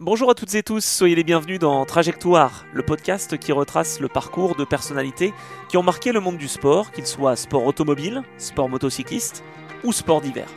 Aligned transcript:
Bonjour 0.00 0.28
à 0.28 0.34
toutes 0.34 0.54
et 0.54 0.62
tous, 0.62 0.84
soyez 0.84 1.14
les 1.14 1.24
bienvenus 1.24 1.58
dans 1.58 1.86
Trajectoire, 1.86 2.66
le 2.74 2.82
podcast 2.82 3.38
qui 3.38 3.50
retrace 3.50 3.98
le 3.98 4.08
parcours 4.08 4.54
de 4.54 4.66
personnalités 4.66 5.32
qui 5.70 5.78
ont 5.78 5.82
marqué 5.82 6.12
le 6.12 6.20
monde 6.20 6.36
du 6.36 6.48
sport, 6.48 6.92
qu'il 6.92 7.06
soit 7.06 7.34
sport 7.34 7.64
automobile, 7.64 8.22
sport 8.36 8.68
motocycliste 8.68 9.42
ou 9.84 9.94
sport 9.94 10.20
d'hiver. 10.20 10.48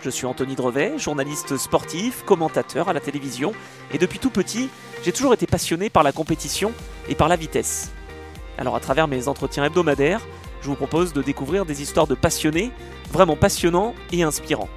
Je 0.00 0.10
suis 0.10 0.26
Anthony 0.26 0.56
Drevet, 0.56 0.98
journaliste 0.98 1.56
sportif, 1.56 2.24
commentateur 2.24 2.88
à 2.88 2.92
la 2.92 2.98
télévision, 2.98 3.52
et 3.92 3.98
depuis 3.98 4.18
tout 4.18 4.30
petit, 4.30 4.70
j'ai 5.04 5.12
toujours 5.12 5.34
été 5.34 5.46
passionné 5.46 5.88
par 5.88 6.02
la 6.02 6.10
compétition 6.10 6.72
et 7.08 7.14
par 7.14 7.28
la 7.28 7.36
vitesse. 7.36 7.92
Alors 8.58 8.74
à 8.74 8.80
travers 8.80 9.06
mes 9.06 9.28
entretiens 9.28 9.66
hebdomadaires, 9.66 10.26
je 10.62 10.66
vous 10.66 10.74
propose 10.74 11.12
de 11.12 11.22
découvrir 11.22 11.64
des 11.64 11.80
histoires 11.80 12.08
de 12.08 12.16
passionnés, 12.16 12.72
vraiment 13.12 13.36
passionnants 13.36 13.94
et 14.10 14.24
inspirants. 14.24 14.68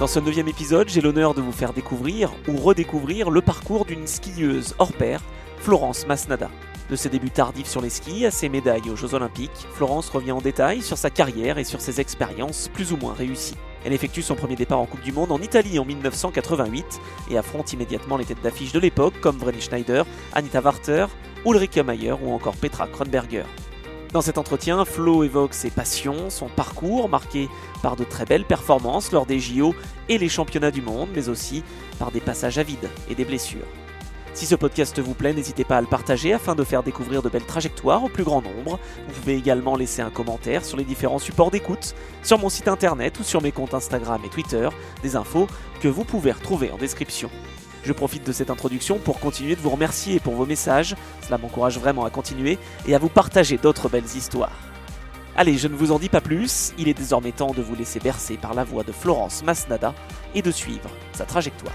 Dans 0.00 0.06
ce 0.06 0.18
neuvième 0.18 0.48
épisode, 0.48 0.88
j'ai 0.88 1.02
l'honneur 1.02 1.34
de 1.34 1.42
vous 1.42 1.52
faire 1.52 1.74
découvrir 1.74 2.32
ou 2.48 2.56
redécouvrir 2.56 3.28
le 3.28 3.42
parcours 3.42 3.84
d'une 3.84 4.06
skieuse 4.06 4.74
hors 4.78 4.94
pair, 4.94 5.20
Florence 5.58 6.06
Masnada. 6.06 6.48
De 6.88 6.96
ses 6.96 7.10
débuts 7.10 7.28
tardifs 7.28 7.66
sur 7.66 7.82
les 7.82 7.90
skis 7.90 8.24
à 8.24 8.30
ses 8.30 8.48
médailles 8.48 8.88
aux 8.90 8.96
Jeux 8.96 9.12
Olympiques, 9.12 9.66
Florence 9.74 10.08
revient 10.08 10.32
en 10.32 10.40
détail 10.40 10.80
sur 10.80 10.96
sa 10.96 11.10
carrière 11.10 11.58
et 11.58 11.64
sur 11.64 11.82
ses 11.82 12.00
expériences 12.00 12.70
plus 12.72 12.94
ou 12.94 12.96
moins 12.96 13.12
réussies. 13.12 13.58
Elle 13.84 13.92
effectue 13.92 14.22
son 14.22 14.36
premier 14.36 14.56
départ 14.56 14.80
en 14.80 14.86
Coupe 14.86 15.02
du 15.02 15.12
Monde 15.12 15.32
en 15.32 15.42
Italie 15.42 15.78
en 15.78 15.84
1988 15.84 16.98
et 17.30 17.36
affronte 17.36 17.70
immédiatement 17.74 18.16
les 18.16 18.24
têtes 18.24 18.42
d'affiche 18.42 18.72
de 18.72 18.80
l'époque 18.80 19.20
comme 19.20 19.36
Vreni 19.36 19.60
Schneider, 19.60 20.06
Anita 20.32 20.62
Warter, 20.62 21.08
Ulrike 21.44 21.76
Mayer 21.76 22.14
ou 22.22 22.32
encore 22.32 22.56
Petra 22.56 22.86
Kronberger. 22.86 23.44
Dans 24.12 24.22
cet 24.22 24.38
entretien, 24.38 24.84
Flo 24.84 25.22
évoque 25.22 25.54
ses 25.54 25.70
passions, 25.70 26.30
son 26.30 26.48
parcours 26.48 27.08
marqué 27.08 27.48
par 27.80 27.94
de 27.94 28.02
très 28.02 28.24
belles 28.24 28.44
performances 28.44 29.12
lors 29.12 29.24
des 29.24 29.38
JO 29.38 29.72
et 30.08 30.18
les 30.18 30.28
championnats 30.28 30.72
du 30.72 30.82
monde, 30.82 31.10
mais 31.14 31.28
aussi 31.28 31.62
par 32.00 32.10
des 32.10 32.20
passages 32.20 32.58
à 32.58 32.64
vide 32.64 32.90
et 33.08 33.14
des 33.14 33.24
blessures. 33.24 33.66
Si 34.34 34.46
ce 34.46 34.56
podcast 34.56 34.98
vous 34.98 35.14
plaît, 35.14 35.32
n'hésitez 35.32 35.62
pas 35.62 35.76
à 35.76 35.80
le 35.80 35.86
partager 35.86 36.32
afin 36.32 36.56
de 36.56 36.64
faire 36.64 36.82
découvrir 36.82 37.22
de 37.22 37.28
belles 37.28 37.46
trajectoires 37.46 38.02
au 38.02 38.08
plus 38.08 38.24
grand 38.24 38.42
nombre. 38.42 38.80
Vous 39.06 39.14
pouvez 39.20 39.36
également 39.36 39.76
laisser 39.76 40.02
un 40.02 40.10
commentaire 40.10 40.64
sur 40.64 40.76
les 40.76 40.84
différents 40.84 41.18
supports 41.20 41.52
d'écoute, 41.52 41.94
sur 42.24 42.38
mon 42.38 42.48
site 42.48 42.66
internet 42.66 43.20
ou 43.20 43.22
sur 43.22 43.42
mes 43.42 43.52
comptes 43.52 43.74
Instagram 43.74 44.20
et 44.24 44.28
Twitter, 44.28 44.68
des 45.04 45.14
infos 45.14 45.46
que 45.80 45.88
vous 45.88 46.04
pouvez 46.04 46.32
retrouver 46.32 46.72
en 46.72 46.78
description. 46.78 47.30
Je 47.84 47.92
profite 47.92 48.26
de 48.26 48.32
cette 48.32 48.50
introduction 48.50 48.98
pour 48.98 49.20
continuer 49.20 49.56
de 49.56 49.60
vous 49.60 49.70
remercier 49.70 50.20
pour 50.20 50.34
vos 50.34 50.46
messages, 50.46 50.94
cela 51.22 51.38
m'encourage 51.38 51.78
vraiment 51.78 52.04
à 52.04 52.10
continuer 52.10 52.58
et 52.86 52.94
à 52.94 52.98
vous 52.98 53.08
partager 53.08 53.56
d'autres 53.56 53.88
belles 53.88 54.04
histoires. 54.04 54.52
Allez, 55.36 55.56
je 55.56 55.68
ne 55.68 55.74
vous 55.74 55.92
en 55.92 55.98
dis 55.98 56.08
pas 56.08 56.20
plus, 56.20 56.72
il 56.76 56.88
est 56.88 56.94
désormais 56.94 57.32
temps 57.32 57.52
de 57.52 57.62
vous 57.62 57.74
laisser 57.74 58.00
bercer 58.00 58.36
par 58.36 58.52
la 58.52 58.64
voix 58.64 58.82
de 58.82 58.92
Florence 58.92 59.42
Masnada 59.42 59.94
et 60.34 60.42
de 60.42 60.50
suivre 60.50 60.90
sa 61.12 61.24
trajectoire. 61.24 61.74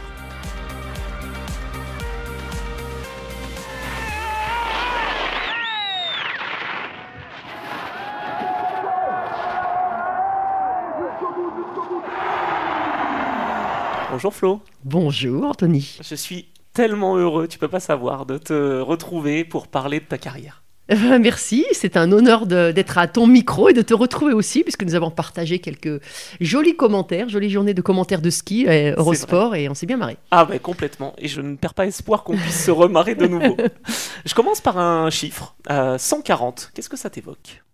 Bonjour 14.16 14.34
Flo. 14.34 14.62
Bonjour 14.86 15.44
Anthony. 15.44 15.98
Je 16.02 16.16
suis 16.16 16.48
tellement 16.72 17.18
heureux, 17.18 17.50
tu 17.50 17.60
peux 17.60 17.68
pas 17.68 17.82
savoir, 17.82 18.26
de 18.26 18.38
te 18.38 18.80
retrouver 18.80 19.44
pour 19.44 19.68
parler 19.68 20.00
de 20.00 20.06
ta 20.06 20.18
carrière. 20.18 20.64
Eh 20.88 20.96
ben, 20.96 21.20
merci, 21.20 21.66
c'est 21.74 21.98
un 21.98 22.10
honneur 22.14 22.46
d'être 22.46 22.98
à 22.98 23.10
ton 23.10 23.28
micro 23.28 23.68
et 23.68 23.74
de 23.74 23.82
te 23.82 23.94
retrouver 23.94 24.32
aussi, 24.32 24.64
puisque 24.64 24.84
nous 24.84 24.96
avons 24.96 25.12
partagé 25.12 25.60
quelques 25.60 26.02
jolis 26.40 26.78
commentaires, 26.78 27.28
jolies 27.28 27.50
journées 27.50 27.74
de 27.74 27.82
commentaires 27.82 28.22
de 28.22 28.30
ski 28.30 28.66
euh, 28.70 28.96
Eurosport, 28.96 29.54
et 29.54 29.68
on 29.68 29.74
s'est 29.74 29.86
bien 29.86 29.98
marré. 29.98 30.16
Ah 30.32 30.46
ben 30.46 30.60
complètement, 30.60 31.14
et 31.18 31.28
je 31.28 31.42
ne 31.42 31.58
perds 31.58 31.74
pas 31.74 31.86
espoir 31.86 32.24
qu'on 32.24 32.38
puisse 32.38 32.64
se 32.64 32.72
remarrer 32.72 33.16
de 33.16 33.28
nouveau. 33.28 33.58
Je 34.26 34.34
commence 34.34 34.62
par 34.62 34.78
un 34.78 35.10
chiffre, 35.10 35.58
140, 35.68 36.72
qu'est-ce 36.74 36.88
que 36.88 36.96
ça 36.96 37.10
t'évoque? 37.10 37.66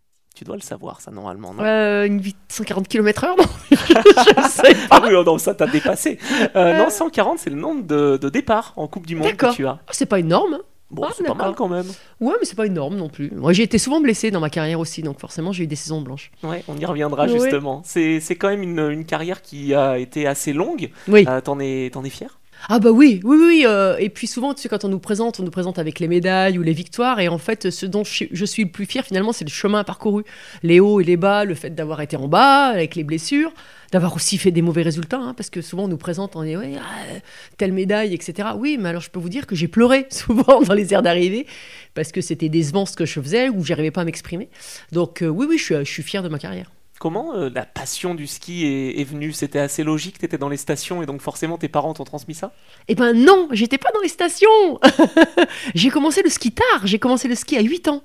Tu 0.41 0.46
dois 0.46 0.56
le 0.56 0.63
savoir, 0.63 1.02
ça, 1.02 1.12
normalement, 1.12 1.53
non 1.53 1.63
euh, 1.63 2.07
Une 2.07 2.19
140 2.50 2.88
km/h, 2.88 3.38
non 3.38 3.44
Je 3.69 4.47
sais 4.50 4.74
pas. 4.74 4.97
Ah 4.97 5.02
oui, 5.03 5.13
oh 5.13 5.24
non, 5.24 5.38
ça 5.38 5.53
t'a 5.53 5.68
dépassé. 5.68 6.18
Euh, 6.56 6.79
non, 6.79 6.90
140, 6.90 7.38
c'est 7.38 7.52
le 7.52 7.57
nombre 7.57 7.85
de, 7.85 8.18
de 8.18 8.28
départs 8.28 8.74
en 8.75 8.88
Coupe 8.88 9.06
du 9.06 9.16
Monde 9.16 9.35
que 9.35 9.53
tu 9.53 9.68
as. 9.68 9.78
Ah, 9.85 9.91
c'est 9.91 10.07
pas 10.07 10.18
énorme. 10.18 10.57
Bon, 10.90 11.03
ah, 11.06 11.12
c'est 11.16 11.24
pas 11.24 11.35
mal 11.35 11.53
quand 11.53 11.68
même. 11.68 11.85
Ouais, 12.19 12.34
mais 12.40 12.46
c'est 12.47 12.56
pas 12.56 12.66
énorme 12.66 12.96
non 12.96 13.07
plus. 13.07 13.30
Moi, 13.35 13.53
j'ai 13.53 13.62
été 13.62 13.78
souvent 13.78 14.01
blessé 14.01 14.31
dans 14.31 14.40
ma 14.40 14.50
carrière 14.50 14.80
aussi, 14.80 15.03
donc 15.03 15.19
forcément, 15.19 15.51
j'ai 15.51 15.66
eu 15.66 15.68
des 15.68 15.75
saisons 15.75 16.01
blanches. 16.01 16.31
Ouais, 16.41 16.63
on 16.68 16.75
y 16.75 16.85
reviendra 16.85 17.28
justement. 17.28 17.84
C'est 17.85 18.19
quand 18.31 18.50
même 18.50 18.63
une, 18.63 18.80
une, 18.90 19.06
carrière 19.06 19.44
qui 19.44 19.75
a 19.75 20.00
été 20.00 20.25
assez 20.25 20.53
longue. 20.53 20.90
Oui. 21.07 21.24
Euh, 21.30 21.40
T'en 21.40 21.59
es, 21.59 21.85
es 21.85 22.09
fier? 22.09 22.40
Ah 22.70 22.80
bah 22.80 22.92
oui, 22.92 23.20
oui, 23.24 23.38
oui. 23.40 23.64
Euh, 23.66 23.98
et 23.98 24.10
puis 24.10 24.28
souvent, 24.28 24.54
tu 24.54 24.62
sais, 24.62 24.70
quand 24.70 24.86
on 24.86 24.90
nous 24.90 25.00
présente, 25.00 25.40
on 25.40 25.44
nous 25.44 25.52
présente 25.52 25.80
avec 25.80 26.00
les 26.00 26.08
médailles 26.08 26.58
ou 26.60 26.62
les 26.62 26.74
victoires. 26.74 27.20
Et 27.20 27.28
en 27.28 27.38
fait, 27.38 27.70
ce 27.70 27.86
dont 27.86 28.04
je, 28.04 28.46
suis 28.46 28.64
le 28.64 28.70
plus 28.70 28.86
fier, 28.86 29.06
finalement, 29.06 29.32
c'est 29.34 29.46
le 29.46 29.52
chemin 29.52 29.84
parcouru. 29.84 30.24
Les 30.64 30.80
hauts 30.80 31.00
et 31.00 31.04
les 31.04 31.18
bas, 31.18 31.44
le 31.44 31.56
fait 31.56 31.72
d'avoir 31.72 32.02
été 32.02 32.18
en 32.18 32.28
bas, 32.28 32.68
avec 32.68 32.96
les 32.96 33.04
blessures, 33.04 33.52
d'avoir 33.92 34.16
aussi 34.16 34.38
fait 34.38 34.52
des 34.52 34.62
mauvais 34.62 34.84
résultats. 34.84 35.18
Hein, 35.18 35.34
parce 35.36 35.50
que 35.50 35.62
souvent, 35.62 35.86
on 35.86 35.88
nous 35.88 35.98
présente, 35.98 36.36
on 36.36 36.44
dit, 36.44 36.56
ouais, 36.56 36.74
ah, 36.78 37.20
telle 37.58 37.74
médaille, 37.74 38.14
etc. 38.14 38.50
Oui, 38.56 38.78
mais 38.80 38.90
alors 38.90 39.02
je 39.02 39.10
peux 39.10 39.20
vous 39.20 39.30
dire 39.30 39.48
que 39.48 39.56
j'ai 39.56 39.68
pleuré 39.68 40.08
souvent 40.12 40.62
dans 40.62 40.74
les 40.74 40.94
aires 40.94 41.02
d'arrivée. 41.02 41.48
Parce 41.94 42.12
que 42.12 42.22
c'était 42.22 42.50
décevant 42.50 42.86
ce 42.86 42.96
que 42.96 43.06
je 43.06 43.20
faisais 43.20 43.50
ou 43.50 43.66
j'arrivais 43.66 43.92
pas 43.92 44.02
à 44.02 44.06
m'exprimer. 44.06 44.50
Donc 44.92 45.22
euh, 45.22 45.28
oui, 45.28 45.46
oui, 45.50 45.58
je 45.58 45.64
suis, 45.64 45.76
je 45.76 45.92
suis 45.92 46.04
fier 46.04 46.24
de 46.24 46.30
ma 46.30 46.40
carrière. 46.40 46.72
Comment 47.01 47.34
euh, 47.34 47.50
la 47.51 47.66
passion 47.66 48.13
du 48.13 48.28
ski 48.28 48.63
est, 48.95 49.03
venue? 49.03 49.31
C'était 49.31 49.57
assez 49.57 49.84
logique, 49.84 50.19
tu 50.19 50.25
étais 50.25 50.38
dans 50.38 50.50
les 50.50 50.57
stations 50.57 51.01
et 51.01 51.07
donc 51.07 51.19
forcément 51.19 51.57
tes 51.57 51.67
parents 51.67 51.95
t'ont 51.95 52.03
transmis 52.03 52.35
ça? 52.35 52.51
Eh 52.88 52.94
ben 52.94 53.13
non, 53.13 53.47
j'étais 53.53 53.79
pas 53.79 53.89
dans 53.91 54.01
les 54.01 54.07
stations. 54.07 54.79
J'ai 55.73 55.89
commencé 55.89 56.22
le 56.22 56.29
ski 56.29 56.51
tard, 56.51 56.85
j'ai 56.85 57.00
commencé 57.00 57.28
le 57.28 57.34
ski 57.34 57.57
à 57.57 57.62
8 57.62 57.88
ans. 57.88 58.03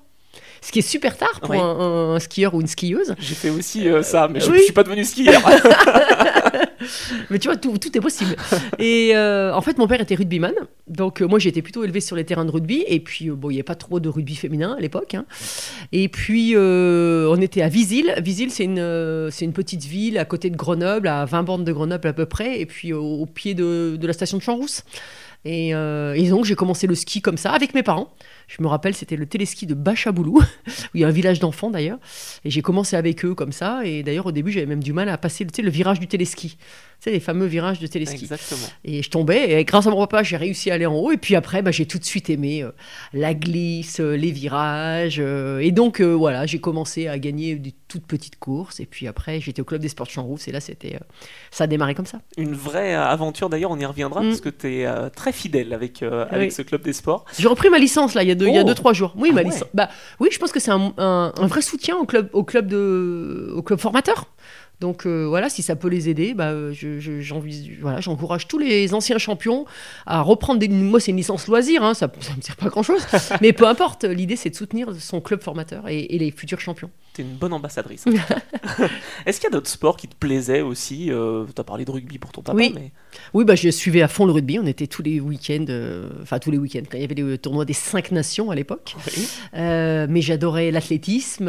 Ce 0.63 0.73
qui 0.73 0.79
est 0.79 0.89
super 0.89 1.19
tard 1.19 1.41
pour 1.43 1.53
un, 1.53 2.19
skieur 2.21 2.55
ou 2.55 2.63
une 2.63 2.67
skieuse. 2.67 3.15
J'ai 3.19 3.35
fait 3.35 3.51
aussi 3.51 3.87
euh, 3.87 4.03
ça, 4.03 4.29
mais 4.29 4.41
je 4.41 4.51
ne 4.51 4.57
suis 4.61 4.73
pas 4.73 4.83
devenu 4.83 5.05
skieur. 5.05 5.43
mais 7.31 7.39
tu 7.39 7.49
vois, 7.49 7.57
tout, 7.57 7.77
tout 7.79 7.97
est 7.97 8.01
possible. 8.01 8.37
Et 8.79 9.13
euh, 9.15 9.55
en 9.55 9.61
fait, 9.61 9.79
mon 9.79 9.87
père 9.87 10.01
était 10.01 10.15
rugbyman. 10.15 10.55
Donc, 10.89 11.21
euh, 11.21 11.27
moi, 11.27 11.39
j'ai 11.39 11.49
été 11.49 11.63
plutôt 11.63 11.85
élevé 11.85 12.01
sur 12.01 12.17
les 12.17 12.25
terrains 12.25 12.45
de 12.45 12.51
rugby. 12.51 12.85
Et 12.87 13.01
puis, 13.01 13.31
bon, 13.31 13.51
il 13.51 13.55
n'y 13.55 13.59
avait 13.59 13.65
pas 13.65 13.75
trop 13.75 14.01
de 14.01 14.09
rugby 14.09 14.37
féminin 14.37 14.75
à 14.77 14.81
l'époque. 14.81 15.15
Hein. 15.15 15.27
Et 15.93 16.09
puis, 16.09 16.55
on 16.57 17.41
était 17.41 17.63
à 17.63 17.69
Visil. 17.69 18.15
Visil, 18.19 18.51
c'est 18.51 18.65
une, 18.65 18.79
une 18.79 19.53
petite 19.53 19.85
ville 19.85 20.19
à 20.19 20.25
côté 20.25 20.51
de 20.51 20.57
Grenoble, 20.57 21.09
à 21.09 21.25
20 21.25 21.43
bornes 21.43 21.65
de 21.65 21.73
Grenoble 21.73 22.09
à 22.09 22.13
peu 22.13 22.27
près. 22.27 22.61
Et 22.61 22.67
puis, 22.67 22.93
au, 22.93 23.27
pied 23.27 23.55
de, 23.55 23.97
de, 24.01 24.07
la 24.07 24.13
station 24.13 24.39
de 24.39 24.43
Champs-Rousse. 24.43 24.85
Et, 25.45 25.71
et 25.71 26.29
donc, 26.29 26.45
j'ai 26.45 26.57
commencé 26.57 26.87
le 26.87 26.95
ski 26.95 27.21
comme 27.21 27.37
ça, 27.37 27.53
avec 27.53 27.75
mes 27.75 27.83
parents. 27.83 28.13
Je 28.47 28.63
me 28.63 28.69
rappelle, 28.69 28.95
c'était 28.95 29.17
le 29.17 29.27
téléski 29.27 29.67
de 29.67 29.75
Bachaboulou, 29.75 30.39
où 30.67 30.91
il 30.95 31.01
y 31.01 31.05
a 31.05 31.09
un 31.09 31.13
village 31.13 31.41
d'enfants 31.41 31.71
d'ailleurs. 31.71 31.99
Et 32.45 32.51
j'ai 32.51 32.63
commencé 32.63 32.97
avec 32.97 33.25
eux 33.25 33.35
comme 33.35 33.53
ça. 33.53 33.85
Et 33.85 34.03
d'ailleurs, 34.03 34.27
au 34.27 34.33
début, 34.33 34.53
j'avais 34.53 34.67
même 34.67 34.83
du 34.83 34.93
mal 34.93 35.09
à 35.09 35.19
passer 35.19 35.45
le 35.45 35.71
virage 35.71 36.01
du 36.01 36.07
téléski 36.07 36.57
sais, 37.01 37.11
les 37.11 37.21
fameux 37.21 37.47
virages 37.47 37.79
de 37.79 37.87
téléski. 37.87 38.23
Exactement. 38.23 38.67
Et 38.85 39.03
je 39.03 39.11
tombais, 39.11 39.53
et 39.53 39.65
grâce 39.65 39.87
à 39.87 39.91
mon 39.91 39.99
papa, 39.99 40.23
j'ai 40.23 40.37
réussi 40.37 40.71
à 40.71 40.75
aller 40.75 40.87
en 40.87 40.95
haut. 40.95 41.13
Et 41.13 41.17
puis 41.17 41.37
après, 41.37 41.63
bah, 41.63 41.71
j'ai 41.71 41.87
tout 41.87 41.99
de 41.99 42.05
suite 42.05 42.31
aimé 42.31 42.63
euh, 42.63 42.73
la 43.13 43.35
glisse, 43.35 44.01
euh, 44.01 44.17
les 44.17 44.31
virages. 44.31 45.19
Euh, 45.19 45.59
et 45.59 45.73
donc, 45.73 46.01
voilà, 46.01 46.47
j'ai 46.47 46.59
commencé 46.59 47.09
à 47.09 47.19
gagner 47.19 47.57
des 47.57 47.75
toutes 47.89 48.07
petites 48.07 48.39
courses. 48.39 48.81
Et 48.81 48.87
puis 48.87 49.07
après, 49.07 49.41
j'étais 49.41 49.61
au 49.63 49.65
club 49.65 49.81
des 49.81 49.89
sports 49.89 50.11
champs 50.11 50.29
Et 50.47 50.53
là, 50.53 50.61
c'était, 50.61 50.99
ça 51.51 51.65
a 51.65 51.67
démarré 51.67 51.95
comme 51.95 52.07
ça. 52.07 52.19
Une 52.37 52.55
vraie 52.55 52.95
aventure, 52.95 53.49
d'ailleurs, 53.49 53.71
on 53.71 53.79
y 53.79 53.87
reviendra, 53.87 54.23
mm. 54.23 54.29
parce 54.29 54.41
que 54.41 54.49
tu 54.49 54.81
es 54.81 55.11
très 55.11 55.33
fidèle 55.33 55.73
avec, 55.73 56.03
avec 56.03 56.53
ce 56.53 56.63
club 56.63 56.83
des 56.83 56.93
sports. 56.93 57.25
J'ai 57.39 57.49
repris 57.49 57.71
ma 57.71 57.79
licence, 57.79 58.15
là, 58.15 58.23
il 58.23 58.29
y 58.29 58.33
a 58.33 58.35
deux, 58.35 58.49
il 58.49 58.55
y 58.55 58.59
a 58.59 58.63
oh. 58.63 58.65
deux 58.65 58.75
trois 58.75 58.93
jours. 58.93 59.15
Oui, 59.17 59.29
ah 59.33 59.35
ma 59.35 59.43
licence. 59.43 59.69
Bah, 59.75 59.89
oui, 60.21 60.29
je 60.33 60.39
pense 60.39 60.53
que 60.53 60.61
c'est 60.61 60.71
un, 60.71 60.93
un, 60.99 61.33
un, 61.37 61.47
vrai 61.47 61.63
soutien 61.63 61.97
au 61.97 62.05
club, 62.05 62.29
au 62.33 62.45
club, 62.45 62.67
de, 62.67 63.53
au 63.55 63.63
club 63.63 63.79
formateur. 63.79 64.27
Donc 64.81 65.07
euh, 65.07 65.25
voilà, 65.27 65.49
si 65.49 65.63
ça 65.63 65.75
peut 65.75 65.89
les 65.89 66.11
aider, 66.11 66.35
bah, 66.35 66.53
j'encourage 66.73 68.47
tous 68.47 68.59
les 68.59 68.93
anciens 68.93 69.17
champions 69.17 69.65
à 70.05 70.21
reprendre 70.21 70.61
des... 70.61 70.69
Moi, 70.69 71.01
c'est 71.01 71.13
une 71.13 71.17
licence 71.17 71.47
loisir, 71.49 71.83
hein, 71.83 71.95
ça 71.95 72.09
ne 72.09 72.37
me 72.37 72.43
sert 72.43 72.57
pas 72.57 72.69
grand-chose. 72.69 73.01
mais 73.41 73.55
peu 73.55 73.67
importe, 73.67 74.05
l'idée, 74.05 74.37
c'est 74.37 74.51
de 74.51 74.55
soutenir 74.55 74.89
son 74.99 75.23
club 75.23 75.43
formateur 75.43 75.89
et, 75.89 76.07
les 76.19 76.31
futurs 76.31 76.61
champions. 76.61 76.91
Tu 77.15 77.23
es 77.23 77.25
une 77.25 77.37
bonne 77.37 77.55
ambassadrice. 77.55 78.05
Est-ce 79.27 79.41
qu'il 79.41 79.45
y 79.45 79.53
a 79.53 79.57
d'autres 79.57 79.71
sports 79.71 79.97
qui 79.97 80.09
te 80.09 80.15
plaisaient 80.15 80.61
aussi 80.61 81.11
euh, 81.11 81.47
Tu 81.55 81.59
as 81.59 81.65
parlé 81.65 81.87
de 81.87 81.91
rugby 81.91 82.19
pour 82.19 82.33
ton 82.33 82.43
papa, 82.43 82.59
oui. 82.59 82.75
Oui, 83.33 83.45
bah, 83.47 83.55
je 83.55 83.71
suivais 83.71 84.03
à 84.03 84.09
fond 84.09 84.27
le 84.27 84.33
rugby. 84.33 84.59
On 84.59 84.67
était 84.67 84.87
tous 84.87 85.03
les 85.03 85.21
week-ends, 85.21 85.65
euh, 85.71 86.11
enfin 86.23 86.39
tous 86.39 86.51
les 86.51 86.59
week-ends, 86.59 86.83
quand 86.91 86.99
il 86.99 87.01
y 87.01 87.05
avait 87.05 87.15
les 87.15 87.39
tournois 87.39 87.65
des 87.65 87.73
cinq 87.73 88.11
nations 88.11 88.51
à 88.51 88.55
l'époque. 88.55 88.95
mais 89.55 90.21
j'adorais 90.21 90.71
l'athlétisme. 90.71 91.47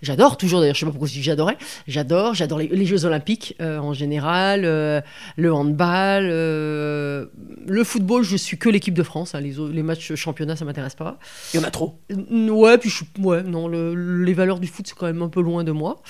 j'adore 0.00 0.36
toujours, 0.36 0.60
d'ailleurs, 0.60 0.76
je 0.76 0.80
sais 0.80 0.86
pas 0.86 0.92
pourquoi 0.92 1.08
je 1.08 1.14
dis 1.14 1.22
j'adorais 1.24 1.56
j'adore. 2.04 2.34
J'adore 2.34 2.58
les, 2.58 2.86
Jeux 2.86 3.06
Olympiques 3.06 3.56
euh, 3.60 3.78
en 3.78 3.94
général, 3.94 4.62
euh, 4.64 5.00
le 5.36 5.52
handball, 5.52 6.28
euh, 6.30 7.26
le 7.66 7.84
football. 7.84 8.22
Je 8.22 8.36
suis 8.36 8.58
que 8.58 8.68
l'équipe 8.68 8.94
de 8.94 9.02
France. 9.02 9.34
Hein, 9.34 9.40
les, 9.40 9.54
les 9.72 9.82
matchs 9.82 10.14
championnat, 10.14 10.56
ça 10.56 10.64
m'intéresse 10.64 10.94
pas. 10.94 11.18
Il 11.52 11.60
y 11.60 11.62
en 11.62 11.66
a 11.66 11.70
trop. 11.70 11.98
ouais, 12.30 12.78
puis 12.78 12.90
je, 12.90 13.04
ouais, 13.22 13.42
non, 13.42 13.68
les 13.68 14.34
valeurs 14.34 14.60
du 14.60 14.66
foot, 14.66 14.86
c'est 14.86 14.94
quand 14.94 15.06
même 15.06 15.22
un 15.22 15.28
peu 15.28 15.40
loin 15.40 15.64
de 15.64 15.72
moi. 15.72 16.02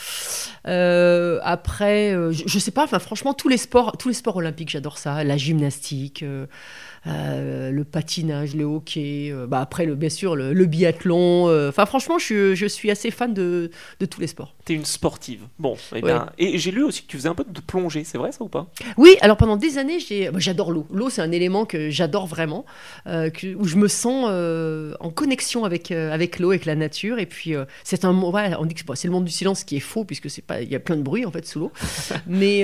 après, 0.64 2.12
je, 2.32 2.42
je, 2.46 2.58
sais 2.58 2.72
pas. 2.72 2.84
Enfin, 2.84 2.98
franchement, 2.98 3.34
tous 3.34 3.48
les 3.48 3.58
sports, 3.58 3.96
tous 3.96 4.08
les 4.08 4.14
sports 4.14 4.36
olympiques, 4.36 4.70
j'adore 4.70 4.98
ça. 4.98 5.22
La 5.22 5.36
gymnastique. 5.36 6.24
Euh, 7.06 7.70
le 7.70 7.84
patinage, 7.84 8.54
le 8.54 8.64
hockey, 8.64 9.30
euh, 9.30 9.46
bah 9.46 9.60
après, 9.60 9.84
le, 9.84 9.94
bien 9.94 10.08
sûr, 10.08 10.36
le, 10.36 10.64
biathlon. 10.64 11.48
Euh, 11.48 11.68
enfin, 11.68 11.84
franchement, 11.84 12.18
je, 12.18 12.54
je, 12.54 12.66
suis 12.66 12.90
assez 12.90 13.10
fan 13.10 13.34
de, 13.34 13.70
de 14.00 14.06
tous 14.06 14.20
les 14.20 14.26
sports. 14.26 14.54
Tu 14.64 14.72
es 14.72 14.76
une 14.76 14.86
sportive. 14.86 15.42
Bon, 15.58 15.76
et, 15.94 16.00
eh 16.38 16.54
et 16.54 16.58
j'ai 16.58 16.70
lu 16.70 16.82
aussi 16.82 17.02
que 17.02 17.08
tu 17.08 17.18
faisais 17.18 17.28
un 17.28 17.34
peu 17.34 17.44
de 17.44 17.60
plongée, 17.60 18.04
c'est 18.04 18.16
vrai 18.16 18.32
ça 18.32 18.42
ou 18.42 18.48
pas? 18.48 18.68
Oui, 18.96 19.16
alors 19.20 19.36
pendant 19.36 19.56
des 19.56 19.76
années, 19.76 19.98
bah, 20.32 20.38
j'adore 20.38 20.72
l'eau. 20.72 20.86
L'eau, 20.90 21.10
c'est 21.10 21.20
un 21.20 21.30
élément 21.30 21.66
que 21.66 21.90
j'adore 21.90 22.26
vraiment, 22.26 22.64
que, 23.04 23.54
où 23.54 23.64
je 23.64 23.76
me 23.76 23.88
sens 23.88 24.24
en 25.00 25.10
connexion 25.10 25.64
avec, 25.64 25.90
avec 25.90 26.38
l'eau, 26.38 26.50
avec 26.50 26.64
la 26.64 26.74
nature. 26.74 27.18
Et 27.18 27.26
puis, 27.26 27.54
c'est 27.82 28.04
un 28.06 28.12
voilà, 28.12 28.60
on 28.60 28.64
dit 28.64 28.74
que 28.74 28.80
c'est 28.94 29.08
le 29.08 29.12
monde 29.12 29.24
du 29.24 29.32
silence 29.32 29.64
qui 29.64 29.76
est 29.76 29.80
faux, 29.80 30.04
puisque 30.04 30.30
c'est 30.30 30.42
pas 30.42 30.62
il 30.62 30.70
y 30.70 30.74
a 30.74 30.80
plein 30.80 30.96
de 30.96 31.02
bruit 31.02 31.26
en 31.26 31.30
fait 31.30 31.46
sous 31.46 31.60
l'eau. 31.60 31.72
mais, 32.26 32.62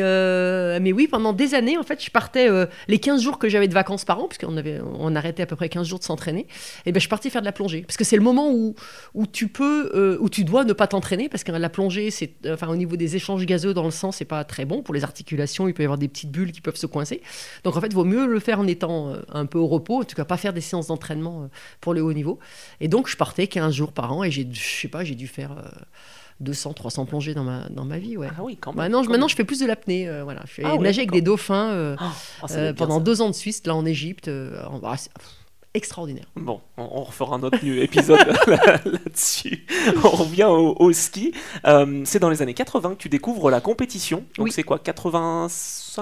mais 0.80 0.92
oui, 0.92 1.08
pendant 1.08 1.34
des 1.34 1.54
années, 1.54 1.76
en 1.76 1.82
fait, 1.82 2.02
je 2.02 2.10
partais 2.10 2.48
les 2.88 2.98
15 2.98 3.20
jours 3.20 3.38
que 3.38 3.50
j'avais 3.50 3.68
de 3.68 3.74
vacances 3.74 4.06
par 4.06 4.18
an 4.18 4.29
puisqu'on 4.30 4.56
avait, 4.56 4.80
on 4.98 5.14
arrêtait 5.14 5.42
à 5.42 5.46
peu 5.46 5.56
près 5.56 5.68
15 5.68 5.86
jours 5.86 5.98
de 5.98 6.04
s'entraîner, 6.04 6.40
et 6.40 6.46
eh 6.86 6.92
ben 6.92 6.98
je 6.98 7.00
suis 7.00 7.08
partie 7.08 7.30
faire 7.30 7.42
de 7.42 7.46
la 7.46 7.52
plongée. 7.52 7.82
Parce 7.82 7.96
que 7.96 8.04
c'est 8.04 8.16
le 8.16 8.22
moment 8.22 8.50
où, 8.50 8.74
où 9.14 9.26
tu 9.26 9.48
peux, 9.48 9.90
euh, 9.94 10.16
où 10.20 10.28
tu 10.28 10.44
dois 10.44 10.64
ne 10.64 10.72
pas 10.72 10.86
t'entraîner, 10.86 11.28
parce 11.28 11.44
que 11.44 11.52
la 11.52 11.68
plongée, 11.68 12.10
c'est, 12.10 12.32
enfin, 12.46 12.68
au 12.68 12.76
niveau 12.76 12.96
des 12.96 13.16
échanges 13.16 13.44
gazeux 13.44 13.74
dans 13.74 13.84
le 13.84 13.90
sang, 13.90 14.12
c'est 14.12 14.24
pas 14.24 14.44
très 14.44 14.64
bon. 14.64 14.82
Pour 14.82 14.94
les 14.94 15.04
articulations, 15.04 15.68
il 15.68 15.74
peut 15.74 15.82
y 15.82 15.86
avoir 15.86 15.98
des 15.98 16.08
petites 16.08 16.30
bulles 16.30 16.52
qui 16.52 16.60
peuvent 16.60 16.76
se 16.76 16.86
coincer. 16.86 17.20
Donc 17.64 17.76
en 17.76 17.80
fait, 17.80 17.88
il 17.88 17.94
vaut 17.94 18.04
mieux 18.04 18.26
le 18.26 18.40
faire 18.40 18.60
en 18.60 18.66
étant 18.66 19.08
euh, 19.08 19.20
un 19.32 19.46
peu 19.46 19.58
au 19.58 19.66
repos, 19.66 20.00
en 20.00 20.04
tout 20.04 20.16
cas 20.16 20.24
pas 20.24 20.36
faire 20.36 20.52
des 20.52 20.60
séances 20.60 20.86
d'entraînement 20.86 21.42
euh, 21.42 21.46
pour 21.80 21.94
le 21.94 22.02
haut 22.02 22.12
niveau. 22.12 22.38
Et 22.80 22.88
donc 22.88 23.08
je 23.08 23.16
partais 23.16 23.46
15 23.46 23.74
jours 23.74 23.92
par 23.92 24.12
an, 24.12 24.24
et 24.24 24.30
j'ai, 24.30 24.48
je 24.50 24.80
sais 24.80 24.88
pas, 24.88 25.04
j'ai 25.04 25.14
dû 25.14 25.26
faire. 25.26 25.50
200, 26.40 26.72
300 26.72 27.04
plongées 27.04 27.34
dans 27.34 27.44
ma, 27.44 27.68
dans 27.68 27.84
ma 27.84 27.98
vie. 27.98 28.16
Ouais. 28.16 28.28
Ah 28.36 28.42
oui, 28.42 28.56
quand 28.60 28.72
même. 28.72 28.78
Maintenant, 28.78 29.02
je, 29.02 29.10
maintenant 29.10 29.28
je 29.28 29.36
fais 29.36 29.44
plus 29.44 29.60
de 29.60 29.66
l'apnée. 29.66 30.08
Euh, 30.08 30.24
voilà. 30.24 30.42
Je 30.46 30.52
fais 30.52 30.62
ah 30.64 30.76
nager 30.78 31.00
avec 31.00 31.12
des 31.12 31.20
dauphins 31.20 31.70
euh, 31.70 31.96
ah, 31.98 32.12
ah, 32.42 32.46
euh, 32.52 32.72
pendant 32.72 33.00
deux 33.00 33.20
ans 33.20 33.28
de 33.28 33.34
Suisse, 33.34 33.62
là 33.66 33.74
en 33.74 33.84
Égypte. 33.84 34.30
extraordinaire. 35.74 36.26
Bon, 36.34 36.60
on, 36.76 37.04
refera 37.04 37.36
un 37.36 37.42
autre 37.42 37.58
épisode 37.64 38.18
là-dessus. 38.46 39.66
On 40.02 40.08
revient 40.08 40.48
au, 40.48 40.92
ski. 40.92 41.32
c'est 42.04 42.18
dans 42.18 42.30
les 42.30 42.42
années 42.42 42.54
80 42.54 42.94
que 42.94 43.02
tu 43.02 43.08
découvres 43.08 43.50
la 43.50 43.60
compétition. 43.60 44.24
Donc 44.36 44.48
c'est 44.50 44.62
quoi 44.62 44.78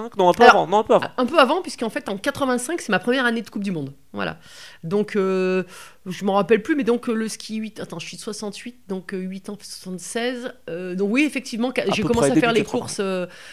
85 0.04 0.16
Non, 0.16 0.28
un 0.30 0.32
peu 0.32 0.44
avant. 0.44 0.66
Non, 0.66 0.78
un 0.78 0.82
peu 0.84 0.94
avant. 0.94 1.08
Un 1.16 1.26
peu 1.26 1.38
avant, 1.38 1.62
puisqu'en 1.62 1.90
fait, 1.90 2.08
en 2.08 2.16
85, 2.16 2.80
c'est 2.80 2.90
ma 2.90 2.98
première 2.98 3.24
année 3.24 3.42
de 3.42 3.50
Coupe 3.50 3.64
du 3.64 3.70
Monde. 3.70 3.92
Voilà. 4.12 4.38
Donc, 4.84 5.16
euh, 5.16 5.64
je 6.06 6.24
m'en 6.24 6.34
rappelle 6.34 6.62
plus, 6.62 6.74
mais 6.74 6.84
donc 6.84 7.08
euh, 7.08 7.12
le 7.12 7.28
ski 7.28 7.56
8, 7.56 7.80
attends, 7.80 7.98
je 7.98 8.06
suis 8.06 8.16
de 8.16 8.22
68, 8.22 8.84
donc 8.88 9.10
8 9.12 9.48
euh, 9.48 9.52
ans, 9.52 9.58
76. 9.60 10.54
donc 10.96 11.10
oui, 11.12 11.24
effectivement, 11.24 11.72
j'ai 11.94 12.02
commencé 12.02 12.30
à 12.30 12.34
faire 12.34 12.52
les 12.52 12.64
courses 12.64 13.02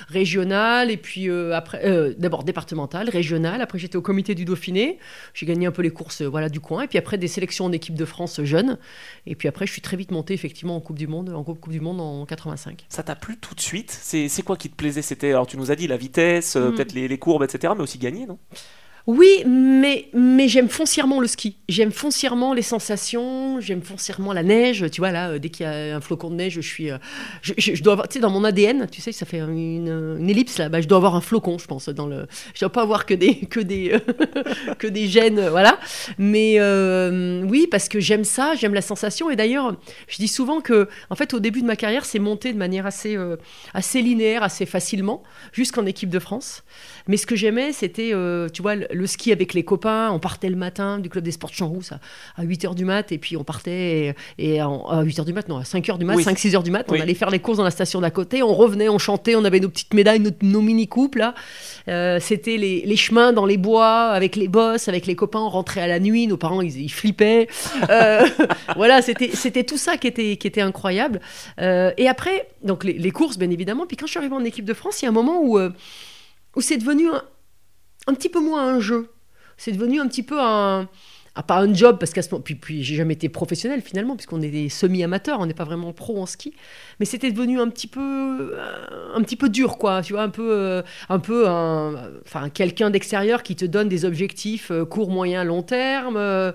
régionales, 0.08 0.92
et 0.92 0.98
puis 0.98 1.30
après, 1.30 2.16
d'abord 2.18 2.44
départementales, 2.44 3.10
régionales, 3.10 3.62
après 3.62 3.80
j'étais 3.80 3.98
au 3.98 4.02
comité 4.02 4.34
du 4.34 4.46
Dauphiné, 4.46 4.98
j'ai 5.34 5.46
gagné 5.46 5.66
un 5.66 5.72
peu 5.72 5.82
les 5.82 5.92
courses 5.92 6.22
voilà, 6.22 6.48
du 6.48 6.62
coin, 6.62 6.84
et 6.84 6.88
puis 6.88 6.98
après 6.98 7.18
des 7.18 7.28
sélections 7.28 7.66
en 7.66 7.72
équipe 7.72 7.96
de 7.96 8.06
France 8.06 8.42
jeune, 8.44 8.78
et 9.26 9.36
puis 9.36 9.48
après 9.48 9.68
je 9.68 9.72
suis 9.72 9.82
très 9.82 9.98
vite 9.98 10.12
monté 10.12 10.34
effectivement 10.34 10.76
en 10.76 10.82
Coupe 10.82 10.98
du 10.98 11.08
Monde, 11.08 11.30
en 11.30 11.44
Coupe 11.44 11.70
du 11.70 11.82
Monde 11.82 12.00
en 12.00 12.26
85. 12.26 12.86
Ça 12.88 13.04
t'a 13.04 13.16
plu 13.16 13.38
tout 13.38 13.56
de 13.56 13.62
suite? 13.62 13.92
C'est 13.92 14.42
quoi 14.44 14.56
qui 14.56 14.70
te 14.70 14.76
plaisait? 14.76 15.02
C'était, 15.02 15.30
alors 15.30 15.48
tu 15.48 15.58
nous 15.58 15.72
as 15.72 15.76
dit 15.76 15.88
la 15.88 15.98
vitesse, 15.98 16.35
mm. 16.42 16.76
peut-être 16.76 16.94
les, 16.94 17.08
les 17.08 17.18
courbes, 17.18 17.44
etc., 17.44 17.74
mais 17.76 17.84
aussi 17.84 17.98
gagner, 17.98 18.26
non? 18.26 18.40
Oui, 19.08 19.44
mais, 19.46 20.10
mais 20.14 20.48
j'aime 20.48 20.68
foncièrement 20.68 21.20
le 21.20 21.28
ski. 21.28 21.58
J'aime 21.70 21.92
foncièrement 21.92 22.54
les 22.54 22.64
sensations, 22.64 23.60
j'aime 23.62 23.84
foncièrement 23.84 24.34
la 24.34 24.42
neige. 24.42 24.90
Tu 24.90 25.00
vois, 25.00 25.12
là, 25.12 25.30
euh, 25.30 25.40
dès 25.40 25.50
qu'il 25.50 25.64
y 25.64 25.70
a 25.70 25.96
un 25.96 26.02
flocon 26.02 26.32
de 26.32 26.36
neige, 26.36 26.54
je 26.54 26.62
suis. 26.62 26.90
Euh, 26.90 26.98
je, 27.44 27.84
dois 27.84 27.94
avoir, 27.94 28.08
tu 28.08 28.16
sais, 28.16 28.20
dans 28.20 28.32
mon 28.32 28.44
ADN, 28.44 28.88
tu 28.92 29.02
sais, 29.02 29.12
ça 29.12 29.28
fait 29.28 29.38
une, 29.38 30.28
ellipse 30.28 30.58
là, 30.58 30.70
bah, 30.70 30.82
je 30.82 30.88
dois 30.88 30.98
avoir 30.98 31.16
un 31.16 31.22
flocon, 31.22 31.60
je 31.60 31.68
pense. 31.68 31.88
Dans 31.90 32.08
le, 32.08 32.26
je 32.56 32.62
dois 32.62 32.72
pas 32.72 32.82
avoir 32.82 33.06
que 33.06 33.14
des, 33.14 33.36
que 33.42 33.60
des, 33.60 33.96
que 34.80 34.88
des 34.88 35.08
gènes, 35.08 35.50
voilà. 35.50 35.80
Mais 36.18 36.56
euh, 36.58 37.44
oui, 37.44 37.68
parce 37.70 37.90
que 37.90 38.00
j'aime 38.00 38.24
ça, 38.24 38.56
j'aime 38.56 38.74
la 38.74 38.82
sensation. 38.82 39.30
Et 39.30 39.36
d'ailleurs, 39.36 39.76
je 40.08 40.18
dis 40.18 40.28
souvent 40.28 40.62
que, 40.62 40.90
en 41.12 41.16
fait, 41.16 41.36
au 41.36 41.40
début 41.40 41.62
de 41.62 41.68
ma 41.68 41.76
carrière, 41.76 42.06
c'est 42.06 42.18
monté 42.18 42.54
de 42.54 42.58
manière 42.58 42.88
assez, 42.88 43.16
assez 43.76 44.02
linéaire, 44.02 44.42
assez 44.42 44.66
facilement, 44.66 45.22
jusqu'en 45.52 45.86
équipe 45.86 46.10
de 46.10 46.20
France. 46.20 46.64
Mais 47.08 47.18
ce 47.18 47.26
que 47.26 47.36
j'aimais, 47.36 47.72
c'était, 47.72 48.14
tu 48.54 48.62
vois, 48.62 48.76
le 48.76 49.08
ski 49.08 49.32
avec 49.32 49.54
les 49.54 49.64
copains. 49.64 50.12
On 50.12 50.20
partait 50.20 50.50
le 50.50 50.56
matin 50.56 51.00
du 51.00 51.10
club 51.10 51.24
des 51.24 51.32
sports 51.32 51.50
de 51.50 51.56
Champs-Rousse 51.56 51.94
à, 52.38 52.44
8h 52.44 52.76
du 52.76 52.86
mat, 52.86 53.12
et 53.12 53.18
puis 53.18 53.38
on 53.38 53.44
partait 53.44 54.16
et, 54.38 54.60
à 54.60 54.68
8h 54.68 55.26
du 55.26 55.34
mat, 55.34 55.48
non, 55.48 55.58
à 55.58 55.64
5h 55.64 55.98
du 55.98 56.06
mat, 56.06 56.16
5-6h 56.16 56.64
du 56.64 56.72
mat, 56.72 56.86
on 56.90 57.00
allait 57.00 57.14
faire 57.14 57.30
les 57.30 57.40
courses 57.40 57.58
dans 57.58 57.64
la 57.64 57.72
station 57.72 58.02
d'à 58.02 58.12
côté, 58.12 58.44
on 58.44 58.54
revenait, 58.54 58.90
on 58.90 58.98
chantait, 58.98 59.36
on 59.36 59.46
avait 59.46 59.60
nos 59.60 59.70
petites 59.70 59.94
médailles, 59.94 60.22
nos, 60.42 60.62
mini-coupes, 60.62 61.16
là. 61.16 61.34
Euh, 61.88 62.20
c'était 62.20 62.58
les, 62.58 62.96
chemins 62.96 63.34
dans 63.34 63.46
les 63.46 63.58
bois, 63.58 64.10
avec 64.10 64.36
les 64.36 64.48
bosses, 64.48 64.88
avec 64.88 65.06
les 65.06 65.16
copains, 65.16 65.40
on 65.40 65.50
rentrait 65.50 65.82
à 65.82 65.88
la 65.88 66.00
nuit, 66.00 66.28
nos 66.28 66.38
parents, 66.38 66.62
ils, 66.62 66.92
flippaient. 66.92 67.48
Euh, 67.90 68.26
voilà, 68.76 69.02
c'était 69.02 69.64
tout 69.64 69.78
ça 69.78 69.98
qui 69.98 70.08
était, 70.08 70.38
qui 70.38 70.48
était 70.48 70.62
incroyable. 70.62 71.20
Euh, 71.60 71.92
et 71.98 72.08
après, 72.08 72.48
donc 72.64 72.84
les, 72.84 72.94
les, 72.94 73.12
courses, 73.12 73.38
bien 73.38 73.50
évidemment, 73.50 73.86
puis 73.86 73.98
quand 73.98 74.06
je 74.06 74.12
suis 74.12 74.20
arrivée 74.20 74.36
en 74.36 74.44
équipe 74.44 74.66
de 74.66 74.74
France, 74.74 75.02
il 75.02 75.06
y 75.06 75.08
a 75.08 75.10
un 75.10 75.14
moment 75.14 75.42
où, 75.42 75.60
où 76.56 76.62
c'est 76.62 76.78
devenu 76.78 77.10
un, 77.10 77.24
un 78.08 78.14
petit 78.14 78.30
peu 78.30 78.40
moins 78.40 78.68
un 78.68 78.80
jeu. 78.80 79.10
C'est 79.58 79.72
devenu 79.72 80.00
un 80.00 80.08
petit 80.08 80.24
peu 80.24 80.40
un, 80.40 80.90
à 81.36 81.44
pas 81.44 81.60
un 81.60 81.74
job 81.74 81.98
parce 82.00 82.14
qu'à 82.14 82.22
ce 82.22 82.32
moment 82.32 82.42
puis, 82.42 82.56
puis 82.56 82.84
j'ai 82.84 82.96
jamais 82.96 83.14
été 83.14 83.28
professionnel 83.28 83.82
finalement 83.82 84.16
puisqu'on 84.16 84.42
est 84.42 84.50
des 84.50 84.70
semi-amateurs 84.70 85.40
on 85.40 85.46
n'est 85.46 85.54
pas 85.54 85.66
vraiment 85.66 85.92
pro 85.92 86.22
en 86.22 86.26
ski. 86.26 86.54
Mais 87.00 87.06
c'était 87.06 87.32
devenu 87.32 87.60
un 87.60 87.70
petit 87.70 87.88
peu 87.88 88.58
un 89.14 89.22
petit 89.22 89.36
peu 89.36 89.50
dur 89.50 89.78
quoi 89.78 90.02
tu 90.02 90.14
vois 90.14 90.22
un 90.22 90.30
peu 90.30 90.50
euh, 90.52 90.82
un 91.10 91.20
peu 91.20 91.48
un, 91.48 91.96
enfin 92.26 92.50
quelqu'un 92.50 92.90
d'extérieur 92.90 93.44
qui 93.44 93.56
te 93.56 93.66
donne 93.66 93.90
des 93.90 94.06
objectifs 94.06 94.72
euh, 94.72 94.86
court 94.86 95.10
moyen 95.10 95.44
long 95.44 95.62
terme 95.62 96.16
euh, 96.18 96.52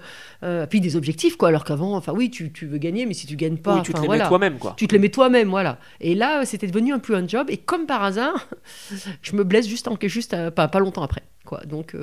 puis 0.69 0.81
des 0.81 0.97
objectifs 0.97 1.37
quoi 1.37 1.49
alors 1.49 1.65
qu'avant 1.65 1.95
enfin 1.95 2.13
oui 2.17 2.31
tu, 2.31 2.51
tu, 2.51 2.67
veux 2.67 2.79
gagner 2.79 3.05
mais 3.05 3.15
si 3.15 3.27
tu 3.27 3.37
gagnes 3.37 3.59
pas 3.59 3.83
tu 3.83 3.93
te 3.93 4.01
les 4.01 4.09
mets 4.09 4.27
toi-même 4.27 4.59
quoi. 4.59 4.75
Tu 4.77 4.87
te 4.87 4.95
les 4.95 4.99
mets 4.99 5.11
toi-même 5.11 5.49
voilà. 5.51 5.79
Et 6.01 6.15
là 6.15 6.47
c'était 6.47 6.67
devenu 6.67 6.93
un 6.95 6.99
peu 6.99 7.15
un 7.15 7.29
job 7.29 7.49
et 7.51 7.59
comme 7.59 7.87
par 7.87 8.03
hasard 8.03 8.49
je 9.23 9.37
me 9.37 9.45
blesse 9.45 9.69
juste 9.69 9.89
en 9.89 9.97
juste 10.01 10.51
pas, 10.51 10.69
pas 10.69 10.79
longtemps 10.79 11.03
après 11.03 11.23
quoi 11.45 11.61
donc 11.65 11.97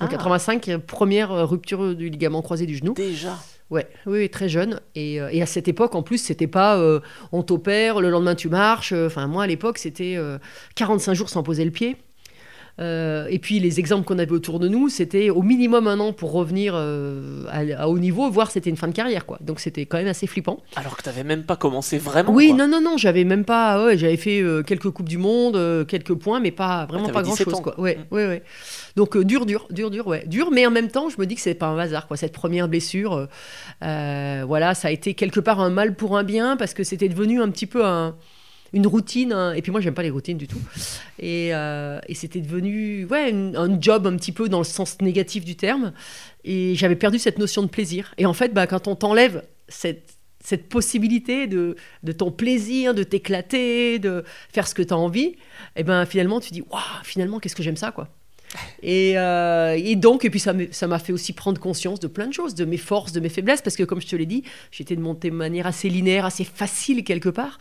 en 0.00 0.06
85, 0.06 0.68
ah. 0.68 0.78
première 0.78 1.48
rupture 1.48 1.94
du 1.94 2.08
ligament 2.08 2.42
croisé 2.42 2.66
du 2.66 2.76
genou. 2.76 2.94
Déjà 2.94 3.38
Ouais, 3.72 3.88
oui, 4.04 4.28
très 4.28 4.50
jeune. 4.50 4.80
Et, 4.94 5.18
euh, 5.18 5.30
et, 5.32 5.40
à 5.40 5.46
cette 5.46 5.66
époque, 5.66 5.94
en 5.94 6.02
plus, 6.02 6.18
c'était 6.18 6.46
pas 6.46 6.76
euh, 6.76 7.00
on 7.32 7.42
t'opère, 7.42 8.02
le 8.02 8.10
lendemain 8.10 8.34
tu 8.34 8.50
marches. 8.50 8.92
Enfin, 8.92 9.26
moi, 9.26 9.44
à 9.44 9.46
l'époque, 9.46 9.78
c'était 9.78 10.18
45 10.74 11.10
euh, 11.10 11.14
jours 11.14 11.30
sans 11.30 11.42
poser 11.42 11.64
le 11.64 11.70
pied. 11.70 11.96
Euh, 12.80 13.26
et 13.28 13.38
puis 13.38 13.60
les 13.60 13.78
exemples 13.78 14.04
qu'on 14.04 14.18
avait 14.18 14.32
autour 14.32 14.58
de 14.58 14.68
nous, 14.68 14.88
c'était 14.88 15.30
au 15.30 15.42
minimum 15.42 15.86
un 15.86 16.00
an 16.00 16.12
pour 16.12 16.32
revenir 16.32 16.72
euh, 16.74 17.44
à, 17.50 17.88
haut 17.88 17.98
niveau, 17.98 18.30
voire 18.30 18.50
c'était 18.50 18.70
une 18.70 18.76
fin 18.76 18.88
de 18.88 18.94
carrière. 18.94 19.26
quoi. 19.26 19.38
Donc 19.40 19.60
c'était 19.60 19.84
quand 19.84 19.98
même 19.98 20.06
assez 20.06 20.26
flippant. 20.26 20.60
Alors 20.76 20.96
que 20.96 21.02
tu 21.02 21.08
n'avais 21.08 21.24
même 21.24 21.44
pas 21.44 21.56
commencé 21.56 21.98
vraiment 21.98 22.32
Oui, 22.32 22.52
non, 22.52 22.68
non, 22.68 22.80
non, 22.80 22.96
j'avais 22.96 23.24
même 23.24 23.44
pas. 23.44 23.84
Ouais, 23.84 23.98
j'avais 23.98 24.16
fait 24.16 24.40
euh, 24.40 24.62
quelques 24.62 24.90
Coupes 24.90 25.08
du 25.08 25.18
Monde, 25.18 25.86
quelques 25.86 26.14
points, 26.14 26.40
mais 26.40 26.50
pas 26.50 26.86
vraiment 26.86 27.08
pas 27.10 27.22
grand-chose. 27.22 27.60
Quoi. 27.60 27.78
Ouais, 27.78 27.98
mm. 28.10 28.14
ouais, 28.14 28.26
ouais. 28.26 28.42
Donc 28.96 29.18
dur, 29.18 29.46
dur, 29.46 29.66
dur, 29.70 29.90
dur, 29.90 30.06
ouais. 30.06 30.24
Dur, 30.26 30.50
mais 30.50 30.66
en 30.66 30.70
même 30.70 30.88
temps, 30.88 31.08
je 31.08 31.16
me 31.18 31.26
dis 31.26 31.34
que 31.34 31.40
c'est 31.40 31.54
pas 31.54 31.66
un 31.66 31.78
hasard. 31.78 32.06
Quoi. 32.08 32.16
Cette 32.16 32.32
première 32.32 32.68
blessure, 32.68 33.28
voilà, 33.80 34.74
ça 34.74 34.88
a 34.88 34.90
été 34.90 35.14
quelque 35.14 35.40
part 35.40 35.60
un 35.60 35.70
mal 35.70 35.94
pour 35.94 36.16
un 36.16 36.24
bien, 36.24 36.56
parce 36.56 36.72
que 36.72 36.84
c'était 36.84 37.08
devenu 37.08 37.42
un 37.42 37.50
petit 37.50 37.66
peu 37.66 37.84
un 37.84 38.14
une 38.72 38.86
routine. 38.86 39.32
Hein. 39.32 39.52
et 39.52 39.62
puis 39.62 39.72
moi, 39.72 39.80
j'aime 39.80 39.94
pas 39.94 40.02
les 40.02 40.10
routines 40.10 40.38
du 40.38 40.48
tout. 40.48 40.60
Et, 41.18 41.54
euh, 41.54 42.00
c'était 42.14 42.40
devenu 42.40 43.04
ouais, 43.06 43.32
un 43.32 43.80
job 43.80 44.06
un 44.06 44.16
petit 44.16 44.32
peu 44.32 44.48
dans 44.48 44.58
le 44.58 44.64
sens 44.64 45.00
négatif 45.00 45.44
du 45.44 45.56
terme. 45.56 45.92
Et 46.44 46.74
j'avais 46.74 46.96
perdu 46.96 47.18
cette 47.18 47.38
notion 47.38 47.62
de 47.62 47.68
plaisir. 47.68 48.14
Et 48.18 48.26
en 48.26 48.32
fait, 48.32 48.52
bah, 48.52 48.66
quand 48.66 48.88
on 48.88 48.96
t'enlève 48.96 49.44
cette, 49.68 50.14
cette 50.42 50.68
possibilité 50.68 51.46
de, 51.46 51.76
de 52.02 52.12
ton 52.12 52.30
plaisir, 52.30 52.94
de 52.94 53.02
t'éclater, 53.02 53.98
de 53.98 54.24
faire 54.52 54.66
ce 54.66 54.74
que 54.74 54.82
tu 54.82 54.92
as 54.92 54.96
envie, 54.96 55.26
et 55.26 55.36
eh 55.76 55.82
ben 55.84 56.04
finalement, 56.04 56.40
tu 56.40 56.52
dis, 56.52 56.62
waouh, 56.62 56.82
finalement, 57.04 57.38
qu'est-ce 57.38 57.56
que 57.56 57.62
j'aime 57.62 57.76
ça, 57.76 57.92
quoi. 57.92 58.08
Et, 58.82 59.14
euh, 59.16 59.78
et, 59.78 59.96
donc, 59.96 60.24
et 60.24 60.30
puis 60.30 60.40
ça 60.40 60.52
m'a 60.52 60.98
fait 60.98 61.12
aussi 61.12 61.32
prendre 61.32 61.60
conscience 61.60 62.00
de 62.00 62.06
plein 62.06 62.26
de 62.26 62.32
choses, 62.32 62.54
de 62.54 62.64
mes 62.64 62.76
forces, 62.76 63.12
de 63.12 63.20
mes 63.20 63.28
faiblesses, 63.28 63.62
parce 63.62 63.76
que 63.76 63.82
comme 63.82 64.00
je 64.00 64.06
te 64.06 64.16
l'ai 64.16 64.26
dit, 64.26 64.42
j'étais 64.70 64.96
de 64.96 65.00
monter 65.00 65.30
de 65.30 65.36
manière 65.36 65.66
assez 65.66 65.88
linéaire, 65.88 66.26
assez 66.26 66.44
facile 66.44 67.04
quelque 67.04 67.28
part. 67.28 67.58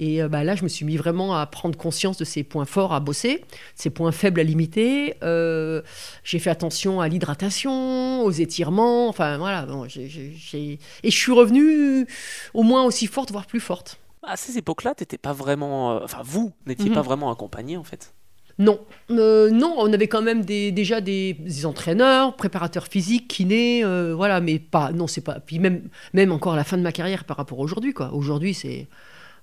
Et 0.00 0.22
euh, 0.22 0.28
bah, 0.28 0.44
là, 0.44 0.54
je 0.54 0.62
me 0.62 0.68
suis 0.68 0.84
mis 0.86 0.96
vraiment 0.96 1.34
à 1.36 1.44
prendre 1.46 1.76
conscience 1.76 2.16
de 2.18 2.24
ces 2.24 2.44
points 2.44 2.64
forts 2.64 2.92
à 2.94 3.00
bosser, 3.00 3.44
ces 3.74 3.90
points 3.90 4.12
faibles 4.12 4.38
à 4.40 4.44
limiter. 4.44 5.14
Euh, 5.24 5.82
j'ai 6.22 6.38
fait 6.38 6.50
attention 6.50 7.00
à 7.00 7.08
l'hydratation, 7.08 8.22
aux 8.22 8.30
étirements. 8.30 9.08
Enfin, 9.08 9.38
voilà. 9.38 9.66
et 9.96 11.10
je 11.10 11.16
suis 11.16 11.32
revenue 11.32 12.06
au 12.54 12.62
moins 12.62 12.84
aussi 12.84 13.06
forte, 13.06 13.32
voire 13.32 13.46
plus 13.46 13.60
forte. 13.60 13.98
à 14.22 14.36
ces 14.36 14.58
époques-là, 14.58 14.94
t'étais 14.94 15.16
pas 15.18 15.32
vraiment, 15.32 15.92
euh, 15.92 16.00
enfin 16.04 16.18
vous 16.22 16.52
n'étiez 16.66 16.90
Mhm. 16.90 16.94
pas 16.94 17.02
vraiment 17.02 17.30
accompagné 17.32 17.76
en 17.78 17.84
fait. 17.84 18.12
Non, 18.58 18.78
Euh, 19.10 19.50
non, 19.50 19.74
on 19.78 19.90
avait 19.92 20.08
quand 20.08 20.20
même 20.20 20.44
des, 20.44 20.70
déjà 20.72 21.00
des, 21.00 21.32
des 21.34 21.64
entraîneurs, 21.64 22.34
préparateurs 22.36 22.88
physiques, 22.88 23.26
kinés, 23.28 23.84
euh, 23.84 24.14
voilà, 24.14 24.40
mais 24.40 24.58
pas, 24.58 24.92
non, 24.92 25.06
c'est 25.06 25.22
pas. 25.22 25.38
Puis 25.40 25.58
même, 25.60 25.88
même 26.12 26.30
encore 26.32 26.54
à 26.54 26.56
la 26.56 26.64
fin 26.64 26.76
de 26.76 26.82
ma 26.82 26.92
carrière 26.92 27.24
par 27.24 27.36
rapport 27.38 27.58
à 27.60 27.62
aujourd'hui, 27.62 27.94
quoi. 27.94 28.12
Aujourd'hui, 28.12 28.52
c'est. 28.54 28.86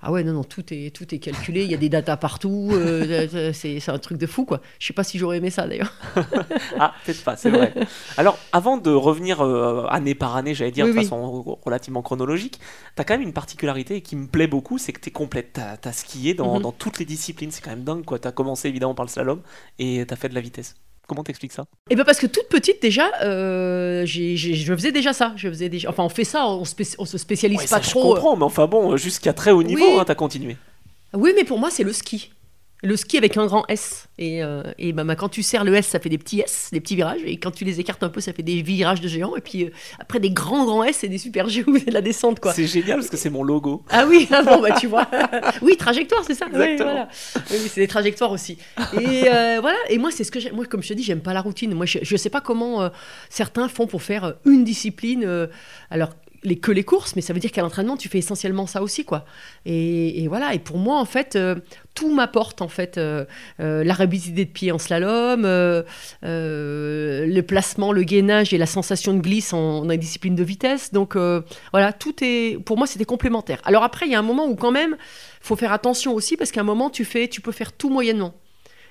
Ah 0.07 0.11
ouais, 0.11 0.23
non, 0.23 0.33
non, 0.33 0.43
tout 0.43 0.63
est, 0.71 0.95
tout 0.95 1.15
est 1.15 1.17
calculé, 1.17 1.63
il 1.63 1.71
y 1.71 1.73
a 1.73 1.77
des 1.77 1.89
datas 1.89 2.15
partout, 2.17 2.69
euh, 2.73 3.51
c'est 3.53 3.79
c'est 3.79 3.89
un 3.91 3.97
truc 3.97 4.19
de 4.19 4.27
fou, 4.27 4.45
quoi. 4.45 4.61
Je 4.77 4.85
sais 4.85 4.93
pas 4.93 5.03
si 5.03 5.17
j'aurais 5.17 5.37
aimé 5.37 5.49
ça 5.49 5.67
d'ailleurs. 5.67 5.91
Ah, 6.79 6.93
peut-être 7.03 7.23
pas, 7.23 7.35
c'est 7.35 7.49
vrai. 7.49 7.73
Alors, 8.17 8.37
avant 8.51 8.77
de 8.77 8.91
revenir 8.91 9.41
euh, 9.41 9.85
année 9.89 10.13
par 10.13 10.35
année, 10.35 10.53
j'allais 10.53 10.71
dire 10.71 10.85
Oui, 10.85 10.91
de 10.91 10.97
oui. 10.97 11.03
façon 11.03 11.57
relativement 11.65 12.03
chronologique, 12.03 12.59
t'as 12.95 13.03
quand 13.03 13.15
même 13.15 13.23
une 13.23 13.33
particularité 13.33 14.01
qui 14.01 14.15
me 14.15 14.27
plaît 14.27 14.45
beaucoup, 14.47 14.77
c'est 14.77 14.93
que 14.93 14.99
t'es 14.99 15.09
complète. 15.11 15.53
T'as 15.53 15.77
as 15.83 15.93
skié 15.93 16.33
dans, 16.35 16.57
Mhm. 16.57 16.61
dans 16.61 16.71
toutes 16.71 16.99
les 16.99 17.05
disciplines, 17.05 17.49
c'est 17.49 17.61
quand 17.63 17.71
même 17.71 17.83
dingue 17.83 18.05
quoi. 18.05 18.19
T'as 18.19 18.31
commencé 18.31 18.67
évidemment 18.67 18.93
par 18.93 19.05
le 19.05 19.09
slalom 19.11 19.41
et 19.79 20.05
t'as 20.07 20.15
fait 20.17 20.29
de 20.29 20.35
la 20.35 20.41
vitesse. 20.41 20.75
Comment 21.07 21.23
t'expliques 21.23 21.51
ça? 21.51 21.65
Et 21.89 21.95
ben 21.95 22.03
parce 22.03 22.17
que 22.19 22.25
toute 22.25 22.47
petite 22.49 22.81
déjà, 22.81 23.11
euh, 23.23 24.05
j'ai- 24.05 24.35
je 24.37 24.73
faisais 24.75 24.91
déjà 24.91 25.13
ça. 25.13 25.33
Je 25.35 25.47
faisais 25.49 25.69
déjà. 25.69 25.89
Enfin, 25.89 26.03
on 26.03 26.09
fait 26.09 26.23
ça, 26.23 26.47
on, 26.47 26.63
spéci- 26.63 26.95
on 26.97 27.05
se 27.05 27.17
spécialise 27.17 27.59
Ouais, 27.59 27.63
pas 27.67 27.77
ça, 27.77 27.81
Je 27.81 27.89
trop. 27.91 28.11
euh. 28.11 28.15
comprends, 28.15 28.35
mais 28.35 28.43
enfin 28.43 28.65
bon, 28.65 28.97
jusqu'à 28.97 29.31
très 29.33 29.51
haut 29.51 29.61
niveau, 29.63 29.85
Oui. 29.85 29.99
hein, 29.99 30.03
t'as 30.05 30.15
continué. 30.15 30.57
Oui, 31.13 31.31
mais 31.35 31.43
pour 31.43 31.59
moi, 31.59 31.69
c'est 31.69 31.83
le 31.83 31.93
ski. 31.93 32.31
Le 32.85 32.95
ski 32.95 33.17
avec 33.17 33.35
un 33.37 33.45
grand 33.45 33.65
S. 33.67 34.07
Et, 34.17 34.43
euh, 34.43 34.63
et 34.77 34.93
bah, 34.93 35.03
bah, 35.03 35.15
quand 35.15 35.27
tu 35.29 35.43
serres 35.43 35.63
le 35.63 35.75
S, 35.75 35.87
ça 35.87 35.99
fait 35.99 36.09
des 36.09 36.17
petits 36.17 36.39
S, 36.39 36.69
des 36.71 36.79
petits 36.79 36.95
virages. 36.95 37.21
Et 37.25 37.37
quand 37.37 37.51
tu 37.51 37.65
les 37.65 37.79
écartes 37.79 38.03
un 38.03 38.09
peu, 38.09 38.21
ça 38.21 38.31
fait 38.31 38.43
des 38.43 38.61
virages 38.61 39.01
de 39.01 39.07
géants. 39.07 39.35
Et 39.35 39.41
puis 39.41 39.65
euh, 39.65 39.69
après, 39.99 40.19
des 40.19 40.29
grands, 40.29 40.65
grands 40.65 40.83
S, 40.83 40.97
c'est 41.01 41.07
des 41.07 41.17
super 41.17 41.49
G 41.49 41.63
où 41.67 41.77
c'est 41.77 41.87
de 41.87 41.93
la 41.93 42.01
descente, 42.01 42.39
quoi. 42.39 42.53
C'est 42.53 42.67
génial 42.67 42.97
parce 42.99 43.09
que 43.09 43.17
c'est 43.17 43.29
mon 43.29 43.43
logo. 43.43 43.83
Ah 43.89 44.05
oui, 44.07 44.27
ah 44.31 44.43
bon, 44.43 44.61
bah 44.61 44.71
tu 44.79 44.87
vois. 44.87 45.09
oui, 45.61 45.75
trajectoire, 45.77 46.23
c'est 46.25 46.35
ça. 46.35 46.45
Oui, 46.53 46.75
voilà. 46.77 47.09
Oui, 47.51 47.57
c'est 47.67 47.81
des 47.81 47.87
trajectoires 47.87 48.31
aussi. 48.31 48.57
Et 48.93 49.27
euh, 49.27 49.57
voilà. 49.61 49.77
Et 49.89 49.97
moi, 49.97 50.11
c'est 50.11 50.23
ce 50.23 50.31
que 50.31 50.39
j'aime. 50.39 50.55
Moi, 50.55 50.65
comme 50.65 50.83
je 50.83 50.89
te 50.89 50.93
dis, 50.93 51.03
j'aime 51.03 51.21
pas 51.21 51.33
la 51.33 51.41
routine. 51.41 51.73
Moi, 51.73 51.85
je, 51.85 51.99
je 52.01 52.15
sais 52.15 52.29
pas 52.29 52.41
comment 52.41 52.89
certains 53.29 53.67
font 53.67 53.87
pour 53.87 54.03
faire 54.03 54.35
une 54.45 54.63
discipline. 54.63 55.49
alors. 55.89 56.11
Les, 56.45 56.57
que 56.57 56.71
les 56.71 56.83
courses, 56.83 57.15
mais 57.15 57.23
ça 57.23 57.33
veut 57.33 57.39
dire 57.39 57.51
qu'à 57.51 57.63
l'entraînement, 57.63 57.97
tu 57.97 58.07
fais 58.07 58.19
essentiellement 58.19 58.67
ça 58.67 58.83
aussi, 58.83 59.03
quoi. 59.03 59.25
Et, 59.65 60.23
et 60.23 60.27
voilà. 60.27 60.53
Et 60.53 60.59
pour 60.59 60.77
moi, 60.77 60.99
en 60.99 61.05
fait, 61.05 61.35
euh, 61.35 61.55
tout 61.95 62.13
m'apporte, 62.13 62.61
en 62.61 62.67
fait, 62.67 62.99
euh, 62.99 63.25
euh, 63.59 63.83
la 63.83 63.95
rapidité 63.95 64.45
de 64.45 64.51
pied 64.51 64.71
en 64.71 64.77
slalom, 64.77 65.43
euh, 65.43 65.81
le 66.21 67.41
placement, 67.41 67.91
le 67.91 68.03
gainage 68.03 68.53
et 68.53 68.59
la 68.59 68.67
sensation 68.67 69.15
de 69.15 69.21
glisse 69.21 69.53
en, 69.53 69.85
dans 69.85 69.89
les 69.89 69.97
disciplines 69.97 70.35
de 70.35 70.43
vitesse. 70.43 70.93
Donc, 70.93 71.17
voilà, 71.71 71.93
tout 71.93 72.13
est. 72.23 72.63
Pour 72.63 72.77
moi, 72.77 72.85
c'était 72.85 73.05
complémentaire. 73.05 73.59
Alors 73.65 73.81
après, 73.81 74.05
il 74.05 74.11
y 74.11 74.15
a 74.15 74.19
un 74.19 74.21
moment 74.21 74.45
où 74.45 74.55
quand 74.55 74.71
même, 74.71 74.97
faut 75.41 75.55
faire 75.55 75.73
attention 75.73 76.13
aussi 76.13 76.37
parce 76.37 76.51
qu'à 76.51 76.61
un 76.61 76.65
moment, 76.65 76.91
tu 76.91 77.05
fais, 77.05 77.27
tu 77.27 77.41
peux 77.41 77.53
faire 77.53 77.73
tout 77.73 77.89
moyennement. 77.89 78.35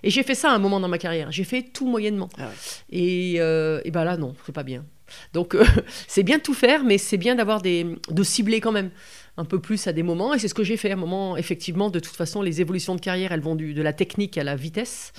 Et 0.02 0.11
j'ai 0.11 0.25
fait 0.25 0.34
ça 0.34 0.50
à 0.50 0.54
un 0.54 0.58
moment 0.58 0.80
dans 0.80 0.88
ma 0.88 0.99
carrière. 0.99 1.30
J'ai 1.30 1.44
fait 1.44 1.62
tout 1.62 1.87
moyennement. 1.87 2.28
Ah 2.37 2.49
ouais. 2.49 2.54
Et, 2.90 3.34
et 3.37 3.90
ben 3.92 4.02
là, 4.02 4.16
non, 4.16 4.34
c'est 4.44 4.52
pas 4.52 4.64
bien. 4.64 4.84
Donc, 5.32 5.54
euh, 5.54 5.64
c'est 6.08 6.23
bien 6.23 6.38
de 6.38 6.42
tout 6.42 6.54
faire, 6.54 6.84
mais 6.84 6.99
c'est 6.99 7.16
bien 7.16 7.34
d'avoir 7.34 7.61
des, 7.61 7.87
de 8.11 8.23
cibler 8.23 8.61
quand 8.61 8.73
même 8.73 8.90
un 9.37 9.44
peu 9.44 9.58
plus 9.58 9.87
à 9.87 9.92
des 9.92 10.02
moments. 10.02 10.34
Et 10.34 10.38
c'est 10.38 10.49
ce 10.49 10.54
que 10.54 10.64
j'ai 10.64 10.76
fait 10.76 10.90
à 10.90 10.94
un 10.94 10.96
moment. 10.96 11.37
Effectivement, 11.37 11.90
de 11.90 11.99
toute 11.99 12.14
façon, 12.14 12.42
les 12.42 12.61
évolutions 12.61 12.94
de 12.94 13.00
carrière, 13.00 13.32
elles 13.32 13.40
vont 13.40 13.56
du, 13.56 13.75
de 13.75 13.82
la 13.82 13.92
technique 13.92 14.38
à 14.38 14.44
la 14.44 14.56
vitesse. 14.56 15.12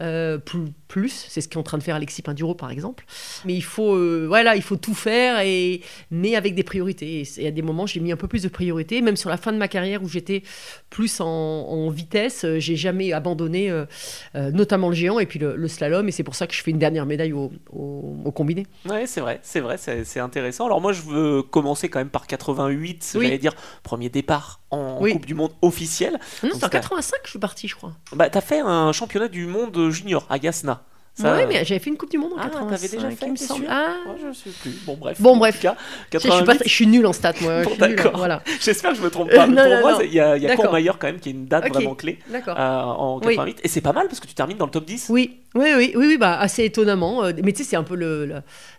Euh, 0.00 0.38
plus, 0.38 0.60
plus. 0.86 1.26
c'est 1.28 1.40
ce 1.40 1.48
qu'est 1.48 1.56
en 1.56 1.64
train 1.64 1.76
de 1.76 1.82
faire 1.82 1.96
Alexis 1.96 2.22
Pinduro 2.22 2.54
par 2.54 2.70
exemple. 2.70 3.04
Mais 3.44 3.54
il 3.54 3.62
faut, 3.64 3.94
euh, 3.96 4.26
voilà, 4.28 4.54
il 4.54 4.62
faut 4.62 4.76
tout 4.76 4.94
faire 4.94 5.40
et 5.40 5.80
mais 6.12 6.36
avec 6.36 6.54
des 6.54 6.62
priorités. 6.62 7.24
Et 7.38 7.46
à 7.48 7.50
des 7.50 7.62
moments, 7.62 7.84
j'ai 7.86 7.98
mis 8.00 8.12
un 8.12 8.16
peu 8.16 8.28
plus 8.28 8.42
de 8.44 8.48
priorités, 8.48 9.00
même 9.02 9.16
sur 9.16 9.28
la 9.28 9.36
fin 9.36 9.52
de 9.52 9.58
ma 9.58 9.66
carrière 9.66 10.02
où 10.02 10.08
j'étais 10.08 10.42
plus 10.88 11.20
en, 11.20 11.26
en 11.26 11.90
vitesse, 11.90 12.44
euh, 12.44 12.58
j'ai 12.60 12.76
jamais 12.76 13.12
abandonné, 13.12 13.70
euh, 13.70 13.86
notamment 14.34 14.88
le 14.88 14.94
géant 14.94 15.18
et 15.18 15.26
puis 15.26 15.38
le, 15.40 15.56
le 15.56 15.68
slalom. 15.68 16.06
Et 16.08 16.12
c'est 16.12 16.22
pour 16.22 16.34
ça 16.36 16.46
que 16.46 16.54
je 16.54 16.62
fais 16.62 16.70
une 16.70 16.78
dernière 16.78 17.04
médaille 17.06 17.32
au, 17.32 17.50
au- 17.72 18.16
au 18.24 18.30
combiné. 18.30 18.66
Ouais, 18.88 19.06
c'est 19.06 19.20
vrai, 19.20 19.40
c'est 19.42 19.60
vrai, 19.60 19.76
c'est 19.78 20.04
c'est 20.04 20.20
intéressant. 20.20 20.66
Alors 20.66 20.80
moi, 20.80 20.92
je 20.92 21.02
veux 21.02 21.42
commencer 21.42 21.88
quand 21.88 21.98
même 21.98 22.08
par 22.10 22.26
88, 22.28 23.14
Oui. 23.16 23.24
j'allais 23.24 23.38
dire 23.38 23.54
premier 23.82 24.08
départ 24.10 24.60
en 24.70 24.98
Oui. 25.00 25.12
Coupe 25.12 25.26
du 25.26 25.34
Monde 25.34 25.52
officielle. 25.62 26.18
Non, 26.42 26.50
c'est 26.52 26.56
en 26.56 26.68
t'as- 26.68 26.68
85 26.68 27.16
que 27.18 27.26
je 27.26 27.30
suis 27.30 27.38
partie, 27.38 27.68
je 27.68 27.76
crois. 27.76 27.92
Bah, 28.12 28.28
t'as 28.30 28.40
fait 28.40 28.60
un 28.60 28.92
championnat 28.92 29.28
du 29.28 29.46
monde 29.46 29.90
junior 29.90 30.26
à 30.28 30.36
Yasna. 30.38 30.82
Ça- 31.20 31.34
Ouais, 31.36 31.46
mais 31.46 31.64
j'avais 31.64 31.80
fait 31.80 31.90
une 31.90 31.96
Coupe 31.96 32.10
du 32.10 32.18
Monde 32.18 32.32
en 32.34 32.36
Ah, 32.38 32.44
85. 32.48 32.70
t'avais 32.76 32.88
déjà 32.88 33.10
fait, 33.10 33.26
il 33.26 33.32
me 33.32 33.36
semble. 33.36 33.66
Ah, 33.68 33.94
Ouais, 34.06 34.14
je 34.28 34.32
sais 34.38 34.50
plus. 34.62 34.70
Bon, 34.86 34.96
bref. 34.96 35.20
Bon, 35.20 35.30
En 35.34 35.36
bref. 35.36 35.56
tout 35.56 35.62
cas, 35.62 35.76
je, 36.12 36.18
suis 36.18 36.28
pas 36.28 36.34
88, 36.36 36.58
très- 36.58 36.68
je 36.68 36.74
suis 36.74 36.86
nulle 36.86 37.06
en 37.06 37.12
stats, 37.12 37.32
moi. 37.40 37.62
Bon, 37.62 37.70
nulle, 37.70 37.78
d'accord. 37.78 38.16
Voilà. 38.16 38.42
J'espère 38.60 38.92
que 38.92 38.96
je 38.98 39.02
me 39.02 39.10
trompe 39.10 39.30
pas. 39.34 39.44
Euh, 39.44 39.46
non, 39.48 39.62
pour 39.62 39.72
non, 39.74 39.80
moi, 39.80 39.98
il 40.04 40.12
y 40.14 40.20
a, 40.20 40.36
y 40.36 40.44
a 40.44 40.48
D'accord. 40.48 40.66
Courmayeur 40.66 40.98
quand 40.98 41.08
même 41.08 41.18
qui 41.18 41.30
est 41.30 41.32
une 41.32 41.46
date 41.46 41.68
vraiment 41.72 41.94
clé 41.94 42.18
D'accord. 42.30 42.56
euh, 42.58 42.62
en 42.62 43.16
Oui. 43.18 43.34
88. 43.34 43.60
Et 43.64 43.68
c'est 43.68 43.80
pas 43.80 43.92
mal 43.92 44.06
parce 44.06 44.20
que 44.20 44.26
tu 44.26 44.34
termines 44.34 44.56
dans 44.58 44.66
le 44.66 44.70
top 44.70 44.84
10. 44.84 45.06
Oui, 45.10 45.38
oui, 45.54 45.70
oui, 45.76 45.92
oui, 45.96 46.06
oui, 46.06 46.16
bah, 46.18 46.38
assez 46.38 46.64
étonnamment. 46.64 47.24
euh, 47.24 47.32
mais 47.42 47.52
tu 47.52 47.64
sais, 47.64 47.70
c'est 47.70 47.76
un 47.76 47.82
peu 47.82 47.96
le, 47.96 48.30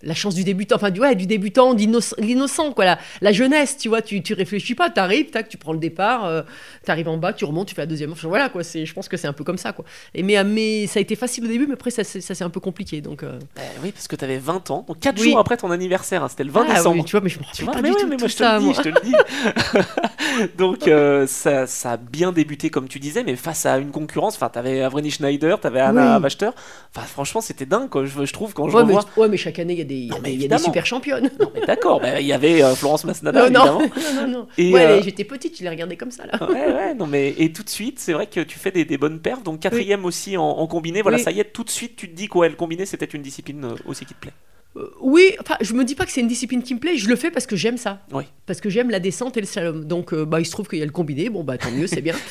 la 0.02 0.14
chance 0.14 0.34
du 0.36 0.44
débutant, 0.44 0.76
enfin, 0.78 0.92
du, 0.92 1.02
ouais, 1.02 1.16
du 1.16 1.26
débutant, 1.26 1.74
l'innocent, 1.74 2.72
quoi, 2.74 2.86
la, 2.86 3.00
la 3.22 3.32
jeunesse, 3.32 3.78
tu 3.78 3.90
vois, 3.90 4.02
tu, 4.02 4.22
tu 4.22 4.34
réfléchis 4.34 4.76
pas, 4.76 4.90
t'arrives, 4.90 5.30
tac, 5.32 5.50
tu 5.50 5.58
prends 5.58 5.74
le 5.74 5.80
départ, 5.80 6.26
euh, 6.26 6.42
t'arrives 6.86 7.08
en 7.10 7.18
bas, 7.18 7.34
tu 7.34 7.46
remontes, 7.46 7.68
tu 7.68 7.76
fais 7.76 7.82
la 7.82 7.86
deuxième. 7.88 8.12
Enfin, 8.12 8.28
voilà, 8.28 8.50
quoi, 8.50 8.62
je 8.64 8.94
pense 8.94 9.08
que 9.10 9.18
c'est 9.18 9.28
un 9.28 9.34
peu 9.34 9.44
comme 9.44 9.58
ça, 9.58 9.74
quoi. 9.74 9.86
Et, 10.14 10.24
mais, 10.24 10.38
euh, 10.38 10.44
mais 10.46 10.88
ça 10.88 11.00
a 11.00 11.02
été 11.02 11.16
facile 11.16 11.46
au 11.46 11.48
début, 11.48 11.68
mais 11.68 11.74
après, 11.74 11.90
ça, 11.92 12.04
s'est- 12.04 12.22
ça 12.30 12.36
s'est 12.36 12.44
un 12.44 12.50
peu 12.52 12.60
compliqué, 12.60 13.02
donc. 13.02 13.24
euh, 13.24 13.40
Eh 13.58 13.62
oui, 13.84 13.92
parce 13.92 14.08
que 14.08 14.16
t'avais 14.16 14.38
20 14.38 14.70
ans. 14.72 14.86
Donc 14.88 15.00
4 15.00 15.20
Oui. 15.20 15.32
jours 15.32 15.40
après 15.40 15.58
ton 15.58 15.72
anniversaire, 15.72 16.24
hein, 16.24 16.28
c'était 16.30 16.44
le 16.44 16.52
20 16.52 16.66
ah, 16.70 16.74
décembre. 16.76 16.96
oui, 16.98 17.04
tu 17.04 17.12
vois, 17.12 17.22
mais 17.22 17.30
je 17.30 17.40
me 17.40 17.44
Tu 17.54 17.66
rappelle 17.66 17.82
pas 17.82 17.82
mais 17.82 17.90
du 17.90 17.96
ouais, 17.96 18.02
tout 18.02 18.08
mais 18.08 18.16
de 18.18 18.22
moi 18.22 18.30
tout 18.30 18.32
je 18.32 18.38
te 18.38 18.44
ça, 18.44 18.54
le 18.54 18.60
dis, 18.60 18.66
moi. 18.66 18.74
je 18.78 18.82
te 18.82 18.90
le 18.90 19.02
dis. 19.04 20.50
Donc 20.58 20.88
euh, 20.88 21.26
ça, 21.28 21.66
ça 21.68 21.94
a 21.94 21.98
bien 21.98 22.32
débuté 22.32 22.70
comme 22.70 22.88
tu 22.88 23.00
disais, 23.00 23.24
mais 23.24 23.36
face 23.36 23.66
à 23.66 23.78
une 23.80 23.92
concurrence, 23.92 24.36
enfin 24.36 24.50
t'avais 24.50 24.82
Avreni 24.82 25.12
Schneider, 25.12 25.60
t'avais 25.60 25.80
Anna 25.80 26.18
Oui. 26.18 26.24
Wachter. 26.24 26.52
Enfin 26.96 27.06
franchement 27.06 27.42
c'était 27.42 27.66
dingue 27.66 27.90
quoi. 27.90 28.06
Je, 28.06 28.26
je 28.26 28.34
trouve 28.34 28.54
quand 28.54 28.70
je 28.70 28.76
Ouais 28.78 28.86
mais, 28.86 28.94
ouais, 29.18 29.28
mais 29.28 29.38
chaque 29.38 29.60
année, 29.60 29.74
il 29.74 29.80
y 29.80 29.82
a 29.82 29.86
des, 29.86 30.08
Non, 30.08 30.18
y 30.24 30.54
a 30.54 30.58
super 30.58 30.86
championnes. 30.86 31.30
Non 31.40 31.52
mais 31.54 31.66
d'accord, 31.66 32.00
bah, 32.02 32.20
il 32.22 32.28
y 32.28 32.34
avait 32.34 32.62
euh, 32.64 32.76
Florence 32.76 33.04
Masnada 33.06 33.50
non, 33.50 33.66
non, 33.66 33.82
évidemment. 33.82 33.96
non, 34.16 34.22
non, 34.28 34.38
non. 34.40 34.48
Et, 34.58 34.72
ouais, 34.72 35.02
j'étais 35.04 35.24
petite, 35.24 35.58
je 35.58 35.64
les 35.64 35.70
regardais 35.70 35.98
comme 35.98 36.12
ça, 36.12 36.26
là. 36.26 36.38
Ouais, 36.48 36.72
ouais, 36.74 36.94
non 36.94 37.08
mais 37.08 37.34
et 37.38 37.52
tout 37.52 37.64
de 37.64 37.70
suite, 37.70 38.00
c'est 38.00 38.14
vrai 38.14 38.28
que 38.28 38.40
tu 38.42 38.60
fais 38.60 38.72
des, 38.72 38.86
des 38.86 38.98
bonnes 38.98 39.20
perfs. 39.20 39.44
Donc 39.44 39.60
quatrième 39.62 40.06
aussi 40.06 40.38
en, 40.38 40.44
en 40.44 40.68
combiné. 40.68 41.02
Voilà, 41.02 41.18
ça 41.18 41.32
y 41.32 41.40
est, 41.40 41.46
tout 41.46 41.64
de 41.64 41.70
suite, 41.70 41.96
tu 41.96 42.10
te 42.10 42.16
quoi, 42.28 42.50
le 42.50 42.56
combiné, 42.56 42.86
c'était 42.86 43.06
une 43.06 43.22
discipline 43.22 43.64
euh, 43.66 43.76
aussi 43.86 44.06
qui 44.06 44.14
te 44.14 44.20
plaît. 44.20 44.34
Euh, 44.78 44.88
oui, 45.02 45.36
enfin, 45.42 45.56
je 45.62 45.74
me 45.74 45.84
dis 45.84 45.96
pas 45.96 46.06
que 46.06 46.12
c'est 46.12 46.22
une 46.22 46.28
discipline 46.28 46.62
qui 46.62 46.76
me 46.76 46.80
plaît, 46.80 46.96
je 46.96 47.10
le 47.10 47.16
fais 47.16 47.32
parce 47.32 47.48
que 47.48 47.56
j'aime 47.56 47.78
ça. 47.78 48.02
Oui. 48.12 48.26
Parce 48.46 48.62
que 48.62 48.70
j'aime 48.70 48.92
la 48.92 49.00
descente 49.00 49.36
et 49.36 49.42
le 49.42 49.48
slalom. 49.48 49.84
Donc, 49.86 50.14
euh, 50.14 50.26
bah, 50.26 50.40
il 50.40 50.46
se 50.46 50.52
trouve 50.52 50.68
qu'il 50.68 50.78
y 50.78 50.84
a 50.84 50.86
le 50.86 50.92
combiné, 50.92 51.30
bon, 51.30 51.44
bah, 51.44 51.58
tant 51.58 51.72
mieux, 51.72 51.88
c'est 51.88 52.02
bien. 52.02 52.16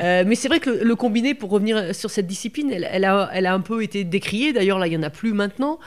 Euh, 0.00 0.24
mais 0.26 0.34
c'est 0.34 0.48
vrai 0.48 0.58
que 0.58 0.70
le, 0.70 0.82
le 0.82 0.96
combiné, 0.96 1.34
pour 1.34 1.50
revenir 1.50 1.94
sur 1.94 2.10
cette 2.10 2.26
discipline, 2.26 2.70
elle, 2.70 2.86
elle 2.90 3.04
a, 3.04 3.30
elle 3.32 3.46
a 3.46 3.54
un 3.54 3.60
peu 3.60 3.82
été 3.82 4.02
décriée. 4.02 4.52
D'ailleurs, 4.52 4.78
là, 4.78 4.88
il 4.88 4.92
y 4.92 4.96
en 4.96 5.02
a 5.04 5.08
plus 5.10 5.32
maintenant. 5.32 5.78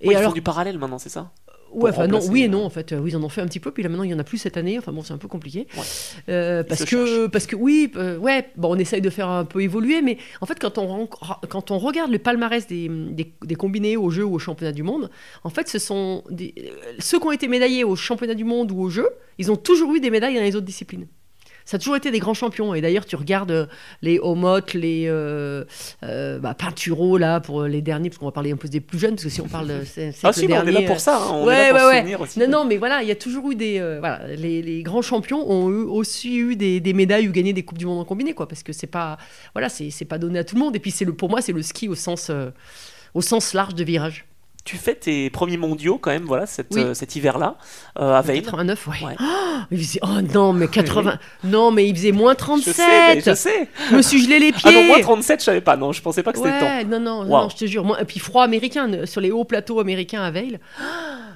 Et 0.00 0.08
Oui, 0.08 0.14
ils 0.14 0.16
alors, 0.16 0.30
font 0.30 0.34
du 0.34 0.40
parallèle 0.42 0.78
maintenant, 0.78 0.98
c'est 0.98 1.10
ça? 1.10 1.30
Ouais, 1.72 1.90
enfin, 1.90 2.06
non, 2.06 2.14
remplacer, 2.18 2.30
oui 2.30 2.42
et 2.42 2.48
non, 2.48 2.64
en 2.64 2.70
fait, 2.70 2.92
Euh, 2.92 2.98
oui, 3.00 3.10
ils 3.12 3.16
en 3.16 3.22
ont 3.22 3.28
fait 3.28 3.40
un 3.40 3.46
petit 3.46 3.60
peu, 3.60 3.70
puis 3.70 3.82
là 3.82 3.88
maintenant, 3.88 4.04
il 4.04 4.10
y 4.10 4.14
en 4.14 4.18
a 4.18 4.24
plus 4.24 4.38
cette 4.38 4.56
année. 4.56 4.78
Enfin, 4.78 4.92
bon, 4.92 5.02
c'est 5.02 5.12
un 5.12 5.18
peu 5.18 5.28
compliqué. 5.28 5.66
Ouais. 5.76 5.82
Euh, 6.28 6.62
parce 6.64 6.84
que, 6.84 7.26
parce 7.28 7.46
que, 7.46 7.56
oui, 7.56 7.90
euh, 7.96 8.16
ouais, 8.18 8.48
bon, 8.56 8.74
on 8.74 8.78
essaye 8.78 9.00
de 9.00 9.10
faire 9.10 9.28
un 9.28 9.44
peu 9.44 9.62
évoluer, 9.62 10.02
mais 10.02 10.18
en 10.40 10.46
fait, 10.46 10.58
quand 10.60 10.78
on, 10.78 11.06
quand 11.06 11.70
on 11.70 11.78
regarde 11.78 12.10
le 12.10 12.18
palmarès 12.18 12.66
des, 12.66 12.88
des, 12.88 13.32
des 13.44 13.54
combinés 13.54 13.96
aux 13.96 14.10
Jeux 14.10 14.24
ou 14.24 14.34
aux 14.34 14.38
championnats 14.38 14.72
du 14.72 14.82
monde, 14.82 15.10
en 15.44 15.50
fait, 15.50 15.68
ce 15.68 15.78
sont 15.78 16.24
des- 16.30 16.54
ceux 16.98 17.18
qui 17.18 17.26
ont 17.26 17.32
été 17.32 17.48
médaillés 17.48 17.84
aux 17.84 17.96
championnats 17.96 18.34
du 18.34 18.44
monde 18.44 18.70
ou 18.72 18.80
aux 18.80 18.90
Jeux, 18.90 19.10
ils 19.38 19.50
ont 19.50 19.56
toujours 19.56 19.94
eu 19.94 20.00
des 20.00 20.10
médailles 20.10 20.34
dans 20.34 20.42
les 20.42 20.56
autres 20.56 20.66
disciplines. 20.66 21.06
Ça 21.70 21.76
a 21.76 21.78
toujours 21.78 21.94
été 21.94 22.10
des 22.10 22.18
grands 22.18 22.34
champions. 22.34 22.74
Et 22.74 22.80
d'ailleurs, 22.80 23.06
tu 23.06 23.14
regardes 23.14 23.52
euh, 23.52 23.66
les 24.02 24.18
Omot, 24.18 24.58
les 24.74 25.04
euh, 25.06 25.64
euh, 26.02 26.40
bah, 26.40 26.52
Pinturo, 26.52 27.16
là, 27.16 27.38
pour 27.38 27.62
les 27.62 27.80
derniers, 27.80 28.10
parce 28.10 28.18
qu'on 28.18 28.26
va 28.26 28.32
parler 28.32 28.50
un 28.50 28.56
peu 28.56 28.66
des 28.66 28.80
plus 28.80 28.98
jeunes, 28.98 29.12
parce 29.12 29.22
que 29.22 29.28
si 29.28 29.40
on 29.40 29.46
parle 29.46 29.68
de 29.68 29.84
ces, 29.84 30.12
Ah 30.24 30.32
si, 30.32 30.48
mais 30.48 30.54
on 30.54 30.62
est 30.62 30.64
là 30.64 30.72
derniers, 30.72 30.86
pour 30.88 30.98
ça. 30.98 31.18
hein, 31.18 31.30
On 31.32 31.46
ouais, 31.46 31.54
est 31.54 31.72
là 31.72 31.78
pour 31.78 31.78
ouais, 31.78 31.80
se 31.82 31.86
ouais. 31.90 31.98
souvenir 31.98 32.20
aussi. 32.22 32.38
non, 32.40 32.48
non, 32.48 32.64
mais 32.64 32.76
voilà, 32.76 33.02
il 33.04 33.08
y 33.08 33.12
a 33.12 33.14
toujours 33.14 33.48
eu 33.52 33.54
des. 33.54 33.78
euh, 33.78 33.98
voilà, 34.00 34.26
les, 34.34 34.62
les 34.62 34.82
grands 34.82 35.00
champions 35.00 35.48
ont 35.48 35.70
eu, 35.70 35.82
aussi 35.84 36.38
eu 36.38 36.56
des, 36.56 36.80
des 36.80 36.92
médailles 36.92 37.28
ou 37.28 37.32
gagné 37.32 37.52
des 37.52 37.62
Coupes 37.62 37.78
du 37.78 37.86
Monde 37.86 38.00
en 38.00 38.04
combiné, 38.04 38.34
quoi, 38.34 38.48
parce 38.48 38.64
que 38.64 38.72
c'est 38.72 38.88
pas. 38.88 39.16
Voilà, 39.54 39.68
c'est 39.68 39.90
c'est 39.90 40.04
pas 40.04 40.18
donné 40.18 40.40
à 40.40 40.44
tout 40.44 40.56
le 40.56 40.60
monde. 40.62 40.74
Et 40.74 40.80
puis, 40.80 40.90
c'est 40.90 41.04
le, 41.04 41.12
pour 41.12 41.30
moi, 41.30 41.40
c'est 41.40 41.52
le 41.52 41.62
ski 41.62 41.88
au 41.88 41.94
sens, 41.94 42.30
euh, 42.30 42.50
au 43.14 43.22
sens 43.22 43.54
large 43.54 43.76
de 43.76 43.84
virage. 43.84 44.24
Tu 44.64 44.76
fais 44.76 44.94
tes 44.94 45.30
premiers 45.30 45.56
mondiaux 45.56 45.96
quand 45.98 46.10
même, 46.10 46.24
voilà, 46.24 46.44
cet, 46.46 46.68
Oui. 46.74 46.82
euh, 46.82 46.94
cet 46.94 47.16
hiver-là, 47.16 47.56
euh, 47.98 48.14
à 48.14 48.20
Veil. 48.20 48.42
89, 48.42 48.86
ouais. 48.88 48.94
Ouais. 49.04 49.16
Oh, 49.18 49.24
il 49.70 49.78
faisait- 49.78 50.00
oh 50.02 50.20
non, 50.34 50.52
mais 50.52 50.68
80. 50.68 51.18
non, 51.44 51.70
mais 51.70 51.88
il 51.88 51.96
faisait 51.96 52.12
moins 52.12 52.32
Je 52.34 52.38
sais, 52.38 52.44
37. 52.44 52.86
mais 53.14 53.20
je 53.22 53.34
sais. 53.34 53.68
Je 53.90 53.96
me 53.96 54.02
suis 54.02 54.22
gelé 54.22 54.38
les 54.38 54.52
pieds. 54.52 54.60
Ah 54.70 54.72
non, 54.72 54.84
moi 54.84 55.00
37, 55.00 55.40
je 55.40 55.44
savais 55.46 55.60
pas. 55.62 55.76
Non, 55.76 55.92
je 55.92 56.02
pensais 56.02 56.22
pas 56.22 56.32
que 56.32 56.38
c'était 56.38 56.52
le 56.52 56.60
temps. 56.60 56.66
Ouais, 56.66 56.84
non, 56.84 57.00
non, 57.00 57.24
non, 57.24 57.48
je 57.48 57.56
te 57.56 57.64
jure. 57.66 57.84
Moi, 57.84 58.00
et 58.00 58.04
puis 58.04 58.20
froid 58.20 58.44
américain, 58.44 58.86
ne- 58.86 59.06
sur 59.06 59.20
les 59.20 59.30
hauts 59.30 59.44
plateaux 59.44 59.80
américains 59.80 60.22
à 60.22 60.30
Veil. 60.30 60.58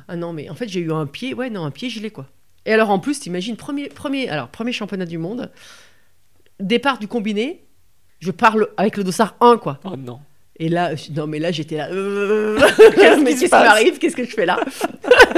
Ah 0.07 0.16
non, 0.16 0.35
mais 0.35 0.50
en 0.50 0.54
fait, 0.54 0.69
j'ai 0.69 0.81
eu 0.81 0.93
un 0.93 1.07
pied, 1.07 1.33
ouais, 1.33 1.49
non, 1.49 1.64
un 1.64 1.71
pied 1.71 1.88
gelé, 1.88 2.11
quoi. 2.11 2.26
Et 2.66 2.75
alors, 2.75 2.90
en 2.90 2.99
plus, 2.99 3.21
t'imagines, 3.21 3.57
premier, 3.57 3.88
premier, 3.88 4.28
alors, 4.28 4.49
premier 4.49 4.71
championnat 4.73 5.07
du 5.07 5.16
monde, 5.16 5.50
départ 6.61 6.99
du 6.99 7.09
combiné, 7.09 7.64
je 8.21 8.31
parle 8.31 8.69
avec 8.76 8.99
le 8.99 9.04
dossard 9.04 9.35
1, 9.40 9.57
quoi. 9.57 9.81
Oh 9.85 9.97
non. 9.97 10.21
Et 10.56 10.68
là, 10.68 10.92
non, 11.16 11.26
mais 11.26 11.38
là, 11.40 11.50
j'étais 11.50 11.76
là. 11.76 11.88
euh, 11.90 12.58
Qu'est-ce 12.76 13.20
mais 13.23 13.30
qu'est-ce 13.30 13.44
qui 13.46 13.50
m'arrive? 13.50 13.99
Qu'est-ce 13.99 14.16
que 14.16 14.25
je 14.25 14.30
fais 14.30 14.46
là? 14.46 14.56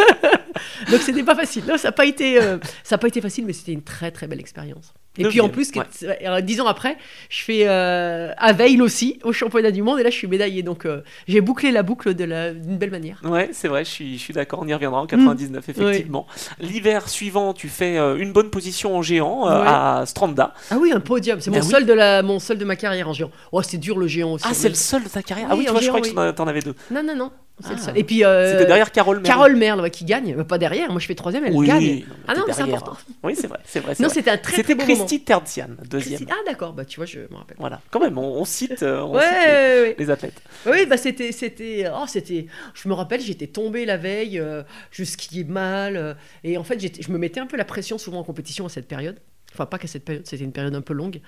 Donc, 0.91 1.01
c'était 1.01 1.23
pas 1.23 1.35
facile. 1.35 1.65
Non, 1.67 1.79
ça 1.79 1.89
n'a 1.89 1.93
pas 1.93 2.05
été, 2.05 2.41
euh, 2.41 2.59
ça 2.85 2.97
a 2.97 2.99
pas 2.99 3.09
été 3.09 3.21
facile, 3.21 3.47
mais 3.47 3.53
c'était 3.53 3.73
une 3.73 3.83
très, 3.83 4.11
très 4.11 4.27
belle 4.27 4.41
expérience. 4.41 4.93
Et 5.19 5.25
puis 5.25 5.41
en 5.41 5.49
plus, 5.49 5.71
ouais. 5.75 6.43
dix 6.43 6.61
ans 6.61 6.67
après, 6.67 6.97
je 7.31 7.43
fais 7.43 7.63
euh, 7.67 8.33
à 8.37 8.53
Veil 8.53 8.81
aussi, 8.83 9.19
au 9.25 9.33
championnat 9.33 9.71
du 9.71 9.83
monde, 9.83 9.99
et 10.01 10.03
là 10.03 10.11
je 10.11 10.17
suis 10.17 10.27
médaillée. 10.27 10.63
Donc 10.63 10.85
euh, 10.87 11.03
j'ai 11.29 11.41
bouclé 11.41 11.71
la 11.71 11.83
boucle 11.83 12.15
la- 12.17 12.53
d'une 12.53 12.77
belle 12.79 12.91
manière. 12.91 13.21
Ouais, 13.25 13.51
c'est 13.53 13.69
vrai, 13.69 13.85
je 13.85 13.91
suis, 13.91 14.19
je 14.19 14.23
suis 14.23 14.35
d'accord, 14.35 14.61
on 14.63 14.67
y 14.69 14.75
reviendra 14.75 15.01
en 15.01 15.07
99, 15.07 15.69
effectivement. 15.69 16.27
L'hiver 16.61 17.09
suivant, 17.09 17.53
tu 17.53 17.69
fais 17.69 17.99
euh, 17.99 18.17
une 18.17 18.33
bonne 18.33 18.51
position 18.51 18.97
en 18.97 19.03
géant 19.03 19.49
euh, 19.49 19.61
Ouais. 19.61 19.67
à 19.67 20.03
Stranda. 20.07 20.53
Ah 20.71 20.77
oui, 20.79 20.93
un 20.93 21.01
podium, 21.01 21.41
c'est 21.41 21.51
Ben 21.51 21.59
mon, 21.61 21.65
oui. 21.65 21.71
seul 21.71 21.87
de 21.87 21.93
la, 21.93 22.23
mon 22.23 22.39
seul 22.39 22.59
de 22.59 22.65
ma 22.65 22.77
carrière 22.77 23.09
en 23.09 23.13
géant. 23.13 23.31
Oh, 23.53 23.63
c'est 23.63 23.79
dur 23.79 23.99
le 23.99 24.07
géant 24.07 24.33
aussi. 24.33 24.45
Ah, 24.49 24.53
c'est 24.55 24.67
est- 24.67 24.71
le 24.71 24.75
seul 24.75 25.03
de 25.05 25.09
ta 25.09 25.23
carrière? 25.23 25.49
Oui, 25.53 25.55
Ah 25.55 25.59
oui, 25.59 25.67
vois, 25.73 25.81
je 25.81 25.89
crois 25.89 26.01
que 26.01 26.31
t'en- 26.33 26.47
avais 26.47 26.61
deux. 26.61 26.75
Non, 26.91 27.03
non, 27.03 27.17
non, 27.17 27.31
Ah. 27.65 27.75
Et 27.95 28.05
puis. 28.05 28.23
euh, 28.25 28.53
C'était 28.53 28.67
derrière 28.67 28.93
Carole 28.93 29.17
Merle. 29.17 29.27
Carole 29.27 29.57
Merle 29.57 29.81
ouais, 29.81 29.91
qui 29.91 30.05
gagne, 30.05 30.35
Euh, 30.39 30.45
pas 30.45 30.59
derrière, 30.59 30.91
moi 30.91 31.01
je 31.01 31.07
fais 31.07 31.15
troisième, 31.15 31.45
elle 31.47 31.55
Oui, 31.55 31.67
gagne. 31.67 32.01
non, 32.01 32.05
Ah 32.29 32.35
non, 32.35 32.43
mais 32.47 32.53
c'est 32.53 32.63
important. 32.63 32.97
Oui, 33.23 33.35
c'est 33.35 33.47
vrai, 33.47 33.61
c'est 33.65 33.81
vrai. 33.81 33.95
Non, 33.99 34.09
c'était 34.11 34.31
un 34.31 34.37
très 34.37 34.63
beau. 34.63 34.83
Christy 34.83 35.21
Terzian, 35.23 35.69
deuxième. 35.89 36.21
Ah 36.31 36.35
d'accord, 36.47 36.75
bah 36.75 36.85
tu 36.85 36.97
vois, 36.97 37.07
je 37.07 37.21
me 37.21 37.35
rappelle. 37.37 37.57
Voilà, 37.59 37.81
quand 37.91 38.01
même, 38.01 38.19
on, 38.19 38.41
on 38.41 38.45
cite, 38.45 38.83
euh, 38.83 39.01
on 39.01 39.15
Ouais, 39.15 39.23
cite 39.23 39.33
les, 39.33 39.81
ouais, 39.83 39.97
les 39.99 40.11
athlètes. 40.11 40.43
Oui, 40.67 40.85
bah 40.87 40.97
c'était, 40.99 41.33
c'était, 41.33 41.87
oh, 41.95 42.05
c'était. 42.07 42.47
Je 42.75 42.89
me 42.89 42.95
rappelle, 42.95 43.21
j'étais 43.23 43.47
tombée 43.47 43.87
la 43.87 43.97
veille, 43.97 44.39
euh, 44.39 44.63
je 44.91 45.05
skiais 45.05 45.45
mal, 45.45 46.17
et 46.45 46.59
en 46.59 46.65
fait, 46.65 46.79
je 47.03 47.11
me 47.11 47.17
mettais 47.19 47.41
un 47.41 47.47
peu 47.47 47.57
la 47.57 47.65
pression 47.65 47.97
souvent 47.97 48.19
en 48.19 48.25
compétition 48.25 48.67
à 48.67 48.69
cette 48.69 48.87
période. 48.89 49.17
Enfin, 49.55 49.65
pas 49.65 49.79
qu'à 49.79 49.87
cette 49.89 50.05
période, 50.05 50.27
c'était 50.27 50.45
une 50.45 50.53
période 50.53 50.75
un 50.75 50.83
peu 50.83 50.93
longue. 50.93 51.21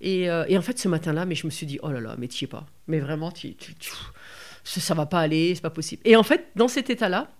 Et, 0.00 0.28
euh, 0.28 0.44
et 0.48 0.58
en 0.58 0.62
fait, 0.62 0.76
ce 0.80 0.88
matin-là, 0.88 1.26
mais 1.26 1.36
je 1.36 1.46
me 1.46 1.50
suis 1.52 1.64
dit, 1.66 1.78
oh 1.82 1.90
là 1.92 2.00
là, 2.00 2.16
mais 2.18 2.26
tu 2.26 2.44
es 2.44 2.48
pas. 2.48 2.66
Mais 2.88 2.98
vraiment, 2.98 3.30
tu, 3.30 3.54
tu, 3.54 3.74
tu- 3.76 3.92
ça, 4.68 4.94
va 4.94 5.06
pas 5.06 5.20
aller, 5.20 5.54
c'est 5.54 5.60
pas 5.60 5.70
possible. 5.70 6.02
Et 6.04 6.16
en 6.16 6.22
fait, 6.22 6.48
dans 6.56 6.68
cet 6.68 6.90
état-là, 6.90 7.30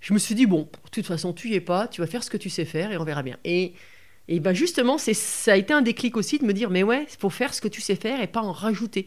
je 0.00 0.14
me 0.14 0.18
suis 0.18 0.34
dit, 0.34 0.46
bon, 0.46 0.62
de 0.84 0.90
toute 0.90 1.06
façon, 1.06 1.32
tu 1.32 1.48
y 1.50 1.54
es 1.54 1.60
pas, 1.60 1.88
tu 1.88 2.00
vas 2.00 2.06
faire 2.06 2.24
ce 2.24 2.30
que 2.30 2.36
tu 2.36 2.48
sais 2.48 2.64
faire 2.64 2.90
et 2.90 2.96
on 2.96 3.04
verra 3.04 3.22
bien. 3.22 3.36
Et, 3.44 3.74
et 4.28 4.40
ben 4.40 4.54
justement, 4.54 4.96
ça 4.96 5.52
a 5.52 5.56
été 5.56 5.72
un 5.72 5.82
déclic 5.82 6.16
aussi 6.16 6.38
de 6.38 6.44
me 6.44 6.52
dire, 6.52 6.70
mais 6.70 6.82
ouais, 6.82 7.06
il 7.10 7.18
faut 7.18 7.30
faire 7.30 7.52
ce 7.52 7.60
que 7.60 7.68
tu 7.68 7.80
sais 7.80 7.96
faire 7.96 8.20
et 8.20 8.26
pas 8.26 8.40
en 8.40 8.52
rajouter. 8.52 9.06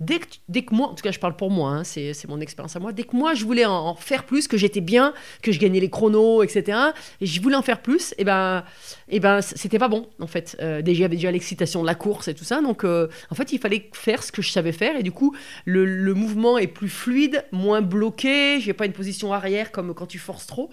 Dès 0.00 0.20
que, 0.20 0.26
dès 0.48 0.62
que 0.62 0.72
moi, 0.74 0.88
en 0.88 0.94
tout 0.94 1.02
cas 1.02 1.10
je 1.10 1.18
parle 1.18 1.34
pour 1.34 1.50
moi, 1.50 1.70
hein, 1.70 1.84
c'est, 1.84 2.12
mon 2.28 2.40
expérience 2.40 2.76
à 2.76 2.78
moi, 2.78 2.92
dès 2.92 3.02
que 3.02 3.16
moi 3.16 3.34
je 3.34 3.44
voulais 3.44 3.64
en, 3.64 3.72
en 3.72 3.94
faire 3.96 4.24
plus, 4.24 4.46
que 4.46 4.56
j'étais 4.56 4.80
bien, 4.80 5.12
que 5.42 5.50
je 5.50 5.58
gagnais 5.58 5.80
les 5.80 5.90
chronos, 5.90 6.42
etc., 6.44 6.78
et 7.20 7.26
je 7.26 7.42
voulais 7.42 7.56
en 7.56 7.62
faire 7.62 7.82
plus, 7.82 8.14
et 8.16 8.24
ben, 8.24 8.62
et 9.08 9.18
ben 9.18 9.40
c'était 9.42 9.78
pas 9.80 9.88
bon 9.88 10.08
en 10.20 10.28
fait. 10.28 10.56
Euh, 10.60 10.82
déjà, 10.82 11.06
avait 11.06 11.16
déjà 11.16 11.32
l'excitation 11.32 11.82
de 11.82 11.86
la 11.86 11.96
course 11.96 12.28
et 12.28 12.34
tout 12.34 12.44
ça, 12.44 12.60
donc 12.60 12.84
euh, 12.84 13.08
en 13.30 13.34
fait 13.34 13.50
il 13.52 13.58
fallait 13.58 13.90
faire 13.92 14.22
ce 14.22 14.30
que 14.30 14.40
je 14.40 14.50
savais 14.50 14.72
faire, 14.72 14.94
et 14.96 15.02
du 15.02 15.10
coup 15.10 15.34
le, 15.64 15.84
le 15.84 16.14
mouvement 16.14 16.58
est 16.58 16.68
plus 16.68 16.88
fluide, 16.90 17.44
moins 17.50 17.80
bloqué, 17.82 18.60
j'ai 18.60 18.74
pas 18.74 18.86
une 18.86 18.92
position 18.92 19.32
arrière 19.32 19.72
comme 19.72 19.94
quand 19.94 20.06
tu 20.06 20.18
forces 20.18 20.46
trop. 20.46 20.70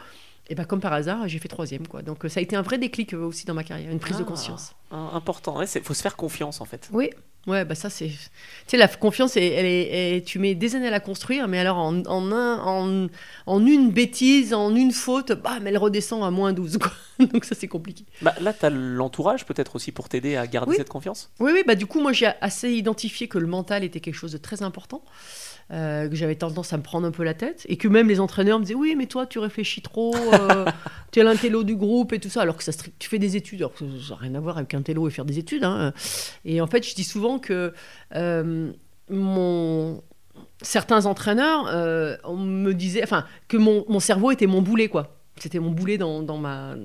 Et 0.48 0.54
ben 0.54 0.64
comme 0.66 0.80
par 0.80 0.94
hasard, 0.94 1.28
j'ai 1.28 1.40
fait 1.40 1.48
troisième 1.48 1.88
quoi. 1.88 2.04
Donc 2.04 2.24
euh, 2.24 2.30
ça 2.30 2.40
a 2.40 2.44
été 2.44 2.56
un 2.56 2.62
vrai 2.62 2.78
déclic 2.78 3.14
aussi 3.14 3.48
dans 3.48 3.56
ma 3.56 3.64
carrière, 3.64 3.90
une 3.92 3.98
prise 4.00 4.18
de 4.18 4.22
Ah. 4.22 4.26
conscience. 4.28 4.76
Important, 4.92 5.60
il 5.64 5.68
faut 5.82 5.96
se 5.96 6.04
faire 6.04 6.16
confiance 6.16 6.62
en 6.62 6.66
fait. 6.66 6.88
Oui, 6.94 7.10
ouais, 7.48 7.66
bah 7.66 7.76
ça 7.76 7.90
c'est. 7.90 8.08
Tu 8.08 8.16
sais, 8.68 8.78
la 8.78 8.88
confiance, 8.88 9.38
elle, 9.38 9.44
est, 9.66 9.88
elle- 10.16 10.24
tu 10.24 10.40
mets 10.40 10.56
des 10.56 10.76
années 10.76 10.88
à 10.88 10.92
la 10.92 11.00
construire, 11.00 11.48
mais 11.48 11.60
alors 11.60 11.78
en, 11.78 12.04
en, 12.06 12.32
un, 12.32 12.60
en, 12.60 13.08
en 13.46 13.66
une 13.66 13.92
bêtise, 13.92 14.54
en 14.54 14.76
une 14.76 14.92
faute, 14.92 15.32
bam, 15.34 15.66
elle 15.68 15.78
redescend 15.78 16.24
à 16.24 16.32
moins 16.32 16.54
12. 16.54 16.78
Quoi. 16.78 16.92
Donc 17.28 17.46
ça 17.46 17.56
c'est 17.56 17.68
compliqué. 17.68 18.06
Bah, 18.22 18.34
là, 18.42 18.54
tu 18.54 18.66
as 18.66 18.70
l'entourage 18.70 19.46
peut-être 19.46 19.76
aussi 19.76 19.92
pour 19.92 20.10
t'aider 20.10 20.36
à 20.36 20.48
garder 20.48 20.72
Oui. 20.72 20.78
cette 20.78 20.90
confiance? 20.90 21.30
Oui, 21.40 21.52
oui, 21.54 21.64
bah 21.66 21.76
du 21.76 21.86
coup, 21.86 22.02
moi 22.02 22.14
j'ai 22.14 22.32
assez 22.42 22.72
identifié 22.72 23.28
que 23.28 23.38
le 23.38 23.48
mental 23.48 23.84
était 23.84 24.00
quelque 24.00 24.16
chose 24.16 24.32
de 24.32 24.38
très 24.38 24.62
important. 24.64 25.04
Euh, 25.72 26.08
que 26.08 26.16
j'avais 26.16 26.36
tendance 26.36 26.74
à 26.74 26.78
me 26.78 26.84
prendre 26.84 27.08
un 27.08 27.12
peu 27.12 27.24
la 27.24 27.34
tête 27.34 27.66
et 27.70 27.78
que 27.78 27.88
même 27.88 28.08
les 28.08 28.20
entraîneurs 28.20 28.60
me 28.60 28.64
disaient 28.66 28.76
oui 28.76 28.94
mais 28.96 29.08
toi 29.08 29.26
tu 29.26 29.40
réfléchis 29.40 29.82
trop 29.82 30.14
euh, 30.16 30.66
tu 31.12 31.20
es 31.20 31.24
l'intello 31.24 31.64
du 31.64 31.76
groupe 31.76 32.14
et 32.14 32.20
tout 32.20 32.30
ça 32.30 32.42
alors 32.44 32.56
que 32.58 32.64
ça 32.64 32.72
tu 33.00 33.10
fais 33.10 33.18
des 33.18 33.36
études 33.36 33.62
alors 33.62 33.74
que 33.74 33.80
ça 34.00 34.14
n'a 34.14 34.20
rien 34.20 34.36
à 34.36 34.40
voir 34.40 34.58
avec 34.58 34.74
un 34.76 34.84
télo 34.84 35.08
et 35.08 35.12
faire 35.12 35.26
des 35.26 35.40
études 35.40 35.64
hein. 35.64 35.92
et 36.46 36.62
en 36.62 36.68
fait 36.68 36.88
je 36.88 36.94
dis 36.94 37.04
souvent 37.04 37.40
que 37.40 37.74
euh, 38.16 38.72
mon 39.10 40.02
certains 40.62 41.06
entraîneurs 41.06 41.68
euh, 41.70 42.16
on 42.24 42.38
me 42.38 42.74
disait 42.74 43.04
enfin 43.04 43.26
que 43.48 43.58
mon, 43.58 43.86
mon 43.90 44.00
cerveau 44.00 44.32
était 44.32 44.48
mon 44.48 44.62
boulet 44.62 44.88
quoi 44.88 45.16
c'était 45.38 45.60
mon 45.60 45.72
boulet 45.72 45.98
dans, 45.98 46.22
dans 46.24 46.38
ma 46.38 46.76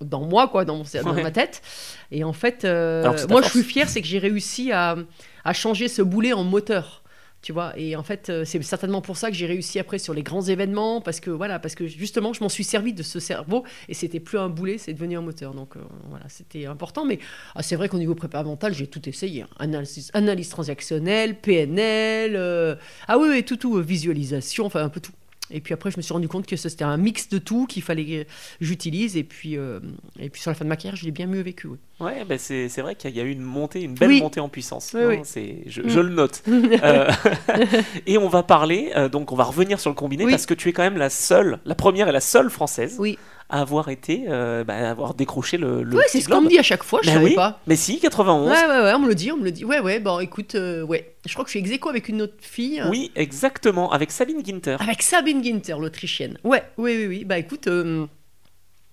dans 0.00 0.22
moi 0.24 0.48
quoi 0.48 0.64
dans, 0.64 0.76
mon 0.76 0.82
cer- 0.84 1.04
dans 1.04 1.14
Ouais. 1.14 1.22
ma 1.22 1.30
tête 1.30 1.62
et 2.10 2.24
en 2.24 2.32
fait 2.32 2.64
euh, 2.64 3.12
moi 3.28 3.42
je 3.42 3.48
suis 3.50 3.62
fière 3.62 3.88
c'est 3.88 4.00
que 4.00 4.08
j'ai 4.08 4.18
réussi 4.18 4.72
à, 4.72 4.96
à 5.44 5.52
changer 5.52 5.86
ce 5.88 6.02
boulet 6.02 6.32
en 6.32 6.42
moteur 6.44 7.02
tu 7.46 7.52
vois 7.52 7.78
et 7.78 7.94
en 7.94 8.02
fait 8.02 8.28
euh, 8.28 8.44
c'est 8.44 8.60
certainement 8.64 9.00
pour 9.00 9.16
ça 9.16 9.30
que 9.30 9.36
j'ai 9.36 9.46
réussi 9.46 9.78
après 9.78 10.00
sur 10.00 10.12
les 10.12 10.24
grands 10.24 10.42
événements 10.42 11.00
parce 11.00 11.20
que 11.20 11.30
voilà 11.30 11.60
parce 11.60 11.76
que 11.76 11.86
justement 11.86 12.32
je 12.32 12.42
m'en 12.42 12.48
suis 12.48 12.64
servi 12.64 12.92
de 12.92 13.04
ce 13.04 13.20
cerveau 13.20 13.62
et 13.88 13.94
c'était 13.94 14.18
plus 14.18 14.36
un 14.36 14.48
boulet 14.48 14.78
c'est 14.78 14.92
devenu 14.92 15.16
un 15.16 15.20
moteur 15.20 15.54
donc 15.54 15.76
euh, 15.76 15.80
voilà 16.08 16.24
c'était 16.28 16.66
important 16.66 17.04
mais 17.04 17.20
ah, 17.54 17.62
c'est 17.62 17.76
vrai 17.76 17.88
qu'au 17.88 17.98
niveau 17.98 18.16
prépa 18.16 18.42
mental 18.42 18.74
j'ai 18.74 18.88
tout 18.88 19.08
essayé 19.08 19.42
hein. 19.42 19.48
analyse, 19.60 20.48
transactionnelle 20.48 21.38
PNL 21.38 22.34
euh, 22.34 22.74
ah 23.06 23.16
oui, 23.16 23.44
tout 23.44 23.56
tout 23.56 23.80
visualisation 23.80 24.66
enfin 24.66 24.82
un 24.82 24.88
peu 24.88 24.98
tout 24.98 25.12
et 25.50 25.60
puis 25.60 25.74
après, 25.74 25.90
je 25.90 25.96
me 25.96 26.02
suis 26.02 26.12
rendu 26.12 26.28
compte 26.28 26.46
que 26.46 26.56
c'était 26.56 26.84
un 26.84 26.96
mix 26.96 27.28
de 27.28 27.38
tout 27.38 27.66
qu'il 27.66 27.82
fallait 27.82 28.04
que 28.04 28.30
j'utilise. 28.60 29.16
Et 29.16 29.24
puis, 29.24 29.56
euh, 29.56 29.80
et 30.18 30.28
puis 30.30 30.40
sur 30.40 30.50
la 30.50 30.54
fin 30.54 30.64
de 30.64 30.68
ma 30.68 30.76
carrière, 30.76 30.96
je 30.96 31.04
l'ai 31.04 31.10
bien 31.12 31.26
mieux 31.26 31.40
vécu. 31.42 31.68
oui. 31.68 31.76
Ouais, 31.98 32.24
bah, 32.28 32.36
c'est 32.36 32.68
vrai 32.78 32.94
qu'il 32.94 33.16
y 33.16 33.20
a 33.20 33.22
eu 33.22 33.30
une 33.30 33.40
montée, 33.42 33.80
une 33.82 33.94
belle 33.94 34.10
Oui. 34.10 34.20
montée 34.20 34.40
en 34.40 34.48
puissance. 34.50 34.90
Oui, 34.94 35.02
oui. 35.06 35.18
c'est- 35.24 35.62
Je, 35.66 35.80
Mm. 35.82 35.88
je 35.88 36.00
le 36.00 36.08
note. 36.10 36.42
Euh, 36.82 37.10
et 38.06 38.18
on 38.18 38.28
va 38.28 38.42
parler, 38.42 38.92
euh, 38.96 39.08
donc 39.08 39.32
on 39.32 39.36
va 39.36 39.44
revenir 39.44 39.80
sur 39.80 39.90
le 39.90 39.94
combiné 39.96 40.26
parce 40.28 40.46
que 40.46 40.54
tu 40.54 40.68
es 40.68 40.72
quand 40.72 40.82
même 40.82 40.98
la 40.98 41.10
seule, 41.10 41.58
la 41.64 41.74
première 41.74 42.08
et 42.08 42.12
la 42.12 42.20
seule 42.20 42.50
française 42.50 42.96
Oui, 42.98 43.18
à 43.48 43.60
avoir 43.60 43.88
été, 43.88 44.24
euh, 44.28 44.64
bah, 44.64 44.74
à 44.74 44.90
avoir 44.90 45.14
décroché 45.14 45.56
le, 45.56 45.82
le 45.82 45.96
ouais, 45.96 46.04
c'est 46.08 46.20
ce 46.20 46.28
qu'on 46.28 46.40
me 46.40 46.48
dit 46.48 46.58
à 46.58 46.62
chaque 46.62 46.82
fois. 46.82 47.00
Je 47.02 47.08
Ben 47.08 47.14
savais 47.14 47.26
oui, 47.26 47.34
pas. 47.34 47.60
Mais 47.66 47.76
si, 47.76 48.00
91. 48.00 48.48
Ouais, 48.48 48.54
ouais, 48.54 48.82
ouais, 48.82 48.92
on 48.94 48.98
me 48.98 49.08
le 49.08 49.14
dit, 49.14 49.30
on 49.30 49.36
me 49.36 49.44
le 49.44 49.52
dit. 49.52 49.64
Ouais, 49.64 49.78
ouais, 49.80 50.00
bon, 50.00 50.18
écoute, 50.18 50.54
euh, 50.56 50.82
ouais. 50.82 51.14
Je 51.26 51.32
crois 51.32 51.44
que 51.44 51.50
je 51.50 51.58
suis 51.58 51.60
ex 51.60 51.70
aequo 51.70 51.88
avec 51.88 52.08
une 52.08 52.22
autre 52.22 52.34
fille. 52.40 52.82
Oui, 52.90 53.12
exactement, 53.14 53.92
avec 53.92 54.10
Sabine 54.10 54.44
Ginter. 54.44 54.76
Avec 54.80 55.02
Sabine 55.02 55.42
Ginter, 55.42 55.76
l'Autrichienne. 55.78 56.38
Ouais, 56.42 56.64
oui, 56.76 56.96
oui, 56.96 57.06
oui. 57.06 57.24
Bah 57.24 57.38
écoute, 57.38 57.68
euh, 57.68 58.06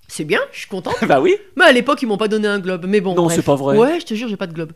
c'est 0.07 0.25
bien, 0.25 0.39
je 0.51 0.59
suis 0.59 0.67
contente. 0.69 0.95
bah 1.07 1.19
oui. 1.19 1.35
Mais 1.55 1.65
à 1.65 1.71
l'époque, 1.71 2.01
ils 2.03 2.07
m'ont 2.07 2.17
pas 2.17 2.27
donné 2.27 2.47
un 2.47 2.59
globe. 2.59 2.85
Mais 2.87 3.01
bon. 3.01 3.15
Non, 3.15 3.29
c'est 3.29 3.41
pas 3.41 3.55
vrai. 3.55 3.77
Ouais, 3.77 3.99
je 3.99 4.05
te 4.05 4.13
jure, 4.13 4.27
j'ai 4.27 4.37
pas 4.37 4.47
de 4.47 4.53
globe. 4.53 4.73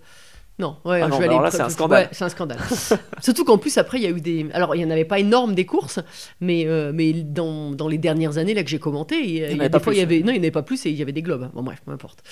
Non, 0.60 0.78
ouais, 0.86 1.02
Ah 1.04 1.06
je 1.12 1.18
vais 1.18 1.26
alors 1.26 1.40
aller- 1.42 1.44
là, 1.44 1.52
c'est 1.52 1.62
un 1.62 1.70
scandale. 1.70 2.04
Ouais, 2.06 2.10
c'est 2.12 2.24
un 2.24 2.30
scandale. 2.30 2.58
Surtout 3.22 3.46
qu'en 3.46 3.60
plus, 3.60 3.78
après, 3.78 4.00
il 4.00 4.04
y 4.04 4.08
a 4.08 4.10
eu 4.10 4.20
des. 4.22 4.48
Alors, 4.54 4.74
il 4.76 4.80
n'y 4.80 4.86
en 4.86 4.90
avait 4.90 5.06
pas 5.06 5.20
énorme 5.20 5.54
des 5.54 5.68
courses, 5.68 6.00
mais, 6.42 6.66
euh, 6.66 6.92
mais 6.96 7.14
dans, 7.14 7.72
dans 7.72 7.88
les 7.88 8.00
dernières 8.00 8.40
années 8.40 8.56
là, 8.56 8.64
que 8.64 8.70
j'ai 8.70 8.80
commenté, 8.80 9.20
il 9.24 9.30
y 9.30 9.38
il 9.38 9.60
avait 9.62 9.70
des 9.70 9.80
fois, 9.80 9.94
il 9.94 10.00
y 10.00 10.02
avait. 10.02 10.20
Non, 10.22 10.30
il 10.32 10.34
n'y 10.34 10.40
en 10.40 10.42
avait 10.42 10.52
pas 10.52 10.64
plus 10.64 10.84
et 10.88 10.90
il 10.90 10.96
y 10.96 11.02
avait 11.04 11.12
des 11.12 11.22
globes. 11.22 11.52
Bon, 11.54 11.62
bref, 11.62 11.80
peu 11.86 11.92
importe. 11.92 12.24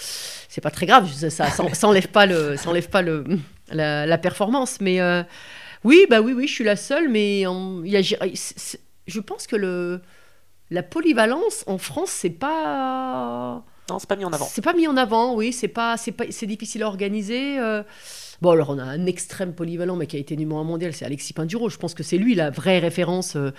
C'est 0.49 0.61
pas 0.61 0.71
très 0.71 0.87
grave, 0.87 1.07
ça, 1.13 1.29
ça, 1.29 1.47
ça, 1.51 1.63
ça 1.71 1.87
enlève 1.87 2.07
pas, 2.07 2.25
le, 2.25 2.57
ça 2.57 2.69
enlève 2.69 2.89
pas 2.89 3.03
le, 3.03 3.25
la, 3.71 4.07
la 4.07 4.17
performance. 4.17 4.79
Mais 4.81 4.99
euh, 5.01 5.21
oui, 5.83 6.07
bah 6.09 6.21
oui, 6.21 6.33
oui, 6.33 6.47
je 6.47 6.53
suis 6.53 6.63
la 6.63 6.77
seule, 6.77 7.09
mais 7.09 7.45
en- 7.45 7.83
il 7.83 7.91
y 7.91 7.97
a, 7.97 8.01
je 8.01 9.19
pense 9.19 9.45
que 9.45 9.55
le, 9.55 10.01
la 10.71 10.81
polyvalence 10.81 11.63
en 11.67 11.77
France, 11.77 12.09
c'est 12.09 12.31
pas. 12.31 13.63
Non, 13.89 13.99
c'est 13.99 14.09
pas 14.09 14.15
mis 14.15 14.25
en 14.25 14.33
avant. 14.33 14.45
C'est 14.49 14.63
pas 14.63 14.73
mis 14.73 14.87
en 14.87 14.97
avant, 14.97 15.35
oui, 15.35 15.53
c'est 15.53 15.67
pas, 15.67 15.95
c'est 15.97 16.11
pas, 16.11 16.25
c'est 16.29 16.47
difficile 16.47 16.83
à 16.83 16.87
organiser. 16.87 17.59
euh. 17.59 17.83
Bon, 18.41 18.49
alors 18.51 18.69
on 18.71 18.77
a 18.79 18.83
un 18.83 19.05
extrême 19.05 19.53
polyvalent, 19.53 19.95
mais 19.95 20.07
qui 20.07 20.17
a 20.17 20.19
été 20.19 20.35
numéro 20.35 20.59
un 20.59 20.65
mondial, 20.65 20.91
c'est 20.91 21.05
Alexis 21.05 21.31
Pinduro. 21.31 21.69
Je 21.69 21.77
pense 21.77 21.93
que 21.93 22.03
c'est 22.03 22.17
lui 22.17 22.35
la 22.35 22.49
vraie 22.49 22.79
référence 22.79 23.37
euh, 23.37 23.51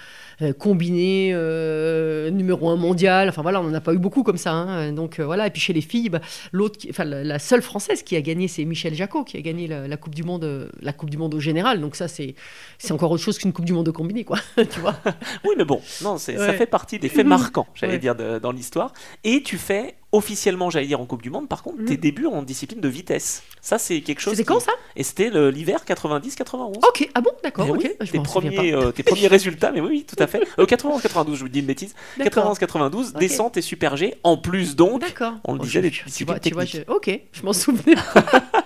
euh, 0.42 0.52
combinée, 0.52 1.30
euh, 1.32 2.28
numéro 2.30 2.68
un 2.68 2.76
mondial. 2.76 3.30
Enfin 3.30 3.40
voilà, 3.40 3.60
on 3.62 3.64
n'en 3.64 3.72
a 3.74 3.80
pas 3.80 3.94
eu 3.94 3.98
beaucoup 3.98 4.22
comme 4.22 4.36
ça. 4.36 4.52
hein. 4.52 4.92
Donc 4.92 5.18
euh, 5.18 5.24
voilà, 5.24 5.46
et 5.46 5.50
puis 5.50 5.62
chez 5.62 5.72
les 5.72 5.80
filles, 5.80 6.10
bah, 6.10 6.20
l'autre, 6.52 6.76
qui- 6.76 6.90
enfin 6.90 7.04
la, 7.04 7.38
seule 7.38 7.62
française 7.62 8.02
qui 8.02 8.16
a 8.16 8.20
gagné, 8.20 8.48
c'est 8.48 8.66
Michel 8.66 8.94
Jacot, 8.94 9.24
qui 9.24 9.38
a 9.38 9.40
gagné 9.40 9.66
la, 9.66 9.88
la 9.88 9.96
coupe 9.96 10.14
du 10.14 10.24
monde, 10.24 10.70
la 10.82 10.92
coupe 10.92 11.08
du 11.08 11.16
monde 11.16 11.32
au 11.34 11.40
général. 11.40 11.80
Donc 11.80 11.96
ça, 11.96 12.06
c'est, 12.06 12.34
c'est 12.76 12.92
encore 12.92 13.10
autre 13.12 13.22
chose 13.22 13.38
qu'une 13.38 13.54
coupe 13.54 13.64
du 13.64 13.72
monde 13.72 13.88
au 13.88 13.92
combiné, 13.94 14.24
quoi. 14.24 14.38
tu 14.70 14.80
vois 14.80 14.96
Oui, 15.44 15.54
mais 15.56 15.64
bon, 15.64 15.80
non, 16.02 16.18
c'est- 16.18 16.36
ça 16.36 16.52
fait 16.52 16.66
partie 16.66 16.98
des 16.98 17.08
faits 17.08 17.26
marquants, 17.26 17.66
j'allais 17.74 17.94
Ouais. 17.94 17.98
dire, 17.98 18.14
de- 18.14 18.38
dans 18.38 18.52
l'histoire. 18.52 18.92
Et 19.24 19.42
tu 19.42 19.56
fais 19.56 19.94
officiellement, 20.12 20.70
j'allais 20.70 20.86
dire, 20.86 21.00
en 21.00 21.04
Coupe 21.06 21.22
du 21.22 21.30
Monde, 21.30 21.48
par 21.48 21.62
contre, 21.62 21.84
tes 21.84 21.94
Mhm. 21.94 22.00
débuts 22.00 22.26
en 22.26 22.42
discipline 22.42 22.80
de 22.80 22.88
vitesse. 22.88 23.42
Ça, 23.60 23.76
c'est 23.78 24.00
quelque 24.00 24.20
chose. 24.20 24.34
C'était 24.34 24.44
qui- 24.44 24.48
quand 24.48 24.60
ça 24.60 24.72
Et 24.94 25.02
c'était 25.02 25.30
l'hiver 25.50 25.84
90-91. 25.84 26.78
Ok, 26.88 27.08
ah 27.14 27.20
bon, 27.20 27.30
d'accord, 27.42 27.68
oui, 27.70 27.90
tes, 28.10 28.20
premiers, 28.20 28.72
euh, 28.72 28.92
tes 28.92 29.02
premiers 29.02 29.26
résultats, 29.26 29.72
mais 29.72 29.80
oui, 29.80 29.88
oui, 29.90 30.06
tout 30.08 30.16
à 30.22 30.26
fait. 30.26 30.40
Euh, 30.58 30.64
91-92, 30.66 31.36
je 31.36 31.42
vous 31.42 31.48
dis 31.48 31.58
une 31.60 31.66
bêtise. 31.66 31.92
pas. 32.16 32.24
D'accord. 32.24 32.44
91-92, 32.44 33.10
Ok. 33.14 33.18
descente 33.20 33.56
et 33.56 33.62
super 33.62 33.96
G, 33.96 34.14
en 34.22 34.36
plus 34.36 34.76
donc. 34.76 35.00
D'accord. 35.02 35.34
on 35.44 35.54
le 35.54 35.58
Oh, 35.60 35.64
disait, 35.64 35.80
je- 35.80 35.86
des 35.86 35.90
tu 35.90 36.04
disciplines 36.04 36.26
vois, 36.34 36.40
tu 36.40 36.50
vois, 36.54 36.64
techniques. 36.64 36.84
je- 36.88 36.92
Ok, 36.92 37.20
je 37.32 37.42
m'en 37.42 37.52
souvenais. 37.52 37.94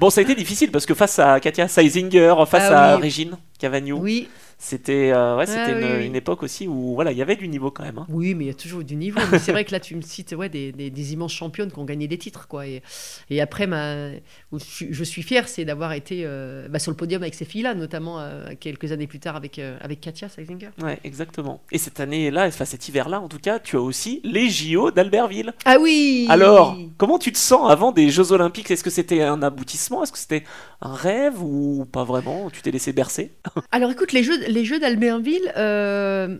Bon, 0.00 0.10
ça 0.10 0.20
a 0.20 0.24
été 0.24 0.34
difficile 0.34 0.70
parce 0.72 0.86
que 0.86 0.94
face 0.94 1.18
à 1.20 1.38
Katia 1.38 1.68
Seisinger, 1.68 2.34
face 2.48 2.64
Ah 2.68 2.94
à. 2.94 2.96
Régine, 2.96 3.36
Cavagnou. 3.58 3.98
Oui, 4.00 4.28
C'était 4.58 5.10
euh, 5.12 5.36
ouais, 5.36 5.44
Ah, 5.48 5.70
une, 5.70 5.78
oui, 5.78 5.90
oui. 5.98 6.06
une 6.06 6.16
époque 6.16 6.42
aussi 6.42 6.66
où 6.68 6.94
voilà, 6.94 7.12
il 7.12 7.18
y 7.18 7.22
avait 7.22 7.36
du 7.36 7.48
niveau 7.48 7.70
quand 7.70 7.82
même. 7.84 7.98
hein. 7.98 8.06
oui, 8.08 8.34
mais 8.34 8.44
il 8.44 8.46
y 8.48 8.50
a 8.50 8.54
toujours 8.54 8.82
du 8.84 8.96
niveau. 8.96 9.20
Mais 9.30 9.38
c'est 9.38 9.52
vrai 9.52 9.64
que 9.64 9.72
là, 9.72 9.80
tu 9.80 9.94
me 9.96 10.00
cites 10.02 10.32
ouais, 10.32 10.48
des, 10.48 10.72
des- 10.72 10.90
des 10.90 11.12
immenses 11.12 11.32
championnes 11.32 11.70
qui 11.70 11.78
ont 11.78 11.84
gagné 11.84 12.08
des 12.08 12.18
titres. 12.18 12.46
Quoi. 12.48 12.66
Et, 12.66 12.82
et 13.30 13.40
après, 13.40 13.66
ma, 13.66 14.10
je, 14.52 15.04
suis- 15.04 15.22
fière, 15.22 15.48
c'est 15.48 15.64
d'avoir 15.64 15.92
été 15.92 16.22
euh, 16.24 16.68
bah, 16.68 16.78
sur 16.78 16.90
le 16.92 16.96
podium 16.96 17.22
avec 17.22 17.34
ces 17.34 17.44
filles-là, 17.44 17.74
notamment 17.74 18.20
euh, 18.20 18.50
quelques 18.58 18.92
années 18.92 19.06
plus 19.06 19.20
tard 19.20 19.36
avec, 19.36 19.58
avec 19.58 20.00
Katia 20.00 20.28
Seisinger. 20.28 20.70
Ouais, 20.82 20.98
exactement. 21.04 21.62
Et 21.72 21.78
cette 21.78 22.00
année-là, 22.00 22.46
enfin 22.46 22.64
cet 22.64 22.88
hiver-là 22.88 23.20
en 23.20 23.28
tout 23.28 23.38
cas, 23.38 23.58
tu 23.58 23.76
as 23.76 23.80
aussi 23.80 24.20
les 24.24 24.48
JO 24.48 24.90
d'Albertville. 24.90 25.52
Ah 25.64 25.76
oui 25.80 26.26
Alors, 26.28 26.76
comment 26.98 27.18
tu 27.18 27.32
te 27.32 27.38
sens 27.38 27.70
avant 27.70 27.92
des 27.92 28.10
Jeux 28.10 28.32
Olympiques? 28.32 28.70
Est-ce 28.70 28.84
que 28.84 28.90
c'était 28.90 29.22
un 29.22 29.42
aboutissement? 29.42 30.02
Est-ce 30.02 30.12
que 30.12 30.18
c'était 30.18 30.44
un 30.80 30.94
rêve 30.94 31.42
ou 31.42 31.86
pas 31.90 32.04
vraiment? 32.04 32.50
Tu 32.50 32.62
t'es 32.62 32.70
laissé 32.70 32.92
bercer? 32.92 33.32
Alors 33.72 33.90
écoute, 33.90 34.12
les 34.12 34.22
jeux, 34.22 34.38
les 34.48 34.64
jeux 34.64 34.78
d'Albertville, 34.78 35.52
euh, 35.56 36.38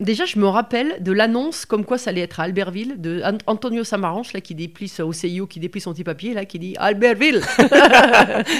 déjà 0.00 0.24
je 0.26 0.38
me 0.38 0.46
rappelle 0.46 0.96
de 1.00 1.12
l'annonce 1.12 1.64
comme 1.64 1.84
quoi 1.84 1.96
ça 1.98 2.10
allait 2.10 2.20
être 2.20 2.40
à 2.40 2.44
Albertville, 2.44 2.94
de 3.00 3.22
An- 3.24 3.38
Antonio 3.46 3.82
Samaranch, 3.84 4.32
là, 4.34 4.40
qui 4.40 4.54
déplie 4.54 4.92
au 5.02 5.12
CIO, 5.12 5.46
qui 5.46 5.58
déplie 5.60 5.80
son 5.80 5.92
petit 5.92 6.04
papier, 6.04 6.34
là, 6.34 6.44
qui 6.44 6.58
dit 6.58 6.74
Albertville 6.78 7.40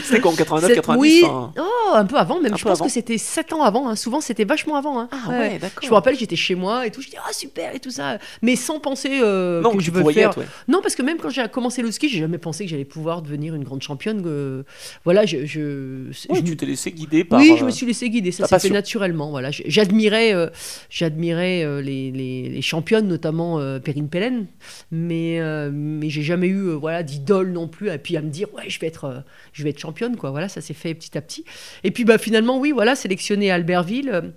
C'était 0.05 0.20
quoi 0.20 0.33
en 0.33 0.35
89, 0.37 0.70
C'est- 0.70 0.75
90 0.77 0.99
Oui, 1.01 1.22
oh, 1.27 1.51
un 1.94 2.05
peu 2.07 2.16
avant 2.16 2.40
même, 2.40 2.55
Un 2.55 2.57
je 2.57 2.62
pense 2.62 2.79
avant. 2.79 2.87
que 2.87 2.90
c'était 2.90 3.18
7 3.18 3.53
ans 3.53 3.62
avant, 3.62 3.88
hein. 3.88 3.96
souvent 3.96 4.20
c'était 4.20 4.44
vachement 4.44 4.77
avant. 4.77 4.99
hein. 5.01 5.09
Ah 5.12 5.29
Ouais. 5.31 5.38
ouais, 5.38 5.59
d'accord. 5.59 5.83
Je 5.83 5.88
me 5.88 5.94
rappelle, 5.94 6.16
j'étais 6.18 6.37
chez 6.37 6.55
moi 6.55 6.87
et 6.87 6.90
tout, 6.90 7.01
je 7.03 7.09
dis 7.11 7.16
ah 7.18 7.33
super 7.33 7.75
et 7.75 7.81
tout 7.81 7.90
ça, 7.90 8.18
mais 8.42 8.57
sans 8.57 8.81
penser 8.81 9.20
euh, 9.22 9.61
Non, 9.61 9.72
que 9.72 9.77
que 9.79 9.83
je 9.83 9.90
veux 9.90 10.11
faire. 10.12 10.31
être, 10.31 10.38
ouais. 10.38 10.46
Non, 10.68 10.81
parce 10.83 10.94
que 10.94 11.03
même 11.03 11.18
quand 11.18 11.29
j'ai 11.31 11.46
commencé 11.49 11.83
le 11.83 11.90
ski, 11.90 12.09
j'ai 12.09 12.18
jamais 12.20 12.38
pensé 12.38 12.64
que 12.64 12.70
j'allais 12.70 12.85
pouvoir 12.85 13.20
devenir 13.22 13.55
une 13.55 13.64
grande 13.64 13.83
championne. 13.83 14.22
euh, 14.27 14.62
voilà, 15.05 15.27
je, 15.27 15.44
je, 15.44 16.09
Oui, 16.31 16.38
je- 16.38 16.40
tu 16.42 16.57
t'es 16.57 16.66
laissé 16.66 16.90
guider 16.92 17.25
par. 17.25 17.40
oui, 17.40 17.53
euh, 17.53 17.57
je 17.57 17.64
me 17.64 17.70
suis 17.70 17.85
laissé 17.87 18.09
guider, 18.09 18.33
ça 18.33 18.46
s'est 18.46 18.59
fait 18.59 18.70
naturellement. 18.70 19.31
Voilà, 19.31 19.51
j'admirais, 19.51 20.33
euh, 20.35 20.49
j'admirais 20.88 21.26
euh, 21.35 21.81
les, 21.81 22.62
championnes, 22.62 23.07
notamment 23.07 23.61
euh, 23.61 23.79
Perrine 23.79 24.09
Pellen, 24.09 24.47
mais 24.91 25.41
euh, 25.41 25.71
mais 25.73 26.11
j'ai 26.11 26.23
jamais 26.23 26.49
eu 26.49 26.69
euh, 26.69 26.75
voilà 26.75 27.03
d'idole 27.03 27.53
non 27.53 27.69
plus. 27.69 27.91
Et 27.91 27.99
puis 27.99 28.17
à 28.17 28.23
me 28.23 28.31
dire 28.31 28.53
ouais, 28.55 28.69
je 28.69 28.81
vais 28.81 28.87
être, 28.87 29.25
je 29.53 29.62
vais 29.62 29.71
être 29.71 29.79
championne 29.79 30.17
quoi. 30.17 30.31
Voilà, 30.31 30.49
ça 30.49 30.61
s'est 30.61 30.75
fait 30.75 30.95
petit 30.95 31.17
à 31.17 31.21
petit. 31.21 31.45
Et 31.85 31.91
puis 31.91 32.05
bah 32.05 32.19
finalement 32.19 32.59
oui, 32.59 32.73
voilà, 32.73 32.95
sélectionné 32.95 33.51
Albertville. 33.51 34.33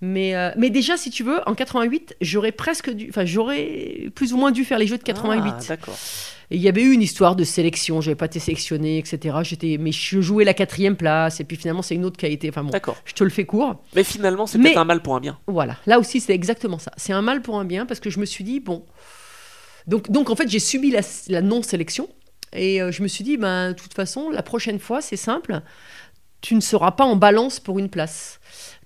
mais, 0.00 0.34
mais 0.56 0.70
déjà, 0.70 0.96
si 0.96 1.10
tu 1.10 1.22
veux, 1.22 1.40
en 1.46 1.54
88, 1.54 2.16
j'aurais 2.20 2.52
presque 2.52 2.90
dû, 2.90 3.08
enfin, 3.10 3.24
j'aurais 3.24 4.10
plus 4.14 4.32
ou 4.32 4.38
moins 4.38 4.50
dû 4.50 4.64
faire 4.64 4.78
les 4.78 4.86
Jeux 4.86 4.98
de 4.98 5.02
88. 5.02 5.52
Ah, 5.52 5.60
d'accord. 5.68 5.98
Et 6.50 6.56
il 6.56 6.62
y 6.62 6.68
avait 6.68 6.82
eu 6.82 6.92
une 6.92 7.02
histoire 7.02 7.36
de 7.36 7.44
sélection, 7.44 8.00
j'avais 8.00 8.16
pas 8.16 8.26
été 8.26 8.40
sélectionnée, 8.40 8.98
etc. 8.98 9.36
J'étais, 9.42 9.76
mais 9.78 9.92
je 9.92 10.20
jouais 10.20 10.44
la 10.44 10.54
quatrième 10.54 10.96
place, 10.96 11.38
et 11.38 11.44
puis 11.44 11.56
finalement 11.56 11.82
c'est 11.82 11.94
une 11.94 12.04
autre 12.04 12.16
qui 12.16 12.26
a 12.26 12.28
été. 12.28 12.48
Enfin 12.48 12.64
bon, 12.64 12.70
D'accord. 12.70 12.96
je 13.04 13.14
te 13.14 13.22
le 13.22 13.30
fais 13.30 13.44
court. 13.44 13.82
Mais 13.94 14.02
finalement, 14.02 14.46
c'est 14.46 14.58
peut-être 14.58 14.76
un 14.78 14.84
mal 14.84 15.00
pour 15.00 15.14
un 15.14 15.20
bien. 15.20 15.38
Voilà, 15.46 15.76
là 15.86 16.00
aussi 16.00 16.20
c'est 16.20 16.34
exactement 16.34 16.78
ça. 16.78 16.90
C'est 16.96 17.12
un 17.12 17.22
mal 17.22 17.40
pour 17.40 17.58
un 17.58 17.64
bien 17.64 17.86
parce 17.86 18.00
que 18.00 18.10
je 18.10 18.18
me 18.18 18.24
suis 18.24 18.42
dit 18.42 18.58
bon. 18.58 18.84
Donc, 19.86 20.10
donc 20.10 20.28
en 20.28 20.36
fait 20.36 20.48
j'ai 20.48 20.58
subi 20.58 20.90
la, 20.90 21.00
la 21.28 21.40
non-sélection 21.40 22.08
et 22.52 22.82
euh, 22.82 22.90
je 22.90 23.02
me 23.02 23.08
suis 23.08 23.22
dit 23.22 23.36
ben 23.36 23.68
de 23.68 23.74
toute 23.74 23.94
façon 23.94 24.30
la 24.30 24.42
prochaine 24.42 24.80
fois 24.80 25.00
c'est 25.00 25.16
simple, 25.16 25.60
tu 26.40 26.56
ne 26.56 26.60
seras 26.60 26.90
pas 26.90 27.04
en 27.04 27.14
balance 27.14 27.60
pour 27.60 27.78
une 27.78 27.88
place. 27.88 28.39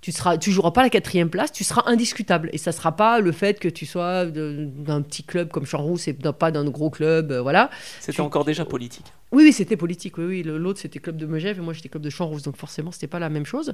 Tu 0.05 0.13
seras, 0.13 0.37
tu 0.37 0.51
joueras 0.53 0.71
pas 0.71 0.83
la 0.83 0.91
quatrième 0.91 1.31
place, 1.31 1.51
tu 1.51 1.65
seras 1.65 1.85
indiscutable 1.87 2.51
et 2.53 2.59
ça 2.59 2.73
sera 2.73 2.95
pas 2.95 3.21
le 3.21 3.33
fait 3.33 3.59
que 3.59 3.69
tu 3.71 3.87
sois 3.87 4.27
d'un 4.27 5.01
petit 5.01 5.23
club 5.23 5.49
comme 5.51 5.65
Champs-Rousse 5.65 6.09
et 6.09 6.13
pas 6.13 6.51
d'un 6.51 6.67
gros 6.67 6.91
club, 6.91 7.33
euh, 7.33 7.41
voilà. 7.41 7.71
C'était 8.01 8.13
Tu- 8.17 8.21
encore 8.21 8.45
déjà 8.45 8.67
politique. 8.67 9.07
Oui, 9.33 9.43
oui, 9.43 9.53
c'était 9.53 9.77
politique. 9.77 10.17
Oui, 10.19 10.25
oui. 10.27 10.43
L'autre, 10.45 10.79
c'était 10.79 11.01
club 11.01 11.17
de 11.17 11.27
Megève 11.27 11.59
et 11.59 11.61
moi, 11.61 11.73
j'étais 11.73 11.89
club 11.89 12.03
de 12.05 12.11
Champs-Rousse. 12.11 12.43
Donc, 12.43 12.57
forcément, 12.57 12.93
c'était 12.93 13.09
pas 13.09 13.19
la 13.19 13.29
même 13.31 13.45
chose. 13.47 13.73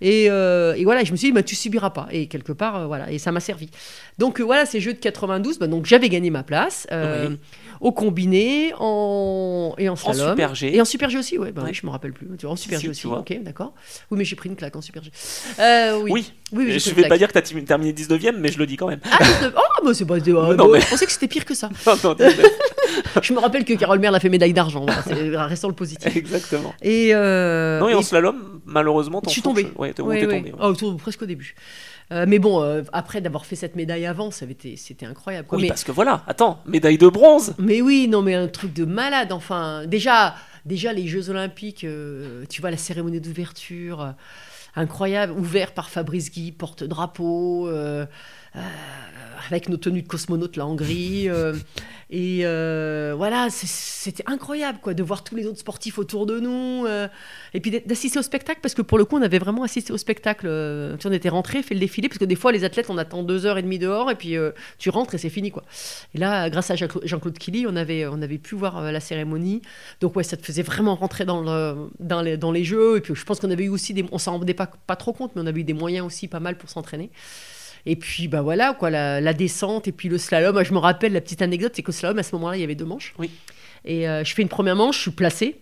Et, 0.00 0.30
euh, 0.30 0.72
et 0.74 0.84
voilà, 0.84 1.04
je 1.04 1.12
me 1.12 1.16
suis 1.18 1.28
dit, 1.28 1.32
bah, 1.32 1.42
tu 1.42 1.54
subiras 1.54 1.90
pas. 1.90 2.06
Et 2.12 2.28
quelque 2.28 2.52
part, 2.52 2.76
euh, 2.76 2.86
voilà, 2.86 3.10
et 3.12 3.18
ça 3.18 3.30
m'a 3.30 3.40
servi. 3.40 3.68
Donc, 4.16 4.40
euh, 4.40 4.44
voilà, 4.44 4.64
ces 4.64 4.80
Jeux 4.80 4.94
de 4.94 4.98
92, 4.98 5.58
bah, 5.58 5.66
donc 5.66 5.84
j'avais 5.84 6.08
gagné 6.08 6.30
ma 6.30 6.42
place 6.44 6.86
Oui. 6.90 7.36
au 7.82 7.92
combiné 7.92 8.72
en... 8.78 9.74
et 9.76 9.90
en 9.90 9.92
En 9.92 9.96
slalom. 9.96 10.30
super 10.30 10.54
G. 10.54 10.74
Et 10.74 10.80
en 10.80 10.86
super 10.86 11.10
G 11.10 11.18
aussi, 11.18 11.36
ouais, 11.36 11.52
bah, 11.52 11.60
Ouais. 11.60 11.68
oui, 11.70 11.74
je 11.74 11.84
me 11.84 11.90
rappelle 11.90 12.14
plus. 12.14 12.28
En 12.46 12.56
super 12.56 12.80
G 12.80 12.88
aussi, 12.88 13.06
ok, 13.06 13.38
d'accord. 13.42 13.74
Oui, 14.10 14.16
mais 14.16 14.24
j'ai 14.24 14.36
pris 14.36 14.48
une 14.48 14.56
claque 14.56 14.76
en 14.76 14.80
super 14.80 15.02
G. 15.02 15.10
Euh, 15.72 16.00
oui. 16.02 16.10
Oui. 16.12 16.32
oui, 16.52 16.64
oui, 16.66 16.72
j'ai 16.72 16.78
je 16.78 16.90
une 16.90 16.96
vais 16.96 17.08
pas 17.08 17.16
dire 17.18 17.28
que 17.28 17.32
tu 17.32 17.38
as 17.38 17.62
terminé 17.64 17.92
19ème, 17.92 18.36
mais 18.38 18.50
je 18.52 18.58
le 18.58 18.66
dis 18.66 18.76
quand 18.76 18.88
même. 18.88 19.00
Ah, 19.10 19.18
je- 19.22 19.46
oh, 19.56 19.84
bah, 19.84 19.94
c'est 19.94 20.04
pas. 20.04 20.14
euh, 20.16 20.54
Non, 20.54 20.66
bah, 20.66 20.70
mais- 20.74 20.80
Je 20.80 20.88
pensais 20.88 21.06
que 21.06 21.12
c'était 21.12 21.28
pire 21.28 21.44
que 21.44 21.54
ça. 21.54 21.68
Non, 21.86 21.94
non, 22.04 22.14
19. 22.14 22.46
Je 23.22 23.32
me 23.32 23.38
rappelle 23.38 23.64
que 23.64 23.72
Carole 23.74 23.98
Merle 23.98 24.16
a 24.16 24.20
fait 24.20 24.28
médaille 24.28 24.52
d'argent. 24.52 24.84
Voilà, 25.06 25.46
restons 25.46 25.68
le 25.68 25.74
positif. 25.74 26.14
Exactement. 26.14 26.74
Et, 26.82 27.14
euh, 27.14 27.80
Non, 27.80 27.88
et 27.88 27.94
en 27.94 28.00
et 28.00 28.02
slalom, 28.02 28.60
malheureusement, 28.66 29.20
Je 29.20 29.24
ton 29.26 29.30
suis 29.30 29.40
fourche- 29.42 29.62
tombée. 29.62 29.72
Ouais, 29.76 29.92
tombé. 29.94 30.52
Oh, 30.60 30.72
presque 30.94 31.22
au 31.22 31.26
début. 31.26 31.54
Euh, 32.10 32.26
mais 32.28 32.38
bon, 32.38 32.82
après 32.92 33.20
d'avoir 33.22 33.46
fait 33.46 33.56
cette 33.56 33.74
médaille 33.76 34.04
avant, 34.04 34.30
ça 34.30 34.44
avait 34.44 34.52
été, 34.52 34.76
c'était 34.76 35.06
incroyable. 35.06 35.48
quoi. 35.48 35.56
Oui, 35.56 35.62
mais, 35.62 35.68
parce 35.68 35.84
que 35.84 35.92
voilà, 35.92 36.22
attends, 36.26 36.60
médaille 36.66 36.98
de 36.98 37.08
bronze. 37.08 37.54
mais 37.58 37.80
oui, 37.80 38.08
non, 38.08 38.20
mais 38.20 38.34
un 38.34 38.48
truc 38.48 38.74
de 38.74 38.84
malade. 38.84 39.32
Enfin, 39.32 39.84
déjà, 39.86 40.34
déjà 40.66 40.92
les 40.92 41.06
Jeux 41.06 41.30
Olympiques, 41.30 41.86
tu 42.50 42.60
vois 42.60 42.70
la 42.70 42.76
cérémonie 42.76 43.20
d'ouverture, 43.20 44.14
incroyable, 44.74 45.32
ouvert 45.32 45.74
par 45.74 45.90
Fabrice 45.90 46.30
Guy, 46.30 46.52
porte-drapeau. 46.52 47.68
euh, 47.68 48.06
avec 48.54 49.68
nos 49.68 49.76
tenues 49.76 50.02
de 50.02 50.08
cosmonautes 50.08 50.56
là 50.56 50.66
en 50.66 50.74
gris 50.74 51.28
euh, 51.28 51.54
et 52.10 52.40
euh, 52.44 53.14
voilà 53.16 53.48
c'était 53.50 54.22
incroyable 54.26 54.78
quoi 54.82 54.94
de 54.94 55.02
voir 55.02 55.24
tous 55.24 55.34
les 55.34 55.46
autres 55.46 55.58
sportifs 55.58 55.98
autour 55.98 56.26
de 56.26 56.40
nous 56.40 56.84
euh, 56.86 57.08
et 57.54 57.60
puis 57.60 57.70
d'assister 57.70 58.18
au 58.18 58.22
spectacle 58.22 58.60
parce 58.62 58.74
que 58.74 58.82
pour 58.82 58.98
le 58.98 59.04
coup 59.04 59.16
on 59.16 59.22
avait 59.22 59.38
vraiment 59.38 59.62
assisté 59.62 59.92
au 59.92 59.96
spectacle 59.96 60.46
euh, 60.48 60.96
on 61.04 61.12
était 61.12 61.30
rentré 61.30 61.62
fait 61.62 61.74
le 61.74 61.80
défilé 61.80 62.08
parce 62.08 62.18
que 62.18 62.24
des 62.24 62.34
fois 62.34 62.52
les 62.52 62.64
athlètes 62.64 62.90
on 62.90 62.98
attend 62.98 63.22
deux 63.22 63.46
heures 63.46 63.56
et 63.56 63.62
demie 63.62 63.78
dehors 63.78 64.10
et 64.10 64.14
puis 64.14 64.36
euh, 64.36 64.50
tu 64.78 64.90
rentres 64.90 65.14
et 65.14 65.18
c'est 65.18 65.30
fini 65.30 65.50
quoi. 65.50 65.64
Et 66.14 66.18
là 66.18 66.50
grâce 66.50 66.70
à 66.70 66.76
Jean-Claude 66.76 67.38
Killy 67.38 67.66
on 67.66 67.76
avait 67.76 68.06
on 68.06 68.20
avait 68.20 68.38
pu 68.38 68.54
voir 68.54 68.78
euh, 68.78 68.90
la 68.90 69.00
cérémonie. 69.00 69.62
Donc 70.00 70.14
ouais 70.16 70.24
ça 70.24 70.36
te 70.36 70.44
faisait 70.44 70.62
vraiment 70.62 70.94
rentrer 70.94 71.24
dans 71.24 71.40
le 71.40 71.88
dans 71.98 72.20
les 72.20 72.36
dans 72.36 72.52
les 72.52 72.64
jeux 72.64 72.98
et 72.98 73.00
puis 73.00 73.14
je 73.14 73.24
pense 73.24 73.40
qu'on 73.40 73.50
avait 73.50 73.64
eu 73.64 73.70
aussi 73.70 73.94
des 73.94 74.04
on 74.12 74.18
s'en 74.18 74.32
rendait 74.32 74.54
pas 74.54 74.70
pas 74.86 74.96
trop 74.96 75.12
compte 75.12 75.32
mais 75.34 75.42
on 75.42 75.46
avait 75.46 75.60
eu 75.60 75.64
des 75.64 75.72
moyens 75.72 76.06
aussi 76.06 76.28
pas 76.28 76.40
mal 76.40 76.56
pour 76.58 76.68
s'entraîner 76.68 77.10
et 77.86 77.96
puis 77.96 78.28
bah 78.28 78.42
voilà 78.42 78.74
quoi 78.74 78.90
la, 78.90 79.20
la 79.20 79.32
descente 79.34 79.88
et 79.88 79.92
puis 79.92 80.08
le 80.08 80.18
slalom 80.18 80.52
Moi, 80.54 80.62
je 80.64 80.72
me 80.72 80.78
rappelle 80.78 81.12
la 81.12 81.20
petite 81.20 81.42
anecdote 81.42 81.72
c'est 81.74 81.82
qu'au 81.82 81.92
slalom 81.92 82.18
à 82.18 82.22
ce 82.22 82.34
moment-là 82.36 82.56
il 82.56 82.60
y 82.60 82.64
avait 82.64 82.74
deux 82.76 82.84
manches 82.84 83.14
Oui. 83.18 83.30
et 83.84 84.08
euh, 84.08 84.22
je 84.24 84.34
fais 84.34 84.42
une 84.42 84.48
première 84.48 84.76
manche 84.76 84.96
je 84.96 85.02
suis 85.02 85.10
placée 85.10 85.56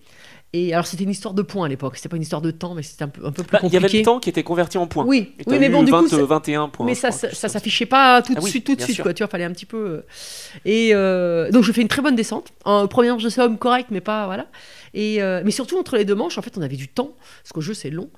et 0.52 0.74
alors 0.74 0.84
c'était 0.86 1.04
une 1.04 1.10
histoire 1.10 1.32
de 1.32 1.42
points 1.42 1.66
à 1.66 1.68
l'époque 1.68 1.96
c'était 1.96 2.08
pas 2.08 2.16
une 2.16 2.22
histoire 2.22 2.42
de 2.42 2.50
temps 2.50 2.74
mais 2.74 2.82
c'était 2.82 3.04
un 3.04 3.08
peu 3.08 3.24
un 3.24 3.30
peu 3.30 3.44
plus 3.44 3.52
Bah, 3.52 3.60
Il 3.62 3.72
y 3.72 3.76
avait 3.76 3.84
compliqué 3.84 3.98
le 3.98 4.04
temps 4.04 4.18
qui 4.18 4.28
était 4.30 4.42
converti 4.42 4.78
en 4.78 4.86
points. 4.88 5.04
oui 5.06 5.32
oui 5.46 5.58
mais 5.60 5.68
bon 5.68 5.82
du 5.84 5.92
20, 5.92 6.00
coup 6.02 6.08
ça- 6.08 6.24
21 6.24 6.68
points. 6.68 6.86
mais 6.86 6.94
ça, 6.96 7.10
ça, 7.12 7.32
ça 7.32 7.48
s'affichait 7.48 7.86
pas 7.86 8.20
tout 8.20 8.34
de 8.34 8.38
Ah 8.38 8.42
oui, 8.42 8.50
suite, 8.50 8.66
tout 8.66 8.74
de 8.74 8.82
suite, 8.82 8.96
sûr. 8.96 9.04
quoi. 9.04 9.14
Tu 9.14 9.22
vois, 9.22 9.30
fallait 9.30 9.44
un 9.44 9.52
petit 9.52 9.64
peu. 9.66 9.76
euh, 9.78 10.00
Et 10.64 10.90
euh, 10.92 11.50
donc 11.52 11.62
je 11.62 11.70
fais 11.72 11.80
une 11.82 11.88
très 11.88 12.02
bonne 12.02 12.16
descente. 12.16 12.52
En 12.64 12.88
première 12.88 13.14
manche 13.14 13.22
de 13.22 13.28
slalom 13.28 13.58
correct, 13.58 13.88
mais 13.92 14.00
pas 14.00 14.26
voilà. 14.26 14.46
Et 14.92 15.22
euh, 15.22 15.40
mais 15.44 15.52
surtout 15.52 15.78
entre 15.78 15.96
les 15.96 16.04
deux 16.04 16.16
manches, 16.16 16.36
en 16.36 16.42
fait, 16.42 16.58
on 16.58 16.62
avait 16.62 16.74
du 16.76 16.88
temps 16.88 17.12
parce 17.44 17.52
qu'au 17.52 17.60
jeu 17.60 17.72
c'est 17.72 17.90
long. 17.90 18.10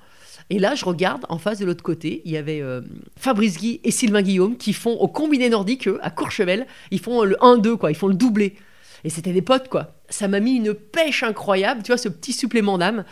Et 0.49 0.59
là, 0.59 0.75
je 0.75 0.85
regarde 0.85 1.25
en 1.29 1.37
face 1.37 1.59
de 1.59 1.65
l'autre 1.65 1.83
côté, 1.83 2.21
il 2.25 2.31
y 2.31 2.37
avait 2.37 2.61
euh, 2.61 2.81
Fabrice 3.17 3.57
Guy 3.57 3.79
et 3.83 3.91
Sylvain 3.91 4.21
Guillaume 4.21 4.57
qui 4.57 4.73
font 4.73 4.93
au 4.93 5.07
combiné 5.07 5.49
nordique 5.49 5.87
eux, 5.87 5.99
à 6.01 6.09
Courchevel, 6.09 6.67
ils 6.91 6.99
font 6.99 7.23
le 7.23 7.35
1-2 7.35 7.77
quoi, 7.77 7.91
ils 7.91 7.95
font 7.95 8.07
le 8.07 8.13
doublé. 8.13 8.55
Et 9.03 9.09
c'était 9.09 9.33
des 9.33 9.41
potes 9.41 9.69
quoi. 9.69 9.95
Ça 10.09 10.27
m'a 10.27 10.39
mis 10.41 10.55
une 10.57 10.73
pêche 10.73 11.23
incroyable, 11.23 11.81
tu 11.81 11.87
vois, 11.91 11.97
ce 11.97 12.09
petit 12.09 12.33
supplément 12.33 12.77
d'âme. 12.77 13.03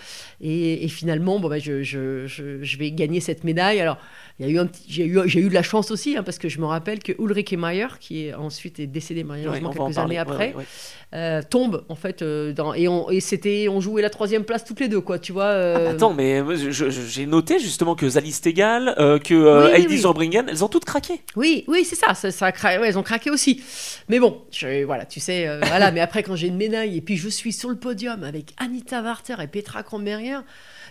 Et, 0.41 0.83
et 0.83 0.87
finalement, 0.87 1.39
bon, 1.39 1.47
bah, 1.49 1.57
je, 1.59 1.83
je, 1.83 2.27
je, 2.27 2.61
je 2.61 2.77
vais 2.77 2.91
gagner 2.91 3.19
cette 3.21 3.43
médaille. 3.43 3.79
Alors, 3.79 3.97
il 4.39 4.45
y 4.45 4.49
a 4.49 4.51
eu 4.51 4.59
un 4.59 4.65
petit- 4.65 4.83
j'ai 4.87 5.05
eu, 5.05 5.19
j'ai 5.25 5.39
eu 5.39 5.49
de 5.49 5.53
la 5.53 5.63
chance 5.63 5.89
aussi, 5.91 6.17
hein, 6.17 6.23
parce 6.23 6.37
que 6.37 6.49
je 6.49 6.59
me 6.59 6.65
rappelle 6.65 6.99
que 6.99 7.13
Ulrike 7.19 7.53
Meyer, 7.57 7.87
qui 7.99 8.25
est 8.27 8.33
ensuite 8.33 8.79
est 8.79 8.87
décédé 8.87 9.21
Ouais, 9.21 9.27
malheureusement 9.29 9.69
en 9.69 9.73
quelques 9.85 9.97
années 9.99 10.15
ouais, 10.15 10.17
après, 10.17 10.47
ouais, 10.49 10.55
ouais. 10.57 10.65
euh, 11.13 11.41
tombe 11.47 11.85
en 11.89 11.95
fait 11.95 12.21
euh, 12.23 12.51
dans, 12.51 12.73
et 12.73 12.87
on, 12.87 13.09
et 13.11 13.19
c'était, 13.19 13.67
on 13.69 13.79
jouait 13.81 14.01
la 14.01 14.09
troisième 14.09 14.43
place 14.43 14.65
toutes 14.65 14.79
les 14.79 14.87
deux, 14.87 15.01
quoi, 15.01 15.19
tu 15.19 15.31
vois. 15.31 15.43
euh, 15.45 15.91
Attends, 15.91 16.13
mais 16.13 16.41
j'ai 16.57 17.25
noté 17.27 17.59
justement 17.59 17.95
que 17.95 18.09
Zalie 18.09 18.31
Stegal, 18.31 18.95
euh, 18.97 19.17
que 19.19 19.33
Oui, 19.67 19.71
Heidi 19.75 19.93
oui. 19.93 19.97
Zorbringen, 19.99 20.47
elles 20.49 20.63
ont 20.63 20.69
toutes 20.69 20.85
craqué. 20.85 21.21
Oui, 21.35 21.63
oui, 21.67 21.85
c'est 21.85 21.95
ça. 21.95 22.13
ça, 22.15 22.31
ça 22.31 22.47
a 22.47 22.51
cra- 22.51 22.79
ouais, 22.79 22.87
elles 22.89 22.97
ont 22.97 23.03
craqué 23.03 23.29
aussi. 23.29 23.61
Mais 24.09 24.19
bon, 24.19 24.41
voilà, 24.85 25.05
tu 25.05 25.19
sais, 25.19 25.45
voilà. 25.67 25.91
Mais 25.91 25.99
après, 26.01 26.23
quand 26.23 26.35
j'ai 26.35 26.47
une 26.47 26.57
médaille 26.57 26.80
et 26.85 27.01
puis 27.01 27.17
je 27.17 27.29
suis 27.29 27.53
sur 27.53 27.69
le 27.69 27.75
podium 27.75 28.23
avec 28.23 28.53
Anita 28.57 29.01
Warter 29.01 29.35
et 29.41 29.47
Petra 29.47 29.83
Kronberger, 29.83 30.39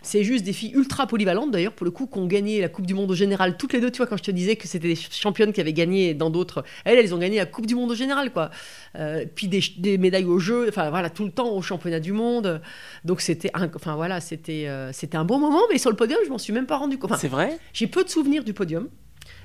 c'est 0.03 0.25
juste 0.25 0.45
des 0.45 0.53
filles 0.53 0.73
ultra 0.75 1.07
polyvalentes 1.07 1.51
d'ailleurs, 1.51 1.73
pour 1.75 1.85
le 1.85 1.91
coup, 1.91 2.07
qui 2.07 2.19
ont 2.19 2.27
gagné 2.27 2.61
la 2.61 2.69
Coupe 2.69 2.87
du 2.87 2.95
Monde 2.95 3.11
au 3.11 3.15
général 3.15 3.57
toutes 3.57 3.73
les 3.73 3.81
deux. 3.81 3.91
Tu 3.91 3.99
vois, 3.99 4.07
quand 4.07 4.17
je 4.17 4.23
te 4.23 4.31
disais 4.31 4.57
que 4.57 4.67
c'était 4.67 4.89
des 4.89 4.97
championnes 4.97 5.53
qui 5.53 5.61
avaient 5.61 5.73
gagné 5.73 6.15
dans 6.15 6.31
d'autres, 6.31 6.65
elles, 6.85 6.99
elles 6.99 7.15
ont 7.15 7.19
gagné 7.19 7.37
la 7.37 7.47
Coupe 7.47 7.67
du 7.67 7.75
Monde 7.75 7.91
au 7.91 7.95
général, 7.95 8.33
quoi. 8.33 8.51
Euh, 8.97 9.25
puis 9.35 9.49
des, 9.49 9.61
des 9.79 9.99
médailles 9.99 10.25
au 10.25 10.39
jeu, 10.39 10.67
enfin 10.69 10.91
voilà, 10.91 11.11
tout 11.11 11.25
le 11.25 11.31
temps 11.33 11.51
au 11.51 11.61
championnat 11.63 12.01
du 12.01 12.13
monde. 12.13 12.61
Donc 13.05 13.21
c'était, 13.21 13.51
un- 13.55 13.71
enfin 13.75 13.95
voilà, 13.97 14.21
c'était, 14.21 14.69
euh, 14.69 14.91
c'était 14.93 15.17
un 15.19 15.25
bon 15.25 15.39
moment. 15.39 15.61
Mais 15.71 15.79
sur 15.79 15.91
le 15.91 15.97
podium, 15.97 16.19
je 16.25 16.31
m'en 16.31 16.39
suis 16.39 16.53
même 16.53 16.67
pas 16.67 16.77
rendu 16.79 16.97
compte. 16.99 17.11
Enfin, 17.13 17.21
C'est 17.21 17.29
vrai? 17.29 17.59
j'ai 17.73 17.87
peu 17.87 18.03
de 18.05 18.09
souvenirs 18.09 18.43
du 18.45 18.55
podium. 18.55 18.89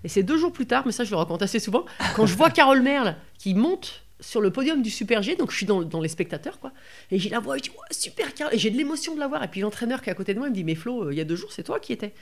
Et 0.03 0.08
c'est 0.08 0.23
deux 0.23 0.38
jours 0.38 0.53
plus 0.53 0.67
tard, 0.67 0.84
mais 0.86 0.91
ça 0.91 1.03
je 1.03 1.10
le 1.12 1.17
raconte 1.17 1.41
assez 1.41 1.60
souvent, 1.60 1.84
quand 2.15 2.25
je 2.27 2.36
vois 2.36 2.49
Carole 2.51 2.81
Merle 2.81 3.15
qui 3.39 3.55
monte 3.55 4.03
sur 4.19 4.41
le 4.41 4.49
podium 4.51 4.82
du 4.82 4.89
Super 4.89 5.21
G, 5.21 5.36
donc 5.36 5.51
je 5.51 5.58
suis 5.58 5.65
dans, 5.65 5.82
dans 5.84 6.01
les 6.01 6.08
spectateurs, 6.10 6.60
quoi. 6.60 6.71
Et 7.12 7.19
j'ai 7.19 7.30
la 7.30 7.39
voix, 7.39 7.58
je 7.58 7.63
dis, 7.63 7.69
ouais, 7.69 7.75
super 7.91 8.34
Carl. 8.34 8.54
Et 8.54 8.58
j'ai 8.58 8.69
de 8.69 8.78
l'émotion 8.78 9.13
de 9.15 9.19
la 9.19 9.28
voir. 9.28 9.43
Et 9.43 9.47
puis 9.47 9.62
l'entraîneur 9.62 10.01
qui 10.01 10.10
est 10.10 10.12
à 10.12 10.15
côté 10.15 10.34
de 10.34 10.39
moi, 10.39 10.47
il 10.47 10.51
me 10.51 10.56
dit, 10.56 10.63
mais 10.63 10.75
Flo, 10.75 11.06
euh, 11.06 11.13
il 11.13 11.17
y 11.17 11.21
a 11.21 11.25
deux 11.25 11.36
jours, 11.36 11.51
c'est 11.51 11.63
toi 11.63 11.80
qui 11.80 11.93
étais. 11.93 12.13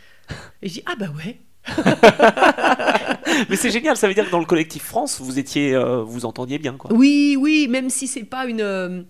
Et 0.62 0.68
je 0.70 0.74
dis, 0.74 0.84
ah 0.86 0.96
bah 0.98 1.08
ouais. 1.18 1.40
Mais 3.50 3.56
c'est 3.56 3.72
génial, 3.72 3.96
ça 3.98 4.08
veut 4.08 4.14
dire 4.14 4.26
que 4.26 4.32
dans 4.32 4.40
le 4.40 4.46
collectif 4.46 4.84
France, 4.84 5.22
vous 5.22 5.40
étiez, 5.40 5.74
euh, 5.74 6.04
vous 6.04 6.26
entendiez 6.26 6.58
bien, 6.60 6.74
quoi. 6.74 6.92
Oui, 6.94 7.38
oui, 7.40 7.68
même 7.70 7.90
si 7.90 8.08
c'est 8.08 8.24
pas 8.24 8.46
une. 8.46 8.62
euh, 8.62 9.02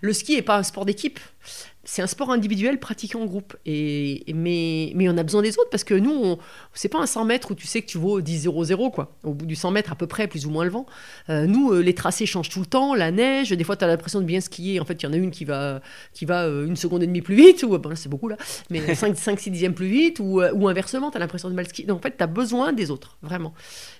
le 0.00 0.12
ski 0.12 0.34
est 0.34 0.42
pas 0.42 0.56
un 0.56 0.62
sport 0.62 0.84
d'équipe. 0.84 1.20
C'est 1.92 2.02
un 2.02 2.06
sport 2.06 2.30
individuel 2.30 2.78
pratiqué 2.78 3.16
en 3.18 3.24
groupe. 3.26 3.56
Et, 3.66 4.30
et- 4.30 4.32
mais, 4.32 4.92
mais 4.94 5.08
on 5.08 5.16
a 5.18 5.24
besoin 5.24 5.42
des 5.42 5.58
autres 5.58 5.70
parce 5.70 5.82
que 5.82 5.94
nous, 5.94 6.36
c'est 6.72 6.88
pas 6.88 7.00
un 7.00 7.06
100 7.06 7.24
mètres 7.24 7.50
où 7.50 7.56
tu 7.56 7.66
sais 7.66 7.82
que 7.82 7.88
tu 7.88 7.98
vaux 7.98 8.20
10-0-0, 8.20 8.92
quoi. 8.92 9.16
Au 9.24 9.34
bout 9.34 9.44
du 9.44 9.56
100 9.56 9.72
mètres, 9.72 9.90
à 9.90 9.96
peu 9.96 10.06
près, 10.06 10.28
plus 10.28 10.46
ou 10.46 10.50
moins 10.50 10.62
le 10.64 10.70
vent. 10.70 10.86
Euh, 11.30 11.46
nous, 11.46 11.72
euh, 11.72 11.80
les 11.80 11.92
tracés 11.96 12.26
changent 12.26 12.48
tout 12.48 12.60
le 12.60 12.66
temps, 12.66 12.94
la 12.94 13.10
neige, 13.10 13.50
des 13.50 13.64
fois, 13.64 13.76
tu 13.76 13.82
as 13.84 13.88
l'impression 13.88 14.20
de 14.20 14.24
bien 14.24 14.40
skier. 14.40 14.78
En 14.78 14.84
fait, 14.84 15.02
il 15.02 15.06
y 15.06 15.08
en 15.08 15.12
a 15.12 15.16
une 15.16 15.32
qui 15.32 15.44
va, 15.44 15.80
qui 16.14 16.26
va 16.26 16.44
euh, 16.44 16.64
une 16.64 16.76
seconde 16.76 17.02
et 17.02 17.08
demie 17.08 17.22
plus 17.22 17.34
vite, 17.34 17.64
ou 17.64 17.72
là, 17.72 17.96
c'est 17.96 18.08
beaucoup 18.08 18.28
là, 18.28 18.36
mais 18.70 18.78
5-6 18.94 19.50
dixièmes 19.50 19.74
plus 19.74 19.88
vite, 19.88 20.20
ou, 20.20 20.40
ou 20.42 20.68
inversement, 20.68 21.10
tu 21.10 21.16
as 21.16 21.20
l'impression 21.20 21.50
de 21.50 21.54
mal 21.54 21.66
skier. 21.66 21.86
Donc, 21.86 21.98
en 21.98 22.02
fait, 22.02 22.16
tu 22.16 22.22
as 22.22 22.28
besoin 22.28 22.72
des 22.72 22.92
autres, 22.92 23.18
vraiment. 23.20 23.52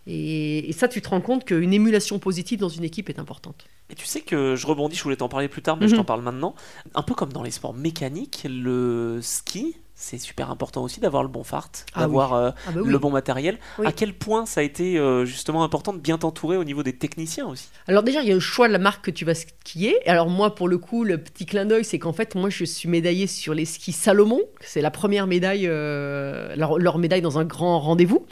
Et, 0.06 0.68
et 0.68 0.72
ça, 0.72 0.86
tu 0.86 1.02
te 1.02 1.08
rends 1.08 1.20
compte 1.20 1.44
qu'une 1.44 1.72
émulation 1.72 2.20
positive 2.20 2.60
dans 2.60 2.68
une 2.68 2.84
équipe 2.84 3.08
est 3.10 3.18
importante. 3.18 3.64
Et 3.90 3.96
tu 3.96 4.06
sais 4.06 4.20
que 4.20 4.54
je 4.54 4.66
rebondis, 4.68 4.94
je 4.94 5.02
voulais 5.02 5.16
t'en 5.16 5.28
parler 5.28 5.48
plus 5.48 5.62
tard, 5.62 5.76
mais 5.76 5.88
je 5.88 5.92
Mhm. 5.94 5.98
t'en 5.98 6.04
parle 6.04 6.22
maintenant. 6.22 6.54
Un 6.94 7.02
peu 7.02 7.14
comme 7.14 7.32
dans 7.32 7.42
les 7.42 7.50
sports 7.50 7.74
mécaniques, 7.80 8.46
le 8.48 9.18
ski, 9.22 9.76
c'est 9.94 10.16
super 10.18 10.50
important 10.50 10.82
aussi 10.82 10.98
d'avoir 11.00 11.22
le 11.22 11.28
bon 11.28 11.44
fart, 11.44 11.70
Ah 11.94 12.00
d'avoir 12.00 12.32
euh, 12.32 12.50
Ah 12.66 12.70
bah 12.72 12.80
oui. 12.82 12.90
le 12.90 12.98
bon 12.98 13.10
matériel. 13.10 13.58
Oui. 13.78 13.86
À 13.86 13.92
quel 13.92 14.14
point 14.14 14.46
ça 14.46 14.60
a 14.60 14.62
été 14.62 14.98
euh, 14.98 15.26
justement 15.26 15.62
important 15.62 15.92
de 15.92 15.98
bien 15.98 16.16
t'entourer 16.16 16.56
au 16.56 16.64
niveau 16.64 16.82
des 16.82 16.94
techniciens 16.96 17.46
aussi? 17.46 17.68
Alors 17.86 18.02
déjà, 18.02 18.22
il 18.22 18.28
y 18.28 18.30
a 18.30 18.34
le 18.34 18.40
choix 18.40 18.66
de 18.66 18.72
la 18.72 18.78
marque 18.78 19.04
que 19.04 19.10
tu 19.10 19.26
vas 19.26 19.34
skier. 19.34 19.98
Alors 20.08 20.30
moi, 20.30 20.54
pour 20.54 20.68
le 20.68 20.78
coup, 20.78 21.04
le 21.04 21.18
petit 21.18 21.44
clin 21.44 21.66
d'œil, 21.66 21.84
c'est 21.84 21.98
qu'en 21.98 22.14
fait, 22.14 22.34
moi, 22.34 22.48
je 22.48 22.64
suis 22.64 22.88
médaillée 22.88 23.26
sur 23.26 23.52
les 23.52 23.66
skis 23.66 23.92
Salomon. 23.92 24.40
C'est 24.62 24.80
la 24.80 24.90
première 24.90 25.26
médaille, 25.26 25.66
euh, 25.66 26.56
leur, 26.56 26.78
leur 26.78 26.96
médaille 26.96 27.22
dans 27.22 27.38
un 27.38 27.44
grand 27.44 27.78
rendez-vous. 27.78 28.24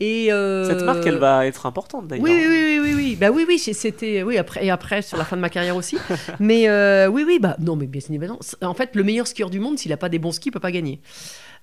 Et 0.00 0.32
euh, 0.32 0.64
Cette 0.68 0.84
marque, 0.84 1.04
elle 1.06 1.18
va 1.18 1.44
être 1.46 1.66
importante 1.66 2.06
d'ailleurs. 2.06 2.24
Oui, 2.24 2.30
oui, 2.32 2.46
oui, 2.46 2.78
oui, 2.78 2.78
oui, 2.80 2.94
oui. 2.94 3.16
Bah 3.16 3.30
oui, 3.32 3.44
oui, 3.48 3.58
c'était, 3.58 4.22
oui, 4.22 4.38
après 4.38 4.64
et 4.64 4.70
après 4.70 5.02
sur 5.02 5.18
la 5.18 5.24
fin 5.24 5.34
de 5.36 5.40
ma 5.40 5.50
carrière 5.50 5.74
aussi. 5.74 5.98
mais 6.40 6.68
euh, 6.68 7.08
oui, 7.08 7.24
oui, 7.26 7.38
bah 7.40 7.56
non, 7.58 7.74
mais 7.74 7.86
bien 7.86 8.00
évidemment. 8.08 8.38
En 8.62 8.74
fait, 8.74 8.94
le 8.94 9.02
meilleur 9.02 9.26
skieur 9.26 9.50
du 9.50 9.58
monde, 9.58 9.76
s'il 9.78 9.92
a 9.92 9.96
pas 9.96 10.08
des 10.08 10.20
bons 10.20 10.30
skis, 10.32 10.50
il 10.50 10.52
peut 10.52 10.60
pas 10.60 10.70
gagner. 10.70 11.00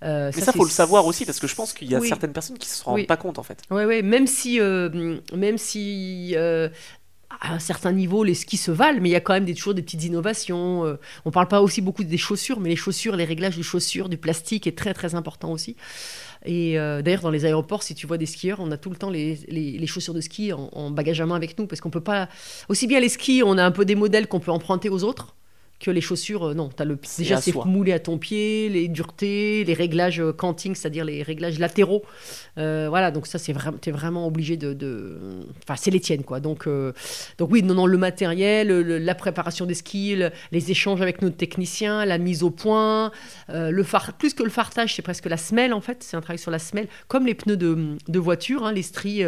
Euh, 0.03 0.31
Mais 0.35 0.41
ça, 0.41 0.51
faut 0.51 0.65
le 0.65 0.69
savoir 0.69 1.05
aussi, 1.05 1.25
parce 1.25 1.39
que 1.39 1.47
je 1.47 1.55
pense 1.55 1.71
qu'il 1.71 1.89
y 1.89 1.95
a 1.95 1.99
Oui. 1.99 2.09
certaines 2.09 2.33
personnes 2.33 2.57
qui 2.57 2.67
se 2.67 2.83
rendent 2.83 2.95
Oui. 2.95 3.05
pas 3.05 3.15
compte 3.15 3.39
en 3.39 3.43
fait. 3.43 3.61
Ouais, 3.71 3.85
ouais, 3.85 4.01
même 4.01 4.27
si, 4.27 4.59
euh, 4.59 5.17
même 5.33 5.57
si 5.57 6.35
à 7.41 7.53
un 7.53 7.59
certain 7.59 7.91
niveau, 7.91 8.23
les 8.23 8.33
skis 8.33 8.57
se 8.57 8.71
valent, 8.71 8.99
mais 9.01 9.09
il 9.09 9.11
y 9.11 9.15
a 9.15 9.19
quand 9.19 9.33
même 9.33 9.45
des, 9.45 9.53
toujours 9.53 9.73
des 9.73 9.81
petites 9.81 10.03
innovations. 10.03 10.85
euh, 10.85 10.95
on 11.25 11.31
parle 11.31 11.47
pas 11.47 11.61
aussi 11.61 11.81
beaucoup 11.81 12.03
des 12.03 12.17
chaussures, 12.17 12.59
mais 12.59 12.69
les 12.69 12.75
chaussures, 12.75 13.15
les 13.15 13.25
réglages 13.25 13.57
des 13.57 13.63
chaussures, 13.63 14.09
du 14.09 14.17
plastique 14.17 14.67
est 14.67 14.77
très 14.77 14.93
très 14.93 15.15
important 15.15 15.51
aussi. 15.51 15.75
Et 16.45 16.79
euh, 16.79 17.01
d'ailleurs, 17.01 17.21
dans 17.21 17.31
les 17.31 17.45
aéroports, 17.45 17.83
si 17.83 17.95
tu 17.95 18.07
vois 18.07 18.17
des 18.17 18.25
skieurs, 18.25 18.59
on 18.59 18.71
a 18.71 18.77
tout 18.77 18.89
le 18.89 18.95
temps 18.95 19.09
les, 19.09 19.87
chaussures 19.87 20.13
de 20.13 20.21
ski 20.21 20.53
en, 20.53 20.69
en 20.71 20.91
bagage 20.91 21.21
à 21.21 21.25
main 21.25 21.35
avec 21.35 21.57
nous, 21.57 21.67
parce 21.67 21.81
qu'on 21.81 21.89
peut 21.89 22.01
pas. 22.01 22.29
Aussi 22.69 22.87
bien 22.87 22.99
les 22.99 23.09
skis, 23.09 23.43
on 23.43 23.57
a 23.57 23.63
un 23.63 23.71
peu 23.71 23.85
des 23.85 23.95
modèles 23.95 24.27
qu'on 24.27 24.39
peut 24.39 24.51
emprunter 24.51 24.89
aux 24.89 25.03
autres. 25.03 25.35
Que 25.77 25.91
les 25.91 25.99
chaussures, 25.99 26.47
euh, 26.47 26.53
non, 26.53 26.69
as 26.79 26.85
le, 26.85 26.97
déjà 27.17 27.35
c'est 27.41 27.51
moulé 27.65 27.91
à 27.91 27.99
ton 27.99 28.17
pied, 28.17 28.69
les 28.69 28.87
duretés, 28.87 29.65
les 29.65 29.73
réglages 29.73 30.21
euh, 30.21 30.31
canting, 30.31 30.73
c'est-à-dire 30.73 31.03
les 31.03 31.21
réglages 31.21 31.59
latéraux, 31.59 32.01
euh, 32.57 32.85
voilà, 32.87 33.11
donc 33.11 33.27
ça, 33.27 33.37
c'est 33.39 33.51
vraiment, 33.51 33.77
t'es 33.77 33.91
vraiment 33.91 34.25
obligé 34.25 34.55
de, 34.55 34.71
de- 34.73 35.17
enfin, 35.63 35.75
c'est 35.75 35.91
les 35.91 35.99
tiennes, 35.99 36.23
quoi. 36.23 36.39
Donc, 36.39 36.65
euh, 36.67 36.93
donc 37.37 37.51
oui, 37.51 37.61
non, 37.61 37.73
non, 37.73 37.87
le 37.87 37.97
matériel, 37.97 38.69
le- 38.69 38.97
la 38.97 39.15
préparation 39.15 39.65
des 39.65 39.73
skis, 39.73 40.15
le- 40.15 40.31
les 40.53 40.71
échanges 40.71 41.01
avec 41.01 41.21
nos 41.21 41.29
techniciens, 41.29 42.05
la 42.05 42.17
mise 42.19 42.41
au 42.43 42.51
point, 42.51 43.11
le 43.49 43.83
phare, 43.83 44.13
plus 44.13 44.33
que 44.33 44.43
le 44.43 44.49
fartage, 44.49 44.95
c'est 44.95 45.01
presque 45.01 45.25
la 45.25 45.37
semelle 45.37 45.73
en 45.73 45.81
fait. 45.81 46.03
C'est 46.03 46.15
un 46.15 46.21
travail 46.21 46.39
sur 46.39 46.51
la 46.51 46.59
semelle, 46.59 46.87
comme 47.09 47.25
les 47.25 47.35
pneus 47.35 47.57
de, 47.57 47.97
de 48.07 48.19
voiture, 48.19 48.65
hein, 48.65 48.71
les 48.71 48.81
stries. 48.81 49.23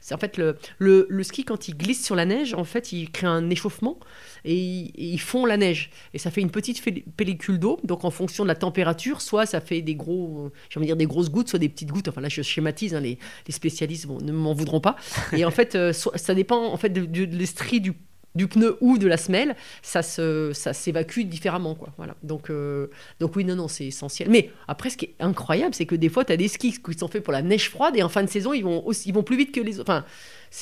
c'est 0.00 0.14
en 0.14 0.18
fait 0.18 0.36
le, 0.36 0.56
le, 0.78 1.06
le 1.08 1.22
ski 1.22 1.44
quand 1.44 1.68
il 1.68 1.76
glisse 1.76 2.04
sur 2.04 2.16
la 2.16 2.24
neige, 2.26 2.54
en 2.54 2.64
fait, 2.64 2.90
il 2.92 3.10
crée 3.12 3.28
un 3.28 3.48
échauffement 3.50 3.98
et 4.44 4.56
il, 4.56 4.86
et 4.96 5.04
il 5.06 5.20
fond 5.20 5.46
la 5.46 5.56
neige 5.56 5.90
et 6.14 6.18
ça 6.18 6.30
fait 6.30 6.40
une 6.40 6.50
petite 6.50 6.82
pellicule 7.16 7.58
d'eau. 7.58 7.78
Donc 7.84 8.04
en 8.04 8.10
fonction 8.10 8.44
de 8.44 8.48
la 8.48 8.54
température, 8.54 9.20
soit 9.20 9.46
ça 9.46 9.60
fait 9.60 9.82
des 9.82 9.94
gros, 9.94 10.50
j'ai 10.70 10.78
envie 10.78 10.86
de 10.86 10.90
dire 10.90 10.96
des 10.96 11.06
grosses 11.06 11.30
gouttes, 11.30 11.48
soit 11.48 11.58
des 11.58 11.68
petites 11.68 11.90
gouttes. 11.90 12.08
Enfin 12.08 12.20
là, 12.20 12.28
je 12.28 12.42
schématise, 12.42 12.94
hein, 12.94 13.00
les, 13.00 13.18
les 13.46 13.52
spécialistes 13.52 14.06
bon, 14.06 14.18
ne 14.20 14.32
m'en 14.32 14.54
voudront 14.54 14.80
pas. 14.80 14.96
Et 15.32 15.44
en 15.44 15.50
fait, 15.50 15.74
euh, 15.74 15.92
ça 15.92 16.34
dépend 16.34 16.66
en 16.66 16.76
fait 16.76 16.90
de, 16.90 17.04
de, 17.04 17.24
de 17.24 17.36
l'estrie 17.36 17.80
du 17.80 17.92
du 18.34 18.48
pneu 18.48 18.78
ou 18.80 18.98
de 18.98 19.06
la 19.06 19.16
semelle, 19.16 19.56
ça 19.82 20.02
se, 20.02 20.52
ça 20.54 20.72
s'évacue 20.72 21.20
différemment, 21.22 21.74
quoi. 21.74 21.92
Voilà. 21.96 22.16
Donc, 22.22 22.50
euh, 22.50 22.88
donc 23.20 23.36
oui, 23.36 23.44
non, 23.44 23.56
non, 23.56 23.68
c'est 23.68 23.86
essentiel. 23.86 24.30
Mais 24.30 24.50
après, 24.68 24.90
ce 24.90 24.96
qui 24.96 25.06
est 25.06 25.14
incroyable, 25.20 25.74
c'est 25.74 25.86
que 25.86 25.94
des 25.94 26.08
fois, 26.08 26.24
tu 26.24 26.32
as 26.32 26.36
des 26.36 26.48
skis 26.48 26.78
qui 26.82 26.94
sont 26.98 27.08
faits 27.08 27.22
pour 27.22 27.32
la 27.32 27.42
neige 27.42 27.68
froide 27.68 27.94
et 27.96 28.02
en 28.02 28.08
fin 28.08 28.22
de 28.22 28.30
saison, 28.30 28.52
ils 28.52 28.64
vont 28.64 28.86
aussi, 28.86 29.08
ils 29.08 29.14
vont 29.14 29.22
plus 29.22 29.36
vite 29.36 29.52
que 29.52 29.60
les 29.60 29.78
autres. 29.80 29.90
Enfin, 29.92 30.04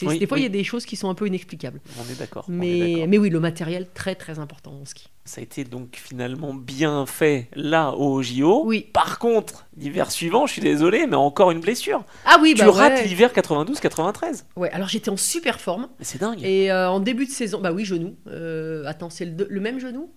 Oui, 0.03 0.18
des 0.18 0.26
fois, 0.26 0.38
il 0.38 0.40
oui. 0.40 0.44
y 0.44 0.46
a 0.46 0.50
des 0.50 0.64
choses 0.64 0.85
qui 0.85 0.96
sont 0.96 1.09
un 1.11 1.14
peu 1.14 1.26
inexplicables. 1.26 1.81
On 1.98 2.12
est 2.12 2.18
d'accord. 2.18 2.46
Mais, 2.48 2.92
d'accord. 2.94 3.09
mais 3.09 3.18
oui, 3.18 3.31
le 3.31 3.40
matériel 3.40 3.87
très 3.94 4.14
très 4.14 4.38
important 4.38 4.72
en 4.72 4.85
ski. 4.85 5.09
Ça 5.30 5.40
a 5.40 5.44
été 5.44 5.62
donc 5.62 5.94
finalement 5.94 6.52
bien 6.52 7.06
fait 7.06 7.46
là 7.54 7.92
au 7.92 8.20
JO. 8.20 8.64
Oui. 8.64 8.88
Par 8.92 9.20
contre, 9.20 9.64
l'hiver 9.76 10.10
suivant, 10.10 10.48
je 10.48 10.54
suis 10.54 10.60
désolé, 10.60 11.06
mais 11.06 11.14
encore 11.14 11.52
une 11.52 11.60
blessure. 11.60 12.02
Ah 12.24 12.38
oui, 12.42 12.54
tu 12.56 12.64
bah 12.64 12.72
rates 12.72 12.94
ouais. 12.94 13.06
l'hiver 13.06 13.30
92-93. 13.32 14.42
Ouais, 14.56 14.70
alors 14.72 14.88
j'étais 14.88 15.08
en 15.08 15.16
super 15.16 15.60
forme. 15.60 15.88
C'est 16.00 16.20
dingue. 16.20 16.42
Et 16.42 16.72
euh, 16.72 16.90
en 16.90 16.98
début 16.98 17.26
de 17.26 17.30
saison, 17.30 17.60
bah 17.60 17.70
oui, 17.70 17.84
genou. 17.84 18.16
Euh, 18.26 18.82
attends, 18.86 19.08
c'est 19.08 19.24
le 19.24 19.60
même 19.60 19.78
genou? 19.78 20.12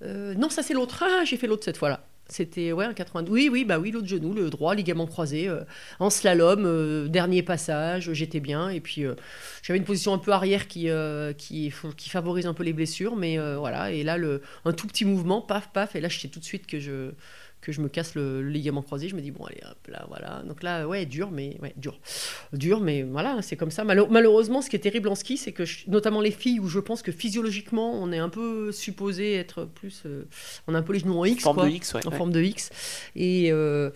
Euh, 0.00 0.32
Non, 0.32 0.48
ça 0.48 0.62
c'est 0.62 0.72
l'autre. 0.72 1.04
Ah, 1.06 1.24
j'ai 1.26 1.36
fait 1.36 1.46
l'autre 1.46 1.64
cette 1.66 1.76
fois-là. 1.76 2.06
C'était 2.30 2.72
ouais, 2.72 2.84
en 2.84 2.92
92. 2.92 3.32
Oui, 3.32 3.48
oui, 3.50 3.64
bah 3.64 3.78
oui, 3.78 3.90
l'autre 3.90 4.06
genou, 4.06 4.34
le 4.34 4.50
droit, 4.50 4.74
ligament 4.74 5.06
croisé, 5.06 5.48
euh, 5.48 5.62
en 5.98 6.10
slalom, 6.10 6.66
euh, 6.66 7.08
dernier 7.08 7.42
passage, 7.42 8.12
j'étais 8.12 8.40
bien. 8.40 8.68
Et 8.68 8.80
puis 8.80 9.06
euh, 9.06 9.14
j'avais 9.62 9.78
une 9.78 9.86
position 9.86 10.12
un 10.12 10.18
peu 10.18 10.32
arrière 10.32 10.68
qui, 10.68 10.90
qui, 11.38 11.72
qui 11.96 12.10
favorise 12.10 12.46
un 12.46 12.52
peu 12.52 12.64
les 12.64 12.74
blessures, 12.74 13.16
mais 13.16 13.38
voilà. 13.56 13.92
Et 13.92 14.02
là, 14.02 14.18
le, 14.18 14.42
un 14.66 14.72
tout 14.72 14.86
petit 14.86 15.06
mouvement, 15.06 15.40
paf, 15.40 15.70
paf, 15.72 15.96
et 15.96 16.00
là, 16.00 16.08
je 16.08 16.18
sais 16.18 16.28
tout 16.28 16.38
de 16.40 16.44
suite 16.44 16.66
que 16.66 16.78
je 16.78 17.12
que 17.60 17.72
je 17.72 17.80
me 17.80 17.88
casse 17.88 18.14
le, 18.14 18.40
le 18.42 18.48
ligament 18.50 18.82
croisé, 18.82 19.08
je 19.08 19.16
me 19.16 19.20
dis 19.20 19.30
bon 19.30 19.44
allez 19.44 19.60
hop 19.68 19.86
là 19.88 20.04
voilà 20.08 20.42
donc 20.46 20.62
là 20.62 20.86
ouais 20.86 21.06
dur 21.06 21.30
mais 21.30 21.56
ouais 21.60 21.74
dur 21.76 21.98
dur 22.52 22.80
mais 22.80 23.02
voilà 23.02 23.42
c'est 23.42 23.56
comme 23.56 23.70
ça 23.72 23.82
malheureusement 23.84 24.62
ce 24.62 24.70
qui 24.70 24.76
est 24.76 24.80
terrible 24.80 25.08
en 25.08 25.14
ski 25.14 25.36
c'est 25.36 25.52
que 25.52 25.64
je- 25.64 25.88
notamment 25.90 26.20
les 26.20 26.30
filles 26.30 26.60
où 26.60 26.68
je 26.68 26.78
pense 26.78 27.02
que 27.02 27.10
physiologiquement 27.12 27.92
on 28.00 28.12
est 28.12 28.18
un 28.18 28.28
peu 28.28 28.70
supposé 28.72 29.34
être 29.34 29.64
plus 29.64 30.02
euh, 30.06 30.24
on 30.66 30.74
a 30.74 30.78
un 30.78 30.82
peu 30.82 30.92
les 30.92 31.00
genoux 31.00 31.18
en 31.18 31.24
X 31.24 31.42
Forme 31.42 31.56
quoi 31.56 31.66
de 31.66 31.70
X, 31.70 31.94
ouais. 31.94 32.06
en 32.06 32.10
ouais. 32.10 32.16
forme 32.16 32.32
de 32.32 32.42
X. 32.42 32.70
Et, 33.16 33.50
euh, 33.50 33.90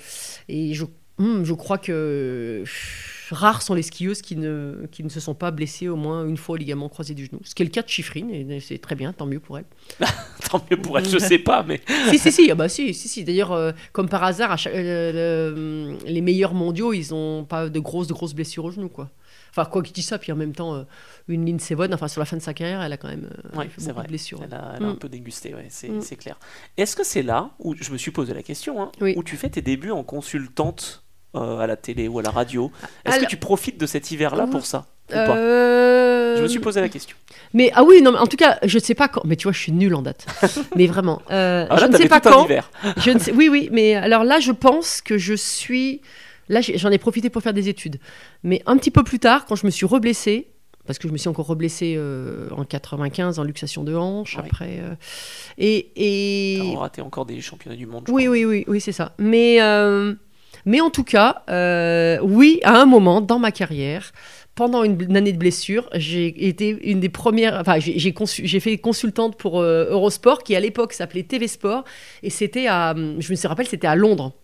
et 0.49 0.75
je, 0.75 0.85
hum, 1.19 1.45
je 1.45 1.53
crois 1.55 1.79
que 1.79 2.61
pff, 2.65 3.22
rares 3.33 3.63
sont 3.63 3.75
les 3.75 3.83
skieuses 3.83 4.23
qui 4.23 4.37
ne, 4.37 4.87
qui 4.93 5.03
ne 5.03 5.09
se 5.09 5.19
sont 5.19 5.35
pas 5.35 5.51
blessées 5.51 5.89
au 5.89 5.97
moins 5.97 6.25
une 6.27 6.37
fois 6.37 6.55
au 6.55 6.57
ligament 6.57 6.89
croisé 6.89 7.15
du 7.15 7.27
genou. 7.27 7.41
Ce 7.45 7.55
qui 7.55 7.63
est 7.63 7.67
le 7.67 7.71
cas 7.71 7.83
de 7.83 7.89
Chiffrine, 7.89 8.31
et 8.31 8.61
c'est 8.61 8.79
très 8.79 8.95
bien, 8.95 9.13
tant 9.13 9.27
mieux 9.27 9.41
pour 9.41 9.59
elle. 9.59 9.65
Tant 10.51 10.63
mieux 10.71 10.77
pour 10.77 10.99
elle, 10.99 11.09
je 11.09 11.19
sais 11.19 11.39
pas, 11.39 11.63
mais 11.63 11.81
si, 12.11 12.19
si, 12.19 12.31
si, 12.31 12.51
ah 12.51 12.55
bah 12.55 12.69
si, 12.69 12.93
si, 12.95 13.09
si. 13.09 13.25
D'ailleurs, 13.25 13.53
euh, 13.53 13.73
comme 13.93 14.09
par 14.09 14.23
hasard, 14.23 14.53
à 14.53 14.57
chaque- 14.57 14.75
euh, 14.75 15.13
le- 15.55 15.99
les 16.07 16.21
meilleurs 16.21 16.53
mondiaux, 16.55 16.93
ils 16.93 17.09
n'ont 17.11 17.45
pas 17.45 17.69
de 17.71 17.81
grosses, 17.81 18.07
de 18.07 18.13
grosses 18.13 18.35
blessures 18.35 18.67
au 18.67 18.71
genou, 18.71 18.89
quoi. 18.91 19.11
Enfin, 19.51 19.65
quoi 19.67 19.83
que 19.83 19.89
je 19.89 19.93
dis 19.93 20.03
ça, 20.03 20.19
puis 20.19 20.33
en 20.33 20.37
même 20.37 20.55
temps, 20.55 20.75
euh, 20.75 20.83
une 21.29 21.45
Lynn 21.47 21.59
Sevon, 21.61 21.93
enfin, 21.93 22.09
sur 22.09 22.21
la 22.21 22.25
fin 22.27 22.37
de 22.39 22.43
sa 22.43 22.55
carrière, 22.55 22.81
elle 22.83 22.93
a 22.93 22.97
quand 22.97 23.09
même 23.09 23.29
Ouais, 23.55 23.65
fait 23.67 23.73
c'est 23.79 23.87
beaucoup 23.89 23.97
vrai. 23.97 24.05
de 24.05 24.09
blessures. 24.09 24.41
elle 24.45 24.55
a, 24.55 24.75
elle 24.77 24.85
a 24.85 24.89
un 24.89 24.93
Mm. 24.95 24.99
peu 24.99 25.09
dégusté, 25.09 25.55
ouais, 25.55 25.67
c'est 25.69 25.89
Mm. 25.91 26.01
c'est 26.01 26.17
clair. 26.17 26.39
Est-ce 26.77 26.97
que 26.97 27.05
c'est 27.05 27.23
là 27.23 27.51
où 27.59 27.75
je 27.79 27.91
me 27.93 27.99
suis 27.99 28.11
posé 28.11 28.33
la 28.35 28.43
question, 28.43 28.83
hein, 28.83 28.91
Oui. 29.01 29.15
où 29.17 29.23
tu 29.23 29.37
fais 29.37 29.51
tes 29.51 29.61
débuts 29.63 29.91
en 29.91 30.05
consultante 30.05 31.05
euh, 31.35 31.59
à 31.59 31.67
la 31.67 31.77
télé 31.77 32.09
ou 32.09 32.19
à 32.19 32.23
la 32.23 32.31
radio 32.31 32.71
Est-ce 33.05 33.21
que 33.21 33.27
tu 33.27 33.37
profites 33.37 33.79
de 33.81 33.87
cet 33.87 34.11
hiver-là 34.11 34.47
pour 34.47 34.67
ça 34.67 34.87
ou 35.11 35.15
pas? 35.15 35.37
Euh, 35.37 36.37
Je 36.37 36.43
me 36.43 36.49
suis 36.49 36.61
posé 36.61 36.81
la 36.81 36.89
question. 36.89 37.17
Mais 37.55 37.71
ah 37.75 37.85
oui, 37.85 38.01
non, 38.03 38.13
mais 38.13 38.19
en 38.19 38.27
tout 38.27 38.37
cas, 38.39 38.59
je 38.63 38.79
ne 38.79 38.83
sais 38.83 38.95
pas 38.95 39.09
quand. 39.09 39.23
Mais 39.25 39.37
tu 39.37 39.43
vois, 39.45 39.53
je 39.53 39.59
suis 39.59 39.73
nulle 39.73 39.95
en 39.95 40.01
date. 40.03 40.25
mais 40.77 40.87
vraiment, 40.87 41.21
euh, 41.31 41.67
Ah, 41.69 41.77
je 41.79 41.85
ne 41.87 41.97
sais 41.97 42.09
pas 42.09 42.21
quand. 42.21 42.47
Je 42.97 43.11
ne 43.11 43.19
sais. 43.21 43.33
Oui, 43.33 43.49
oui, 43.51 43.69
mais 43.73 43.95
alors 43.95 44.25
là, 44.25 44.41
je 44.41 44.53
pense 44.53 45.01
que 45.03 45.19
je 45.19 45.35
suis. 45.35 46.01
Là, 46.49 46.61
j'en 46.63 46.91
ai 46.91 46.99
profité 46.99 47.29
pour 47.31 47.43
faire 47.43 47.53
des 47.53 47.69
études. 47.69 47.99
Mais 48.43 48.63
un 48.67 48.77
petit 48.79 48.91
peu 48.91 49.03
plus 49.05 49.19
tard, 49.19 49.45
quand 49.47 49.55
je 49.55 49.67
me 49.67 49.71
suis 49.71 49.87
reblessée, 49.87 50.49
parce 50.87 50.99
que 50.99 51.07
je 51.09 51.13
me 51.13 51.19
suis 51.19 51.29
encore 51.29 51.47
reblessée 51.47 51.95
euh, 51.97 52.49
en 52.57 52.65
95 52.65 53.39
en 53.39 53.45
luxation 53.45 53.85
de 53.85 53.95
hanche, 53.95 54.39
après. 54.39 54.79
euh, 54.81 54.95
et. 55.59 55.91
et... 55.97 56.73
T'as 56.75 56.79
raté 56.81 57.03
encore 57.03 57.27
des 57.27 57.41
championnats 57.41 57.77
du 57.77 57.87
monde. 57.87 58.05
je 58.09 58.13
Oui, 58.13 58.25
crois. 58.25 58.33
oui, 58.33 58.45
oui, 58.47 58.65
oui, 58.67 58.81
c'est 58.81 58.93
ça. 58.93 59.13
Mais, 59.19 59.61
euh, 59.61 60.15
mais 60.65 60.81
en 60.81 60.91
tout 60.91 61.05
cas, 61.05 61.43
euh, 61.51 62.19
oui, 62.23 62.61
à 62.63 62.81
un 62.81 62.87
moment 62.87 63.21
dans 63.21 63.39
ma 63.39 63.53
carrière, 63.53 64.13
pendant 64.55 64.85
une, 64.85 65.01
une 65.01 65.17
année 65.17 65.33
de 65.33 65.39
blessure, 65.39 65.89
j'ai 65.95 66.47
été 66.49 66.77
une 66.91 67.01
des 67.01 67.09
premières. 67.09 67.59
Enfin, 67.61 67.79
j'ai 67.79 68.11
consu- 68.13 68.61
fait 68.61 68.77
consultante 68.79 69.37
pour 69.39 69.61
euh, 69.61 69.87
Eurosport, 69.91 70.43
qui 70.43 70.55
à 70.55 70.61
l'époque 70.61 70.93
s'appelait 70.93 71.23
TV 71.23 71.49
Sport, 71.49 71.85
et 72.23 72.29
c'était 72.31 72.67
à. 72.67 72.95
Je 73.19 73.33
me 73.33 73.49
rappelle, 73.49 73.67
c'était 73.67 73.87
à 73.87 73.95
Londres. 73.97 74.35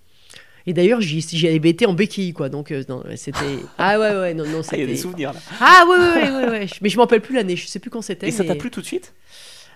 Et 0.66 0.72
d'ailleurs, 0.74 1.00
j'y 1.00 1.46
avais 1.48 1.70
été 1.70 1.87
en 1.87 1.94
béquille, 1.94 2.33
quoi. 2.35 2.48
Donc, 2.48 2.72
euh, 2.72 2.83
c'était. 3.16 3.38
Ah 3.78 3.98
ouais, 3.98 4.11
ouais, 4.14 4.35
non, 4.35 4.44
non, 4.46 4.61
Ah, 4.70 4.76
il 4.76 4.81
y 4.81 4.83
a 4.83 4.87
des 4.87 4.96
c'était. 4.96 5.02
souvenirs 5.02 5.33
là. 5.33 5.40
Ah 5.61 5.85
ouais, 5.88 5.96
ouais, 5.96 6.31
ouais, 6.31 6.37
ouais, 6.44 6.50
ouais. 6.61 6.66
Mais 6.83 6.88
je 6.88 6.96
m'en 6.96 7.02
rappelle 7.04 7.20
plus 7.22 7.35
l'année, 7.35 7.57
je 7.57 7.66
sais 7.66 7.78
plus 7.78 7.90
quand 7.90 8.02
c'était. 8.02 8.28
Et 8.28 8.31
ça 8.31 8.44
t'a 8.44 8.52
mais- 8.54 8.59
plu 8.59 8.70
tout 8.70 8.81
de 8.81 8.87
suite? 8.87 9.12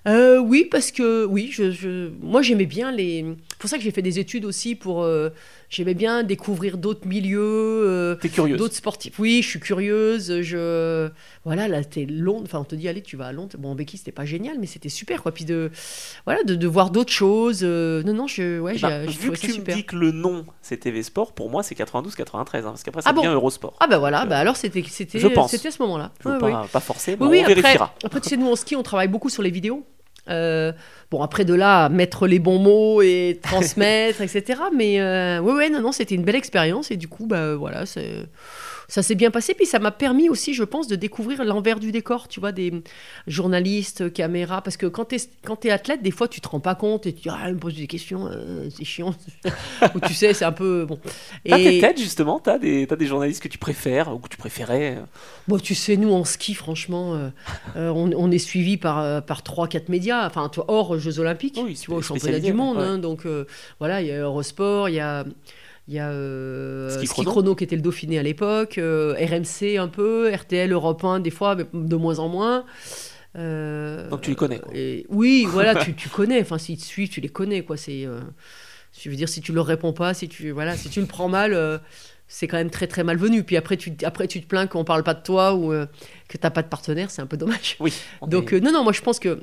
Euh, 0.09 0.39
oui, 0.39 0.67
parce 0.69 0.91
que 0.91 1.25
oui, 1.25 1.51
je, 1.53 1.71
je- 1.71 2.09
moi 2.21 2.43
j'aimais 2.43 2.67
bien 2.67 2.91
les. 2.91 3.25
C'est 3.51 3.59
pour 3.59 3.71
ça 3.71 3.77
que 3.79 3.85
j'ai 3.85 3.93
fait 3.93 4.03
des 4.03 4.19
études 4.19 4.45
aussi 4.45 4.75
pour. 4.75 5.03
euh, 5.05 5.31
J'aimais 5.73 5.95
bien 5.95 6.23
découvrir 6.23 6.77
d'autres 6.77 7.07
milieux, 7.09 7.41
euh, 7.41 8.15
T'es 8.17 8.29
curieuse. 8.29 8.59
d'autres 8.59 8.75
sportifs. 8.75 9.19
Oui, 9.19 9.41
je 9.43 9.49
suis 9.49 9.59
curieuse. 9.59 10.43
Je 10.43 11.09
voilà, 11.47 11.67
là 11.67 11.83
t'es 11.83 12.05
Londres. 12.05 12.43
Enfin, 12.45 12.59
on 12.59 12.65
te 12.65 12.75
dit 12.75 12.89
allez, 12.89 13.01
tu 13.01 13.17
vas 13.17 13.29
à 13.29 13.33
Londres. 13.33 13.57
Bon, 13.59 13.71
en 13.71 13.75
béquille 13.75 13.99
c'était 13.99 14.13
pas 14.13 14.27
génial, 14.27 14.59
mais 14.61 14.67
c'était 14.67 14.91
super 14.91 15.23
quoi. 15.23 15.33
Puis 15.33 15.47
de 15.47 15.71
voilà, 16.27 16.43
de, 16.43 16.55
de 16.57 16.67
voir 16.67 16.91
d'autres 16.91 17.11
choses. 17.13 17.61
euh, 17.63 18.03
Non, 18.03 18.13
non, 18.13 18.27
je 18.27 18.61
ouais, 18.61 18.75
Eh 18.77 18.81
ben, 18.81 19.09
j'ai 19.09 19.19
vu 19.19 19.31
que 19.31 19.39
tu 19.39 19.51
super. 19.53 19.75
me 19.75 19.81
dis 19.81 19.87
que 19.87 19.97
le 19.97 20.11
nom 20.13 20.45
c'est 20.61 20.77
TV 20.77 21.03
Sport, 21.03 21.33
pour 21.33 21.49
moi 21.49 21.63
c'est 21.63 21.75
92-93, 21.75 22.59
hein, 22.59 22.63
parce 22.65 22.83
qu'après 22.83 23.01
ça 23.01 23.09
Ah 23.09 23.15
bon 23.15 23.23
devient 23.23 23.33
Eurosport. 23.33 23.75
Ah 23.81 23.87
bah 23.87 23.97
voilà, 23.99 24.27
bah 24.27 24.39
alors 24.39 24.57
c'était 24.57 24.85
c'était 24.87 25.19
Je 25.21 25.29
pense. 25.29 25.53
c'était 25.53 25.69
à 25.69 25.71
ce 25.71 25.81
moment-là. 25.83 26.13
Je 26.23 26.29
Ouais, 26.29 26.39
pas, 26.39 26.63
ouais. 26.63 26.69
pas 26.71 26.81
forcer, 26.81 27.17
mais 27.19 27.23
Oui, 27.25 27.29
oui, 27.33 27.39
on 27.39 27.43
après, 27.45 27.55
vérifiera. 27.55 27.95
après, 28.05 28.21
tu 28.21 28.29
sais, 28.29 28.37
nous 28.37 28.51
en 28.51 28.57
ski, 28.57 28.77
on 28.77 28.83
travaille 28.83 29.09
beaucoup 29.09 29.31
sur 29.31 29.43
les 29.43 29.51
vidéos. 29.51 29.87
Euh, 30.29 30.73
bon, 31.11 31.23
après 31.23 31.45
de 31.45 31.55
là, 31.55 31.89
mettre 31.89 32.27
les 32.27 32.39
bons 32.39 32.59
mots 32.59 33.03
et 33.03 33.41
transmettre, 33.43 34.21
etc. 34.21 34.61
Mais 34.75 35.01
euh, 35.01 35.41
ouais, 35.41 35.53
ouais, 35.53 35.71
non, 35.71 35.81
non, 35.81 35.93
c'était 35.93 36.15
une 36.15 36.23
belle 36.25 36.37
expérience 36.37 36.91
et 36.91 36.97
du 36.97 37.09
coup, 37.09 37.27
bah 37.27 37.55
voilà, 37.57 37.87
c'est- 37.87 38.27
ça 38.93 39.03
s'est 39.03 39.15
bien 39.15 39.31
passé. 39.31 39.55
Puis 39.55 39.65
ça 39.65 39.79
m'a 39.79 39.91
permis 39.91 40.29
aussi, 40.29 40.53
je 40.53 40.65
pense, 40.65 40.87
de 40.87 40.97
découvrir 40.97 41.43
l'envers 41.45 41.81
du 41.81 41.93
décor, 41.93 42.29
tu 42.29 42.41
vois, 42.41 42.53
des 42.53 42.71
journalistes, 43.27 44.13
caméras. 44.13 44.61
Parce 44.61 44.77
que 44.77 44.85
quand 44.87 45.07
tu 45.07 45.15
es, 45.17 45.19
quand 45.45 45.57
t'es 45.57 45.71
athlète, 45.71 46.03
des 46.03 46.11
fois, 46.11 46.29
tu 46.29 46.41
te 46.43 46.49
rends 46.49 46.61
pas 46.61 46.75
compte 46.75 47.07
et 47.07 47.13
tu 47.15 47.23
dis, 47.23 47.29
ah, 47.31 47.39
elle 47.47 47.55
me 47.55 47.59
pose 47.59 47.75
des 47.75 47.87
questions, 47.87 48.27
euh, 48.31 48.69
c'est 48.71 48.85
chiant. 48.85 49.15
ou 49.95 50.01
tu 50.01 50.13
sais, 50.13 50.35
c'est 50.35 50.45
un 50.45 50.53
peu. 50.53 50.85
Bon. 50.85 50.99
T'as 51.49 51.57
tes 51.57 51.79
Et- 51.79 51.81
têtes 51.81 51.99
justement, 51.99 52.39
t'as 52.39 52.59
des, 52.59 52.87
t'as 52.87 52.97
des 52.97 53.07
journalistes 53.07 53.43
que 53.43 53.49
tu 53.49 53.59
préfères 53.59 54.13
ou 54.15 54.19
que 54.19 54.29
tu 54.29 54.37
préférais. 54.37 54.97
euh, 54.99 55.03
Bon, 55.49 55.59
tu 55.59 55.75
sais, 55.75 55.97
nous 55.97 56.13
en 56.13 56.25
ski, 56.25 56.53
franchement, 56.55 57.15
euh, 57.15 57.89
on, 57.89 58.13
on 58.13 58.31
est 58.31 58.39
suivi 58.39 58.77
par, 58.77 59.23
par 59.25 59.41
3-4 59.43 59.85
médias, 59.89 60.27
enfin, 60.27 60.51
hors 60.69 60.99
Jeux 60.99 61.19
Olympiques, 61.19 61.59
Oui, 61.65 61.75
tu 61.81 61.91
vois, 61.91 61.99
au 61.99 62.03
championnat 62.03 62.41
du 62.41 62.53
monde. 62.53 62.77
ouais. 62.77 62.83
hein, 62.85 62.99
donc, 62.99 63.25
euh, 63.27 63.47
voilà, 63.79 64.03
il 64.03 64.09
y 64.09 64.13
a 64.13 64.21
Eurosport, 64.21 64.89
il 64.89 64.97
y 64.97 65.01
a. 65.01 65.25
Il 65.89 65.95
y 65.95 65.99
a 65.99 66.11
euh, 66.11 66.89
Ski 66.91 67.07
Ski, 67.07 67.15
Chrono. 67.15 67.31
Chrono. 67.31 67.55
qui 67.57 67.65
était 67.65 67.77
le 67.77 67.83
Dauphiné 67.83 68.19
à 68.19 68.23
l'époque, 68.23 68.79
euh, 68.79 69.15
RMC 69.15 69.77
un 69.79 69.89
peu, 69.89 70.33
RTL, 70.33 70.71
Europe 70.73 71.03
1 71.05 71.21
des 71.21 71.31
fois, 71.31 71.57
mais 71.57 71.67
de 71.73 71.97
moins 71.97 72.19
en 72.21 72.29
moins. 72.29 72.65
Euh, 73.37 74.09
Donc 74.11 74.21
tu 74.21 74.31
les 74.31 74.37
connais, 74.37 74.59
quoi. 74.59 74.71
et- 74.75 75.07
oui, 75.09 75.47
voilà, 75.49 75.75
tu, 75.75 75.95
tu 75.97 76.09
connais. 76.09 76.41
Enfin, 76.41 76.59
s'ils 76.59 76.77
te 76.79 76.85
suivent, 76.85 77.09
tu 77.09 77.21
les 77.21 77.29
connais, 77.29 77.63
quoi. 77.65 77.77
C'est, 77.77 78.07
euh, 78.07 78.21
je 79.01 79.09
veux 79.11 79.17
dire, 79.17 79.29
si 79.29 79.41
tu 79.41 79.53
leur 79.53 79.67
réponds 79.67 79.93
pas, 79.93 80.15
si 80.15 80.29
tu, 80.29 80.51
voilà, 80.51 80.77
si 80.77 80.89
tu 80.91 81.01
le 81.01 81.07
prends 81.07 81.29
mal, 81.29 81.81
c'est 82.29 82.47
quand 82.47 82.59
même 82.59 82.71
très 82.71 82.87
très 82.87 83.05
malvenu. 83.05 83.43
Puis 83.43 83.57
après, 83.57 83.77
tu, 83.77 83.93
après, 84.05 84.29
tu 84.29 84.41
te 84.41 84.47
plains 84.47 84.67
qu'on 84.67 84.85
parle 84.85 85.03
pas 85.03 85.15
de 85.15 85.23
toi 85.23 85.55
ou 85.55 85.71
que 86.29 86.37
t'as 86.39 86.51
pas 86.51 86.63
de 86.63 86.69
partenaire, 86.69 87.11
c'est 87.11 87.23
un 87.23 87.27
peu 87.27 87.37
dommage. 87.37 87.77
Oui. 87.81 87.93
on 88.21 88.27
Donc 88.29 88.53
est- 88.53 88.61
non, 88.61 88.71
non, 88.73 88.85
moi 88.85 88.93
je 88.93 89.01
pense 89.03 89.19
que 89.19 89.43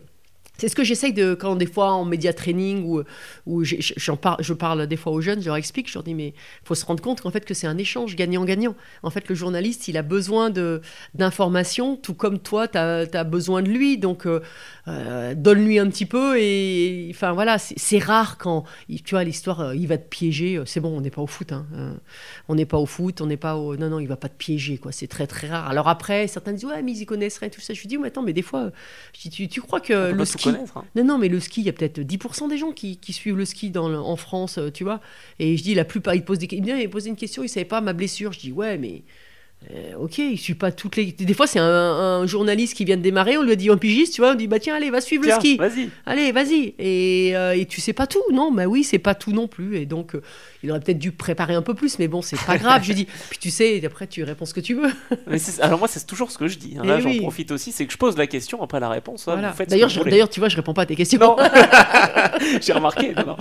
c'est 0.59 0.67
ce 0.69 0.75
que 0.75 0.83
j'essaye 0.83 1.13
de 1.13 1.33
quand 1.33 1.55
des 1.55 1.65
fois 1.65 1.93
en 1.93 2.05
média 2.05 2.33
training 2.33 2.83
ou 3.45 3.63
j'ai- 3.63 3.79
j'en 3.97 4.17
parle, 4.17 4.37
je 4.43 4.53
parle 4.53 4.85
des 4.87 4.97
fois 4.97 5.11
aux 5.13 5.21
jeunes, 5.21 5.41
je 5.41 5.45
leur 5.47 5.55
explique, 5.55 5.87
je 5.89 5.93
leur 5.95 6.03
dis 6.03 6.13
mais 6.13 6.33
faut 6.63 6.75
se 6.75 6.85
rendre 6.85 7.01
compte 7.01 7.21
qu'en 7.21 7.31
fait 7.31 7.45
que 7.45 7.53
c'est 7.53 7.67
un 7.67 7.77
échange 7.77 8.15
gagnant-gagnant. 8.15 8.75
En 9.03 9.09
fait, 9.09 9.27
le 9.29 9.35
journaliste, 9.35 9.87
il 9.87 9.97
a 9.97 10.01
besoin 10.01 10.49
de 10.49 10.81
d'informations, 11.15 11.95
tout 11.95 12.13
comme 12.13 12.39
toi, 12.39 12.67
tu 12.67 12.77
as, 12.77 13.23
besoin 13.23 13.61
de 13.61 13.69
lui, 13.69 13.97
donc 13.97 14.25
euh, 14.25 14.41
euh, 14.87 15.33
donne-lui 15.35 15.79
un 15.79 15.87
petit 15.89 16.05
peu 16.05 16.39
et 16.39 17.07
enfin 17.11 17.31
voilà, 17.33 17.57
c'est 17.59 17.99
rare 17.99 18.37
quand 18.37 18.63
il- 18.87 19.01
tu 19.03 19.15
vois 19.15 19.23
l'histoire, 19.23 19.61
euh, 19.61 19.75
il 19.75 19.87
va 19.87 19.97
te 19.97 20.07
piéger. 20.07 20.61
C'est 20.65 20.79
bon, 20.79 20.95
on 20.97 21.01
n'est 21.01 21.09
pas 21.11 21.21
au 21.21 21.27
foot, 21.27 21.51
hein, 21.51 21.65
euh, 21.75 21.93
on 22.47 22.55
n'est 22.55 22.65
pas 22.65 22.77
au 22.77 22.85
foot, 22.85 23.21
on 23.21 23.25
n'est 23.25 23.37
pas 23.37 23.55
au 23.55 23.75
non 23.75 23.89
non, 23.89 23.99
il 23.99 24.07
va 24.07 24.15
pas 24.17 24.29
te 24.29 24.37
piéger 24.37 24.77
quoi. 24.77 24.91
C'est 24.91 25.07
très 25.07 25.27
très 25.27 25.47
rare. 25.47 25.67
Alors 25.69 25.87
après, 25.87 26.27
certains 26.27 26.53
disent 26.53 26.65
ouais 26.65 26.81
mais 26.81 26.91
ils 26.93 27.01
y 27.01 27.05
connaissent 27.05 27.37
rien 27.37 27.49
tout 27.49 27.61
ça. 27.61 27.73
Je 27.73 27.81
lui 27.81 27.87
dis 27.87 27.97
mais 27.97 28.07
attends 28.07 28.23
mais 28.23 28.33
des 28.33 28.41
fois, 28.41 28.71
je 29.13 29.21
dis, 29.21 29.29
tu, 29.29 29.47
tu 29.47 29.61
crois 29.61 29.79
que 29.79 30.11
peut 30.11 30.17
le 30.17 30.25
ski 30.25 30.48
connaître, 30.53 30.77
hein. 30.77 30.85
non, 30.95 31.03
non, 31.03 31.17
mais 31.17 31.27
le 31.29 31.39
ski, 31.39 31.61
il 31.61 31.65
y 31.65 31.69
a 31.69 31.73
peut-être 31.73 31.99
10% 31.99 32.47
des 32.47 32.57
gens 32.57 32.71
qui, 32.71 32.97
qui 32.97 33.13
suivent 33.13 33.37
le 33.37 33.45
ski 33.45 33.69
dans 33.69 33.89
le- 33.89 33.97
en 33.99 34.15
France, 34.15 34.57
euh, 34.57 34.69
tu 34.71 34.83
vois. 34.83 35.01
Et 35.39 35.57
je 35.57 35.63
dis, 35.63 35.75
la 35.75 35.85
plupart, 35.85 36.15
ils 36.15 36.23
posent 36.25 36.39
des 36.39 36.47
me 36.87 36.91
posait 36.91 37.09
une 37.09 37.15
question, 37.15 37.43
il 37.43 37.49
savait 37.49 37.65
pas 37.65 37.81
ma 37.81 37.93
blessure. 37.93 38.31
Je 38.33 38.39
dis, 38.39 38.51
ouais, 38.51 38.77
mais. 38.77 39.03
Euh, 39.71 39.93
ok, 39.99 40.17
il 40.19 40.37
suit 40.37 40.53
pas 40.55 40.71
toutes 40.71 40.95
les. 40.95 41.07
Des 41.11 41.33
fois, 41.33 41.45
c'est 41.45 41.59
un, 41.59 41.65
un 41.65 42.25
journaliste 42.25 42.75
qui 42.75 42.85
vient 42.85 42.95
de 42.95 43.01
démarrer, 43.01 43.37
on 43.37 43.43
lui 43.43 43.51
a 43.51 43.55
dit 43.55 43.69
un 43.69 43.75
pigiste, 43.77 44.13
tu 44.13 44.21
vois, 44.21 44.31
on 44.31 44.35
dit, 44.35 44.47
bah 44.47 44.57
tiens, 44.57 44.75
allez, 44.75 44.89
va 44.89 45.01
suivre 45.01 45.23
Tiens, 45.25 45.35
le 45.35 45.41
ski. 45.41 45.57
vas-y. 45.57 45.89
Allez, 46.05 46.31
vas-y. 46.31 46.73
Et, 46.79 47.35
euh, 47.35 47.55
et 47.55 47.65
tu 47.65 47.81
sais 47.81 47.91
pas 47.91 48.07
tout, 48.07 48.21
non 48.31 48.51
Bah 48.53 48.65
oui, 48.67 48.85
c'est 48.85 48.99
pas 48.99 49.15
tout 49.15 49.33
non 49.33 49.47
plus. 49.49 49.75
Et 49.77 49.85
donc, 49.85 50.15
euh, 50.15 50.21
il 50.63 50.71
aurait 50.71 50.79
peut-être 50.79 50.97
dû 50.97 51.11
préparer 51.11 51.55
un 51.55 51.61
peu 51.61 51.73
plus, 51.73 51.99
mais 51.99 52.07
bon, 52.07 52.21
c'est 52.21 52.39
pas 52.39 52.57
grave. 52.57 52.83
je 52.85 52.93
dis, 52.93 53.05
puis 53.29 53.37
tu 53.37 53.49
sais, 53.51 53.85
après, 53.85 54.07
tu 54.07 54.23
réponds 54.23 54.45
ce 54.45 54.53
que 54.53 54.61
tu 54.61 54.75
veux. 54.75 54.89
Mais 55.27 55.37
alors 55.59 55.77
moi 55.77 55.87
c'est 55.89 56.07
toujours 56.07 56.31
ce 56.31 56.37
que 56.37 56.47
je 56.47 56.57
dis. 56.57 56.75
hein. 56.77 56.81
Eh 56.85 56.87
Là 56.87 56.99
j'en 57.01 57.15
profite 57.17 57.51
aussi, 57.51 57.71
c'est 57.73 57.85
que 57.85 57.91
je 57.93 57.97
pose 57.97 58.17
la 58.17 58.27
question 58.27 58.63
après 58.63 58.79
la 58.79 58.87
réponse. 58.89 59.27
hein, 59.27 59.33
Voilà. 59.37 59.53
D'ailleurs, 59.67 60.29
tu 60.29 60.39
vois, 60.39 60.47
je 60.49 60.55
réponds 60.55 60.73
pas 60.73 60.83
à 60.83 60.85
tes 60.85 60.95
questions. 60.95 61.19
Non, 61.19 61.35
j'ai 62.61 62.71
remarqué. 62.73 63.13
non, 63.13 63.25
non. 63.25 63.37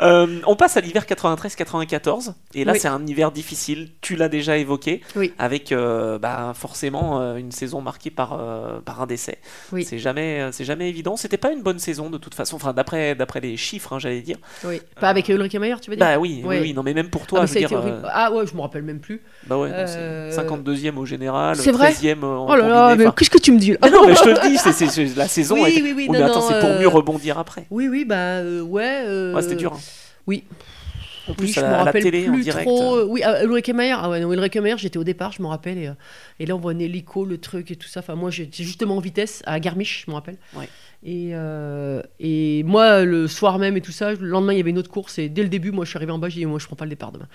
Euh, 0.00 0.40
on 0.46 0.56
passe 0.56 0.76
à 0.76 0.80
l'hiver 0.80 1.04
93-94 1.06 2.34
et 2.54 2.64
là 2.64 2.72
Oui. 2.72 2.78
c'est 2.80 2.88
un 2.88 3.04
hiver 3.06 3.30
difficile. 3.32 3.90
Tu 4.00 4.16
l'as 4.16 4.28
déjà 4.28 4.56
évoqué, 4.56 5.00
Oui. 5.16 5.32
avec 5.38 5.72
euh, 5.72 6.18
bah, 6.18 6.52
forcément 6.54 7.20
euh, 7.20 7.36
une 7.36 7.52
saison 7.52 7.80
marquée 7.80 8.10
par, 8.10 8.38
euh, 8.38 8.80
par 8.80 9.00
un 9.02 9.06
décès. 9.06 9.38
Oui. 9.72 9.84
C'est 9.84 9.98
jamais, 9.98 10.48
c'est 10.52 10.64
jamais 10.64 10.88
évident. 10.88 11.16
C'était 11.16 11.36
pas 11.36 11.52
une 11.52 11.62
bonne 11.62 11.78
saison 11.78 12.10
de 12.10 12.18
toute 12.18 12.34
façon. 12.34 12.56
Enfin 12.56 12.72
d'après 12.72 13.14
d'après 13.14 13.40
les 13.40 13.56
chiffres, 13.56 13.92
hein, 13.92 13.98
j'allais 13.98 14.20
dire. 14.22 14.36
Oui. 14.64 14.80
Pas 15.00 15.08
avec 15.08 15.28
Ulrich 15.28 15.54
Mayer, 15.54 15.76
tu 15.80 15.90
veux 15.90 15.96
dire? 15.96 16.06
Bah 16.06 16.18
oui, 16.18 16.42
oui, 16.44 16.72
non 16.74 16.82
mais 16.82 16.94
même 16.94 17.10
pour 17.10 17.22
Ah, 17.24 17.28
toi, 17.28 17.40
mais 17.42 17.46
je 17.46 17.52
veux 17.54 17.66
dire. 17.66 18.02
Ah 18.12 18.32
ouais, 18.32 18.46
je 18.46 18.54
me 18.54 18.60
rappelle 18.60 18.82
même 18.82 19.00
plus. 19.00 19.20
bah 19.46 19.58
ouais, 19.58 19.68
non, 19.70 19.84
c'est 19.86 19.98
Euh, 19.98 20.30
52e 20.30 20.96
au 20.96 21.04
général, 21.06 21.56
C'est 21.56 21.70
vrai? 21.72 21.92
13e 21.92 22.24
en 22.24 22.46
Oh 22.48 22.54
là 22.56 22.68
là, 22.68 22.80
combiné, 22.82 22.96
mais 22.98 23.06
enfin, 23.06 23.14
qu'est-ce 23.18 23.30
que 23.30 23.38
tu 23.38 23.52
me 23.52 23.58
dis? 23.58 23.72
Là 23.72 23.78
Ah 23.82 23.90
non, 23.90 24.06
mais 24.06 24.14
je 24.14 24.22
te 24.22 24.28
le 24.28 24.48
dis, 24.48 24.56
c'est, 24.58 25.16
la 25.16 25.28
saison. 25.28 25.56
Oui, 25.62 25.80
oui, 25.96 26.08
mais 26.10 26.18
non, 26.18 26.26
attends, 26.26 26.40
c'est 26.42 26.60
pour 26.60 26.70
mieux 26.78 26.88
rebondir 26.88 27.38
après. 27.38 27.66
Oui, 27.70 27.88
oui, 27.88 28.04
bah 28.04 28.42
ouais. 28.42 29.32
Ouais, 29.34 29.42
c'était 29.42 29.54
dur. 29.56 29.72
hein. 29.74 29.80
Oui. 30.26 30.44
En 31.26 31.32
plus, 31.32 31.46
Oui, 31.46 31.52
je 31.54 31.60
à 31.60 31.64
me 31.66 31.70
la 31.70 31.84
rappelle 31.84 32.06
en 32.06 32.32
plus 32.32 32.42
direct. 32.42 32.66
trop. 32.68 32.96
euh, 32.96 33.06
Oui, 33.08 33.22
Ulrich 33.44 33.70
Mayer. 33.70 33.94
Ah 33.96 34.10
ouais, 34.10 34.20
non, 34.20 34.30
Ulrich 34.30 34.56
Mayer, 34.56 34.76
j'étais 34.76 34.98
au 34.98 35.04
départ, 35.04 35.32
je 35.32 35.40
me 35.40 35.46
rappelle. 35.46 35.78
Et, 35.78 35.88
euh, 35.88 35.92
et 36.38 36.44
là, 36.44 36.54
on 36.54 36.58
voit 36.58 36.72
un 36.72 36.78
hélico, 36.78 37.24
le 37.24 37.38
truc 37.38 37.70
et 37.70 37.76
tout 37.76 37.88
ça. 37.88 38.00
Enfin, 38.00 38.14
moi, 38.14 38.30
j'étais 38.30 38.62
justement 38.62 38.98
en 38.98 39.00
vitesse 39.00 39.42
à 39.46 39.58
Garmisch, 39.58 40.04
je 40.04 40.10
me 40.10 40.14
rappelle. 40.14 40.36
Ouais. 40.54 40.68
Et, 41.02 41.30
euh, 41.32 42.02
et 42.20 42.62
moi, 42.64 43.04
le 43.04 43.26
soir 43.26 43.58
même 43.58 43.76
et 43.76 43.80
tout 43.80 43.92
ça, 43.92 44.12
le 44.12 44.26
lendemain, 44.26 44.52
il 44.52 44.58
y 44.58 44.60
avait 44.60 44.70
une 44.70 44.78
autre 44.78 44.90
course. 44.90 45.18
Et 45.18 45.30
dès 45.30 45.42
le 45.42 45.48
début, 45.48 45.70
moi, 45.70 45.86
je 45.86 45.90
suis 45.90 45.96
arrivé 45.96 46.12
en 46.12 46.18
bas, 46.18 46.28
j'ai 46.28 46.40
dit, 46.40 46.46
moi, 46.46 46.58
je 46.58 46.66
prends 46.66 46.76
pas 46.76 46.84
le 46.84 46.90
départ 46.90 47.10
demain. 47.12 47.28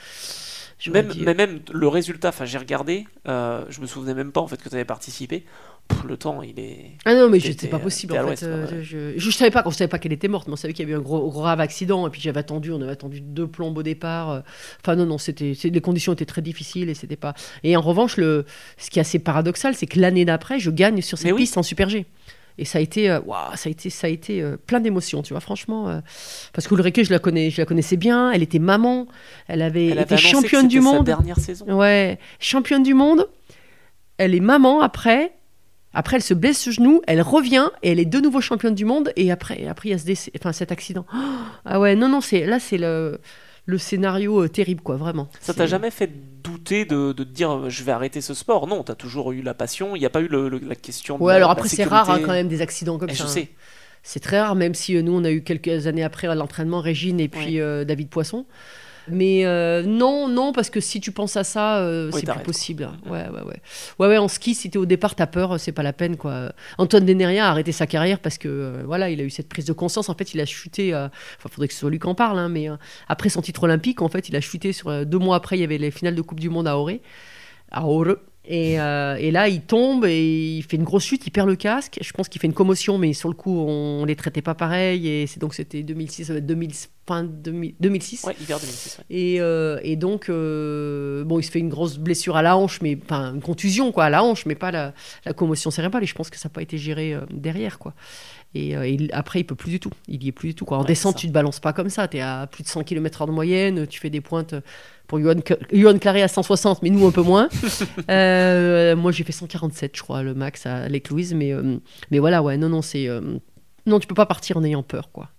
Même, 0.92 1.08
dit, 1.08 1.20
euh, 1.22 1.24
mais 1.26 1.34
même 1.34 1.60
le 1.74 1.88
résultat, 1.90 2.30
enfin 2.30 2.46
j'ai 2.46 2.58
regardé, 2.58 3.06
euh, 3.28 3.66
je 3.70 3.82
me 3.82 3.86
souvenais 3.86 4.14
même 4.14 4.32
pas 4.32 4.40
en 4.40 4.48
fait 4.48 4.56
que 4.62 4.70
tu 4.70 4.76
avais 4.76 4.86
participé. 4.86 5.44
Pff, 5.90 6.04
le 6.06 6.16
temps, 6.18 6.42
il 6.44 6.58
est. 6.60 6.92
Ah 7.04 7.16
non, 7.16 7.30
mais 7.30 7.40
c'était 7.40 7.68
pas 7.68 7.80
possible 7.80 8.18
en 8.18 8.28
fait. 8.28 8.44
Euh, 8.44 8.66
ouais. 8.68 8.84
je, 8.84 9.14
je, 9.18 9.20
je 9.20 9.32
savais 9.32 9.52
pas 9.52 9.64
savait 9.72 9.88
pas 9.88 9.98
qu'elle 10.00 10.14
était 10.14 10.28
morte, 10.28 10.48
mais 10.48 10.54
on 10.54 10.56
savait 10.56 10.74
qu'il 10.74 10.84
y 10.84 10.86
avait 10.86 10.94
eu 10.94 11.00
un 11.00 11.04
gros 11.04 11.30
grave 11.32 11.60
accident 11.60 12.08
et 12.08 12.10
puis 12.12 12.22
j'avais 12.22 12.40
attendu, 12.40 12.72
on 12.72 12.82
avait 12.82 12.92
attendu 12.92 13.20
deux 13.22 13.48
plombes 13.48 13.78
au 13.78 13.84
départ. 13.84 14.30
euh. 14.30 14.40
Enfin 14.82 14.96
non 14.96 15.06
non, 15.06 15.18
c'était 15.18 15.54
les 15.64 15.82
conditions 15.82 16.14
étaient 16.14 16.26
très 16.26 16.42
difficiles 16.44 16.90
et 16.90 16.94
c'était 16.94 17.16
pas. 17.16 17.34
Et 17.64 17.76
en 17.76 17.82
revanche, 17.82 18.18
le 18.18 18.46
ce 18.78 18.90
qui 18.90 19.00
est 19.00 19.02
assez 19.02 19.20
paradoxal, 19.20 19.74
c'est 19.76 19.88
que 19.88 20.00
l'année 20.00 20.26
d'après, 20.26 20.60
je 20.60 20.70
gagne 20.72 21.02
sur 21.02 21.18
cette 21.18 21.26
Mais 21.26 21.32
oui. 21.34 21.42
piste 21.42 21.58
en 21.58 21.64
super 21.64 21.90
G. 21.90 22.06
Et 22.62 22.66
ça 22.66 22.80
a 22.80 22.82
été, 22.82 23.10
euh, 23.10 23.22
waouh, 23.22 23.56
ça 23.56 23.70
a 23.70 23.72
été, 23.72 23.90
ça 23.90 24.08
a 24.08 24.10
été 24.10 24.42
euh, 24.42 24.58
plein 24.58 24.82
d'émotions, 24.82 25.22
tu 25.22 25.34
vois, 25.34 25.40
franchement. 25.40 25.88
euh, 25.90 26.02
parce 26.52 26.68
que 26.68 26.76
Ulrike, 26.76 27.06
je 27.06 27.12
la 27.12 27.18
connais, 27.20 27.50
je 27.52 27.62
la 27.62 27.66
connaissais 27.66 27.96
bien. 27.96 28.32
Elle 28.32 28.44
était 28.44 28.60
maman, 28.60 29.08
elle 29.48 29.62
avait 29.62 29.86
Elle 29.88 29.92
avait 30.00 30.04
été 30.04 30.16
que 30.16 30.22
championne 30.22 30.68
du 30.68 30.80
c'était 30.80 30.90
sa 30.90 30.96
monde. 30.98 31.06
dernière 31.06 31.38
saison. 31.40 31.66
Ouais, 31.74 32.20
championne 32.40 32.84
du 32.84 32.94
monde. 32.94 33.30
Elle 34.18 34.36
est 34.36 34.42
maman 34.42 34.82
après. 34.82 35.32
Après, 35.94 36.18
elle 36.18 36.24
se 36.24 36.34
blesse 36.36 36.60
ce 36.60 36.70
genou, 36.72 37.02
elle 37.08 37.22
revient 37.22 37.70
et 37.82 37.92
elle 37.92 38.00
est 38.00 38.06
de 38.06 38.20
nouveau 38.20 38.42
championne 38.42 38.76
du 38.76 38.86
monde. 38.86 39.12
Et 39.16 39.32
après, 39.32 39.66
après 39.68 39.90
il 39.90 39.92
y 39.94 39.96
a 39.96 39.98
ce 39.98 40.06
décès, 40.06 40.32
enfin, 40.40 40.52
cet 40.52 40.72
accident. 40.72 41.06
Oh, 41.14 41.18
ah 41.66 41.80
ouais, 41.80 41.96
non, 41.96 42.10
non, 42.10 42.22
c'est 42.22 42.46
là, 42.46 42.60
c'est 42.60 42.78
le, 42.78 43.20
le 43.66 43.78
scénario 43.80 44.44
euh, 44.44 44.48
terrible, 44.50 44.82
quoi, 44.82 44.98
vraiment. 44.98 45.30
Ça 45.42 45.54
t'a 45.54 45.66
jamais 45.66 45.90
fait 45.92 46.12
douter 46.44 46.86
de, 46.86 47.12
de 47.12 47.24
te 47.24 47.30
dire 47.30 47.52
euh, 47.52 47.70
je 47.70 47.84
vais 47.84 47.92
arrêter 47.92 48.22
ce 48.22 48.34
sport? 48.36 48.68
Non, 48.68 48.84
t'as 48.84 48.96
toujours 48.96 49.32
eu 49.32 49.42
la 49.42 49.54
passion. 49.56 49.96
Il 49.96 50.00
n'y 50.00 50.06
a 50.06 50.10
pas 50.12 50.22
eu 50.22 50.28
le- 50.28 50.48
le- 50.48 50.60
la 50.60 50.76
question. 50.76 51.18
de 51.18 51.24
Ouais, 51.24 51.34
alors 51.34 51.50
après, 51.52 51.68
c'est 51.70 51.84
rare 51.84 52.10
hein, 52.10 52.20
quand 52.24 52.32
même 52.34 52.48
des 52.48 52.62
accidents 52.62 52.98
comme 53.00 53.10
Eh, 53.12 53.16
ça. 53.16 53.24
je 53.24 53.30
hein. 53.30 53.34
sais. 53.34 53.50
C'est 54.04 54.22
très 54.22 54.40
rare, 54.40 54.56
même 54.56 54.76
si 54.76 54.96
euh, 54.96 55.02
nous, 55.02 55.12
on 55.14 55.24
a 55.24 55.32
eu 55.32 55.42
quelques 55.44 55.88
années 55.88 56.04
après 56.04 56.34
l'entraînement, 56.34 56.80
Régine 56.82 57.20
et 57.20 57.28
puis 57.28 57.60
euh, 57.60 57.84
David 57.84 58.10
Poisson. 58.10 58.46
Mais 59.12 59.46
euh, 59.46 59.84
non, 59.84 60.28
non, 60.28 60.52
parce 60.54 60.70
que 60.70 60.80
si 60.80 61.00
tu 61.00 61.12
penses 61.12 61.38
à 61.38 61.44
ça, 61.44 61.80
euh, 61.80 62.10
Oui, 62.14 62.22
c'est 62.22 62.32
plus 62.32 62.44
possible. 62.44 62.90
Ouais, 63.06 63.28
ouais, 63.30 63.42
ouais. 63.42 63.62
Ouais, 64.00 64.08
ouais, 64.08 64.18
en 64.18 64.28
ski, 64.28 64.56
si 64.56 64.70
t'es 64.70 64.78
au 64.78 64.86
départ, 64.86 65.16
t'as 65.16 65.28
peur, 65.28 65.60
c'est 65.60 65.72
pas 65.72 65.84
la 65.84 65.94
peine, 65.94 66.18
quoi. 66.18 66.52
Antoine 66.78 67.06
Deneria 67.06 67.48
a 67.48 67.50
arrêté 67.52 67.72
sa 67.72 67.88
carrière 67.88 68.20
parce 68.20 68.38
que, 68.38 68.48
euh, 68.48 68.84
voilà, 68.86 69.10
il 69.10 69.20
a 69.22 69.24
eu 69.24 69.30
cette 69.30 69.50
prise 69.50 69.66
de 69.66 69.74
conscience. 69.74 70.10
En 70.10 70.16
fait, 70.16 70.34
il 70.34 70.42
a 70.42 70.46
chuté, 70.46 70.94
enfin, 70.96 71.50
faudrait 71.50 71.68
que 71.68 71.74
ce 71.74 71.80
soit 71.82 71.90
lui 71.90 72.00
qui 72.00 72.08
en 72.08 72.16
parle, 72.16 72.40
hein, 72.40 72.50
mais 72.50 72.68
après 73.08 73.30
son 73.30 73.42
titre 73.42 73.64
olympique, 73.64 74.02
en 74.02 74.10
fait, 74.10 74.30
il 74.30 74.36
a 74.36 74.42
chuté 74.42 74.74
sur, 74.74 75.06
deux 75.06 75.20
mois 75.20 75.36
après, 75.36 75.58
il 75.58 75.62
y 75.62 75.64
avait 75.64 75.78
les 75.78 75.92
finales 75.92 76.16
de 76.16 76.22
Coupe 76.22 76.40
du 76.40 76.50
Monde 76.50 76.68
à 76.68 76.78
Auré. 76.78 77.02
À 77.72 77.86
Aure. 77.86 78.16
Et, 78.52 78.82
euh, 78.82 79.16
et 79.20 79.30
là, 79.30 79.48
il 79.48 79.62
tombe 79.62 80.06
et 80.06 80.58
il 80.58 80.64
fait 80.64 80.76
une 80.76 80.84
grosse 80.84 81.04
chute, 81.04 81.26
il 81.28 81.30
perd 81.30 81.48
le 81.48 81.56
casque. 81.56 82.00
Je 82.02 82.12
pense 82.14 82.28
qu'il 82.28 82.42
fait 82.42 82.48
une 82.48 82.54
commotion, 82.54 82.98
mais 82.98 83.14
sur 83.14 83.30
le 83.30 83.36
coup, 83.36 83.56
on 83.56 84.06
les 84.06 84.16
traitait 84.16 84.42
pas 84.42 84.56
pareil. 84.56 85.08
Et 85.08 85.28
c'est 85.28 85.40
donc 85.40 85.54
c'était 85.54 85.84
2006, 85.84 86.26
ça 86.26 86.34
va 86.34 86.40
être 86.40 86.48
2000, 86.48 86.72
fin 87.08 87.24
2000 87.24 87.76
2006. 87.80 88.24
Ouais, 88.24 88.36
hiver 88.42 88.60
2006. 88.60 88.98
ouais. 88.98 89.06
Et, 89.12 89.40
euh, 89.40 89.80
et 89.84 89.96
donc, 89.96 90.30
euh, 90.30 91.24
bon, 91.26 91.38
il 91.40 91.44
se 91.44 91.52
fait 91.52 91.60
une 91.60 91.70
grosse 91.70 92.00
blessure 92.00 92.38
à 92.38 92.42
la 92.42 92.58
hanche, 92.58 92.82
mais 92.82 92.98
enfin 93.04 93.36
une 93.36 93.42
contusion 93.42 93.92
quoi, 93.92 94.06
à 94.06 94.10
la 94.10 94.24
hanche, 94.24 94.48
mais 94.48 94.56
pas 94.56 94.72
la, 94.72 94.96
la 95.26 95.34
commotion 95.34 95.70
cérébrale. 95.70 96.02
Et 96.02 96.08
je 96.08 96.16
pense 96.16 96.32
que 96.32 96.38
ça 96.38 96.50
n'a 96.50 96.54
pas 96.54 96.64
été 96.64 96.80
géré 96.80 97.16
derrière 97.30 97.78
quoi. 97.78 97.94
Et, 98.56 98.76
euh, 98.76 98.84
et 98.88 99.10
après, 99.14 99.40
il 99.42 99.44
peut 99.44 99.56
plus 99.56 99.70
du 99.70 99.80
tout. 99.80 99.92
Il 100.08 100.24
y 100.24 100.28
est 100.28 100.32
plus 100.32 100.50
du 100.50 100.56
tout 100.56 100.66
quoi. 100.66 100.78
En 100.78 100.82
Ouais, 100.82 100.88
descente, 100.88 101.18
tu 101.18 101.28
te 101.28 101.32
balances 101.32 101.60
pas 101.60 101.72
comme 101.74 101.90
ça. 101.90 102.08
Tu 102.08 102.18
es 102.18 102.22
à 102.22 102.48
plus 102.52 102.64
de 102.64 102.68
100 102.68 102.84
km/h 102.84 103.28
de 103.28 103.32
moyenne. 103.32 103.86
Tu 103.88 104.00
fais 104.00 104.10
des 104.10 104.22
pointes 104.22 104.56
pour 105.08 105.20
Johan, 105.20 105.36
Johan 105.72 105.98
Claré 106.00 106.22
à 106.24 106.28
160, 106.28 106.82
mais 106.84 106.90
nous 106.90 107.06
un 107.06 107.12
peu 107.12 107.22
moins. 107.22 107.50
Euh, 108.10 108.96
moi, 108.96 109.12
j'ai 109.12 109.24
fait 109.24 109.32
147, 109.32 109.96
je 109.96 110.02
crois, 110.02 110.24
le 110.24 110.34
max 110.34 110.66
à 110.66 110.88
Lake 110.90 111.10
Louise. 111.10 111.34
Mais, 111.34 111.52
euh, 111.54 111.78
mais 112.12 112.20
voilà, 112.20 112.42
ouais, 112.42 112.58
non, 112.58 112.70
non, 112.70 112.82
c'est. 112.82 113.08
non, 113.86 114.00
tu 114.00 114.08
peux 114.08 114.16
pas 114.16 114.26
partir 114.26 114.58
en 114.58 114.64
ayant 114.64 114.84
peur 114.84 115.12
quoi. 115.12 115.30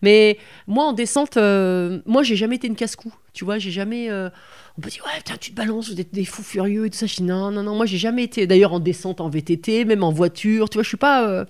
Mais 0.00 0.38
moi, 0.68 0.84
en 0.84 0.92
descente, 0.92 1.36
euh, 1.36 2.00
moi, 2.06 2.22
j'ai 2.22 2.36
jamais 2.36 2.54
été 2.56 2.68
une 2.68 2.76
casse-cou. 2.76 3.12
Tu 3.32 3.44
vois, 3.44 3.58
j'ai 3.58 3.72
jamais. 3.72 4.08
euh, 4.10 4.30
on 4.78 4.80
peut 4.80 4.90
dire, 4.90 5.02
ouais, 5.04 5.18
putain, 5.18 5.34
tu 5.40 5.50
te 5.50 5.56
balances, 5.56 5.90
vous 5.90 6.00
êtes 6.00 6.14
des 6.14 6.24
fous 6.24 6.44
furieux 6.44 6.86
et 6.86 6.90
tout 6.90 6.96
ça. 6.96 7.06
Je 7.06 7.16
dis, 7.16 7.22
non, 7.24 7.50
non, 7.50 7.64
non, 7.64 7.74
moi, 7.74 7.84
j'ai 7.84 7.98
jamais 7.98 8.22
été. 8.22 8.46
D'ailleurs, 8.46 8.72
en 8.72 8.78
descente, 8.80 9.20
en 9.20 9.28
VTT, 9.28 9.84
même 9.84 10.04
en 10.04 10.12
voiture. 10.12 10.70
Tu 10.70 10.74
vois, 10.74 10.84
je 10.84 10.88
suis 10.88 10.96
pas. 10.96 11.28
euh, 11.28 11.44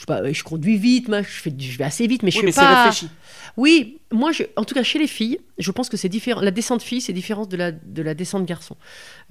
je, 0.00 0.04
pas 0.04 0.32
je 0.32 0.42
conduis 0.42 0.76
vite, 0.76 1.08
moi, 1.08 1.22
je, 1.22 1.28
fais, 1.28 1.52
je 1.58 1.78
vais 1.78 1.84
assez 1.84 2.06
vite, 2.06 2.22
mais 2.22 2.30
je 2.30 2.36
Oui, 2.40 2.52
suis 2.52 2.60
mais 2.60 2.66
pas. 2.66 2.84
réfléchi. 2.84 3.08
Oui, 3.58 3.98
moi, 4.12 4.30
je, 4.30 4.44
en 4.54 4.62
tout 4.62 4.72
cas, 4.72 4.84
chez 4.84 5.00
les 5.00 5.08
filles, 5.08 5.40
je 5.58 5.72
pense 5.72 5.88
que 5.88 5.96
c'est 5.96 6.08
différent. 6.08 6.40
La 6.40 6.52
descente 6.52 6.80
fille, 6.80 7.00
c'est 7.00 7.12
différent 7.12 7.44
de 7.44 7.56
la, 7.56 7.72
de 7.72 8.02
la 8.02 8.14
descente 8.14 8.46
garçon. 8.46 8.76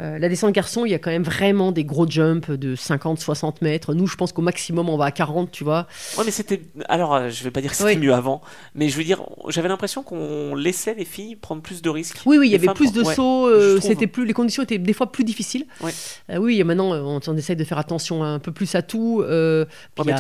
Euh, 0.02 0.20
la 0.20 0.28
descente 0.28 0.52
garçon, 0.54 0.84
il 0.86 0.92
y 0.92 0.94
a 0.94 1.00
quand 1.00 1.12
même 1.12 1.24
vraiment 1.24 1.72
des 1.72 1.86
gros 1.86 2.06
jumps 2.06 2.52
de 2.52 2.76
50, 2.76 3.22
60 3.22 3.62
mètres. 3.62 3.94
Nous, 3.94 4.06
je 4.06 4.18
pense 4.18 4.34
qu'au 4.34 4.42
maximum, 4.42 4.90
on 4.90 4.98
va 4.98 5.06
à 5.06 5.12
40, 5.12 5.50
tu 5.50 5.64
vois. 5.64 5.88
Ouais, 6.18 6.26
mais 6.26 6.32
c'était. 6.32 6.62
Alors, 6.90 7.16
euh, 7.16 7.30
je 7.30 7.42
vais 7.46 7.52
pas 7.52 7.62
dire 7.62 7.72
que 7.72 7.78
c'était 7.78 7.92
Oui. 7.92 7.98
mieux 7.98 8.14
avant, 8.14 8.42
mais 8.76 8.90
je 8.90 8.98
veux 8.98 9.06
dire, 9.06 9.24
j'avais 9.48 9.70
l'impression 9.70 10.04
qu'on 10.04 10.56
laissait 10.56 10.94
les 10.94 11.06
filles 11.06 11.38
prendre 11.38 11.62
plus 11.62 11.82
de 11.82 11.90
risques. 11.90 12.20
Oui, 12.26 12.38
oui, 12.38 12.50
il 12.50 12.52
y 12.52 12.56
avait 12.56 12.74
plus 12.74 12.92
de 12.92 13.04
ouais, 13.04 13.16
sauts, 13.16 13.48
euh, 13.48 13.80
c'était 13.80 14.08
plus, 14.08 14.26
les 14.26 14.34
conditions 14.34 14.62
étaient 14.62 14.78
des 14.78 14.94
fois 14.94 15.10
plus 15.10 15.24
difficiles. 15.24 15.66
Ouais. 15.80 15.94
Euh, 16.32 16.38
oui, 16.38 16.60
et 16.60 16.66
maintenant, 16.66 16.92
on, 16.94 17.22
on 17.26 17.38
essaye 17.38 17.56
de 17.56 17.64
faire 17.64 17.78
attention 17.78 18.26
un 18.26 18.40
peu 18.40 18.52
plus 18.52 18.76
à 18.76 18.82
tout. 18.82 19.24
y, 19.24 19.66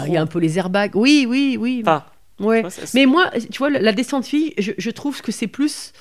il 0.08 0.14
y 0.14 0.18
a 0.18 0.22
un 0.22 0.28
peu 0.28 0.40
les 0.40 0.58
airbags. 0.58 0.96
Oui, 0.96 1.26
oui, 1.30 1.58
oui. 1.60 1.82
Enfin, 1.84 2.06
ouais. 2.40 2.64
Mais 2.94 3.06
moi, 3.06 3.32
tu 3.52 3.58
vois, 3.58 3.70
la- 3.70 3.80
la 3.80 3.92
descente 3.92 4.26
fille, 4.26 4.54
je, 4.58 4.72
je 4.78 4.90
trouve 4.92 5.22
que 5.22 5.32
c'est 5.32 5.48
plus 5.48 5.92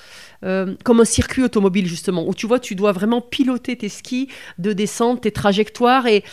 euh, 0.43 0.75
comme 0.83 0.99
un 0.99 1.05
circuit 1.05 1.43
automobile, 1.43 1.87
justement, 1.87 2.27
où 2.27 2.33
tu 2.33 2.45
vois, 2.47 2.59
tu 2.59 2.75
dois 2.75 2.91
vraiment 2.91 3.21
piloter 3.21 3.75
tes 3.75 3.89
skis 3.89 4.27
de 4.57 4.73
descente, 4.73 5.21
tes 5.21 5.31
trajectoires, 5.31 6.07
et 6.07 6.23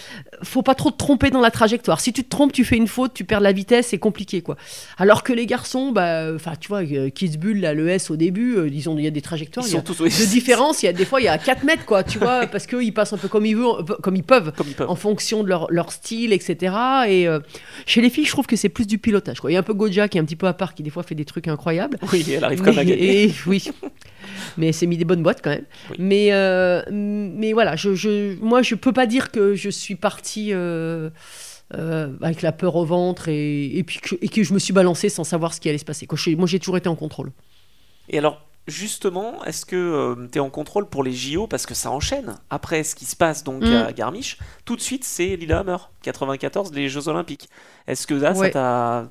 faut 0.43 0.63
pas 0.63 0.75
trop 0.75 0.91
te 0.91 0.97
tromper 0.97 1.31
dans 1.31 1.41
la 1.41 1.51
trajectoire. 1.51 2.01
Si 2.01 2.13
tu 2.13 2.25
te 2.25 2.29
trompes, 2.29 2.53
tu 2.53 2.65
fais 2.65 2.77
une 2.77 2.89
faute, 2.89 3.13
tu 3.15 3.25
perds 3.25 3.41
la 3.41 3.53
vitesse, 3.53 3.89
c'est 3.89 3.99
compliqué, 3.99 4.43
quoi. 4.43 4.57
Alors 4.99 5.23
que 5.23 5.33
les 5.33 5.47
garçons, 5.47 5.93
bah, 5.93 6.29
enfin, 6.35 6.53
tu 6.59 6.69
vois, 6.69 6.83
euh, 6.83 7.09
Kitzbühel, 7.11 7.61
là, 7.61 7.75
le 7.75 7.89
S 7.89 8.11
au 8.11 8.17
début, 8.17 8.57
euh, 8.57 8.71
disons, 8.71 8.97
il 8.99 9.05
y 9.05 9.07
a 9.07 9.11
des 9.11 9.23
trajectoires, 9.23 9.67
ils 9.67 9.71
il 9.71 9.73
y 9.75 9.77
a 9.77 9.81
sont 9.81 9.85
tous 9.85 10.01
oui, 10.03 10.11
de 10.11 10.25
différence, 10.31 10.83
il 10.83 10.87
y 10.87 10.89
a 10.89 10.93
des 10.93 11.05
fois, 11.05 11.21
il 11.21 11.25
y 11.25 11.29
a 11.29 11.39
4 11.39 11.65
mètres, 11.65 11.85
quoi, 11.85 12.03
tu 12.05 12.19
vois, 12.19 12.47
parce 12.47 12.67
qu'ils 12.67 12.93
passent 12.93 13.13
un 13.13 13.19
peu 13.19 13.29
comme 13.29 13.47
ils, 13.47 13.57
veulent, 13.57 13.85
comme 14.03 14.17
ils 14.17 14.23
peuvent 14.23 14.53
comme 14.57 14.67
ils 14.69 14.75
peuvent. 14.75 14.91
en 14.91 14.97
fonction 14.97 15.43
de 15.43 15.49
leur, 15.49 15.67
leur 15.71 15.93
style, 15.93 16.33
etc. 16.33 16.75
Et 17.09 17.27
euh, 17.29 17.41
chez 17.87 18.01
les 18.01 18.11
filles, 18.11 18.25
je 18.27 18.31
trouve 18.33 18.47
que 18.47 18.57
c'est 18.57 18.69
plus 18.69 18.87
du 18.87 18.99
pilotage. 18.99 19.41
Quoi. 19.41 19.51
Il 19.51 19.55
y 19.55 19.57
a 19.57 19.61
un 19.61 19.65
peu 19.65 19.75
Goja 19.75 20.09
qui 20.09 20.19
est 20.19 20.21
un 20.21 20.25
petit 20.25 20.37
peu 20.37 20.47
à 20.47 20.53
part, 20.53 20.75
qui 20.75 20.83
des 20.83 20.91
fois 20.91 21.03
fait 21.03 21.15
des 21.15 21.25
trucs 21.25 21.49
incroyables. 21.49 21.99
Oui, 22.13 22.25
elle 22.29 22.45
arrive 22.45 22.61
quand 22.61 22.71
même 22.71 22.79
à 22.79 22.85
gagner. 22.85 23.25
et- 23.25 23.35
oui. 23.47 23.65
Mais 24.57 24.73
s'est 24.73 24.87
mis 24.87 24.97
des 24.97 25.05
bonnes 25.05 25.23
boîtes 25.23 25.41
quand 25.43 25.51
même. 25.51 25.65
Oui. 25.91 25.97
Mais, 25.99 26.29
euh, 26.33 26.83
mais 26.91 27.53
voilà, 27.53 27.77
je, 27.77 27.95
je, 27.95 28.37
moi, 28.41 28.63
je 28.63 28.75
peux 28.75 28.93
pas 28.93 29.07
dire 29.07 29.31
que 29.31 29.55
je 29.55 29.69
suis 29.71 29.97
partie 29.97 30.53
euh, 30.53 31.11
euh, 31.75 32.13
avec 32.23 32.41
la 32.43 32.53
peur 32.53 32.77
au 32.77 32.85
ventre 32.85 33.29
et, 33.29 33.77
et 33.77 33.83
puis 33.85 33.99
que, 34.01 34.15
et 34.23 34.29
que 34.29 34.43
je 34.43 34.55
me 34.55 34.59
suis 34.59 34.73
balancée 34.73 35.09
sans 35.09 35.25
savoir 35.25 35.53
ce 35.55 35.61
qui 35.61 35.69
allait 35.69 35.79
se 35.79 35.85
passer. 35.85 36.07
Quoi. 36.07 36.17
Je- 36.19 36.31
moi, 36.37 36.47
j'ai 36.47 36.59
toujours 36.59 36.77
été 36.77 36.89
en 36.89 36.97
contrôle. 36.97 37.33
Et 38.09 38.19
alors, 38.19 38.47
justement, 38.67 39.45
est-ce 39.45 39.67
que 39.67 40.17
tu 40.33 40.39
es 40.39 40.41
en 40.41 40.51
contrôle 40.51 40.89
pour 40.89 41.03
les 41.03 41.13
JO 41.13 41.47
parce 41.47 41.67
que 41.67 41.75
ça 41.75 41.91
enchaîne 41.91 42.37
après 42.51 42.83
ce 42.85 42.95
qui 42.95 43.05
se 43.05 43.17
passe 43.17 43.45
donc 43.45 43.63
Mm. 43.63 43.73
à 43.73 43.93
Garmisch? 43.93 44.39
Tout 44.65 44.77
de 44.77 44.81
suite, 44.81 45.05
c'est 45.05 45.37
Lillehammer, 45.37 45.77
94, 46.03 46.73
les 46.73 46.89
Jeux 46.89 47.09
Olympiques. 47.09 47.49
Est-ce 47.87 48.07
que 48.07 48.15
là. 48.15 48.33
Ouais, 48.33 48.47
ça 48.47 48.51
t'a 48.53 49.09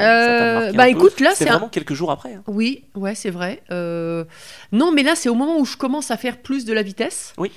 Euh, 0.00 0.72
bah 0.72 0.84
peu 0.84 0.90
écoute, 0.90 1.20
là, 1.20 1.30
c'est 1.34 1.44
c'est 1.44 1.50
un- 1.50 1.54
vraiment 1.54 1.68
quelques 1.68 1.94
jours 1.94 2.10
après. 2.10 2.34
hein. 2.34 2.42
Oui, 2.46 2.84
ouais, 2.94 3.14
c'est 3.14 3.30
vrai. 3.30 3.62
Euh, 3.70 4.24
Non, 4.72 4.92
mais 4.92 5.02
là, 5.02 5.14
c'est 5.14 5.28
au 5.28 5.34
moment 5.34 5.58
où 5.58 5.64
je 5.64 5.76
commence 5.76 6.10
à 6.10 6.16
faire 6.16 6.38
plus 6.38 6.64
de 6.64 6.72
la 6.72 6.82
vitesse. 6.82 7.32
Oui. 7.38 7.50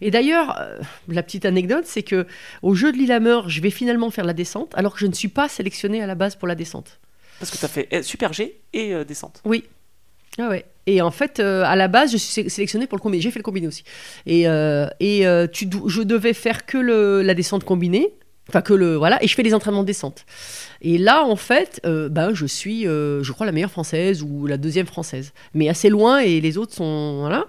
Et 0.00 0.10
d'ailleurs, 0.10 0.56
euh, 0.60 0.78
la 1.08 1.22
petite 1.22 1.44
anecdote, 1.44 1.84
c'est 1.86 2.02
que 2.02 2.26
au 2.62 2.74
jeu 2.74 2.92
de 2.92 2.96
Lillehammer, 2.96 3.40
je 3.48 3.60
vais 3.60 3.70
finalement 3.70 4.10
faire 4.10 4.24
la 4.24 4.32
descente, 4.32 4.72
alors 4.76 4.94
que 4.94 5.00
je 5.00 5.06
ne 5.06 5.12
suis 5.12 5.28
pas 5.28 5.48
sélectionnée 5.48 6.02
à 6.02 6.06
la 6.06 6.14
base 6.14 6.36
pour 6.36 6.48
la 6.48 6.54
descente. 6.54 6.98
Parce 7.38 7.50
que 7.50 7.56
tu 7.58 7.64
as 7.64 7.68
fait 7.68 7.88
eh, 7.90 8.02
Super 8.02 8.32
G 8.32 8.60
et 8.72 9.04
descente. 9.04 9.42
Ah 10.38 10.48
ouais. 10.48 10.64
Et 10.86 11.02
en 11.02 11.10
fait, 11.10 11.38
euh, 11.40 11.64
à 11.64 11.76
la 11.76 11.88
base, 11.88 12.12
je 12.12 12.16
suis 12.16 12.32
sé- 12.44 12.48
sélectionnée 12.48 12.86
pour 12.86 12.96
le 12.96 13.02
combiné. 13.02 13.20
J'ai 13.22 13.30
fait 13.30 13.38
le 13.38 13.44
combiné 13.44 13.66
aussi. 13.66 13.84
Et, 14.26 14.48
euh, 14.48 14.86
et 15.00 15.26
euh, 15.26 15.46
tu, 15.46 15.68
je 15.86 16.02
devais 16.02 16.32
faire 16.32 16.66
que 16.66 16.78
le, 16.78 17.22
la 17.22 17.34
descente 17.34 17.64
combinée. 17.64 18.14
Enfin, 18.50 18.62
que 18.62 18.74
le. 18.74 18.96
Voilà. 18.96 19.22
Et 19.22 19.28
je 19.28 19.34
fais 19.36 19.44
les 19.44 19.54
entraînements 19.54 19.82
de 19.82 19.86
descente. 19.86 20.26
Et 20.82 20.98
là, 20.98 21.24
en 21.24 21.36
fait, 21.36 21.80
ben, 21.84 22.34
je 22.34 22.46
suis, 22.46 22.86
euh, 22.86 23.22
je 23.22 23.32
crois, 23.32 23.46
la 23.46 23.52
meilleure 23.52 23.70
française 23.70 24.22
ou 24.22 24.46
la 24.46 24.56
deuxième 24.56 24.86
française. 24.86 25.32
Mais 25.54 25.68
assez 25.68 25.88
loin 25.88 26.18
et 26.18 26.40
les 26.40 26.58
autres 26.58 26.74
sont. 26.74 27.18
Voilà. 27.20 27.46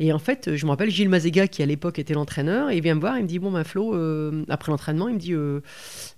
Et 0.00 0.12
en 0.12 0.18
fait, 0.18 0.56
je 0.56 0.66
me 0.66 0.70
rappelle 0.70 0.90
Gilles 0.90 1.08
Mazega, 1.08 1.46
qui 1.46 1.62
à 1.62 1.66
l'époque 1.66 2.00
était 2.00 2.14
l'entraîneur, 2.14 2.72
il 2.72 2.82
vient 2.82 2.96
me 2.96 3.00
voir, 3.00 3.18
il 3.18 3.22
me 3.22 3.28
dit 3.28 3.38
Bon, 3.38 3.52
ben 3.52 3.62
Flo, 3.62 3.94
euh, 3.94 4.44
après 4.48 4.72
l'entraînement, 4.72 5.08
il 5.08 5.14
me 5.14 5.20
dit 5.20 5.34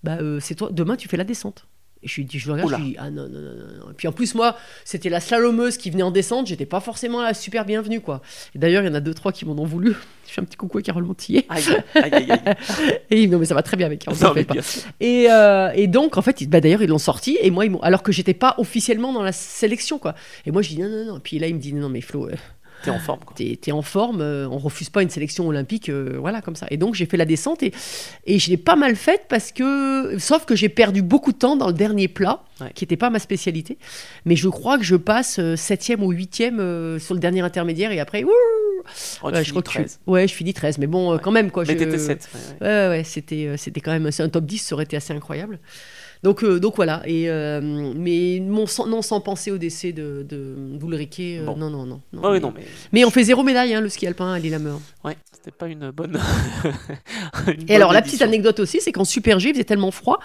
bah, 0.03 0.19
C'est 0.41 0.55
toi, 0.55 0.71
demain, 0.73 0.97
tu 0.97 1.09
fais 1.09 1.19
la 1.19 1.25
descente. 1.25 1.67
Et 2.05 2.09
je 2.09 2.17
lui 2.17 2.25
dis, 2.27 2.39
je 2.39 2.47
le 2.47 2.53
regarde, 2.53 2.69
Oula. 2.69 2.79
je 2.79 2.83
lui 2.83 2.91
dis, 2.91 2.97
ah 2.99 3.11
non, 3.11 3.29
non, 3.29 3.41
non, 3.41 3.55
non, 3.55 3.85
non. 3.87 3.91
Et 3.91 3.95
puis 3.97 4.07
en 4.07 4.13
plus, 4.13 4.35
moi, 4.35 4.57
c'était 4.85 5.09
la 5.09 5.21
slalomeuse 5.21 5.79
qui 5.79 5.89
venait 5.89 6.03
en 6.03 6.11
descente, 6.11 6.47
j'étais 6.47 6.67
pas 6.67 6.81
forcément 6.81 7.23
la 7.23 7.33
super 7.33 7.65
bienvenue, 7.65 8.01
quoi. 8.01 8.21
Et 8.55 8.59
d'ailleurs, 8.59 8.83
il 8.83 8.87
y 8.87 8.91
en 8.91 8.95
a 8.95 9.01
deux, 9.01 9.15
trois 9.15 9.33
qui 9.33 9.47
m'en 9.47 9.55
ont 9.55 9.65
voulu. 9.65 9.95
Je 10.29 10.33
fais 10.33 10.41
un 10.41 10.45
petit 10.45 10.57
coucou 10.57 10.79
à 10.79 10.83
Carole 10.83 11.05
Montillet. 11.05 11.47
Aïe, 11.49 11.65
aïe, 11.95 12.11
aïe, 12.13 12.31
aïe. 12.31 12.41
Et 13.11 13.23
il 13.23 13.23
me 13.23 13.27
dit, 13.27 13.29
non, 13.29 13.39
mais 13.39 13.47
ça 13.47 13.55
va 13.55 13.63
très 13.63 13.77
bien 13.77 13.87
avec 13.87 14.01
Carole, 14.01 14.21
Non, 14.21 14.33
mais 14.35 14.45
pas. 14.45 14.55
Et, 15.01 15.31
euh, 15.31 15.71
et 15.75 15.87
donc, 15.87 16.19
en 16.19 16.23
fait, 16.23 16.47
bah, 16.49 16.61
d'ailleurs, 16.61 16.83
ils 16.83 16.89
l'ont 16.89 16.99
sorti, 16.99 17.39
et 17.41 17.51
moi, 17.51 17.65
ils 17.65 17.75
alors 17.83 18.03
que 18.03 18.13
j'étais 18.13 18.35
pas 18.35 18.55
officiellement 18.59 19.13
dans 19.13 19.23
la 19.23 19.33
sélection, 19.33 19.99
quoi. 19.99 20.15
Et 20.45 20.51
moi, 20.51 20.61
je 20.61 20.69
dis, 20.71 20.79
non, 20.79 20.89
non, 20.89 21.05
non. 21.15 21.21
Puis 21.21 21.39
là, 21.39 21.47
il 21.47 21.55
me 21.55 21.61
dit, 21.61 21.73
non, 21.73 21.89
mais 21.89 22.03
Flo, 22.03 22.29
euh, 22.29 22.35
T'es 22.85 22.91
en 22.91 22.99
forme. 22.99 23.21
Quoi. 23.25 23.35
t'es 23.37 23.59
t'es 23.61 23.73
en 23.73 23.83
forme, 23.83 24.21
euh, 24.21 24.47
on 24.51 24.59
refuse 24.59 24.91
pas 24.91 25.03
une 25.03 25.11
sélection 25.11 25.47
olympique, 25.49 25.89
euh, 25.89 26.17
voilà, 26.19 26.41
comme 26.43 26.57
ça. 26.57 26.67
Et 26.71 26.77
donc, 26.77 26.95
j'ai 26.95 27.07
fait 27.07 27.17
la 27.17 27.25
descente, 27.25 27.63
et, 27.63 27.73
et 28.27 28.39
je 28.39 28.51
l'ai 28.51 28.57
pas 28.57 28.77
mal 28.77 28.95
faite 28.97 29.23
parce 29.29 29.53
que, 29.53 30.17
sauf 30.19 30.45
que 30.45 30.55
j'ai 30.55 30.69
perdu 30.69 31.03
beaucoup 31.03 31.33
de 31.33 31.39
temps 31.39 31.57
dans 31.57 31.67
le 31.69 31.73
dernier 31.75 32.09
plat, 32.09 32.43
Ouais. 32.61 32.71
qui 32.73 32.85
n'était 32.85 32.97
pas 32.97 33.11
ma 33.11 33.19
spécialité. 33.19 33.79
Mais 34.27 34.37
je 34.37 34.49
crois 34.49 34.79
que 34.79 34.85
je 34.85 34.95
passe 34.95 35.41
euh, 35.41 35.57
septième 35.57 36.05
ou 36.05 36.13
huitième 36.13 37.01
sur 37.01 37.15
le 37.15 37.19
dernier 37.21 37.41
intermédiaire, 37.41 37.91
et 37.91 37.99
après, 37.99 38.23
wouh, 38.23 38.31
Oh, 39.23 39.31
ouais, 39.31 39.43
je 39.43 39.51
crois 39.51 39.63
que 39.63 39.71
je- 39.73 39.79
13. 39.79 40.01
ouais, 40.07 40.29
je 40.29 40.35
finis 40.35 40.53
13, 40.55 40.79
mais 40.79 40.87
bon, 40.87 41.19
quand 41.19 41.31
même, 41.33 41.51
quoi. 41.51 41.65
Mais 41.67 41.73
je- 41.73 41.79
t'étais 41.79 41.99
7. 41.99 42.29
Ouais, 42.61 42.67
ouais, 42.67 42.89
ouais, 42.91 43.03
c'était, 43.05 43.55
c'était 43.57 43.81
quand 43.81 43.91
même 43.93 44.11
c'est 44.13 44.23
un 44.23 44.29
top 44.29 44.45
10, 44.45 44.59
ça 44.59 44.75
aurait 44.75 44.85
été 44.85 44.97
assez 44.97 45.13
incroyable. 45.15 45.59
Donc, 46.25 46.43
euh, 46.43 46.59
donc 46.59 46.75
voilà. 46.77 47.03
Et, 47.05 47.29
euh, 47.29 47.61
mais 47.95 48.41
mon, 48.41 48.67
sans- 48.67 48.87
non, 48.87 49.03
sans 49.03 49.21
penser 49.21 49.51
au 49.53 49.59
décès 49.59 49.93
de, 49.93 50.27
de 50.29 50.55
d'Ulrike, 50.79 51.21
euh, 51.21 51.45
Bon. 51.45 51.57
non, 51.57 51.71
non, 51.71 51.85
non. 51.87 52.01
non, 52.13 52.33
mais, 52.33 52.41
non, 52.41 52.53
mais 52.57 52.65
mais 52.93 53.05
on 53.05 53.11
fait 53.11 53.23
zéro 53.25 53.43
médaille, 53.45 53.75
hein, 53.75 53.81
le 53.83 53.89
ski 53.91 54.07
alpin 54.07 54.33
à 54.33 54.39
Lillehammer. 54.39 54.73
ouais, 55.05 55.17
c'était 55.33 55.51
pas 55.53 55.69
une 55.69 55.91
bonne. 55.91 56.19
une 57.47 57.53
Et 57.53 57.57
bonne 57.67 57.71
alors, 57.77 57.93
la 57.93 58.03
petite 58.03 58.23
anecdote 58.23 58.59
aussi, 58.61 58.81
c'est 58.81 58.91
qu'en 58.91 59.05
Super 59.05 59.39
G, 59.39 59.51
il 59.51 59.53
faisait 59.53 59.65
tellement 59.65 59.91
froid 59.91 60.19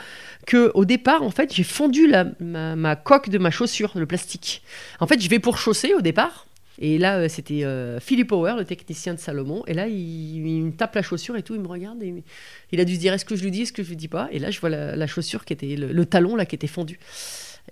que 0.47 0.71
au 0.73 0.85
départ, 0.85 1.21
en 1.21 1.31
fait, 1.31 1.53
j'ai 1.53 1.63
fondu 1.63 2.07
la, 2.07 2.25
ma, 2.39 2.75
ma 2.75 2.95
coque 2.95 3.29
de 3.29 3.37
ma 3.37 3.51
chaussure, 3.51 3.91
le 3.95 4.05
plastique. 4.05 4.63
En 4.99 5.05
fait, 5.07 5.21
je 5.21 5.29
vais 5.29 5.39
pour 5.39 5.57
chausser 5.57 5.93
au 5.93 6.01
départ. 6.01 6.45
Et 6.79 6.97
là, 6.97 7.17
euh, 7.17 7.27
c'était 7.27 7.63
euh, 7.63 7.99
Philippe 7.99 8.29
Power, 8.29 8.55
le 8.57 8.65
technicien 8.65 9.13
de 9.13 9.19
Salomon. 9.19 9.63
Et 9.67 9.73
là, 9.73 9.87
il, 9.87 10.47
il 10.47 10.63
me 10.63 10.71
tape 10.71 10.95
la 10.95 11.01
chaussure 11.01 11.35
et 11.35 11.43
tout. 11.43 11.53
Il 11.53 11.61
me 11.61 11.67
regarde 11.67 12.01
et 12.01 12.23
il, 12.71 12.79
a 12.79 12.85
dû 12.85 12.95
se 12.95 12.99
dire 12.99 13.13
est-ce 13.13 13.25
que 13.25 13.35
je 13.35 13.43
lui 13.43 13.51
dis, 13.51 13.63
est-ce 13.63 13.73
que 13.73 13.83
je 13.83 13.89
lui 13.89 13.97
dis 13.97 14.07
pas? 14.07 14.29
Et 14.31 14.39
là, 14.39 14.49
je 14.49 14.59
vois 14.59 14.69
la, 14.69 14.95
la 14.95 15.07
chaussure 15.07 15.45
qui 15.45 15.53
était, 15.53 15.75
le, 15.75 15.91
le 15.91 16.05
talon 16.05 16.35
là 16.35 16.45
qui 16.45 16.55
était 16.55 16.67
fondu. 16.67 16.97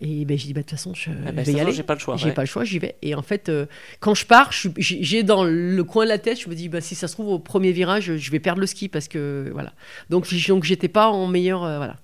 Et 0.02 0.26
ben, 0.26 0.38
j'ai 0.38 0.48
dit 0.48 0.54
bah, 0.54 0.62
de 0.62 0.66
toute 0.66 0.72
façon, 0.78 0.94
je, 0.94 1.10
Ah 1.26 1.32
bah, 1.32 1.42
vais 1.42 1.54
y 1.54 1.60
aller. 1.60 1.72
J'ai 1.72 1.84
pas 1.84 1.94
le 1.94 2.00
choix. 2.00 2.18
J'ai 2.18 2.28
ouais. 2.28 2.34
pas 2.34 2.44
le 2.44 2.48
choix, 2.48 2.64
j'y 2.64 2.80
vais. 2.80 2.96
Et 3.02 3.16
en 3.16 3.22
fait, 3.22 3.50
euh, 3.50 3.66
quand 4.00 4.14
je 4.14 4.26
pars, 4.26 4.52
j'ai 4.78 5.24
dans 5.24 5.44
le 5.44 5.84
coin 5.84 6.06
de 6.06 6.10
la 6.10 6.20
tête, 6.20 6.40
je 6.40 6.50
me 6.50 6.56
dis, 6.56 6.70
bah, 6.70 6.82
si 6.82 6.96
ça 6.96 7.08
se 7.08 7.14
trouve, 7.14 7.30
au 7.30 7.40
premier 7.40 7.72
virage, 7.72 8.16
je 8.18 8.32
vais 8.32 8.40
perdre 8.40 8.62
le 8.62 8.68
ski 8.68 8.90
parce 8.90 9.08
que 9.08 9.50
voilà. 9.54 9.74
Donc, 10.10 10.28
donc 10.48 10.64
j'étais 10.64 10.88
pas 10.88 11.10
en 11.10 11.28
meilleur, 11.28 11.64
euh, 11.64 11.78
voilà, 11.78 11.98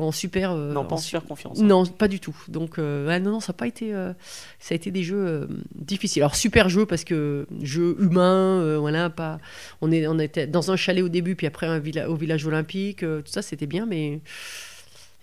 dans 0.00 0.12
super. 0.12 0.52
euh, 0.52 0.72
Non, 0.72 0.84
pas 0.84 0.94
en 0.94 0.98
su- 0.98 1.06
super 1.06 1.24
confiance. 1.24 1.58
Non, 1.60 1.84
pas 1.86 2.08
du 2.08 2.18
tout. 2.20 2.36
Donc, 2.48 2.78
euh, 2.78 3.06
ouais, 3.06 3.20
non, 3.20 3.32
non, 3.32 3.40
ça 3.40 3.50
a 3.50 3.54
pas 3.54 3.66
été, 3.66 3.94
euh, 3.94 4.12
ça 4.58 4.72
a 4.72 4.76
été 4.76 4.90
des 4.90 5.02
jeux 5.02 5.48
difficiles. 5.74 6.22
Alors 6.22 6.34
super 6.36 6.68
jeu 6.68 6.86
parce 6.86 7.04
que 7.04 7.46
jeu 7.62 7.96
humain, 8.00 8.76
voilà, 8.78 9.10
pas. 9.10 9.38
On 9.80 9.90
est, 9.92 10.06
on 10.06 10.18
était 10.18 10.46
dans 10.46 10.70
un 10.70 10.76
chalet 10.76 11.02
au 11.04 11.08
début, 11.08 11.36
puis 11.36 11.46
après 11.46 11.66
un 11.66 11.78
villa- 11.78 12.08
au 12.08 12.14
village 12.16 12.46
olympique, 12.46 13.00
tout 13.00 13.22
ça, 13.26 13.42
c'était 13.42 13.66
bien, 13.66 13.86
mais. 13.86 14.20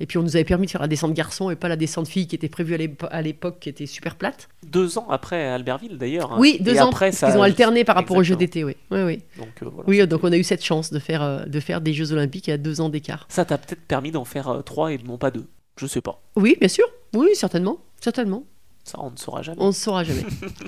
Et 0.01 0.05
puis 0.05 0.17
on 0.17 0.23
nous 0.23 0.35
avait 0.35 0.45
permis 0.45 0.65
de 0.65 0.71
faire 0.71 0.79
la 0.81 0.87
descente 0.87 1.13
garçon 1.13 1.49
et 1.49 1.55
pas 1.55 1.67
la 1.67 1.75
descente 1.75 2.07
fille 2.07 2.25
qui 2.27 2.35
était 2.35 2.47
prévue 2.49 2.73
à 2.73 2.77
l'épo- 2.77 3.07
à 3.11 3.21
l'époque, 3.21 3.57
qui 3.59 3.69
était 3.69 3.85
super 3.85 4.15
plate. 4.15 4.47
Deux 4.65 4.97
ans 4.97 5.07
après 5.09 5.45
Albertville 5.47 5.97
d'ailleurs. 5.97 6.31
hein. 6.33 6.37
Oui, 6.39 6.57
deux 6.61 6.75
Et 6.75 6.79
ans. 6.81 6.87
Après, 6.87 7.07
parce 7.07 7.17
ça... 7.17 7.29
qu'ils 7.29 7.37
ont 7.39 7.43
alterné 7.43 7.83
par 7.83 7.95
rapport 7.95 8.15
au 8.17 8.23
jeu 8.23 8.33
Exactement. 8.35 8.67
d'été, 8.67 8.77
oui. 8.91 8.97
Oui, 8.97 9.03
oui. 9.03 9.21
Donc, 9.37 9.49
euh, 9.63 9.69
voilà. 9.73 9.89
Oui, 9.89 10.07
donc 10.07 10.23
on 10.23 10.31
a 10.31 10.37
eu 10.37 10.43
cette 10.43 10.63
chance 10.63 10.91
de 10.91 10.99
faire, 10.99 11.21
euh, 11.21 11.45
de 11.45 11.59
faire 11.59 11.81
des 11.81 11.93
Jeux 11.93 12.11
Olympiques 12.13 12.47
à 12.49 12.57
deux 12.57 12.79
ans 12.81 12.89
d'écart. 12.89 13.25
Ça 13.29 13.43
t'a 13.45 13.57
peut-être 13.57 13.81
permis 13.81 14.11
d'en 14.11 14.25
faire 14.25 14.47
euh, 14.47 14.61
trois 14.61 14.91
et 14.93 14.97
non 14.99 15.17
pas 15.17 15.31
deux. 15.31 15.45
Je 15.77 15.85
sais 15.87 16.01
pas. 16.01 16.21
Oui, 16.35 16.55
bien 16.59 16.69
sûr. 16.69 16.85
Oui, 17.15 17.29
certainement. 17.33 17.77
Certainement. 18.01 18.43
Ça, 18.85 18.97
on 19.01 19.11
ne 19.11 19.17
saura 19.17 19.41
jamais. 19.41 19.57
On 19.61 19.67
ne 19.67 19.71
saura 19.73 20.03
jamais. 20.03 20.23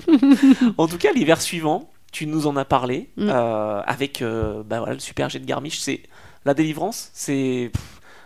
En 0.78 0.86
tout 0.86 0.98
cas, 0.98 1.12
l'hiver 1.12 1.40
suivant, 1.40 1.90
tu 2.12 2.26
nous 2.26 2.46
en 2.46 2.56
as 2.56 2.64
parlé 2.64 3.08
Mm. 3.16 3.28
euh, 3.30 3.80
avec 3.82 4.20
euh, 4.22 4.62
bah 4.62 4.78
voilà, 4.78 4.94
le 4.94 5.00
super 5.00 5.28
jet 5.30 5.38
de 5.38 5.44
Garmisch. 5.46 5.80
C'est 5.80 6.02
la 6.44 6.54
délivrance, 6.54 7.10
c'est 7.14 7.70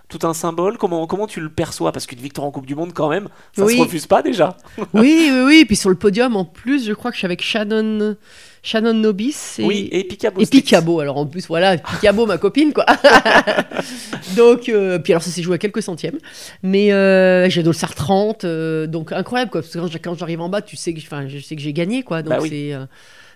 tout 0.09 0.25
un 0.27 0.35
symbole. 0.35 0.79
Comment, 0.79 1.07
comment 1.07 1.27
tu 1.27 1.41
le 1.41 1.49
perçois? 1.49 1.91
Parce 1.93 2.07
qu'une 2.07 2.21
victoire 2.21 2.47
en 2.47 2.51
Coupe 2.51 2.67
du 2.67 2.75
Monde, 2.75 2.93
quand 2.95 3.09
même, 3.09 3.29
ça 3.57 3.65
Oui. 3.65 3.77
se 3.77 3.81
refuse 3.83 4.07
pas 4.07 4.23
déjà. 4.23 4.57
oui, 4.95 5.31
oui, 5.33 5.43
oui. 5.47 5.59
Et 5.63 5.65
puis 5.65 5.77
sur 5.77 5.89
le 5.91 5.97
podium, 5.97 6.37
en 6.37 6.45
plus, 6.45 6.87
je 6.87 6.93
crois 6.93 7.11
que 7.11 7.17
je 7.17 7.21
suis 7.21 7.27
avec 7.27 7.43
Shannon, 7.43 8.17
Shannon 8.63 8.95
Nobis 8.95 9.57
et, 9.59 9.65
Oui, 9.65 9.89
et 9.91 10.05
Picabo. 10.05 10.41
et 10.41 10.47
Picabo. 10.47 11.01
Alors 11.01 11.17
en 11.17 11.27
plus, 11.27 11.47
voilà, 11.49 11.77
Picabo, 11.77 12.27
ma 12.27 12.39
copine, 12.39 12.73
quoi. 12.73 12.87
donc, 14.37 14.69
euh, 14.69 14.99
puis 14.99 15.13
alors 15.13 15.23
ça 15.23 15.31
s'est 15.31 15.43
joué 15.43 15.55
à 15.57 15.59
quelques 15.59 15.83
centièmes. 15.83 16.19
Mais 16.63 16.93
euh, 16.93 17.49
j'ai 17.51 17.63
Dolsar 17.63 17.95
30, 17.95 18.45
euh, 18.45 18.87
donc 18.87 19.13
incroyable, 19.13 19.51
quoi. 19.51 19.63
Parce 19.63 19.73
que 19.73 19.99
quand 19.99 20.15
j'arrive 20.19 20.41
en 20.41 20.49
bas, 20.49 20.63
tu 20.63 20.77
sais 20.77 20.95
que, 20.95 21.01
je 21.01 21.39
sais 21.41 21.57
que 21.57 21.63
j'ai 21.63 21.73
gagné, 21.73 22.03
quoi. 22.03 22.23
Donc 22.23 22.31
Bah 22.31 22.39
oui. 22.41 22.49
c'est. 22.51 22.75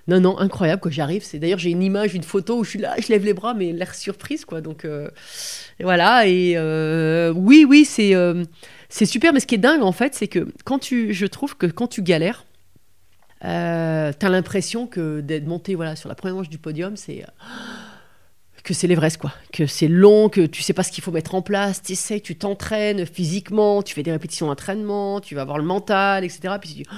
Non, 0.08 0.20
non, 0.20 0.38
incroyable, 0.38 0.80
quoi. 0.80 0.90
J'arrive. 0.90 1.22
C'est 1.22 1.38
d'ailleurs, 1.38 1.58
j'ai 1.58 1.70
une 1.70 1.82
image, 1.82 2.14
une 2.14 2.22
photo 2.22 2.58
où 2.58 2.64
je 2.64 2.70
suis 2.70 2.78
là, 2.78 2.94
je 2.98 3.08
lève 3.08 3.24
les 3.24 3.34
bras, 3.34 3.54
mais 3.54 3.72
l'air 3.72 3.94
surprise, 3.94 4.44
quoi. 4.44 4.60
Donc 4.60 4.84
euh, 4.84 5.08
voilà. 5.80 6.26
Et 6.26 6.54
euh, 6.56 7.32
oui, 7.34 7.64
oui, 7.68 7.84
c'est 7.84 8.14
euh, 8.14 8.44
c'est 8.88 9.06
super. 9.06 9.32
Mais 9.32 9.40
ce 9.40 9.46
qui 9.46 9.54
est 9.56 9.58
dingue, 9.58 9.82
en 9.82 9.92
fait, 9.92 10.14
c'est 10.14 10.28
que 10.28 10.48
quand 10.64 10.78
tu, 10.78 11.12
je 11.12 11.26
trouve 11.26 11.56
que 11.56 11.66
quand 11.66 11.86
tu 11.86 12.02
galères, 12.02 12.44
t'as 13.40 14.28
l'impression 14.28 14.86
que 14.86 15.20
d'être 15.20 15.46
monté 15.46 15.74
voilà 15.74 15.96
sur 15.96 16.08
la 16.08 16.14
première 16.14 16.36
manche 16.36 16.50
du 16.50 16.58
podium, 16.58 16.96
c'est 16.96 17.24
que 18.64 18.74
c'est 18.74 18.86
l'Everest 18.86 19.18
quoi, 19.18 19.32
que 19.52 19.66
c'est 19.66 19.88
long, 19.88 20.28
que 20.28 20.46
tu 20.46 20.62
sais 20.62 20.72
pas 20.72 20.82
ce 20.82 20.92
qu'il 20.92 21.02
faut 21.02 21.12
mettre 21.12 21.34
en 21.34 21.42
place, 21.42 21.82
tu 21.82 21.92
essaies, 21.92 22.20
tu 22.20 22.36
t'entraînes 22.36 23.06
physiquement, 23.06 23.82
tu 23.82 23.94
fais 23.94 24.02
des 24.02 24.12
répétitions 24.12 24.46
d'entraînement, 24.46 25.20
tu 25.20 25.34
vas 25.34 25.42
avoir 25.42 25.58
le 25.58 25.64
mental, 25.64 26.24
etc. 26.24 26.54
Puis 26.60 26.70
tu 26.70 26.74
dis, 26.76 26.86
Oh, 26.90 26.96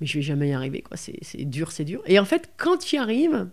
mais 0.00 0.06
je 0.06 0.18
vais 0.18 0.22
jamais 0.22 0.48
y 0.48 0.52
arriver 0.52 0.82
quoi, 0.82 0.96
c'est 0.96 1.44
dur, 1.44 1.72
c'est 1.72 1.84
dur. 1.84 2.02
Et 2.06 2.18
en 2.18 2.24
fait, 2.24 2.50
quand 2.56 2.78
tu 2.78 2.96
y 2.96 2.98
arrives, 2.98 3.48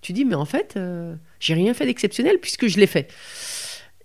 tu 0.00 0.12
dis, 0.12 0.24
mais 0.24 0.36
en 0.36 0.44
fait, 0.44 0.74
euh, 0.76 1.14
j'ai 1.40 1.54
rien 1.54 1.74
fait 1.74 1.86
d'exceptionnel 1.86 2.38
puisque 2.38 2.68
je 2.68 2.78
l'ai 2.78 2.86
fait. 2.86 3.10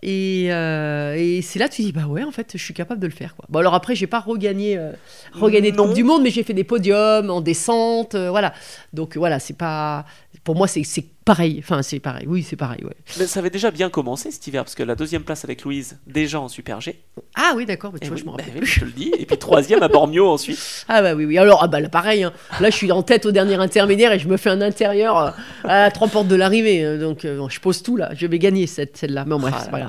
Et, 0.06 0.48
euh, 0.52 1.16
et 1.18 1.42
c'est 1.42 1.60
là 1.60 1.70
que 1.70 1.76
tu 1.76 1.82
dis, 1.82 1.94
bah 1.94 2.08
ouais, 2.08 2.26
en 2.26 2.32
fait, 2.32 2.52
je 2.56 2.62
suis 2.62 2.74
capable 2.74 3.00
de 3.00 3.08
le 3.08 3.14
faire. 3.14 3.38
Quoi. 3.38 3.46
Bon, 3.48 3.60
alors 3.60 3.74
après, 3.74 3.96
j'ai 3.96 4.06
pas 4.06 4.20
regagné, 4.20 4.78
euh, 4.78 4.92
regagné 5.32 5.72
de. 5.72 5.78
Coupe 5.78 5.94
du 5.94 6.04
Monde, 6.04 6.24
mais 6.24 6.30
j'ai 6.30 6.44
fait 6.44 6.54
des 6.54 6.66
podiums 6.66 7.30
en 7.30 7.40
descente, 7.40 8.14
euh, 8.14 8.30
voilà. 8.30 8.54
Donc 8.92 9.16
voilà, 9.16 9.40
c'est 9.40 9.58
pas. 9.58 10.06
Pour 10.44 10.56
moi, 10.56 10.68
c'est 10.68 10.84
pareil. 11.26 11.58
Enfin, 11.60 11.82
c'est 11.82 12.00
pareil. 12.00 12.26
Oui, 12.28 12.44
c'est 12.44 12.56
pareil, 12.56 12.84
ouais. 12.84 12.96
Mais 13.20 13.28
ça 13.28 13.40
avait 13.40 13.50
déjà 13.50 13.72
bien 13.72 13.90
commencé 13.90 14.32
cet 14.32 14.46
hiver, 14.48 14.64
parce 14.64 14.76
que 14.76 14.84
la 14.84 14.96
deuxième 14.96 15.24
place 15.24 15.44
avec 15.44 15.64
Louise, 15.64 15.98
déjà 16.08 16.40
en 16.40 16.48
Super 16.48 16.82
G. 16.82 17.00
Ah 17.36 17.54
oui, 17.56 17.66
d'accord, 17.66 17.92
tu 18.00 18.06
Et 18.06 18.08
vois, 18.10 18.16
oui, 18.16 18.22
je 18.22 18.26
me 18.30 18.36
bah 18.36 18.44
rappelle. 18.44 18.62
oui, 18.62 18.66
je 18.68 18.80
te 18.82 18.86
le 18.86 18.92
dis. 18.92 19.12
Et 19.18 19.26
puis 19.26 19.38
troisième 19.38 19.82
à 19.84 19.88
Bormio 19.88 20.30
ensuite. 20.30 20.60
Ah 20.88 21.02
bah 21.02 21.14
oui, 21.16 21.26
oui. 21.26 21.38
Alors, 21.38 21.60
ah 21.64 21.68
bah 21.68 21.80
là, 21.80 21.90
pareil. 21.90 22.24
hein. 22.24 22.34
Là, 22.60 22.70
je 22.70 22.76
suis 22.76 22.92
en 22.92 23.04
tête 23.04 23.26
au 23.26 23.32
dernier 23.32 23.56
intermédiaire 23.56 24.12
et 24.12 24.20
je 24.20 24.28
me 24.28 24.38
fais 24.38 24.50
un 24.50 24.62
intérieur 24.62 25.18
euh, 25.18 25.32
à 25.64 25.92
trois 25.92 26.08
portes 26.08 26.28
de 26.28 26.36
l'arrivée. 26.36 26.84
euh, 26.84 27.00
Donc, 27.00 27.26
euh, 27.26 27.48
je 27.50 27.60
pose 27.60 27.82
tout 27.84 27.96
là. 27.98 28.12
Je 28.16 28.28
vais 28.28 28.40
gagner 28.40 28.68
cette, 28.68 28.98
celle-là. 28.98 29.24
Mais 29.26 29.32
bon, 29.32 29.40
bref, 29.40 29.54
Ah 29.58 29.60
c'est 29.60 29.66
là 29.68 29.72
pas 29.72 29.80
là. 29.80 29.84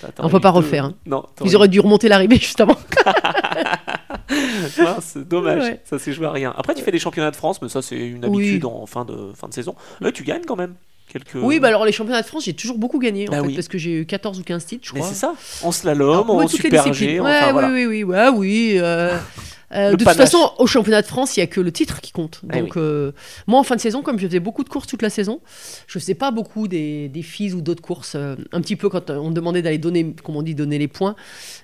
grave. 0.00 0.12
T'aurais 0.14 0.26
On 0.28 0.30
peut 0.30 0.38
eu 0.38 0.40
pas 0.40 0.50
refaire, 0.50 0.84
hein. 0.86 0.94
Non, 1.06 1.24
Ils 1.44 1.54
auraient 1.56 1.68
dû 1.68 1.80
remonter 1.80 2.08
l'arrivée 2.08 2.36
juste 2.40 2.60
avant. 2.60 2.76
Mince, 4.78 5.16
dommage, 5.16 5.62
Ouais. 5.62 5.80
ça 5.84 5.98
s'est 5.98 6.12
joué 6.12 6.26
à 6.26 6.30
rien. 6.32 6.54
Après, 6.56 6.74
tu 6.74 6.82
fais 6.82 6.90
des 6.92 6.98
championnats 6.98 7.30
de 7.30 7.36
France, 7.36 7.60
mais 7.62 7.68
ça, 7.68 7.82
c'est 7.82 7.96
une 7.96 8.24
Oui. 8.26 8.44
habitude 8.46 8.64
en 8.64 8.86
fin 8.86 9.04
de, 9.04 9.32
fin 9.34 9.48
de 9.48 9.54
saison. 9.54 9.74
Mais 10.00 10.12
tu 10.12 10.22
gagnes 10.24 10.44
quand 10.46 10.56
même. 10.56 10.74
Quelques... 11.12 11.34
Oui, 11.42 11.58
bah 11.58 11.66
alors 11.66 11.84
les 11.84 11.90
championnats 11.90 12.22
de 12.22 12.26
France, 12.26 12.44
j'ai 12.44 12.52
toujours 12.52 12.78
beaucoup 12.78 13.00
gagné 13.00 13.28
en 13.28 13.32
Bah 13.32 13.40
fait, 13.40 13.46
oui. 13.48 13.54
parce 13.56 13.66
que 13.66 13.78
j'ai 13.78 13.90
eu 14.02 14.06
14 14.06 14.38
ou 14.38 14.44
15 14.44 14.64
titres, 14.64 14.86
je 14.86 14.94
Mais 14.94 15.00
crois. 15.00 15.10
c'est 15.12 15.18
ça, 15.18 15.34
en 15.64 15.72
slalom, 15.72 16.08
Alors, 16.10 16.30
en 16.30 16.38
ouais, 16.38 16.46
super. 16.46 16.92
G, 16.94 17.18
Ouais, 17.18 17.28
enfin 17.30 17.46
oui, 17.46 17.52
voilà. 17.52 17.68
oui, 17.72 17.86
oui, 17.86 18.04
ouais, 18.04 18.28
oui. 18.28 18.72
euh, 18.76 19.18
euh, 19.72 19.92
de 19.92 20.04
panache. 20.04 20.16
toute 20.16 20.24
façon, 20.30 20.52
au 20.58 20.66
championnat 20.66 21.02
de 21.02 21.06
France, 21.06 21.36
il 21.36 21.40
y 21.40 21.42
a 21.42 21.46
que 21.46 21.60
le 21.60 21.70
titre 21.72 22.00
qui 22.00 22.12
compte. 22.12 22.40
Eh 22.52 22.60
Donc, 22.60 22.76
euh, 22.76 23.12
moi, 23.46 23.60
en 23.60 23.62
fin 23.62 23.76
de 23.76 23.80
saison, 23.80 24.02
comme 24.02 24.18
je 24.18 24.26
faisais 24.26 24.40
beaucoup 24.40 24.64
de 24.64 24.68
courses 24.68 24.86
toute 24.86 25.02
la 25.02 25.10
saison, 25.10 25.40
je 25.86 25.98
faisais 25.98 26.14
pas 26.14 26.30
beaucoup 26.30 26.66
des, 26.68 27.08
des 27.08 27.22
filles 27.22 27.54
ou 27.54 27.60
d'autres 27.60 27.82
courses. 27.82 28.14
euh, 28.16 28.36
un 28.52 28.60
petit 28.60 28.76
peu 28.76 28.88
quand 28.88 29.10
on 29.10 29.28
me 29.30 29.34
demandait 29.34 29.62
d'aller 29.62 29.78
donner, 29.78 30.14
comme 30.24 30.36
on 30.36 30.42
dit, 30.42 30.54
donner 30.54 30.78
les 30.78 30.88
points. 30.88 31.14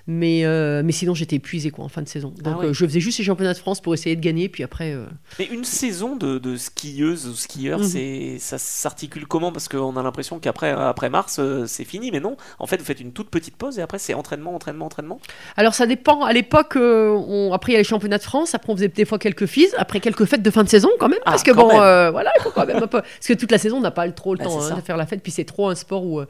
Mais, 0.07 0.43
mais 0.83 0.91
sinon, 0.91 1.13
j'étais 1.13 1.35
épuisée 1.37 1.69
quoi, 1.71 1.85
en 1.85 1.89
fin 1.89 2.01
de 2.01 2.07
saison. 2.07 2.29
Donc, 2.29 2.53
Ah 2.55 2.57
ouais. 2.59 2.65
euh, 2.67 2.73
je 2.73 2.85
faisais 2.85 2.99
juste 2.99 3.17
les 3.19 3.25
championnats 3.25 3.53
de 3.53 3.57
France 3.59 3.81
pour 3.81 3.93
essayer 3.93 4.15
de 4.15 4.21
gagner. 4.21 4.49
Puis 4.49 4.63
après, 4.63 4.95
Mais 5.39 5.45
une 5.45 5.63
saison 5.65 6.15
de, 6.15 6.37
de 6.37 6.55
skieuse 6.57 7.27
ou 7.27 7.33
skieur, 7.35 7.79
Mhm. 7.79 8.39
ça 8.39 8.57
s'articule 8.57 9.25
comment? 9.27 9.51
Parce 9.51 9.67
qu'on 9.67 9.95
a 9.97 10.03
l'impression 10.03 10.39
qu'après 10.39 10.71
après 10.71 11.09
mars, 11.09 11.39
c'est 11.65 11.83
fini, 11.83 12.11
mais 12.11 12.19
non. 12.19 12.37
En 12.59 12.67
fait, 12.67 12.77
vous 12.77 12.85
faites 12.85 12.99
une 13.01 13.11
toute 13.11 13.29
petite 13.29 13.55
pause 13.55 13.79
et 13.79 13.81
après, 13.81 13.99
c'est 13.99 14.13
entraînement, 14.13 14.55
entraînement, 14.55 14.85
entraînement? 14.85 15.19
Alors 15.55 15.73
ça 15.73 15.85
dépend. 15.85 16.23
À 16.23 16.33
l'époque, 16.33 16.73
on- 16.77 17.51
après 17.53 17.71
il 17.71 17.73
y 17.73 17.77
a 17.77 17.79
les 17.79 17.83
championnats 17.97 18.17
de 18.17 18.23
France. 18.23 18.53
Après 18.55 18.71
on 18.71 18.75
faisait 18.75 18.87
des 18.87 19.05
fois 19.05 19.17
quelques 19.19 19.45
filles. 19.47 19.67
Après 19.77 19.99
quelques 19.99 20.25
fêtes 20.25 20.43
de 20.43 20.49
fin 20.51 20.63
de 20.63 20.69
saison 20.69 20.89
quand 20.99 21.09
même. 21.09 21.19
Ah, 21.25 21.31
parce 21.31 21.43
que 21.43 21.51
bon, 21.51 21.69
euh, 21.81 22.11
voilà, 22.11 22.31
il 22.39 22.43
faut 22.43 22.51
quand 22.51 22.65
même 22.65 22.77
un 22.77 22.87
peu. 22.87 23.01
Parce 23.17 23.27
que 23.27 23.33
toute 23.33 23.51
la 23.51 23.57
saison 23.57 23.77
on 23.77 23.81
n'a 23.81 23.91
pas 23.91 24.09
trop 24.11 24.33
le 24.33 24.37
Bah, 24.39 24.45
temps 24.45 24.61
hein, 24.61 24.75
de 24.75 24.81
faire 24.81 24.97
la 24.97 25.05
fête. 25.05 25.21
Puis 25.23 25.31
c'est 25.31 25.43
trop 25.45 25.67
un 25.69 25.75
sport 25.75 26.05
où, 26.05 26.19
euh, 26.19 26.25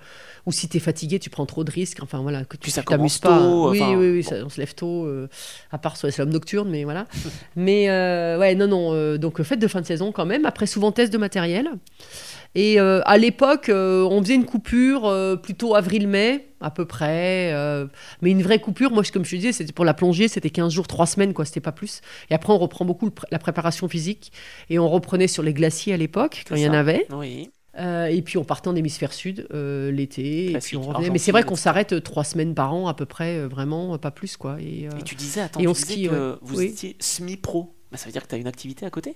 où 0.46 0.52
si 0.52 0.68
t'es 0.70 0.80
fatigué, 0.80 1.20
tu 1.20 1.30
prends 1.30 1.46
trop 1.46 1.64
de 1.64 1.72
risques. 1.72 2.00
Enfin 2.02 2.20
voilà, 2.22 2.46
que 2.46 2.56
tu 2.58 2.72
t'amuses 2.72 3.18
pas. 3.20 3.38
tôt, 3.38 3.70
oui, 3.72 3.82
enfin, 3.82 3.96
oui, 3.98 4.12
oui, 4.12 4.24
bon. 4.24 4.30
ça- 4.30 4.36
on 4.46 4.50
se 4.50 4.60
lève 4.60 4.74
tôt. 4.74 5.06
euh, 5.06 5.28
à 5.72 5.78
part 5.78 5.98
sur 5.98 6.08
les 6.08 6.12
slaloms 6.14 6.32
nocturnes, 6.34 6.70
mais 6.70 6.84
voilà. 6.86 7.06
mais 7.56 7.90
euh, 7.90 8.38
ouais, 8.40 8.56
non, 8.56 8.68
non. 8.68 9.18
donc 9.18 9.42
fête 9.44 9.60
de 9.60 9.68
fin 9.68 9.82
de 9.82 9.86
saison 9.86 10.12
quand 10.12 10.26
même. 10.26 10.46
Après 10.46 10.66
souvent 10.68 10.92
test 10.92 11.12
de 11.12 11.18
matériel. 11.18 11.70
Et 12.60 12.80
euh, 12.80 13.02
à 13.06 13.20
l'époque, 13.20 13.70
euh, 13.70 14.02
on 14.10 14.20
faisait 14.20 14.34
une 14.34 14.46
coupure 14.46 15.06
euh, 15.06 15.36
plutôt 15.36 15.76
avril-mai, 15.76 16.48
à 16.60 16.72
peu 16.72 16.86
près. 16.86 17.54
mais 18.24 18.32
une 18.32 18.42
vraie 18.42 18.60
coupure, 18.60 18.90
moi, 18.90 19.04
comme 19.14 19.24
je 19.24 19.30
te 19.30 19.36
disais, 19.36 19.52
c'était 19.52 19.74
pour 19.74 19.86
la 19.86 19.94
plongée, 19.94 20.28
c'était 20.28 20.50
15 20.50 20.74
jours, 20.74 20.88
3 20.88 21.06
semaines, 21.06 21.36
quoi, 21.36 21.46
c'était 21.46 21.60
pas 21.60 21.72
plus. 21.72 22.02
Et 22.32 22.34
après, 22.34 22.52
on 22.52 22.58
reprend 22.58 22.84
beaucoup 22.84 23.12
la 23.30 23.38
préparation 23.38 23.88
physique. 23.88 24.32
Et 24.72 24.80
on 24.80 24.90
reprenait 24.90 25.28
sur 25.28 25.44
les 25.44 25.54
glaciers 25.54 25.94
à 25.94 25.98
l'époque, 25.98 26.46
quand 26.50 26.56
il 26.56 26.64
y 26.64 26.68
en 26.68 26.74
avait. 26.74 27.06
Oui. 27.12 27.52
Euh, 27.78 28.06
et 28.06 28.24
puis 28.24 28.40
on 28.40 28.44
partait 28.44 28.70
en 28.70 28.76
hémisphère 28.76 29.14
sud 29.14 29.48
euh, 29.54 29.92
l'été. 29.92 30.46
Et 30.46 30.50
Classique, 30.50 30.70
puis 30.70 30.78
on 30.78 30.82
revenait. 30.82 31.12
Mais 31.12 31.20
c'est 31.20 31.32
vrai 31.32 31.44
qu'on 31.44 31.56
s'arrête 31.56 32.04
3 32.04 32.24
semaines 32.24 32.56
par 32.56 32.74
an, 32.74 32.88
à 32.88 32.96
peu 32.96 33.06
près, 33.06 33.38
euh, 33.38 33.48
vraiment, 33.48 34.00
pas 34.00 34.10
plus, 34.10 34.36
quoi. 34.36 34.58
Et, 34.60 34.90
Et 35.00 35.04
tu 35.06 35.14
disais, 35.14 35.42
attends, 35.42 35.60
et 35.60 35.64
tu 35.64 35.70
on 35.70 35.74
disais 35.74 35.94
skie, 35.94 36.08
que 36.08 36.40
vous 36.42 36.58
Oui. 36.58 36.66
étiez 36.66 36.96
semi-pro. 37.00 37.76
Bah, 37.92 37.98
ça 37.98 38.08
veut 38.08 38.12
dire 38.14 38.24
que 38.24 38.30
tu 38.30 38.36
as 38.36 38.40
une 38.40 38.48
activité 38.48 38.86
à 38.86 38.90
côté? 38.90 39.16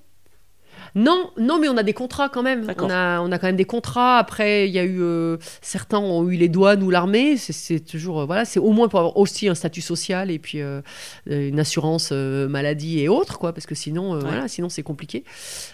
Non, 0.96 1.32
non, 1.38 1.60
mais 1.60 1.70
on 1.70 1.78
a 1.78 1.84
des 1.84 1.94
contrats 1.94 2.30
quand 2.30 2.44
même. 2.44 2.66
On 2.88 2.90
a, 2.90 3.22
on 3.22 3.32
a 3.32 3.40
quand 3.40 3.48
même 3.48 3.56
des 3.56 3.66
contrats. 3.66 4.18
Après, 4.18 4.68
il 4.68 4.74
y 4.74 4.80
a 4.80 4.84
eu 4.84 5.02
euh, 5.02 5.38
certains 5.62 6.00
ont 6.00 6.28
eu 6.30 6.36
les 6.36 6.50
douanes 6.50 6.84
ou 6.84 6.90
l'armée. 6.90 7.38
C'est- 7.38 7.80
toujours 7.86 8.22
euh, 8.22 8.26
voilà, 8.26 8.46
c'est 8.46 8.60
au 8.60 8.72
moins 8.72 8.88
pour 8.88 9.00
avoir 9.00 9.18
aussi 9.18 9.48
un 9.50 9.56
statut 9.56 9.82
social 9.82 10.30
et 10.32 10.40
puis 10.40 10.62
euh, 10.62 10.82
une 11.26 11.60
assurance 11.60 12.12
maladie 12.12 13.00
et 13.00 13.10
autres 13.10 13.38
quoi, 13.40 13.54
parce 13.54 13.66
que 13.66 13.76
sinon, 13.76 14.12
Ouais. 14.14 14.20
voilà, 14.22 14.48
sinon 14.48 14.70
c'est 14.70 14.84
compliqué. 14.84 15.24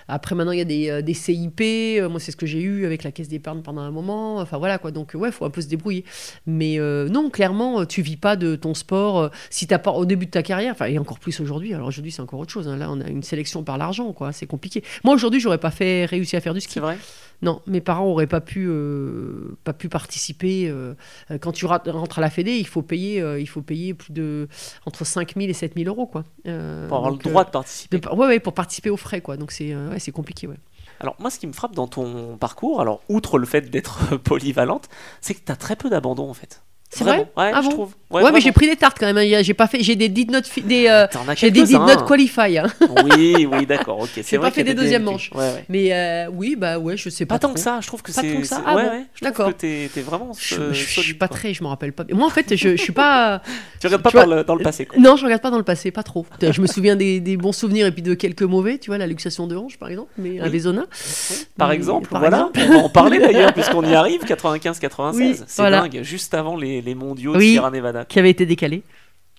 Après, 0.07 0.35
maintenant 0.35 0.51
il 0.51 0.59
y 0.59 0.61
a 0.61 0.65
des, 0.65 1.01
des 1.03 1.13
CIP. 1.13 1.61
moi, 2.09 2.19
c'est 2.19 2.31
ce 2.31 2.37
que 2.37 2.45
j'ai 2.45 2.61
eu 2.61 2.85
avec 2.85 3.03
la 3.03 3.11
caisse 3.11 3.27
d'épargne 3.29 3.61
pendant 3.61 3.81
un 3.81 3.91
moment. 3.91 4.37
Enfin 4.37 4.57
voilà 4.57 4.77
quoi. 4.77 4.91
Donc 4.91 5.11
ouais, 5.15 5.31
faut 5.31 5.45
un 5.45 5.49
peu 5.49 5.61
se 5.61 5.67
débrouiller. 5.67 6.05
Mais 6.45 6.77
non, 6.79 7.29
clairement, 7.29 7.85
tu 7.85 8.01
vis 8.01 8.17
pas 8.17 8.35
de 8.35 8.55
ton 8.55 8.73
sport. 8.73 9.29
si 9.49 9.67
t'as 9.67 9.79
pas 9.79 9.91
au 9.91 10.05
début 10.05 10.25
de 10.25 10.31
ta 10.31 10.43
carrière, 10.43 10.71
enfin 10.73 10.85
et 10.85 10.97
encore 10.99 11.19
plus 11.19 11.39
aujourd'hui. 11.39 11.73
Alors 11.73 11.87
aujourd'hui, 11.87 12.11
c'est 12.11 12.21
encore 12.21 12.39
autre 12.39 12.51
chose. 12.51 12.67
hein. 12.67 12.77
Là, 12.77 12.89
on 12.91 13.01
a 13.01 13.07
une 13.07 13.23
sélection 13.23 13.63
par 13.63 13.77
l'argent 13.77 14.11
quoi. 14.13 14.31
C'est 14.31 14.45
compliqué. 14.47 14.83
Moi 15.03 15.13
aujourd'hui, 15.13 15.39
j'aurais 15.39 15.57
pas 15.57 15.71
fait 15.71 16.05
réussi 16.05 16.35
à 16.35 16.41
faire 16.41 16.53
du 16.53 16.61
ski. 16.61 16.73
C'est 16.73 16.79
vrai 16.79 16.97
Non, 17.41 17.61
mes 17.67 17.81
parents 17.81 18.05
auraient 18.07 18.27
pas 18.27 18.41
pu 18.41 18.65
euh, 18.67 19.55
pas 19.63 19.73
pu 19.73 19.89
participer. 19.89 20.67
euh, 20.69 20.93
euh, 21.31 21.37
quand 21.37 21.51
tu 21.51 21.65
rentres 21.65 22.17
à 22.17 22.21
la 22.21 22.29
Fédé, 22.29 22.57
il 22.57 22.67
faut 22.67 22.81
payer 22.81 23.21
euh, 23.21 23.39
il 23.39 23.47
faut 23.47 23.61
payer 23.61 23.93
plus 23.93 24.11
de 24.11 24.47
entre 24.85 25.05
5 25.05 25.35
000 25.35 25.47
et 25.49 25.53
7 25.53 25.73
000 25.77 25.87
euros 25.87 26.07
quoi. 26.07 26.23
Pour 26.43 26.51
avoir 26.97 27.11
donc, 27.11 27.23
le 27.23 27.29
droit 27.29 27.43
de 27.45 27.51
participer. 27.51 27.99
de- 27.99 28.07
ouais, 28.09 28.27
ouais, 28.27 28.39
pour 28.39 28.53
participer 28.53 28.89
aux 28.89 28.97
frais 28.97 29.21
quoi. 29.21 29.37
Donc 29.37 29.51
c'est 29.51 29.75
ouais, 29.75 29.99
c'est 29.99 30.11
compliqué 30.11 30.47
ouais. 30.47 30.57
Alors, 30.99 31.15
moi, 31.19 31.29
ce 31.29 31.37
qui 31.37 31.45
me 31.45 31.53
frappe 31.53 31.75
dans 31.75 31.85
ton 31.87 32.37
parcours, 32.37 32.81
alors, 32.81 33.01
outre 33.07 33.37
le 33.37 33.45
fait 33.45 33.69
d'être 33.69 34.15
polyvalente, 34.23 34.89
c'est 35.21 35.35
que 35.35 35.41
tu 35.45 35.51
as 35.51 35.55
très 35.55 35.75
peu 35.75 35.91
d'abandon 35.91 36.27
en 36.27 36.33
fait. 36.33 36.63
C'est 36.89 37.03
vrai? 37.03 37.29
Ouais, 37.35 37.51
Ah 37.53 37.59
je 37.61 37.67
bon? 37.67 37.73
trouve. 37.73 37.91
Ouais, 38.09 38.31
mais 38.31 38.39
j'ai 38.39 38.53
pris 38.53 38.65
des 38.69 38.77
tartes 38.77 38.95
quand 38.97 39.11
même. 39.11 39.17
hein. 39.17 39.41
J'ai 39.43 39.53
pas 39.53 39.67
fait 39.67 39.83
j'ai 39.83 39.97
des 39.97 40.07
did 40.07 40.31
not 40.31 40.39
des 40.63 40.87
euh, 40.87 41.05
j'ai 41.35 41.51
des 41.51 41.63
did 41.63 41.73
not 41.81 42.05
qualify. 42.07 42.57
hein. 42.57 42.67
Oui, 43.03 43.45
oui, 43.45 43.65
d'accord, 43.65 43.99
ok. 43.99 44.09
J'ai 44.25 44.39
pas 44.39 44.49
fait 44.51 44.61
a 44.61 44.63
des 44.63 44.73
deuxièmes 44.73 45.03
manches. 45.03 45.29
Ouais, 45.35 45.39
ouais. 45.41 45.65
Mais 45.67 45.91
euh, 45.91 46.29
oui, 46.31 46.55
bah 46.57 46.79
ouais, 46.79 46.95
je 46.95 47.09
sais 47.09 47.25
pas. 47.25 47.35
Pas 47.35 47.39
tant 47.39 47.49
trop. 47.49 47.55
que 47.55 47.59
ça, 47.59 47.79
je 47.81 47.87
trouve 47.87 48.01
que 48.01 48.13
Pas 48.13 48.21
c'est. 48.21 48.33
tant 48.33 48.39
que 48.39 48.47
ça 48.47 48.63
Ah 48.65 48.75
ouais, 48.75 48.83
bon? 48.85 48.89
ouais, 48.91 49.05
D'accord. 49.21 49.53
t'es 49.53 49.89
vraiment 49.97 50.31
Je, 50.39 50.55
euh, 50.55 50.73
je- 50.73 51.01
suis 51.01 51.13
pas 51.15 51.27
très, 51.27 51.53
je 51.53 51.61
me 51.61 51.67
rappelle 51.67 51.91
pas. 51.91 52.05
Moi 52.13 52.25
en 52.25 52.29
fait, 52.29 52.55
je, 52.55 52.77
je 52.77 52.81
suis 52.81 52.93
pas 52.93 53.41
Tu 53.81 53.87
regardes 53.87 54.01
pas 54.03 54.09
Tu 54.09 54.15
vois, 54.17 54.25
par 54.25 54.35
le- 54.37 54.43
dans 54.45 54.55
le 54.55 54.63
passé, 54.63 54.85
quoi. 54.85 54.97
Non, 54.97 55.17
je 55.17 55.25
regarde 55.25 55.41
pas 55.41 55.51
dans 55.51 55.57
le 55.57 55.63
passé, 55.63 55.91
pas 55.91 56.03
trop. 56.03 56.25
Je 56.41 56.61
me 56.61 56.67
souviens 56.67 56.95
des, 56.95 57.19
des 57.19 57.35
bons 57.35 57.51
souvenirs 57.51 57.85
et 57.87 57.91
puis 57.91 58.01
de 58.01 58.13
quelques 58.13 58.43
mauvais, 58.43 58.77
tu 58.77 58.89
vois, 58.91 58.97
la 58.97 59.07
luxation 59.07 59.45
de 59.47 59.57
hanche 59.57 59.77
par 59.77 59.89
exemple, 59.89 60.11
mais. 60.17 60.39
Vézona. 60.49 60.85
Oui, 61.31 61.35
Par 61.57 61.73
exemple, 61.73 62.07
voilà. 62.11 62.49
On 62.55 62.69
va 62.69 62.77
en 62.77 62.89
parler 62.89 63.19
d'ailleurs, 63.19 63.51
puisqu'on 63.53 63.83
y 63.83 63.93
arrive, 63.93 64.23
95-96. 64.23 65.15
Oui, 65.15 65.35
c'est 65.45 65.69
dingue, 65.69 65.99
juste 66.03 66.33
avant 66.33 66.55
les, 66.55 66.76
les 66.81 66.95
mondiaux 66.95 67.35
de. 67.35 67.39
Sierra 67.39 67.71
Nevada. 67.71 68.05
qui 68.05 68.19
avait 68.19 68.29
été 68.29 68.45
décalé. 68.45 68.83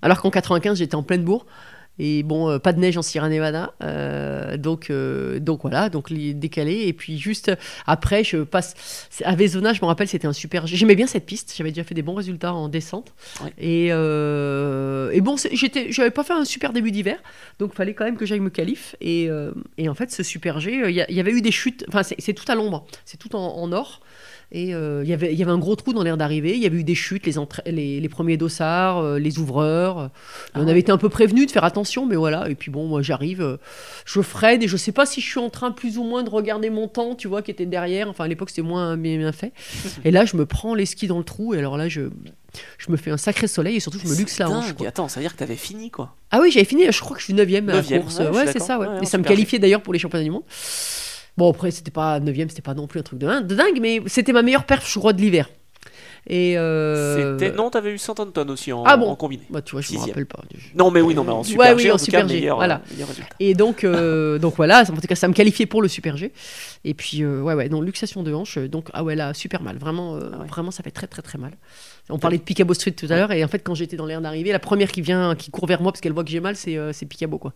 Alors 0.02 0.20
qu'en 0.20 0.30
95, 0.30 0.78
j'étais 0.78 0.94
en 0.94 1.02
pleine 1.02 1.24
bourre. 1.24 1.46
Et 1.98 2.22
bon, 2.22 2.48
euh, 2.48 2.58
pas 2.58 2.72
de 2.72 2.78
neige 2.78 2.96
en 2.96 3.02
Sierra 3.02 3.28
Nevada. 3.28 3.74
euh, 3.82 4.56
donc, 4.56 4.90
euh, 4.90 5.40
donc 5.40 5.62
voilà, 5.62 5.88
donc 5.88 6.10
les 6.10 6.32
décalé. 6.32 6.86
Et 6.86 6.92
puis 6.92 7.18
juste 7.18 7.50
après, 7.86 8.22
je 8.22 8.38
passe. 8.38 9.08
À 9.24 9.34
Vezona, 9.34 9.72
je 9.72 9.80
me 9.82 9.86
rappelle, 9.86 10.06
c'était 10.06 10.28
un 10.28 10.32
super. 10.32 10.66
J'aimais 10.66 10.94
bien 10.94 11.06
cette 11.06 11.26
piste. 11.26 11.54
J'avais 11.56 11.70
déjà 11.70 11.82
fait 11.82 11.94
des 11.94 12.02
bons 12.02 12.14
résultats 12.14 12.54
en 12.54 12.68
descente. 12.68 13.12
Ouais. 13.42 13.52
Et, 13.58 13.86
et 13.88 15.20
bon, 15.20 15.36
j'étais, 15.52 15.90
j'avais 15.90 16.10
pas 16.10 16.22
fait 16.22 16.34
un 16.34 16.44
super 16.44 16.72
début 16.72 16.92
d'hiver. 16.92 17.18
Donc 17.58 17.74
fallait 17.74 17.94
quand 17.94 18.04
même 18.04 18.16
que 18.16 18.26
j'aille 18.26 18.40
me 18.40 18.50
qualif. 18.50 18.94
Et, 19.00 19.28
et 19.76 19.88
en 19.88 19.94
fait, 19.94 20.12
ce 20.12 20.22
super 20.22 20.60
G, 20.60 20.80
il 20.88 20.94
y, 20.94 21.20
avait 21.20 21.32
eu 21.32 21.42
des 21.42 21.52
chutes. 21.52 21.84
Enfin, 21.88 22.04
c'est, 22.04 22.16
c'est 22.20 22.34
tout 22.34 22.44
à 22.46 22.54
l'ombre. 22.54 22.86
C'est 23.04 23.16
tout 23.16 23.34
en, 23.34 23.56
en 23.56 23.72
or. 23.72 24.00
Et 24.50 24.74
euh, 24.74 25.02
il 25.04 25.10
y 25.10 25.12
avait- 25.12 25.30
il 25.32 25.38
y 25.38 25.42
avait 25.42 25.52
un 25.52 25.58
gros 25.58 25.76
trou 25.76 25.92
dans 25.92 26.02
l'air 26.02 26.16
d'arrivée. 26.16 26.54
Il 26.54 26.62
y 26.62 26.64
avait 26.66 26.78
eu 26.78 26.84
des 26.84 26.94
chutes, 26.94 27.26
les, 27.26 27.36
entra- 27.38 27.62
les, 27.66 28.00
les 28.00 28.08
premiers 28.08 28.38
dossards, 28.38 28.96
euh, 28.98 29.18
les 29.18 29.38
ouvreurs. 29.38 29.98
Ah 29.98 30.10
on 30.54 30.64
ouais. 30.64 30.70
avait 30.70 30.80
été 30.80 30.90
un 30.90 30.96
peu 30.96 31.10
prévenus 31.10 31.46
de 31.46 31.50
faire 31.50 31.64
attention, 31.64 32.06
mais 32.06 32.16
voilà. 32.16 32.48
Et 32.48 32.54
puis 32.54 32.70
bon, 32.70 32.86
moi 32.86 33.02
j'arrive, 33.02 33.42
euh, 33.42 33.56
je 34.06 34.22
freine 34.22 34.62
et 34.62 34.68
je 34.68 34.78
sais 34.78 34.92
pas 34.92 35.04
si 35.04 35.20
je 35.20 35.26
suis 35.28 35.38
en 35.38 35.50
train 35.50 35.70
plus 35.70 35.98
ou 35.98 36.02
moins 36.02 36.22
de 36.22 36.30
regarder 36.30 36.70
mon 36.70 36.88
temps, 36.88 37.14
tu 37.14 37.28
vois, 37.28 37.42
qui 37.42 37.50
était 37.50 37.66
derrière. 37.66 38.08
Enfin, 38.08 38.24
à 38.24 38.28
l'époque 38.28 38.48
c'était 38.48 38.62
moins 38.62 38.96
bien, 38.96 39.18
bien 39.18 39.32
fait. 39.32 39.52
et 40.06 40.10
là, 40.10 40.24
je 40.24 40.34
me 40.36 40.46
prends 40.46 40.74
les 40.74 40.86
skis 40.86 41.08
dans 41.08 41.18
le 41.18 41.24
trou. 41.24 41.52
Et 41.52 41.58
alors 41.58 41.76
là, 41.76 41.88
je, 41.90 42.08
je 42.78 42.90
me 42.90 42.96
fais 42.96 43.10
un 43.10 43.18
sacré 43.18 43.48
soleil 43.48 43.76
et 43.76 43.80
surtout 43.80 43.98
je 44.02 44.08
me 44.08 44.16
luxe 44.16 44.38
la 44.38 44.48
hanche. 44.48 44.72
quoi. 44.72 44.88
Attends, 44.88 45.08
ça 45.08 45.20
veut 45.20 45.24
dire 45.24 45.34
que 45.34 45.38
t'avais 45.38 45.56
fini 45.56 45.90
quoi. 45.90 46.14
Ah 46.30 46.38
oui, 46.40 46.50
j'avais 46.50 46.64
fini, 46.64 46.84
je 46.90 47.00
crois 47.00 47.14
que 47.16 47.20
je 47.20 47.24
suis 47.26 47.34
9ème 47.34 47.68
à 47.68 47.74
la 47.74 47.82
course. 47.82 48.18
ouais, 48.18 48.46
c'est 48.50 48.60
ça, 48.60 48.78
ouais. 48.78 48.86
Et 49.02 49.06
ça 49.06 49.18
me 49.18 49.24
qualifiait 49.24 49.58
d'ailleurs 49.58 49.82
pour 49.82 49.92
les 49.92 49.98
championnats 49.98 50.24
du 50.24 50.30
monde. 50.30 50.42
Bon, 51.38 51.50
après, 51.50 51.70
c'était 51.70 51.90
pas 51.90 52.20
9ème, 52.20 52.48
c'était 52.50 52.60
pas 52.62 52.74
non 52.74 52.86
plus 52.86 53.00
un 53.00 53.04
truc 53.04 53.18
de, 53.18 53.26
din- 53.26 53.40
de 53.40 53.54
dingue, 53.54 53.78
mais 53.80 54.02
c'était 54.06 54.32
ma 54.32 54.42
meilleure 54.42 54.64
perf, 54.64 54.86
je 54.92 54.98
crois, 54.98 55.12
de 55.14 55.20
l'hiver. 55.20 55.48
Et. 56.30 56.58
euh, 56.58 57.38
C'était 57.38 57.56
non, 57.56 57.70
t'avais 57.70 57.92
eu 57.92 57.96
100 57.98 58.14
tonnes 58.32 58.50
aussi 58.50 58.70
en, 58.72 58.82
Ah 58.84 58.96
bon 58.98 59.08
en 59.08 59.14
combiné. 59.16 59.44
Bah, 59.48 59.62
tu 59.62 59.72
vois, 59.72 59.80
je 59.80 59.92
me 59.94 59.98
rappelle 59.98 60.26
pas. 60.26 60.40
Non, 60.74 60.90
mais 60.90 61.00
oui, 61.00 61.14
non, 61.14 61.24
mais 61.24 61.30
en 61.32 61.42
super 61.42 61.70
Ouais, 61.70 61.74
oui, 61.74 61.82
G, 61.84 61.90
en, 61.90 61.94
en 61.94 61.96
tout 61.98 62.04
super 62.04 62.28
G, 62.28 62.34
meilleur, 62.34 62.56
voilà. 62.56 62.82
euh, 62.90 62.92
meilleur. 62.92 63.08
Et 63.40 63.54
donc, 63.54 63.84
euh, 63.84 64.38
donc 64.40 64.56
voilà, 64.56 64.82
en 64.82 64.84
tout 64.84 65.00
cas, 65.08 65.14
ça 65.14 65.28
me 65.28 65.32
qualifiait 65.32 65.64
pour 65.66 65.80
le 65.80 65.88
Super 65.88 66.16
G. 66.18 66.32
Et 66.84 66.92
puis, 66.92 67.22
euh, 67.22 67.40
ouais, 67.40 67.54
ouais, 67.54 67.68
donc 67.70 67.84
luxation 67.84 68.22
de 68.22 68.34
hanche. 68.34 68.58
Donc, 68.58 68.88
ah 68.92 69.04
ouais, 69.04 69.14
là, 69.14 69.32
super 69.32 69.62
mal. 69.62 69.78
Vraiment, 69.78 70.16
euh, 70.16 70.30
Ah 70.34 70.38
ouais. 70.40 70.46
vraiment, 70.48 70.70
ça 70.72 70.82
fait 70.82 70.90
très, 70.90 71.06
très, 71.06 71.22
très 71.22 71.38
mal. 71.38 71.52
On 72.10 72.18
parlait 72.18 72.38
de 72.38 72.42
Picabo 72.42 72.74
Street 72.74 72.92
tout 72.92 73.06
à 73.10 73.16
l'heure. 73.16 73.32
Et 73.32 73.42
en 73.44 73.48
fait, 73.48 73.60
quand 73.60 73.74
j'étais 73.74 73.96
dans 73.96 74.06
l'air 74.06 74.20
d'arrivée, 74.20 74.50
la 74.52 74.58
première 74.58 74.90
qui 74.90 75.00
vient, 75.02 75.34
qui 75.36 75.50
court 75.50 75.66
vers 75.66 75.80
moi 75.80 75.92
parce 75.92 76.00
qu'elle 76.00 76.12
voit 76.12 76.24
que 76.24 76.30
j'ai 76.30 76.40
mal, 76.40 76.56
c'est 76.56 76.76
c'est 76.92 77.06
Picabo, 77.06 77.38
quoi. 77.38 77.52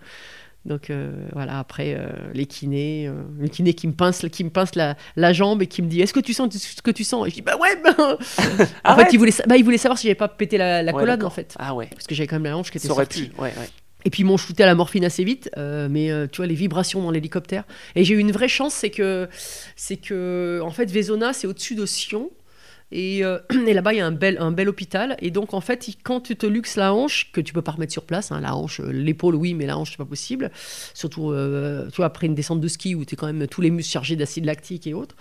Donc 0.64 0.90
euh, 0.90 1.10
voilà, 1.32 1.58
après 1.58 1.94
euh, 1.98 2.08
les 2.34 2.46
kinés, 2.46 3.08
euh, 3.08 3.22
le 3.38 3.48
kiné 3.48 3.74
qui 3.74 3.88
me 3.88 3.92
pince, 3.92 4.24
qui 4.30 4.44
me 4.44 4.50
pince 4.50 4.74
la, 4.76 4.96
la 5.16 5.32
jambe 5.32 5.60
et 5.62 5.66
qui 5.66 5.82
me 5.82 5.88
dit 5.88 6.00
Est-ce 6.00 6.12
que 6.12 6.20
tu 6.20 6.32
sens 6.32 6.56
ce 6.56 6.82
que 6.82 6.90
tu 6.92 7.02
sens? 7.02 7.26
Et 7.26 7.30
je 7.30 7.34
dis 7.34 7.42
Bah 7.42 7.56
ouais 7.56 7.76
bah... 7.82 7.96
En 8.84 8.96
fait, 8.96 9.12
il 9.12 9.18
voulait, 9.18 9.32
bah, 9.46 9.56
il 9.56 9.64
voulait 9.64 9.78
savoir 9.78 9.98
si 9.98 10.06
j'avais 10.06 10.14
pas 10.14 10.28
pété 10.28 10.58
la, 10.58 10.82
la 10.82 10.94
Ouais, 10.94 11.24
en 11.24 11.30
fait. 11.30 11.56
Ah 11.58 11.74
ouais. 11.74 11.88
Parce 11.90 12.06
que 12.06 12.14
j'avais 12.14 12.26
quand 12.26 12.36
même 12.36 12.44
la 12.44 12.56
hanche 12.56 12.70
qui 12.70 12.78
était 12.78 12.86
Ça 12.86 12.92
aurait 12.92 13.04
sortie. 13.04 13.30
pu. 13.30 13.40
Ouais, 13.40 13.52
ouais. 13.58 13.68
Et 14.04 14.10
puis 14.10 14.22
ils 14.22 14.26
m'ont 14.26 14.36
shooté 14.36 14.62
à 14.62 14.66
la 14.66 14.74
morphine 14.74 15.04
assez 15.04 15.24
vite, 15.24 15.50
euh, 15.56 15.88
mais 15.90 16.10
euh, 16.10 16.26
tu 16.30 16.38
vois 16.38 16.46
les 16.46 16.54
vibrations 16.54 17.02
dans 17.02 17.10
l'hélicoptère. 17.10 17.64
Et 17.94 18.04
j'ai 18.04 18.14
eu 18.14 18.18
une 18.18 18.32
vraie 18.32 18.48
chance, 18.48 18.74
c'est 18.74 18.90
que 18.90 19.28
c'est 19.76 19.96
que 19.96 20.60
en 20.62 20.70
fait 20.70 20.90
Vezona 20.90 21.32
c'est 21.32 21.46
au-dessus 21.46 21.74
de 21.74 21.86
Sion. 21.86 22.30
Et, 22.92 23.24
euh, 23.24 23.38
et 23.66 23.74
là-bas, 23.74 23.94
il 23.94 23.96
y 23.96 24.00
a 24.00 24.06
un 24.06 24.12
bel, 24.12 24.36
un 24.38 24.52
bel 24.52 24.68
hôpital. 24.68 25.16
Et 25.20 25.30
donc, 25.30 25.54
en 25.54 25.60
fait, 25.60 25.88
quand 26.04 26.20
tu 26.20 26.36
te 26.36 26.46
luxes 26.46 26.76
la 26.76 26.94
hanche, 26.94 27.32
que 27.32 27.40
tu 27.40 27.52
peux 27.52 27.62
pas 27.62 27.72
remettre 27.72 27.92
sur 27.92 28.04
place, 28.04 28.30
hein, 28.30 28.40
la 28.40 28.54
hanche, 28.54 28.80
euh, 28.80 28.92
l'épaule, 28.92 29.34
oui, 29.34 29.54
mais 29.54 29.66
la 29.66 29.76
hanche, 29.76 29.92
c'est 29.92 29.96
pas 29.96 30.04
possible. 30.04 30.50
Surtout, 30.94 31.32
euh, 31.32 31.88
tu 31.88 31.96
vois, 31.96 32.06
après 32.06 32.26
une 32.26 32.34
descente 32.34 32.60
de 32.60 32.68
ski 32.68 32.94
où 32.94 33.04
tu 33.04 33.14
es 33.14 33.16
quand 33.16 33.26
même 33.26 33.46
tous 33.48 33.60
les 33.60 33.70
muscles 33.70 33.92
chargés 33.92 34.16
d'acide 34.16 34.44
lactique 34.44 34.86
et 34.86 34.94
autres. 34.94 35.16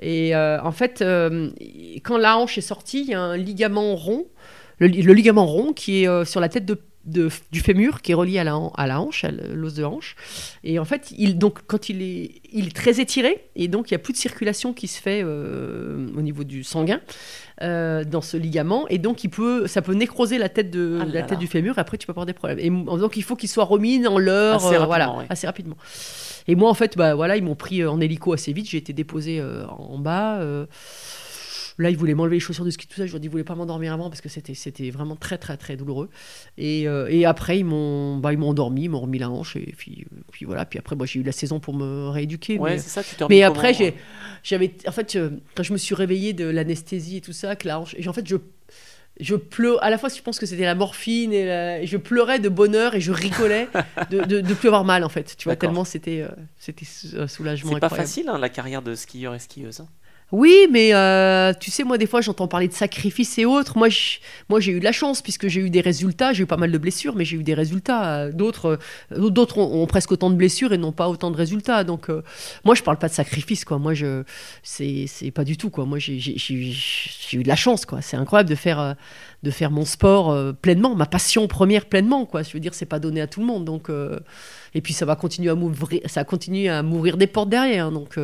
Et 0.00 0.34
euh, 0.34 0.60
en 0.62 0.72
fait, 0.72 1.04
quand 2.02 2.18
la 2.18 2.38
hanche 2.38 2.58
est 2.58 2.62
sortie, 2.62 3.02
il 3.02 3.08
y 3.08 3.14
a 3.14 3.20
un 3.20 3.36
ligament 3.36 3.96
rond, 3.96 4.26
le, 4.78 4.88
le 4.88 5.12
ligament 5.12 5.46
rond 5.46 5.72
qui 5.72 6.04
est 6.04 6.24
sur 6.24 6.40
la 6.40 6.48
tête 6.48 6.64
de, 6.64 6.80
de- 7.06 7.30
du 7.52 7.60
fémur, 7.60 8.02
qui 8.02 8.12
est 8.12 8.14
relié 8.14 8.38
à 8.38 8.44
la, 8.44 8.58
à 8.76 8.86
la 8.86 9.00
hanche, 9.00 9.24
à 9.24 9.30
l'os 9.30 9.74
de 9.74 9.84
hanche. 9.84 10.16
Et 10.64 10.78
en 10.78 10.84
fait, 10.84 11.12
il, 11.16 11.38
donc, 11.38 11.60
quand 11.66 11.88
il 11.88 12.02
est, 12.02 12.42
il 12.52 12.66
est 12.66 12.76
très 12.76 13.00
étiré, 13.00 13.44
et 13.56 13.68
donc 13.68 13.90
il 13.90 13.94
n'y 13.94 13.96
a 13.96 13.98
plus 14.00 14.12
de 14.12 14.18
circulation 14.18 14.72
qui 14.72 14.88
se 14.88 15.00
fait 15.00 15.22
euh, 15.24 16.08
au 16.16 16.20
niveau 16.22 16.44
du 16.44 16.64
sanguin 16.64 17.00
euh, 17.62 18.04
dans 18.04 18.20
ce 18.20 18.36
ligament, 18.36 18.86
et 18.88 18.98
donc 18.98 19.24
il 19.24 19.30
peut, 19.30 19.66
ça 19.66 19.80
peut 19.82 19.94
nécroser 19.94 20.36
la 20.38 20.48
tête, 20.48 20.70
de, 20.70 20.98
Ah 21.00 21.04
là 21.04 21.10
la 21.12 21.20
là. 21.20 21.26
tête 21.26 21.38
du 21.38 21.46
fémur, 21.46 21.78
et 21.78 21.80
après 21.80 21.96
tu 21.96 22.06
peux 22.06 22.12
avoir 22.12 22.26
des 22.26 22.32
problèmes. 22.34 22.58
Et 22.58 22.68
donc 22.70 23.16
il 23.16 23.22
faut 23.22 23.36
qu'il 23.36 23.48
soit 23.48 23.64
remis 23.64 24.00
dans 24.00 24.18
l'heure, 24.18 24.56
Assez 24.56 24.66
euh, 24.66 24.68
rapidement, 24.70 24.86
voilà, 24.86 25.14
ouais. 25.16 25.26
assez 25.30 25.46
rapidement. 25.46 25.76
Et 26.48 26.54
moi, 26.54 26.70
en 26.70 26.74
fait, 26.74 26.96
bah, 26.96 27.14
voilà, 27.14 27.36
ils 27.36 27.42
m'ont 27.42 27.56
pris 27.56 27.84
en 27.84 28.00
hélico 28.00 28.32
assez 28.32 28.52
vite, 28.52 28.68
j'ai 28.70 28.78
été 28.78 28.92
déposé 28.92 29.42
en 29.68 29.98
bas. 29.98 30.38
Là, 31.78 31.90
ils 31.90 31.96
voulaient 31.96 32.14
m'enlever 32.14 32.36
les 32.36 32.40
chaussures 32.40 32.64
de 32.64 32.70
ski, 32.70 32.86
tout 32.86 32.96
ça. 32.96 33.04
Je 33.06 33.12
leur 33.12 33.16
ai 33.18 33.20
dit, 33.20 33.26
ils 33.26 33.30
voulaient 33.30 33.44
pas 33.44 33.54
m'endormir 33.54 33.92
avant 33.92 34.08
parce 34.08 34.22
que 34.22 34.28
c'était, 34.30 34.54
c'était 34.54 34.90
vraiment 34.90 35.14
très, 35.14 35.36
très, 35.36 35.56
très 35.58 35.76
douloureux. 35.76 36.08
Et, 36.56 36.88
euh, 36.88 37.06
et 37.10 37.26
après, 37.26 37.58
ils 37.58 37.64
m'ont, 37.64 38.16
bah, 38.16 38.32
ils 38.32 38.38
m'ont 38.38 38.48
endormi, 38.48 38.84
ils 38.84 38.88
m'ont 38.88 39.00
remis 39.00 39.18
la 39.18 39.28
hanche. 39.30 39.56
Et 39.56 39.74
puis, 39.76 40.06
euh, 40.12 40.16
puis 40.32 40.46
voilà. 40.46 40.64
Puis 40.64 40.78
après, 40.78 40.96
moi, 40.96 41.04
j'ai 41.06 41.20
eu 41.20 41.22
la 41.22 41.32
saison 41.32 41.60
pour 41.60 41.74
me 41.74 42.08
rééduquer. 42.08 42.58
Ouais, 42.58 42.72
mais 42.72 42.78
c'est 42.78 42.88
ça, 42.88 43.02
tu 43.04 43.14
mais 43.28 43.42
après, 43.42 43.74
j'ai, 43.74 43.94
j'avais, 44.42 44.72
en 44.86 44.92
fait, 44.92 45.16
euh, 45.16 45.30
quand 45.54 45.62
je 45.62 45.72
me 45.74 45.78
suis 45.78 45.94
réveillée 45.94 46.32
de 46.32 46.46
l'anesthésie 46.46 47.18
et 47.18 47.20
tout 47.20 47.32
ça, 47.34 47.56
que 47.56 47.68
la 47.68 47.78
hanche, 47.80 47.94
et 47.98 48.08
en 48.08 48.12
fait, 48.14 48.26
je, 48.26 48.36
je 49.20 49.34
pleu, 49.34 49.76
à 49.84 49.90
la 49.90 49.98
fois, 49.98 50.08
je 50.08 50.20
pense 50.22 50.38
que 50.38 50.46
c'était 50.46 50.64
la 50.64 50.74
morphine 50.74 51.32
et, 51.32 51.44
la- 51.46 51.80
et 51.82 51.86
je 51.86 51.96
pleurais 51.98 52.38
de 52.38 52.48
bonheur 52.48 52.94
et 52.94 53.00
je 53.02 53.12
rigolais 53.12 53.68
de, 54.10 54.22
de, 54.24 54.40
de 54.40 54.54
plus 54.54 54.68
avoir 54.68 54.84
mal, 54.84 55.04
en 55.04 55.08
fait. 55.10 55.34
Tu 55.36 55.44
vois, 55.44 55.54
tellement 55.56 55.84
c'était, 55.84 56.22
euh, 56.22 56.28
c'était 56.58 56.86
un 57.18 57.26
soulagement 57.26 57.72
C'est 57.74 57.80
pas 57.80 57.88
facile, 57.96 58.28
hein, 58.30 58.38
la 58.38 58.48
carrière 58.48 58.80
de 58.82 58.94
skieur 58.94 59.34
et 59.34 59.38
skieuse. 59.38 59.82
Oui, 60.32 60.66
mais 60.72 60.92
euh, 60.92 61.52
tu 61.58 61.70
sais, 61.70 61.84
moi, 61.84 61.98
des 61.98 62.06
fois, 62.06 62.20
j'entends 62.20 62.48
parler 62.48 62.66
de 62.66 62.72
sacrifice 62.72 63.38
et 63.38 63.44
autres. 63.44 63.78
Moi, 63.78 63.88
moi, 64.48 64.58
j'ai 64.58 64.72
eu 64.72 64.80
de 64.80 64.84
la 64.84 64.90
chance 64.90 65.22
puisque 65.22 65.46
j'ai 65.46 65.60
eu 65.60 65.70
des 65.70 65.80
résultats. 65.80 66.32
J'ai 66.32 66.42
eu 66.42 66.46
pas 66.46 66.56
mal 66.56 66.72
de 66.72 66.78
blessures, 66.78 67.14
mais 67.14 67.24
j'ai 67.24 67.36
eu 67.36 67.44
des 67.44 67.54
résultats. 67.54 68.32
D'autres, 68.32 68.80
euh, 69.12 69.30
d'autres 69.30 69.58
ont, 69.58 69.86
presque 69.86 70.10
autant 70.10 70.28
de 70.30 70.34
blessures 70.34 70.72
et 70.72 70.78
n'ont 70.78 70.90
pas 70.90 71.08
autant 71.08 71.30
de 71.30 71.36
résultats. 71.36 71.84
Donc, 71.84 72.10
euh, 72.10 72.22
moi, 72.64 72.74
je 72.74 72.82
parle 72.82 72.98
pas 72.98 73.08
de 73.08 73.12
sacrifice. 73.12 73.64
Moi, 73.70 73.94
je, 73.94 74.24
c'est, 74.64 75.30
pas 75.32 75.44
du 75.44 75.56
tout. 75.56 75.70
Moi, 75.76 76.00
j'ai, 76.00 76.18
eu 76.18 77.42
de 77.44 77.48
la 77.48 77.56
chance. 77.56 77.86
C'est 78.00 78.16
incroyable 78.16 78.50
de 78.50 78.56
faire, 78.56 78.96
de 79.44 79.50
faire 79.52 79.70
mon 79.70 79.84
sport 79.84 80.36
pleinement, 80.60 80.96
ma 80.96 81.06
passion 81.06 81.46
première 81.46 81.86
pleinement, 81.86 82.26
quoi. 82.26 82.42
Je 82.42 82.52
veux 82.52 82.60
dire, 82.60 82.74
c'est 82.74 82.84
pas 82.86 82.98
donné 82.98 83.20
à 83.20 83.28
tout 83.28 83.38
le 83.38 83.46
monde, 83.46 83.64
donc. 83.64 83.90
et 84.74 84.80
puis, 84.80 84.92
ça 84.92 85.06
va 85.06 85.14
continuer 85.14 85.50
à 85.50 85.54
m'ouvrir, 85.54 86.00
ça 86.06 86.24
continue 86.24 86.68
à 86.68 86.82
m'ouvrir 86.82 87.16
des 87.16 87.28
portes 87.28 87.48
derrière, 87.48 87.92
donc. 87.92 88.18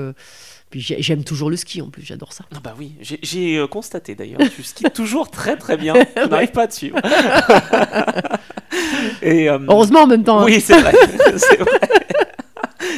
Puis 0.72 0.80
j'ai- 0.80 1.02
j'aime 1.02 1.22
toujours 1.22 1.50
le 1.50 1.56
ski 1.56 1.82
en 1.82 1.90
plus, 1.90 2.02
j'adore 2.02 2.32
ça. 2.32 2.44
Ah 2.56 2.60
bah 2.64 2.74
oui, 2.78 2.92
j'ai- 3.00 3.58
euh, 3.58 3.66
constaté 3.66 4.14
d'ailleurs, 4.14 4.40
tu 4.56 4.62
skis 4.64 4.84
toujours 4.84 5.30
très 5.30 5.56
très 5.56 5.76
bien, 5.76 5.94
je 6.16 6.26
n'arrive 6.26 6.50
pas 6.50 6.62
à 6.62 6.66
te 6.66 6.74
suivre. 6.74 6.96
et, 9.22 9.48
euh, 9.50 9.58
Heureusement 9.68 10.02
en 10.02 10.06
même 10.06 10.24
temps. 10.24 10.40
hein. 10.40 10.44
Oui, 10.46 10.60
c'est 10.60 10.80
vrai. 10.80 10.92
c'est 11.36 11.56
vrai. 11.58 11.78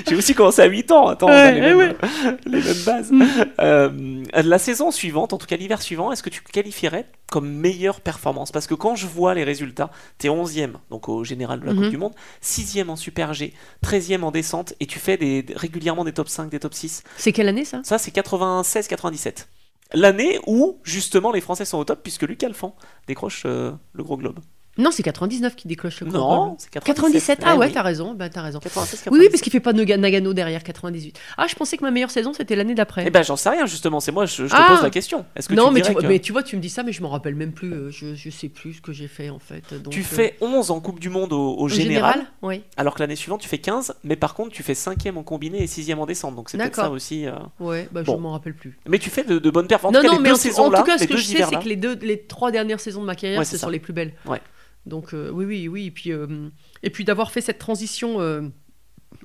J'ai 0.07 0.17
aussi 0.17 0.35
commencé 0.35 0.61
à 0.63 0.67
8 0.67 0.91
ans, 0.93 1.09
attends, 1.09 1.27
on 1.27 1.31
a 1.31 1.35
Ouais, 1.47 1.53
les, 1.53 1.61
ouais, 1.75 1.87
mêmes, 1.89 1.97
ouais. 2.25 2.37
les 2.47 2.61
mêmes 2.63 2.83
bases. 2.85 3.13
Euh, 3.61 4.23
la 4.33 4.59
saison 4.59 4.91
suivante, 4.91 5.33
en 5.33 5.39
tout 5.39 5.47
cas 5.47 5.57
l'hiver 5.57 5.81
suivant, 5.83 6.13
est-ce 6.13 6.23
que 6.23 6.31
tu 6.31 6.43
qualifierais 6.43 7.07
comme 7.31 7.49
meilleure 7.49 8.01
performance? 8.01 8.53
Parce 8.53 8.67
que 8.67 8.75
quand 8.75 8.95
je 8.97 9.07
vois 9.07 9.35
les 9.35 9.45
résultats, 9.45 9.91
t'es 10.19 10.29
11e, 10.29 10.73
donc 10.91 11.09
au 11.09 11.25
général 11.25 11.61
de 11.61 11.67
la 11.67 11.73
Coupe 11.73 11.85
Mhm. 11.85 11.91
du 11.91 11.97
Monde, 11.97 12.15
6e 12.43 12.89
en 12.91 12.97
Super 12.97 13.33
G, 13.35 13.53
13e 13.83 14.23
en 14.25 14.31
descente, 14.31 14.75
et 14.81 14.87
tu 14.87 14.99
fais 14.99 15.17
des, 15.17 15.45
régulièrement 15.57 16.05
des 16.05 16.13
top 16.13 16.29
5, 16.29 16.51
des 16.51 16.61
top 16.61 16.75
6. 16.75 17.03
C'est 17.17 17.33
quelle 17.33 17.49
année 17.49 17.65
ça? 17.65 17.81
Ça, 17.85 17.99
c'est 17.99 18.11
96-97. 18.15 19.47
L'année 19.93 20.41
où, 20.47 20.79
justement, 20.83 21.31
les 21.31 21.41
Français 21.41 21.65
sont 21.65 21.79
au 21.79 21.85
top, 21.85 22.01
puisque 22.03 22.23
Luc 22.23 22.43
Alphand 22.43 22.75
décroche 23.07 23.43
euh, 23.47 23.71
le 23.93 24.03
gros 24.03 24.17
globe. 24.17 24.41
Non, 24.77 24.91
c'est 24.91 25.03
99 25.05 25.55
qui 25.55 25.69
décloche 25.69 26.01
le 26.01 26.07
Non, 26.09 26.13
chrono. 26.13 26.57
c'est 26.59 26.71
97. 26.71 27.39
97, 27.39 27.39
ah 27.45 27.53
Eh 27.55 27.59
ouais, 27.59 27.67
oui. 27.67 27.73
t'as 27.73 27.83
raison, 27.83 28.15
bah 28.15 28.29
t'as 28.29 28.43
raison. 28.43 28.59
96, 28.59 29.05
Oui, 29.13 29.19
oui, 29.21 29.29
parce 29.31 29.41
qu'il 29.41 29.53
fait 29.53 29.61
pas 29.61 29.73
Nagano 29.73 30.33
derrière 30.35 30.63
98. 30.65 31.19
Ah, 31.37 31.47
je 31.49 31.55
pensais 31.55 31.77
que 31.77 31.85
ma 31.85 31.91
meilleure 31.93 32.11
saison 32.11 32.33
c'était 32.33 32.57
l'année 32.57 32.75
d'après. 32.75 33.05
Eh 33.07 33.11
ben, 33.11 33.23
j'en 33.23 33.37
sais 33.37 33.51
rien, 33.51 33.67
justement. 33.67 34.01
C'est 34.01 34.11
moi, 34.13 34.27
je, 34.27 34.47
je 34.47 34.51
te 34.51 34.57
Ah. 34.57 34.67
pose 34.69 34.83
la 34.83 34.91
question. 34.91 35.25
Est-ce 35.37 35.49
que 35.49 35.55
non, 35.55 35.69
tu 35.69 35.75
mais, 35.75 35.83
tu 35.83 35.93
vois, 35.93 36.03
que 36.03 36.07
mais 36.07 36.19
tu 36.19 36.33
vois, 36.33 36.43
tu 36.43 36.57
me 36.57 36.61
dis 36.61 36.69
ça, 36.71 36.83
mais 36.83 36.93
je 36.93 37.03
m'en 37.03 37.09
rappelle 37.11 37.35
même 37.37 37.53
plus. 37.53 37.73
euh, 37.73 37.91
Je, 37.91 38.15
je 38.15 38.31
sais 38.31 38.49
plus 38.49 38.75
ce 38.75 38.81
que 38.83 38.93
j'ai 38.93 39.07
fait 39.09 39.31
en 39.31 39.39
fait. 39.39 39.75
donc, 39.81 39.93
tu 39.93 40.01
euh, 40.01 40.05
fais 40.05 40.37
11 40.41 40.71
en 40.73 40.81
Coupe 40.81 40.99
du 40.99 41.09
Monde 41.09 41.33
au, 41.33 41.55
au 41.57 41.69
général, 41.69 42.25
Oui, 42.43 42.63
alors 42.77 42.95
que 42.95 43.01
l'année 43.01 43.17
suivante, 43.17 43.41
tu 43.41 43.49
fais 43.49 43.59
15, 43.59 43.95
mais 44.05 44.17
par 44.17 44.35
contre, 44.35 44.51
tu 44.53 44.63
fais 44.63 44.73
5e 44.75 45.17
en 45.17 45.23
combiné 45.23 45.63
et 45.63 45.67
6e 45.67 45.99
en 45.99 46.07
descente. 46.07 46.35
Donc 46.35 46.51
c'est 46.51 46.59
peut-être 46.59 46.75
ça 46.77 46.91
aussi. 46.91 47.27
euh. 47.27 47.33
ouais, 47.61 47.89
bah 47.93 48.03
Bon. 48.03 48.17
je 48.17 48.21
m'en 48.21 48.33
rappelle 48.33 48.55
plus. 48.55 48.77
Mais 48.89 48.99
tu 48.99 49.11
fais 49.11 49.23
de, 49.25 49.39
de 49.39 49.51
bonnes 49.51 49.69
performances. 49.69 50.03
non, 50.03 50.15
non, 50.15 50.21
mais 50.21 50.31
en, 50.33 50.35
tout- 50.37 50.83
cas, 50.83 50.99
ce 50.99 51.05
que 51.05 51.17
je 51.17 51.23
sais, 51.23 51.45
c'est 51.49 51.59
que 51.63 51.69
les, 52.05 52.21
trois 52.27 52.51
dernières 52.51 52.81
saisons 52.81 53.03
de 53.03 53.07
ma 53.07 53.15
carrière, 53.15 53.47
ce 53.47 53.57
sont 53.57 53.69
les 53.69 53.79
plus 53.79 53.93
belles. 53.93 54.15
Ouais. 54.27 54.41
Donc, 54.87 55.15
euh, 55.15 55.31
oui, 55.31 55.45
oui, 55.45 55.69
oui. 55.69 55.87
Et 55.87 55.91
puis, 55.91 56.13
euh, 56.13 56.49
et 56.83 56.91
puis 56.91 57.05
d'avoir 57.05 57.31
fait 57.31 57.41
cette 57.41 57.59
transition 57.59 58.21
euh, 58.21 58.43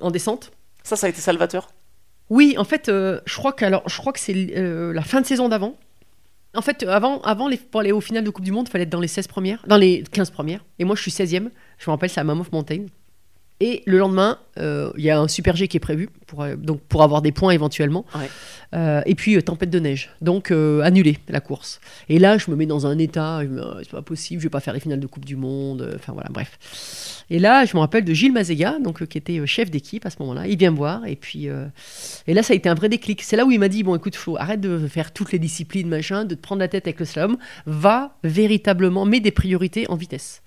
en 0.00 0.10
descente. 0.10 0.52
Ça, 0.82 0.96
ça 0.96 1.06
a 1.06 1.10
été 1.10 1.20
salvateur? 1.20 1.68
Oui, 2.30 2.54
en 2.58 2.64
fait, 2.64 2.86
je 2.86 3.36
crois 3.36 3.52
que 3.52 3.64
alors, 3.64 3.88
je 3.88 3.96
crois 3.98 4.12
que 4.12 4.20
c'est 4.20 4.32
la 4.34 5.02
fin 5.02 5.20
de 5.20 5.26
saison 5.26 5.48
d'avant. 5.48 5.76
En 6.54 6.62
fait, 6.62 6.84
avant, 6.84 7.20
avant 7.22 7.48
les, 7.48 7.56
pour 7.56 7.80
aller 7.80 7.92
au 7.92 8.00
final 8.00 8.24
de 8.24 8.30
Coupe 8.30 8.44
du 8.44 8.52
Monde, 8.52 8.66
il 8.68 8.70
fallait 8.70 8.84
être 8.84 8.90
dans 8.90 9.00
les 9.00 9.08
16 9.08 9.26
premières, 9.26 9.64
dans 9.66 9.76
les 9.76 10.04
15 10.12 10.30
premières. 10.30 10.64
Et 10.78 10.84
moi, 10.84 10.94
je 10.96 11.02
suis 11.02 11.10
16e. 11.10 11.50
Je 11.78 11.90
me 11.90 11.92
rappelle, 11.92 12.10
c'est 12.10 12.20
à 12.20 12.24
Mammoth 12.24 12.52
Mountain. 12.52 12.86
Et 13.62 13.82
le 13.84 13.98
lendemain, 13.98 14.38
euh, 14.56 14.90
il 14.96 15.04
y 15.04 15.10
a 15.10 15.20
un 15.20 15.28
Super 15.28 15.54
G 15.54 15.68
qui 15.68 15.76
est 15.76 15.80
prévu 15.80 16.08
pour, 16.26 16.42
euh, 16.42 16.56
donc 16.56 16.80
pour 16.80 17.02
avoir 17.02 17.20
des 17.20 17.30
points 17.30 17.52
éventuellement. 17.52 18.06
Ouais. 18.14 18.30
Euh, 18.72 19.02
et 19.04 19.14
puis 19.14 19.42
tempête 19.42 19.68
de 19.68 19.78
neige, 19.78 20.10
donc 20.22 20.50
annulé 20.50 21.18
la 21.28 21.40
course. 21.40 21.80
Et 22.08 22.18
là, 22.18 22.38
je 22.38 22.50
me 22.50 22.56
mets 22.56 22.66
dans 22.66 22.86
un 22.86 22.96
état, 22.98 23.40
Oh, 23.42 23.74
c'est 23.80 23.90
pas 23.90 24.00
possible, 24.00 24.40
je 24.40 24.46
vais 24.46 24.50
pas 24.50 24.60
faire 24.60 24.72
les 24.72 24.80
finales 24.80 25.00
de 25.00 25.06
Coupe 25.06 25.24
du 25.24 25.36
Monde, 25.36 25.92
enfin 25.96 26.12
voilà, 26.12 26.28
bref. 26.30 27.24
Et 27.30 27.38
là, 27.38 27.64
je 27.64 27.76
me 27.76 27.80
rappelle 27.80 28.04
de 28.04 28.14
Gilles 28.14 28.32
Mazega, 28.32 28.78
donc 28.78 29.04
qui 29.06 29.18
était 29.18 29.44
chef 29.46 29.70
d'équipe 29.70 30.06
à 30.06 30.10
ce 30.10 30.16
moment-là. 30.20 30.46
Il 30.46 30.56
vient 30.56 30.70
me 30.70 30.76
voir 30.76 31.04
et 31.06 31.16
puis 31.16 31.48
et 32.26 32.34
là, 32.34 32.42
ça 32.42 32.52
a 32.52 32.56
été 32.56 32.68
un 32.68 32.74
vrai 32.74 32.88
déclic. 32.88 33.22
C'est 33.22 33.36
là 33.36 33.44
où 33.44 33.50
il 33.50 33.58
m'a 33.58 33.68
dit 33.68 33.82
bon, 33.82 33.96
écoute, 33.96 34.14
faut 34.14 34.36
arrête 34.36 34.60
de 34.60 34.86
faire 34.86 35.12
toutes 35.12 35.32
les 35.32 35.38
disciplines, 35.38 35.88
machin, 35.88 36.24
de 36.24 36.34
te 36.34 36.40
prendre 36.40 36.60
la 36.60 36.68
tête 36.68 36.86
avec 36.86 37.00
le 37.00 37.06
slalom, 37.06 37.36
va 37.66 38.16
véritablement 38.22 39.04
mets 39.04 39.20
des 39.20 39.32
priorités 39.32 39.90
en 39.90 39.96
vitesse. 39.96 40.42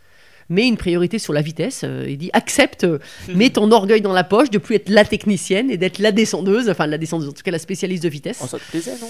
Mets 0.54 0.68
une 0.68 0.78
priorité 0.78 1.18
sur 1.20 1.34
la 1.34 1.42
vitesse. 1.42 1.82
euh, 1.84 2.06
il 2.08 2.18
dit 2.18 2.30
accepte, 2.34 2.84
euh, 2.84 3.00
mets 3.34 3.50
ton 3.50 3.72
orgueil 3.72 4.02
dans 4.02 4.14
la 4.14 4.24
poche 4.24 4.50
de 4.52 4.60
plus 4.60 4.76
être 4.76 4.90
la 4.90 5.04
technicienne 5.04 5.72
et 5.72 5.78
d'être 5.78 5.98
la 6.00 6.12
descendeuse, 6.12 6.70
enfin 6.70 6.86
la 6.88 6.98
descendeuse, 7.00 7.30
en 7.30 7.34
tout 7.34 7.44
cas 7.44 7.52
la 7.52 7.60
spécialiste 7.60 8.04
de 8.04 8.10
vitesse. 8.10 8.40
Oh, 8.44 8.48
ça 8.48 8.60
te 8.60 8.64
plaisait, 8.70 8.96
non? 9.02 9.10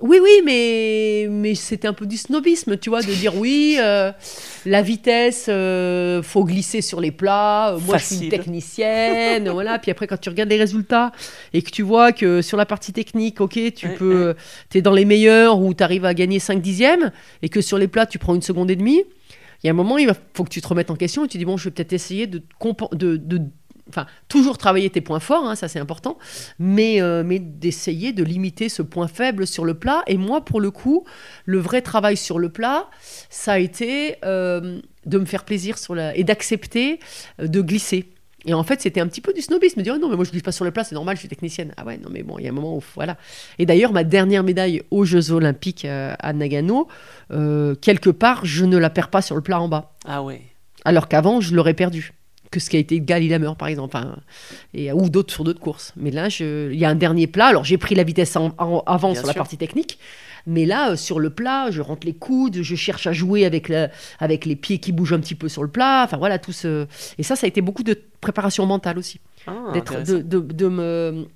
Oui, 0.00 0.18
oui, 0.20 0.42
mais, 0.44 1.28
mais 1.30 1.54
c'était 1.54 1.86
un 1.86 1.92
peu 1.94 2.04
du 2.04 2.16
snobisme, 2.16 2.76
tu 2.76 2.90
vois, 2.90 3.00
de 3.00 3.12
dire 3.14 3.36
oui, 3.36 3.76
euh, 3.80 4.10
la 4.66 4.82
vitesse, 4.82 5.46
euh, 5.48 6.20
faut 6.22 6.44
glisser 6.44 6.82
sur 6.82 7.00
les 7.00 7.12
plats, 7.12 7.74
euh, 7.74 7.78
moi 7.86 7.96
je 7.98 8.04
suis 8.04 8.24
une 8.24 8.28
technicienne, 8.28 9.48
voilà. 9.50 9.78
Puis 9.78 9.90
après, 9.92 10.06
quand 10.06 10.20
tu 10.20 10.28
regardes 10.28 10.50
les 10.50 10.58
résultats 10.58 11.12
et 11.52 11.62
que 11.62 11.70
tu 11.70 11.82
vois 11.82 12.12
que 12.12 12.42
sur 12.42 12.56
la 12.56 12.66
partie 12.66 12.92
technique, 12.92 13.40
ok, 13.40 13.58
tu 13.74 13.86
Ouais, 13.86 13.94
peux, 13.94 14.34
es 14.74 14.82
dans 14.82 14.92
les 14.92 15.04
meilleurs 15.04 15.60
ou 15.60 15.72
tu 15.74 15.82
arrives 15.84 16.04
à 16.04 16.12
gagner 16.12 16.38
5 16.40 16.60
dixièmes 16.60 17.12
et 17.42 17.48
que 17.48 17.60
sur 17.60 17.78
les 17.78 17.88
plats, 17.88 18.06
tu 18.06 18.18
prends 18.18 18.34
une 18.34 18.42
seconde 18.42 18.70
et 18.72 18.76
demie, 18.76 19.04
il 19.64 19.68
y 19.68 19.70
a 19.70 19.72
un 19.72 19.76
moment, 19.76 19.96
il 19.96 20.12
faut 20.34 20.44
que 20.44 20.50
tu 20.50 20.60
te 20.60 20.68
remettes 20.68 20.90
en 20.90 20.96
question 20.96 21.24
et 21.24 21.28
tu 21.28 21.38
dis, 21.38 21.46
bon, 21.46 21.56
je 21.56 21.64
vais 21.64 21.70
peut-être 21.70 21.94
essayer 21.94 22.26
de, 22.26 22.42
de 22.92 23.40
Enfin, 23.90 24.06
toujours 24.28 24.56
travailler 24.56 24.88
tes 24.88 25.02
points 25.02 25.20
forts, 25.20 25.46
hein, 25.46 25.56
ça 25.56 25.68
c'est 25.68 25.78
important, 25.78 26.18
mais, 26.58 27.02
euh, 27.02 27.22
mais 27.22 27.38
d'essayer 27.38 28.14
de 28.14 28.24
limiter 28.24 28.70
ce 28.70 28.80
point 28.80 29.08
faible 29.08 29.46
sur 29.46 29.66
le 29.66 29.74
plat. 29.74 30.02
Et 30.06 30.16
moi, 30.16 30.42
pour 30.42 30.60
le 30.60 30.70
coup, 30.70 31.04
le 31.44 31.58
vrai 31.58 31.82
travail 31.82 32.16
sur 32.16 32.38
le 32.38 32.48
plat, 32.48 32.88
ça 33.28 33.52
a 33.52 33.58
été 33.58 34.16
euh, 34.24 34.80
de 35.04 35.18
me 35.18 35.26
faire 35.26 35.44
plaisir 35.44 35.76
sur 35.76 35.94
la... 35.94 36.16
et 36.16 36.24
d'accepter 36.24 36.98
euh, 37.42 37.46
de 37.46 37.60
glisser. 37.60 38.13
Et 38.46 38.52
en 38.54 38.62
fait, 38.62 38.80
c'était 38.80 39.00
un 39.00 39.06
petit 39.06 39.20
peu 39.20 39.32
du 39.32 39.40
snobisme, 39.40 39.80
dire 39.82 39.94
oh 39.96 40.00
non, 40.00 40.08
mais 40.08 40.16
moi 40.16 40.24
je 40.24 40.30
glisse 40.30 40.42
pas 40.42 40.52
sur 40.52 40.64
le 40.64 40.70
plat, 40.70 40.84
c'est 40.84 40.94
normal, 40.94 41.16
je 41.16 41.20
suis 41.20 41.28
technicienne. 41.28 41.72
Ah 41.76 41.84
ouais, 41.84 41.96
non, 41.98 42.08
mais 42.10 42.22
bon, 42.22 42.38
il 42.38 42.44
y 42.44 42.46
a 42.46 42.50
un 42.50 42.54
moment 42.54 42.76
où. 42.76 42.82
Voilà. 42.94 43.16
Et 43.58 43.66
d'ailleurs, 43.66 43.92
ma 43.92 44.04
dernière 44.04 44.42
médaille 44.42 44.82
aux 44.90 45.04
Jeux 45.04 45.30
Olympiques 45.32 45.84
euh, 45.84 46.14
à 46.18 46.32
Nagano, 46.32 46.88
euh, 47.32 47.74
quelque 47.74 48.10
part, 48.10 48.44
je 48.44 48.64
ne 48.64 48.76
la 48.76 48.90
perds 48.90 49.08
pas 49.08 49.22
sur 49.22 49.34
le 49.34 49.40
plat 49.42 49.60
en 49.60 49.68
bas. 49.68 49.92
Ah 50.06 50.22
ouais. 50.22 50.42
Alors 50.84 51.08
qu'avant, 51.08 51.40
je 51.40 51.54
l'aurais 51.54 51.74
perdu. 51.74 52.12
Que 52.50 52.60
ce 52.60 52.70
qui 52.70 52.76
a 52.76 52.78
été 52.78 53.00
Gali 53.00 53.28
Lammer, 53.28 53.50
par 53.58 53.66
exemple. 53.68 53.96
Et, 54.74 54.92
ou 54.92 55.08
d'autres 55.08 55.32
sur 55.32 55.42
d'autres 55.42 55.58
courses. 55.60 55.92
Mais 55.96 56.10
là, 56.12 56.28
il 56.38 56.76
y 56.78 56.84
a 56.84 56.88
un 56.90 56.94
dernier 56.94 57.26
plat. 57.26 57.46
Alors, 57.46 57.64
j'ai 57.64 57.78
pris 57.78 57.94
la 57.96 58.04
vitesse 58.04 58.36
en- 58.36 58.52
en- 58.58 58.82
avant 58.86 59.10
Bien 59.12 59.18
sur 59.20 59.26
la 59.26 59.34
partie 59.34 59.56
technique. 59.56 59.98
Mais 60.46 60.66
là, 60.66 60.90
euh, 60.90 60.96
sur 60.96 61.20
le 61.20 61.30
plat, 61.30 61.70
je 61.70 61.80
rentre 61.80 62.06
les 62.06 62.14
coudes, 62.14 62.60
je 62.62 62.74
cherche 62.74 63.06
à 63.06 63.12
jouer 63.12 63.44
avec, 63.46 63.68
la- 63.68 63.90
avec 64.18 64.44
les 64.44 64.56
pieds 64.56 64.78
qui 64.78 64.92
bougent 64.92 65.14
un 65.14 65.20
petit 65.20 65.34
peu 65.34 65.48
sur 65.48 65.62
le 65.62 65.70
plat. 65.70 66.02
Enfin, 66.04 66.16
voilà, 66.18 66.38
tout 66.38 66.52
ce... 66.52 66.86
Et 67.18 67.22
ça, 67.22 67.34
ça 67.36 67.46
a 67.46 67.48
été 67.48 67.60
beaucoup 67.62 67.82
de 67.82 67.98
préparation 68.20 68.66
mentale 68.66 68.98
aussi. 68.98 69.20
Ah, 69.46 69.70
d'être 69.72 70.02
de, 70.02 70.18
de, 70.22 70.38
de 70.40 70.68
me 70.68 71.26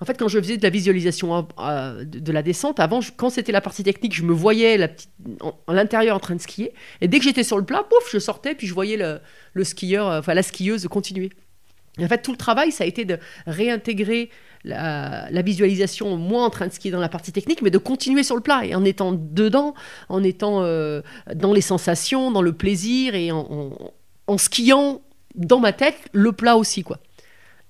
en 0.00 0.04
fait 0.04 0.18
quand 0.18 0.26
je 0.26 0.40
faisais 0.40 0.56
de 0.56 0.64
la 0.64 0.70
visualisation 0.70 1.46
euh, 1.60 2.04
de, 2.04 2.32
la 2.32 2.42
descente 2.42 2.80
avant 2.80 2.98
quand 3.16 3.30
c'était 3.30 3.52
la 3.52 3.60
partie 3.60 3.84
technique 3.84 4.12
je 4.16 4.24
me 4.24 4.32
voyais 4.32 4.76
la 4.76 4.88
petite, 4.88 5.10
en, 5.40 5.54
à 5.68 5.72
l'intérieur 5.74 6.16
en 6.16 6.18
train 6.18 6.34
de 6.34 6.40
skier. 6.40 6.72
Et 7.00 7.06
dès 7.06 7.18
que 7.20 7.24
j'étais 7.24 7.44
sur 7.44 7.56
le 7.58 7.64
plat 7.64 7.84
pouf 7.88 8.10
je 8.10 8.18
sortais 8.18 8.56
puis 8.56 8.66
je 8.66 8.74
voyais 8.74 8.96
le, 8.96 9.20
le 9.52 9.62
skieur 9.62 10.08
euh, 10.08 10.18
enfin 10.18 10.34
la 10.34 10.42
skieuse 10.42 10.88
continuer. 10.88 11.30
Et 11.98 12.04
en 12.04 12.08
fait 12.08 12.20
tout 12.20 12.32
le 12.32 12.36
travail 12.36 12.72
ça 12.72 12.82
a 12.82 12.86
été 12.88 13.04
de 13.04 13.16
réintégrer 13.46 14.28
la, 14.64 15.42
visualisation 15.42 16.16
moi 16.16 16.44
en 16.44 16.50
train 16.50 16.66
de 16.66 16.72
skier 16.72 16.90
dans 16.90 17.00
la 17.00 17.08
partie 17.08 17.32
technique 17.32 17.62
mais 17.62 17.70
de 17.70 17.78
continuer 17.78 18.22
sur 18.22 18.36
le 18.36 18.42
plat. 18.42 18.64
Et 18.64 18.74
en 18.74 18.84
étant 18.84 19.12
dedans 19.12 19.74
en 20.08 20.22
étant 20.22 20.62
euh, 20.62 21.02
dans 21.34 21.52
les 21.52 21.60
sensations 21.60 22.30
dans 22.30 22.42
le 22.42 22.52
plaisir 22.52 23.14
et 23.14 23.30
en 23.32 24.38
skiant 24.38 25.00
dans 25.34 25.60
ma 25.60 25.72
tête 25.72 25.98
le 26.12 26.32
plat 26.32 26.56
aussi 26.56 26.82
quoi. 26.82 26.98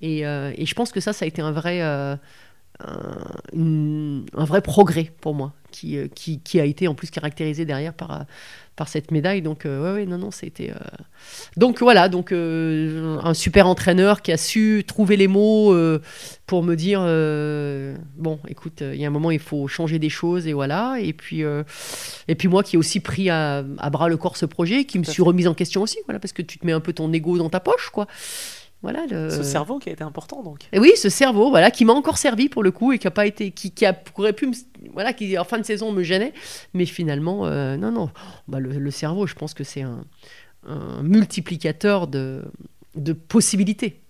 Et, 0.02 0.26
euh, 0.26 0.52
et 0.56 0.66
je 0.66 0.74
pense 0.74 0.92
que 0.92 1.00
ça, 1.00 1.12
ça 1.12 1.24
a 1.24 1.28
été 1.28 1.40
un 1.40 1.52
vrai, 1.52 1.80
euh, 1.80 2.16
un, 2.80 3.18
une- 3.52 4.24
un 4.36 4.44
vrai 4.44 4.60
progrès 4.62 5.12
pour 5.20 5.34
moi, 5.34 5.52
qui, 5.70 5.96
euh, 5.96 6.08
qui, 6.14 6.40
qui 6.40 6.60
a 6.60 6.64
été 6.64 6.88
en 6.88 6.94
plus 6.94 7.10
caractérisé 7.10 7.64
derrière 7.64 7.94
par, 7.94 8.10
euh, 8.12 8.24
par 8.76 8.88
cette 8.88 9.10
médaille. 9.10 9.42
Donc, 9.42 9.66
euh, 9.66 9.82
ouais, 9.94 10.00
ouais, 10.00 10.06
non, 10.06 10.18
non, 10.18 10.30
c'était. 10.30 10.70
euh, 10.70 10.74
Donc, 11.56 11.80
voilà, 11.80 12.08
donc 12.08 12.32
euh, 12.32 13.18
un 13.22 13.34
super 13.34 13.66
entraîneur 13.66 14.22
qui 14.22 14.32
a 14.32 14.36
su 14.36 14.84
trouver 14.86 15.16
les 15.16 15.28
mots 15.28 15.74
pour 16.46 16.62
me 16.62 16.74
dire 16.74 17.00
bon, 18.16 18.38
écoute, 18.48 18.82
il 18.82 18.96
y 19.00 19.04
a 19.04 19.08
un 19.08 19.10
moment, 19.10 19.30
il 19.30 19.38
faut 19.38 19.68
changer 19.68 19.98
des 19.98 20.08
choses, 20.10 20.46
et 20.46 20.52
voilà. 20.52 20.96
Et 21.00 21.12
puis, 21.12 21.42
et 22.28 22.34
puis 22.34 22.48
moi 22.48 22.62
qui 22.62 22.76
ai 22.76 22.78
aussi 22.78 23.00
pris 23.00 23.30
à, 23.30 23.64
à 23.78 23.90
bras 23.90 24.08
le 24.08 24.16
corps 24.16 24.36
ce 24.36 24.46
projet, 24.46 24.84
qui 24.84 24.98
me 24.98 25.04
suis 25.04 25.22
remise 25.22 25.46
en 25.48 25.54
question 25.54 25.82
aussi, 25.82 25.98
voilà, 26.06 26.18
parce 26.18 26.32
que 26.32 26.42
tu 26.42 26.58
te 26.58 26.66
mets 26.66 26.72
un 26.72 26.80
peu 26.80 26.92
ton 26.92 27.12
ego 27.12 27.38
dans 27.38 27.50
ta 27.50 27.60
poche, 27.60 27.90
quoi. 27.90 28.06
Voilà, 28.82 29.06
le... 29.06 29.30
Ce 29.30 29.42
cerveau 29.44 29.78
qui 29.78 29.88
a 29.90 29.92
été 29.92 30.02
important, 30.02 30.42
donc. 30.42 30.58
Et 30.72 30.80
oui, 30.80 30.92
ce 30.96 31.08
cerveau, 31.08 31.50
voilà, 31.50 31.70
qui 31.70 31.84
m'a 31.84 31.92
encore 31.92 32.18
servi 32.18 32.48
pour 32.48 32.62
le 32.64 32.72
coup 32.72 32.92
et 32.92 32.98
qui 32.98 33.06
a 33.06 33.12
pas 33.12 33.26
été, 33.26 33.52
qui, 33.52 33.70
qui 33.70 33.86
a, 33.86 33.96
aurait 34.16 34.32
pu, 34.32 34.48
me, 34.48 34.54
voilà, 34.92 35.12
qui 35.12 35.38
en 35.38 35.44
fin 35.44 35.58
de 35.58 35.62
saison 35.64 35.92
me 35.92 36.02
gênait, 36.02 36.32
mais 36.74 36.84
finalement, 36.84 37.46
euh, 37.46 37.76
non, 37.76 37.92
non, 37.92 38.10
bah, 38.48 38.58
le, 38.58 38.70
le 38.72 38.90
cerveau, 38.90 39.26
je 39.26 39.34
pense 39.34 39.54
que 39.54 39.62
c'est 39.62 39.82
un, 39.82 40.04
un 40.66 41.02
multiplicateur 41.02 42.08
de, 42.08 42.44
de 42.96 43.12
possibilités 43.12 44.00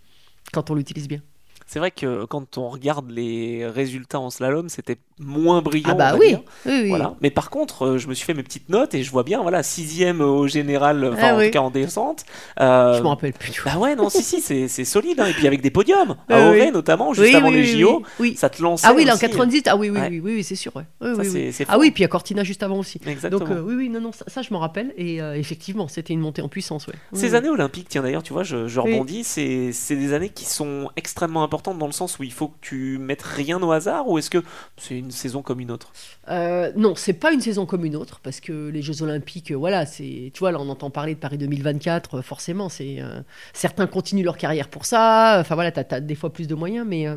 quand 0.53 0.71
on 0.71 0.75
l'utilise 0.75 1.07
bien. 1.07 1.21
C'est 1.67 1.79
vrai 1.79 1.91
que 1.91 2.27
quand 2.27 2.59
on 2.59 2.69
regarde 2.69 3.11
les 3.11 3.67
résultats 3.67 4.21
en 4.21 4.29
slalom, 4.29 4.69
c'était 4.69 4.99
moins 5.19 5.63
brillant. 5.63 5.89
Ah 5.91 5.95
bah 5.95 6.15
oui, 6.19 6.29
dire. 6.29 6.41
oui, 6.67 6.81
oui. 6.83 6.89
Voilà. 6.89 7.15
Mais 7.21 7.31
par 7.31 7.51
contre, 7.51 7.87
euh, 7.87 7.99
je 7.99 8.09
me 8.09 8.15
suis 8.15 8.25
fait 8.25 8.35
mes 8.35 8.43
petites 8.43 8.69
notes 8.69 8.95
et 8.95 9.03
je 9.03 9.11
vois 9.11 9.23
bien, 9.23 9.43
voilà, 9.43 9.63
sixième 9.63 10.21
au 10.21 10.47
général, 10.49 11.05
enfin 11.13 11.23
Ah 11.23 11.35
en 11.35 11.39
oui. 11.39 11.47
tout 11.47 11.53
cas 11.53 11.61
en 11.61 11.71
descente. 11.71 12.25
Euh, 12.61 12.97
Je 12.99 13.03
me 13.03 13.09
rappelle 13.09 13.33
plus. 13.33 13.53
Bah 13.65 13.79
ouais, 13.79 13.95
non, 13.95 14.09
si, 14.09 14.23
si, 14.23 14.41
c'est 14.41 14.85
solide. 14.85 15.21
hein. 15.21 15.27
Et 15.27 15.33
puis 15.33 15.47
avec 15.47 15.61
des 15.61 15.71
podiums, 15.71 16.17
Ah 16.29 16.35
à. 16.37 16.49
Auray 16.49 16.71
notamment, 16.73 17.13
juste 17.15 17.35
avant 17.35 17.51
les 17.51 17.65
JO, 17.65 18.03
ça 18.37 18.49
te 18.51 18.63
lançait. 18.63 18.87
Ah 18.89 18.95
oui, 18.95 19.05
là 19.05 19.13
en 19.13 19.15
aussi. 19.17 19.27
98, 19.27 19.69
ah 19.69 19.77
oui, 19.77 19.91
oui, 19.91 19.99
Ouais. 20.01 20.09
oui, 20.11 20.21
oui, 20.25 20.45
c'est 20.45 20.57
sûr. 20.57 20.75
ouais. 20.77 20.85
Ça, 21.01 21.13
oui. 21.23 21.53
c'est 21.53 21.67
Ah 21.69 21.79
oui, 21.79 21.91
puis 21.91 22.05
à 22.05 22.09
Cortina 22.09 22.43
juste 22.45 22.63
avant 22.63 22.79
aussi. 22.79 23.01
Exactement. 23.07 23.39
Donc 23.45 23.51
euh, 23.57 23.63
oui, 23.63 23.75
oui, 23.77 23.89
non, 23.89 24.01
non, 24.01 24.13
ça, 24.13 24.25
ça, 24.29 24.43
je 24.43 24.53
m'en 24.53 24.59
rappelle. 24.61 24.93
Et 24.97 25.21
euh, 25.23 25.37
effectivement, 25.37 25.89
c'était 25.89 26.13
une 26.15 26.21
montée 26.21 26.43
en 26.43 26.49
puissance, 26.49 26.87
ouais. 26.87 26.95
Ces 27.13 27.35
années 27.35 27.49
olympiques, 27.51 27.87
tiens 27.89 28.03
d'ailleurs, 28.03 28.23
tu 28.23 28.33
vois, 28.33 28.43
je, 28.43 28.79
rebondis, 28.81 29.25
c'est 29.25 29.71
c'est 29.73 29.97
des 29.97 30.13
années 30.13 30.31
qui 30.31 30.45
sont 30.45 30.91
extrêmement 30.97 31.43
importantes 31.45 31.79
dans 31.79 31.87
le 31.87 31.93
sens 31.93 32.19
où 32.19 32.23
il 32.23 32.33
faut 32.33 32.49
que 32.49 32.57
tu 32.61 32.99
mettes 32.99 33.23
rien 33.23 33.63
au 33.63 33.71
hasard 33.73 34.09
ou 34.09 34.19
est-ce 34.19 34.31
que 34.31 34.43
c'est 34.77 35.02
saison 35.11 35.43
comme 35.43 35.61
une 35.61 35.71
autre 35.71 35.93
Euh, 36.29 36.73
non, 36.77 36.95
c'est 36.95 37.13
pas 37.13 37.33
une 37.33 37.41
saison 37.41 37.67
comme 37.67 37.85
une 37.85 37.97
autre 37.97 38.21
parce 38.23 38.41
que 38.41 38.69
les 38.69 38.83
Jeux 38.83 39.03
Olympiques, 39.03 39.53
voilà, 39.53 39.87
c'est, 39.87 40.31
tu 40.33 40.39
vois, 40.41 40.53
là 40.53 40.59
on 40.61 40.69
entend 40.69 40.91
parler 40.91 41.15
de 41.15 41.21
Paris 41.21 41.39
2024, 41.39 42.19
euh, 42.19 42.23
forcément, 42.23 42.69
c'est 42.69 43.01
euh, 43.01 43.21
certains 43.53 43.87
continuent 43.87 44.25
leur 44.25 44.37
carrière 44.37 44.69
pour 44.69 44.85
ça. 44.85 45.39
Enfin 45.41 45.55
voilà, 45.55 45.73
t'as, 45.73 45.97
as 45.97 46.01
des 46.01 46.15
fois 46.15 46.33
plus 46.33 46.47
de 46.47 46.55
moyens, 46.55 46.87
mais 46.89 47.09
euh, 47.09 47.17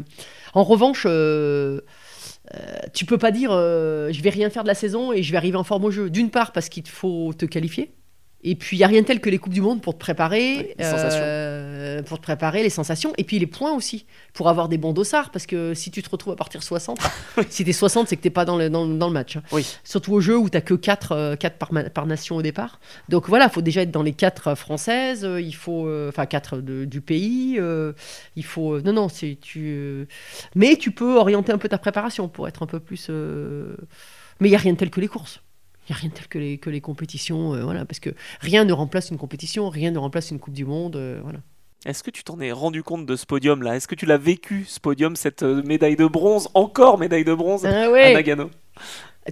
en 0.54 0.64
revanche, 0.64 1.04
tu 2.94 3.06
peux 3.06 3.18
pas 3.18 3.32
dire 3.32 3.52
je 3.52 4.22
vais 4.22 4.30
rien 4.30 4.50
faire 4.50 4.64
de 4.64 4.68
la 4.68 4.76
saison 4.76 5.12
et 5.12 5.24
je 5.24 5.32
vais 5.32 5.38
arriver 5.38 5.58
en 5.58 5.64
forme 5.64 5.86
au 5.86 5.92
jeu. 5.92 6.10
D'une 6.10 6.30
part 6.30 6.52
parce 6.52 6.70
qu'il 6.70 6.88
faut 6.88 7.34
te 7.34 7.46
qualifier. 7.46 7.92
Et 8.48 8.56
puis, 8.56 8.78
il 8.78 8.80
n'y 8.80 8.84
a 8.84 8.88
rien 8.88 9.02
de 9.02 9.08
tel 9.08 9.20
que 9.20 9.30
les 9.30 9.40
Coupes 9.40 9.54
du 9.54 9.60
Monde 9.62 9.82
pour 9.82 9.96
te 9.96 10.00
préparer, 10.00 10.58
Ouais, 10.58 10.76
les 10.78 10.84
sensations. 10.86 11.24
euh, 11.24 12.04
pour 12.04 12.18
te 12.20 12.24
préparer, 12.24 12.62
les 12.62 12.70
sensations, 12.70 13.12
et 13.18 13.24
puis 13.24 13.40
les 13.40 13.48
points 13.48 13.74
aussi, 13.74 14.06
pour 14.34 14.50
avoir 14.50 14.70
des 14.70 14.78
bons 14.78 14.94
dossards, 14.94 15.32
parce 15.32 15.48
que 15.48 15.74
si 15.74 15.90
tu 15.90 16.04
te 16.04 16.10
retrouves 16.10 16.34
à 16.34 16.36
partir 16.36 16.62
60, 16.62 17.00
si 17.50 17.64
tu 17.64 17.70
es 17.72 17.74
60, 17.74 18.08
c'est 18.08 18.16
que 18.18 18.22
tu 18.22 18.28
n'es 18.28 18.32
pas 18.32 18.46
dans 18.46 18.56
le, 18.58 18.70
dans, 18.70 18.86
dans 18.86 19.08
le 19.08 19.14
match. 19.14 19.38
hein. 19.38 19.44
Oui. 19.52 19.66
Surtout 19.84 20.14
au 20.14 20.22
jeu 20.22 20.38
où 20.38 20.48
tu 20.50 20.62
que 20.62 20.76
4, 20.76 21.36
par, 21.58 21.74
ma- 21.74 21.90
par 21.90 22.06
nation 22.06 22.36
au 22.36 22.42
départ. 22.44 22.80
Donc 23.10 23.28
voilà, 23.28 23.46
il 23.46 23.52
faut 23.52 23.62
déjà 23.64 23.82
être 23.82 23.92
dans 23.92 24.04
les 24.04 24.14
4 24.14 24.54
françaises, 24.56 25.26
euh, 25.26 25.42
il 25.42 25.56
faut, 25.56 25.88
euh, 25.88 26.10
enfin 26.10 26.28
4 26.28 26.60
du 26.60 27.02
pays, 27.02 27.58
euh, 27.60 27.94
il 28.36 28.46
faut... 28.46 28.76
euh, 28.76 28.82
non, 28.86 28.94
non, 28.94 29.10
c'est... 29.10 29.38
Tu, 29.42 29.74
euh, 29.76 30.06
mais 30.54 30.76
tu 30.76 30.92
peux 30.92 31.18
orienter 31.18 31.52
un 31.52 31.58
peu 31.58 31.68
ta 31.68 31.80
préparation 31.80 32.28
pour 32.28 32.48
être 32.48 32.62
un 32.62 32.68
peu 32.68 32.80
plus... 32.80 33.08
euh, 33.10 33.76
Mais 34.40 34.50
il 34.50 34.52
n'y 34.52 34.56
a 34.56 34.60
rien 34.60 34.74
de 34.74 34.78
tel 34.78 34.92
que 34.92 35.02
les 35.02 35.08
courses. 35.08 35.42
Il 35.88 35.92
n'y 35.92 35.98
a 35.98 36.00
rien 36.00 36.10
de 36.10 36.16
tel 36.16 36.28
que 36.28 36.38
les, 36.40 36.58
que 36.58 36.70
les 36.70 36.82
compétitions, 36.82 37.54
euh, 37.54 37.64
voilà, 37.64 37.86
parce 37.86 38.00
que 38.00 38.10
rien 38.42 38.66
ne 38.66 38.74
remplace 38.74 39.10
une 39.12 39.18
compétition, 39.18 39.70
rien 39.70 39.92
ne 39.92 39.98
remplace 40.00 40.32
une 40.32 40.40
Coupe 40.40 40.54
du 40.54 40.66
Monde, 40.66 40.96
euh, 40.96 41.20
voilà. 41.24 41.40
Est-ce 41.86 42.02
que 42.02 42.10
tu 42.10 42.24
t'en 42.24 42.40
es 42.40 42.52
rendu 42.52 42.82
compte 42.82 43.06
de 43.06 43.16
ce 43.16 43.28
podium-là? 43.28 43.76
Est-ce 43.76 43.88
que 43.88 43.94
tu 43.94 44.08
l'as 44.08 44.18
vécu, 44.18 44.66
ce 44.68 44.80
podium, 44.80 45.16
cette 45.16 45.44
euh, 45.44 45.62
médaille 45.64 45.96
de 45.96 46.08
bronze, 46.08 46.50
encore 46.56 46.98
médaille 46.98 47.24
de 47.26 47.34
bronze 47.36 47.64
Ah 47.66 47.86
à. 47.94 48.14
Nagano? 48.14 48.50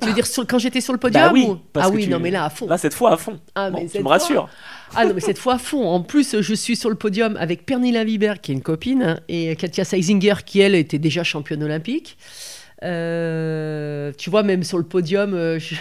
Tu 0.02 0.08
veux 0.08 0.14
dire 0.14 0.26
sur- 0.28 0.46
quand 0.48 0.58
j'étais 0.60 0.82
sur 0.82 0.94
le 0.94 1.00
podium 1.00 1.24
Bah 1.24 1.32
oui, 1.34 1.46
ou- 1.48 1.60
Ah 1.76 1.90
oui, 1.90 2.04
tu- 2.06 2.10
non 2.10 2.20
mais 2.20 2.32
là 2.32 2.46
à 2.46 2.50
fond. 2.50 2.66
Là, 2.68 2.78
cette 2.80 2.96
fois 2.96 3.14
à 3.14 3.18
fond. 3.18 3.40
Ah, 3.54 3.70
Bon, 3.70 3.80
mais 3.82 3.88
tu 3.88 3.98
me 4.00 4.04
fois- 4.04 4.12
rassures. 4.14 4.50
Ah 4.96 5.06
non 5.06 5.14
mais 5.14 5.22
cette 5.22 5.38
fois 5.38 5.56
à 5.56 5.58
fond. 5.60 5.88
En 5.88 6.02
plus, 6.02 6.42
je 6.42 6.54
suis 6.56 6.76
sur 6.76 6.90
le 6.90 6.96
podium 6.96 7.38
avec 7.38 7.66
Pernilla 7.66 8.04
Wiberg 8.04 8.40
qui 8.40 8.52
est 8.52 8.56
une 8.56 8.64
copine 8.64 9.04
hein, 9.04 9.20
et 9.28 9.56
Katia 9.56 9.84
Seisinger 9.86 10.36
qui 10.46 10.62
elle 10.62 10.74
était 10.76 10.98
déjà 11.00 11.24
championne 11.24 11.62
olympique. 11.64 12.18
Euh, 12.84 14.12
tu 14.18 14.30
vois, 14.30 14.44
même 14.44 14.64
sur 14.64 14.78
le 14.78 14.84
podium, 14.84 15.34
euh, 15.34 15.60
je- 15.60 15.76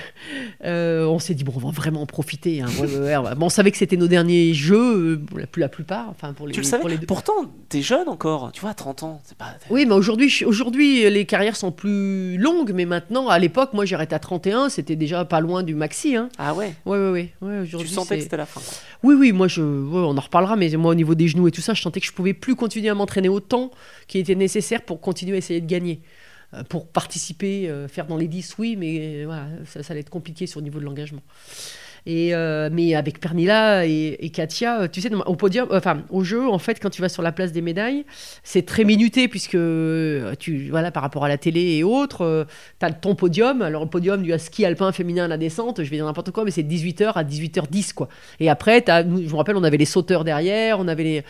euh, 0.64 1.04
on 1.06 1.18
s'est 1.18 1.34
dit, 1.34 1.44
bon, 1.44 1.52
on 1.56 1.58
va 1.58 1.70
vraiment 1.70 2.02
en 2.02 2.06
profiter. 2.06 2.62
hein. 2.62 2.66
Ouais, 2.80 2.86
ouais, 2.86 3.16
ouais. 3.16 3.34
Bon, 3.36 3.46
on 3.46 3.48
savait 3.48 3.70
que 3.70 3.76
c'était 3.76 3.96
nos 3.96 4.08
derniers 4.08 4.54
jeux, 4.54 5.20
la, 5.36 5.44
la 5.56 5.68
plupart, 5.68 6.08
enfin 6.10 6.32
pour 6.32 6.46
les, 6.46 6.52
Tu 6.52 6.60
le 6.60 6.64
pour 6.64 6.70
savais 6.70 6.88
les 6.90 6.98
deux. 6.98 7.06
Pourtant, 7.06 7.32
t'es 7.68 7.82
jeune 7.82 8.08
encore. 8.08 8.50
Tu 8.52 8.60
vois, 8.60 8.70
à 8.70 8.74
30 8.74 9.02
ans. 9.02 9.20
C'est 9.24 9.36
pas. 9.36 9.54
Oui, 9.70 9.86
mais 9.86 9.94
aujourd'hui, 9.94 10.32
aujourd'hui, 10.44 11.08
les 11.10 11.24
carrières 11.26 11.56
sont 11.56 11.72
plus 11.72 12.36
longues, 12.38 12.72
mais 12.74 12.84
maintenant, 12.84 13.28
à 13.28 13.38
l'époque, 13.38 13.72
moi, 13.72 13.84
arrêté 13.92 14.14
à 14.14 14.18
31, 14.18 14.68
c'était 14.68 14.96
déjà 14.96 15.24
pas 15.24 15.40
loin 15.40 15.62
du 15.62 15.74
maxi. 15.74 16.16
Hein. 16.16 16.28
Ah 16.38 16.54
ouais. 16.54 16.72
Ouais, 16.86 16.98
ouais, 16.98 17.32
ouais. 17.42 17.66
Tu 17.78 17.86
sentais 17.88 18.16
que 18.18 18.22
c'était 18.22 18.36
la 18.36 18.46
fin. 18.46 18.60
Oui, 19.02 19.14
oui, 19.18 19.32
moi, 19.32 19.48
je, 19.48 19.60
on 19.62 20.16
en 20.16 20.20
reparlera, 20.20 20.56
mais 20.56 20.70
moi, 20.76 20.92
au 20.92 20.94
niveau 20.94 21.14
des 21.14 21.28
genoux 21.28 21.48
et 21.48 21.50
tout 21.50 21.60
ça, 21.60 21.74
je 21.74 21.82
sentais 21.82 22.00
que 22.00 22.06
je 22.06 22.12
pouvais 22.12 22.32
plus 22.34 22.54
continuer 22.54 22.88
à 22.88 22.94
m'entraîner 22.94 23.28
autant 23.28 23.70
qu'il 24.06 24.20
était 24.20 24.34
nécessaire 24.34 24.82
pour 24.82 25.00
continuer 25.00 25.34
à 25.34 25.38
essayer 25.38 25.60
de 25.60 25.66
gagner. 25.66 26.00
Euh, 26.54 26.62
Pour 26.64 26.88
participer, 26.88 27.68
euh, 27.68 27.88
faire 27.88 28.06
dans 28.06 28.16
les 28.16 28.28
10, 28.28 28.56
oui, 28.58 28.76
mais 28.76 28.98
euh, 28.98 29.24
voilà, 29.26 29.46
ça, 29.64 29.82
ça 29.82 29.92
allait 29.92 30.00
être 30.00 30.10
compliqué 30.10 30.46
sur 30.46 30.60
le 30.60 30.64
niveau 30.64 30.80
de 30.80 30.84
l'engagement. 30.84 31.22
Et 32.04 32.32
mais 32.72 32.96
avec 32.96 33.20
Pernilla 33.20 33.86
et, 33.86 34.30
Katia, 34.34 34.88
tu 34.88 35.00
sais, 35.00 35.14
au 35.14 35.36
podium, 35.36 35.68
enfin 35.70 36.02
au 36.10 36.24
jeu, 36.24 36.48
en 36.48 36.58
fait, 36.58 36.82
quand 36.82 36.90
tu 36.90 37.00
vas 37.00 37.08
sur 37.08 37.22
la 37.22 37.30
place 37.30 37.52
des 37.52 37.60
médailles, 37.60 38.04
c'est 38.42 38.66
très 38.66 38.82
minuté 38.82 39.28
puisque 39.28 39.56
tu, 40.40 40.68
voilà, 40.68 40.90
par 40.90 41.04
rapport 41.04 41.24
à 41.24 41.28
la 41.28 41.38
télé 41.38 41.76
et 41.76 41.84
autres, 41.84 42.48
tu 42.80 42.86
as 42.86 42.90
ton 42.90 43.14
podium. 43.14 43.62
Alors 43.62 43.84
le 43.84 43.88
podium 43.88 44.20
du 44.20 44.36
ski 44.36 44.64
alpin 44.64 44.90
féminin 44.90 45.26
à 45.26 45.28
la 45.28 45.38
descente, 45.38 45.84
je 45.84 45.88
vais 45.88 45.94
dire 45.94 46.04
n'importe 46.04 46.32
quoi, 46.32 46.44
mais 46.44 46.50
c'est 46.50 46.64
18h 46.64 47.12
à 47.12 47.22
18h10 47.22 47.94
quoi. 47.94 48.08
Et 48.40 48.50
après, 48.50 48.84
nous, 49.04 49.22
je 49.22 49.30
me 49.32 49.36
rappelle, 49.36 49.56
on 49.56 49.62
avait 49.62 49.76
les 49.76 49.84
sauteurs 49.84 50.24
derrière, 50.24 50.80
on 50.80 50.88
avait 50.88 51.04
les. 51.04 51.24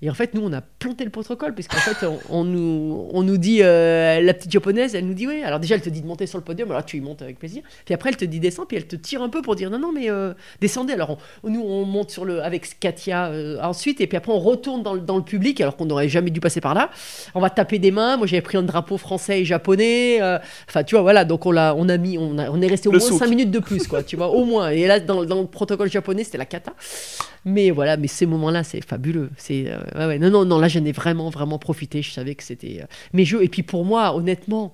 Et 0.00 0.08
en 0.10 0.14
fait, 0.14 0.32
nous, 0.34 0.42
on 0.44 0.52
a 0.52 0.60
planté 0.60 1.02
le 1.04 1.10
protocole, 1.10 1.54
parce 1.56 1.66
qu'en 1.66 1.78
fait, 1.78 2.06
on, 2.06 2.18
on 2.30 2.44
nous, 2.44 3.08
on 3.12 3.22
nous 3.24 3.36
dit, 3.36 3.62
euh, 3.62 4.20
la 4.20 4.32
petite 4.32 4.52
japonaise, 4.52 4.94
elle 4.94 5.06
nous 5.06 5.14
dit, 5.14 5.26
oui. 5.26 5.42
Alors 5.42 5.58
déjà, 5.58 5.74
elle 5.74 5.80
te 5.80 5.88
dit 5.88 6.02
de 6.02 6.06
monter 6.06 6.26
sur 6.26 6.38
le 6.38 6.44
podium, 6.44 6.70
alors 6.70 6.84
tu 6.84 6.96
y 6.98 7.00
montes 7.00 7.20
avec 7.20 7.38
plaisir. 7.38 7.62
Puis 7.84 7.94
après, 7.94 8.10
elle 8.10 8.16
te 8.16 8.24
dit 8.24 8.38
descends, 8.38 8.64
puis 8.64 8.76
elle 8.76 8.86
te 8.86 8.94
tire 8.94 9.22
un 9.22 9.28
peu 9.28 9.42
pour 9.42 9.56
dire, 9.56 9.70
non, 9.70 9.78
non, 9.80 9.90
mais 9.92 10.08
euh, 10.08 10.34
descendez. 10.60 10.92
Alors 10.92 11.18
on- 11.42 11.50
nous, 11.50 11.62
on 11.62 11.84
monte 11.84 12.10
sur 12.12 12.24
le, 12.24 12.42
avec 12.44 12.78
Katia 12.78 13.26
euh, 13.26 13.58
ensuite, 13.60 14.00
et 14.00 14.06
puis 14.06 14.16
après, 14.16 14.30
on 14.30 14.38
retourne 14.38 14.84
dans 14.84 14.94
le, 14.94 15.00
dans 15.00 15.16
le 15.16 15.24
public, 15.24 15.60
alors 15.60 15.76
qu'on 15.76 15.86
n'aurait 15.86 16.08
jamais 16.08 16.30
dû 16.30 16.38
passer 16.38 16.60
par 16.60 16.74
là. 16.74 16.90
On 17.34 17.40
va 17.40 17.50
taper 17.50 17.80
des 17.80 17.90
mains. 17.90 18.16
Moi, 18.16 18.28
j'avais 18.28 18.40
pris 18.42 18.56
un 18.56 18.62
drapeau 18.62 18.98
français 18.98 19.40
et 19.40 19.44
japonais. 19.44 20.20
Enfin, 20.68 20.84
tu 20.84 20.94
vois, 20.94 21.02
voilà. 21.02 21.24
Donc 21.24 21.44
on 21.44 21.50
l'a, 21.50 21.74
on 21.76 21.88
a 21.88 21.96
mis, 21.96 22.18
on, 22.18 22.38
a- 22.38 22.50
on 22.50 22.60
est 22.62 22.68
resté 22.68 22.88
au 22.88 22.92
Le 22.92 22.98
moins 22.98 23.08
souk. 23.08 23.18
5 23.18 23.28
minutes 23.28 23.50
de 23.50 23.58
plus, 23.58 23.88
quoi. 23.88 24.04
tu 24.04 24.14
vois, 24.16 24.28
au 24.30 24.44
moins. 24.44 24.70
Et 24.70 24.86
là, 24.86 25.00
dans, 25.00 25.24
dans 25.24 25.40
le 25.40 25.46
protocole 25.48 25.90
japonais, 25.90 26.22
c'était 26.22 26.38
la 26.38 26.46
cata. 26.46 26.72
Mais 27.44 27.70
voilà, 27.70 27.96
mais 27.96 28.08
ces 28.08 28.26
moments-là, 28.26 28.62
c'est 28.64 28.84
fabuleux. 28.84 29.30
C'est 29.36 29.66
non, 29.94 30.30
non, 30.30 30.44
non. 30.44 30.58
Là, 30.58 30.68
j'en 30.68 30.84
ai 30.84 30.92
vraiment, 30.92 31.30
vraiment 31.30 31.58
profité. 31.58 32.02
Je 32.02 32.10
savais 32.10 32.34
que 32.34 32.42
c'était 32.42 32.80
euh, 32.82 32.86
mes 33.12 33.24
jeux. 33.24 33.42
Et 33.42 33.48
puis 33.48 33.62
pour 33.62 33.84
moi, 33.84 34.14
honnêtement, 34.14 34.72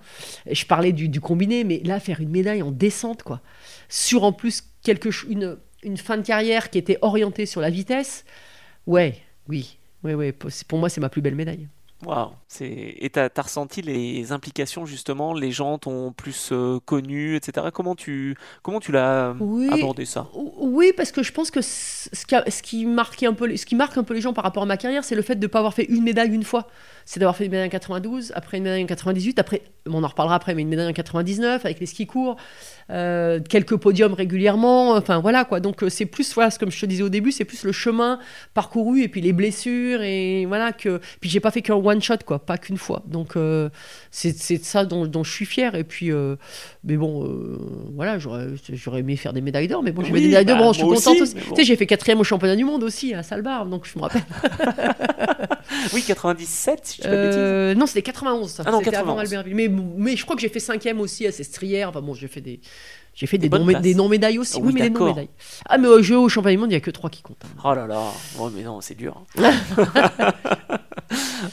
je 0.50 0.64
parlais 0.64 0.92
du, 0.92 1.20
combiné, 1.20 1.64
mais 1.64 1.80
là, 1.84 2.00
faire 2.00 2.20
une 2.20 2.30
médaille 2.30 2.62
en 2.62 2.70
descente, 2.70 3.22
quoi, 3.22 3.40
sur 3.88 4.24
en 4.24 4.32
plus 4.32 4.62
quelque 4.82 5.08
une, 5.28 5.56
fin 5.96 6.16
de 6.16 6.22
carrière 6.22 6.70
qui 6.70 6.78
était 6.78 6.98
orientée 7.02 7.46
sur 7.46 7.60
la 7.60 7.70
vitesse. 7.70 8.24
Ouais, 8.86 9.16
oui, 9.48 9.78
ouais. 10.02 10.32
Pour 10.32 10.50
pour 10.68 10.78
moi, 10.78 10.88
c'est 10.88 11.00
ma 11.00 11.08
plus 11.08 11.22
belle 11.22 11.34
médaille. 11.34 11.68
Waouh. 12.04 12.30
Et 12.60 13.10
t'as 13.10 13.28
as 13.34 13.42
ressenti 13.42 13.82
les 13.82 14.32
implications 14.32 14.86
justement? 14.86 15.34
Les 15.34 15.50
gens 15.50 15.78
t'ont 15.78 16.12
plus 16.12 16.50
euh, 16.52 16.78
connu, 16.84 17.36
etc. 17.36 17.68
Comment 17.72 17.94
tu 17.94 18.36
comment 18.62 18.80
tu 18.80 18.92
l'as 18.92 19.34
Oui. 19.40 19.68
abordé 19.70 20.04
ça? 20.04 20.28
Oui, 20.34 20.92
parce 20.96 21.12
que 21.12 21.22
je 21.22 21.32
pense 21.32 21.50
que 21.50 21.60
ce 21.62 22.08
ce 22.14 22.62
qui, 22.62 22.86
marquait 22.86 23.26
un 23.26 23.32
peu, 23.32 23.56
ce 23.56 23.66
qui 23.66 23.74
marque 23.74 23.96
un 23.96 24.04
peu 24.04 24.14
les 24.14 24.20
gens 24.20 24.32
par 24.32 24.44
rapport 24.44 24.62
à 24.62 24.66
ma 24.66 24.76
carrière, 24.76 25.04
c'est 25.04 25.14
le 25.14 25.22
fait 25.22 25.36
de 25.36 25.42
ne 25.42 25.46
pas 25.46 25.58
avoir 25.58 25.74
fait 25.74 25.84
une 25.84 26.02
médaille 26.02 26.30
une 26.32 26.44
fois. 26.44 26.68
C'est 27.06 27.20
d'avoir 27.20 27.36
fait 27.36 27.44
une 27.44 27.50
médaille 27.50 27.66
en 27.66 27.70
92, 27.70 28.32
après 28.34 28.56
une 28.58 28.64
médaille 28.64 28.82
en 28.82 28.86
98, 28.86 29.38
après, 29.38 29.62
bon, 29.84 29.98
on 30.00 30.04
en 30.04 30.08
reparlera 30.08 30.36
après, 30.36 30.54
mais 30.54 30.62
une 30.62 30.68
médaille 30.68 30.88
en 30.88 30.92
99 30.92 31.64
avec 31.64 31.80
les 31.80 31.86
skis 31.86 32.06
courts, 32.06 32.36
euh, 32.90 33.40
quelques 33.46 33.76
podiums 33.76 34.14
régulièrement, 34.14 34.92
enfin 34.92 35.18
voilà 35.18 35.44
quoi. 35.44 35.60
Donc 35.60 35.82
euh, 35.82 35.90
c'est 35.90 36.06
plus, 36.06 36.32
voilà, 36.34 36.50
comme 36.52 36.70
je 36.70 36.80
te 36.80 36.86
disais 36.86 37.02
au 37.02 37.08
début, 37.10 37.32
c'est 37.32 37.44
plus 37.44 37.64
le 37.64 37.72
chemin 37.72 38.18
parcouru 38.54 39.02
et 39.02 39.08
puis 39.08 39.20
les 39.20 39.32
blessures 39.32 40.02
et 40.02 40.46
voilà 40.46 40.72
que. 40.72 41.00
Puis 41.20 41.28
j'ai 41.28 41.40
pas 41.40 41.50
fait 41.50 41.62
qu'un 41.62 41.74
one 41.74 41.93
shot 42.02 42.18
quoi, 42.24 42.38
pas 42.38 42.58
qu'une 42.58 42.76
fois. 42.76 43.02
Donc 43.06 43.36
euh, 43.36 43.68
c'est 44.10 44.32
ça 44.64 44.84
dont, 44.84 45.06
dont 45.06 45.24
je 45.24 45.30
suis 45.32 45.46
fier. 45.46 45.74
Et 45.74 45.84
puis, 45.84 46.10
euh, 46.12 46.36
mais 46.84 46.96
bon, 46.96 47.24
euh, 47.24 47.58
voilà, 47.94 48.18
j'aurais 48.18 49.00
aimé 49.00 49.16
faire 49.16 49.32
des 49.32 49.40
médailles 49.40 49.68
d'or, 49.68 49.82
mais 49.82 49.92
bon, 49.92 50.02
j'ai 50.02 50.12
Oui, 50.12 50.20
des 50.20 50.28
médailles 50.28 50.44
d'or, 50.44 50.58
bah, 50.58 50.64
bon, 50.64 50.72
je 50.72 50.78
suis 50.78 50.88
contente 50.88 51.20
aussi, 51.20 51.34
bon. 51.34 51.40
Tu 51.50 51.56
sais, 51.56 51.64
j'ai 51.64 51.76
fait 51.76 51.86
quatrième 51.86 52.20
au 52.20 52.24
championnat 52.24 52.56
du 52.56 52.64
monde 52.64 52.82
aussi 52.82 53.14
à 53.14 53.22
Salbar, 53.22 53.66
donc 53.66 53.86
je 53.86 53.98
me 53.98 54.02
rappelle. 54.02 54.22
Oui, 55.92 56.02
97, 56.02 56.80
si 56.82 56.96
je 56.96 57.02
dis 57.02 57.08
pas 57.08 57.14
de 57.14 57.22
bêtises. 57.22 57.38
Euh, 57.38 57.74
non, 57.74 57.86
c'était 57.86 58.02
91. 58.02 58.50
Ça. 58.50 58.62
Ah 58.66 58.70
non, 58.70 58.78
C'était 58.78 58.96
avant 58.96 59.16
91. 59.16 59.32
Albertville. 59.32 59.54
Mais, 59.54 59.68
mais 59.96 60.16
je 60.16 60.24
crois 60.24 60.36
que 60.36 60.42
j'ai 60.42 60.48
fait 60.48 60.60
cinquième 60.60 61.00
aussi 61.00 61.26
à 61.26 61.32
Sestrières. 61.32 61.88
Enfin 61.88 62.00
bon, 62.00 62.14
j'ai 62.14 62.28
fait 62.28 62.40
des. 62.40 62.60
J'ai 63.14 63.26
fait 63.26 63.38
des, 63.38 63.48
non-médailles 63.48 64.38
aussi. 64.38 64.56
Ah 64.56 64.60
oui, 64.64 64.72
mais 64.74 64.82
des 64.82 64.90
non-médailles. 64.90 65.28
Ah, 65.68 65.78
mais 65.78 65.86
au 65.88 66.02
jeu 66.02 66.18
au 66.18 66.28
championnat 66.28 66.54
du 66.56 66.58
monde, 66.60 66.70
il 66.70 66.74
n'y 66.74 66.78
a 66.78 66.80
que 66.80 66.90
trois 66.90 67.10
qui 67.10 67.22
comptent. 67.22 67.44
hein. 67.44 67.60
Oh 67.64 67.72
là 67.74 67.86
là, 67.86 68.00
oh, 68.40 68.50
mais 68.54 68.62
non, 68.62 68.80
c'est 68.80 68.96
dur. 68.96 69.22
hein. 69.38 69.52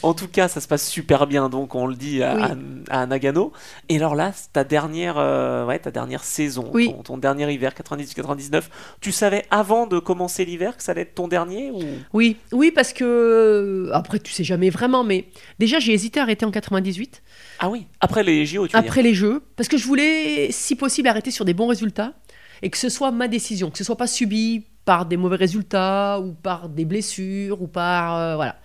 en 0.02 0.14
tout 0.14 0.28
cas, 0.28 0.48
ça 0.48 0.60
se 0.60 0.66
passe 0.66 0.88
super 0.88 1.26
bien, 1.26 1.48
donc 1.48 1.74
on 1.74 1.86
le 1.86 1.94
dit 1.94 2.22
à, 2.22 2.34
Oui. 2.34 2.42
à- 2.90 3.00
à 3.02 3.06
Nagano. 3.06 3.52
Et 3.88 3.96
alors 3.96 4.14
là, 4.14 4.32
ta 4.52 4.64
dernière, 4.64 5.14
euh, 5.18 5.64
ouais, 5.66 5.78
ta 5.78 5.90
dernière 5.90 6.24
saison, 6.24 6.68
Oui. 6.72 6.88
ton, 6.88 7.02
ton 7.02 7.16
dernier 7.18 7.52
hiver, 7.52 7.72
98-99. 7.74 8.64
Tu 9.00 9.12
savais 9.12 9.44
avant 9.50 9.86
de 9.86 9.98
commencer 9.98 10.44
l'hiver 10.44 10.76
que 10.76 10.82
ça 10.82 10.92
allait 10.92 11.02
être 11.02 11.14
ton 11.14 11.28
dernier 11.28 11.70
ou... 11.70 11.80
Oui, 12.12 12.36
oui, 12.52 12.70
parce 12.72 12.92
que. 12.92 13.04
euh, 13.04 13.90
Après, 13.92 14.18
tu 14.18 14.32
sais 14.32 14.44
jamais 14.44 14.70
vraiment, 14.70 15.04
mais 15.04 15.26
déjà, 15.58 15.78
j'ai 15.78 15.92
hésité 15.92 16.18
à 16.20 16.24
arrêter 16.24 16.44
en 16.44 16.50
98. 16.50 17.22
Ah 17.64 17.70
oui, 17.70 17.86
après 18.00 18.24
les 18.24 18.44
JO, 18.44 18.66
tu 18.66 18.76
veux 18.76 18.80
dire. 18.80 18.90
après 18.90 19.02
les 19.02 19.14
Jeux, 19.14 19.40
parce 19.54 19.68
que 19.68 19.76
je 19.76 19.86
voulais, 19.86 20.48
si 20.50 20.74
possible, 20.74 21.06
arrêter 21.06 21.30
sur 21.30 21.44
des 21.44 21.54
bons 21.54 21.68
résultats 21.68 22.12
et 22.60 22.70
que 22.70 22.76
ce 22.76 22.88
soit 22.88 23.12
ma 23.12 23.28
décision, 23.28 23.70
que 23.70 23.78
ce 23.78 23.84
soit 23.84 23.96
pas 23.96 24.08
subi 24.08 24.64
par 24.84 25.06
des 25.06 25.16
mauvais 25.16 25.36
résultats 25.36 26.18
ou 26.18 26.32
par 26.32 26.68
des 26.68 26.84
blessures 26.84 27.62
ou 27.62 27.68
par 27.68 28.16
euh, 28.16 28.34
voilà. 28.34 28.56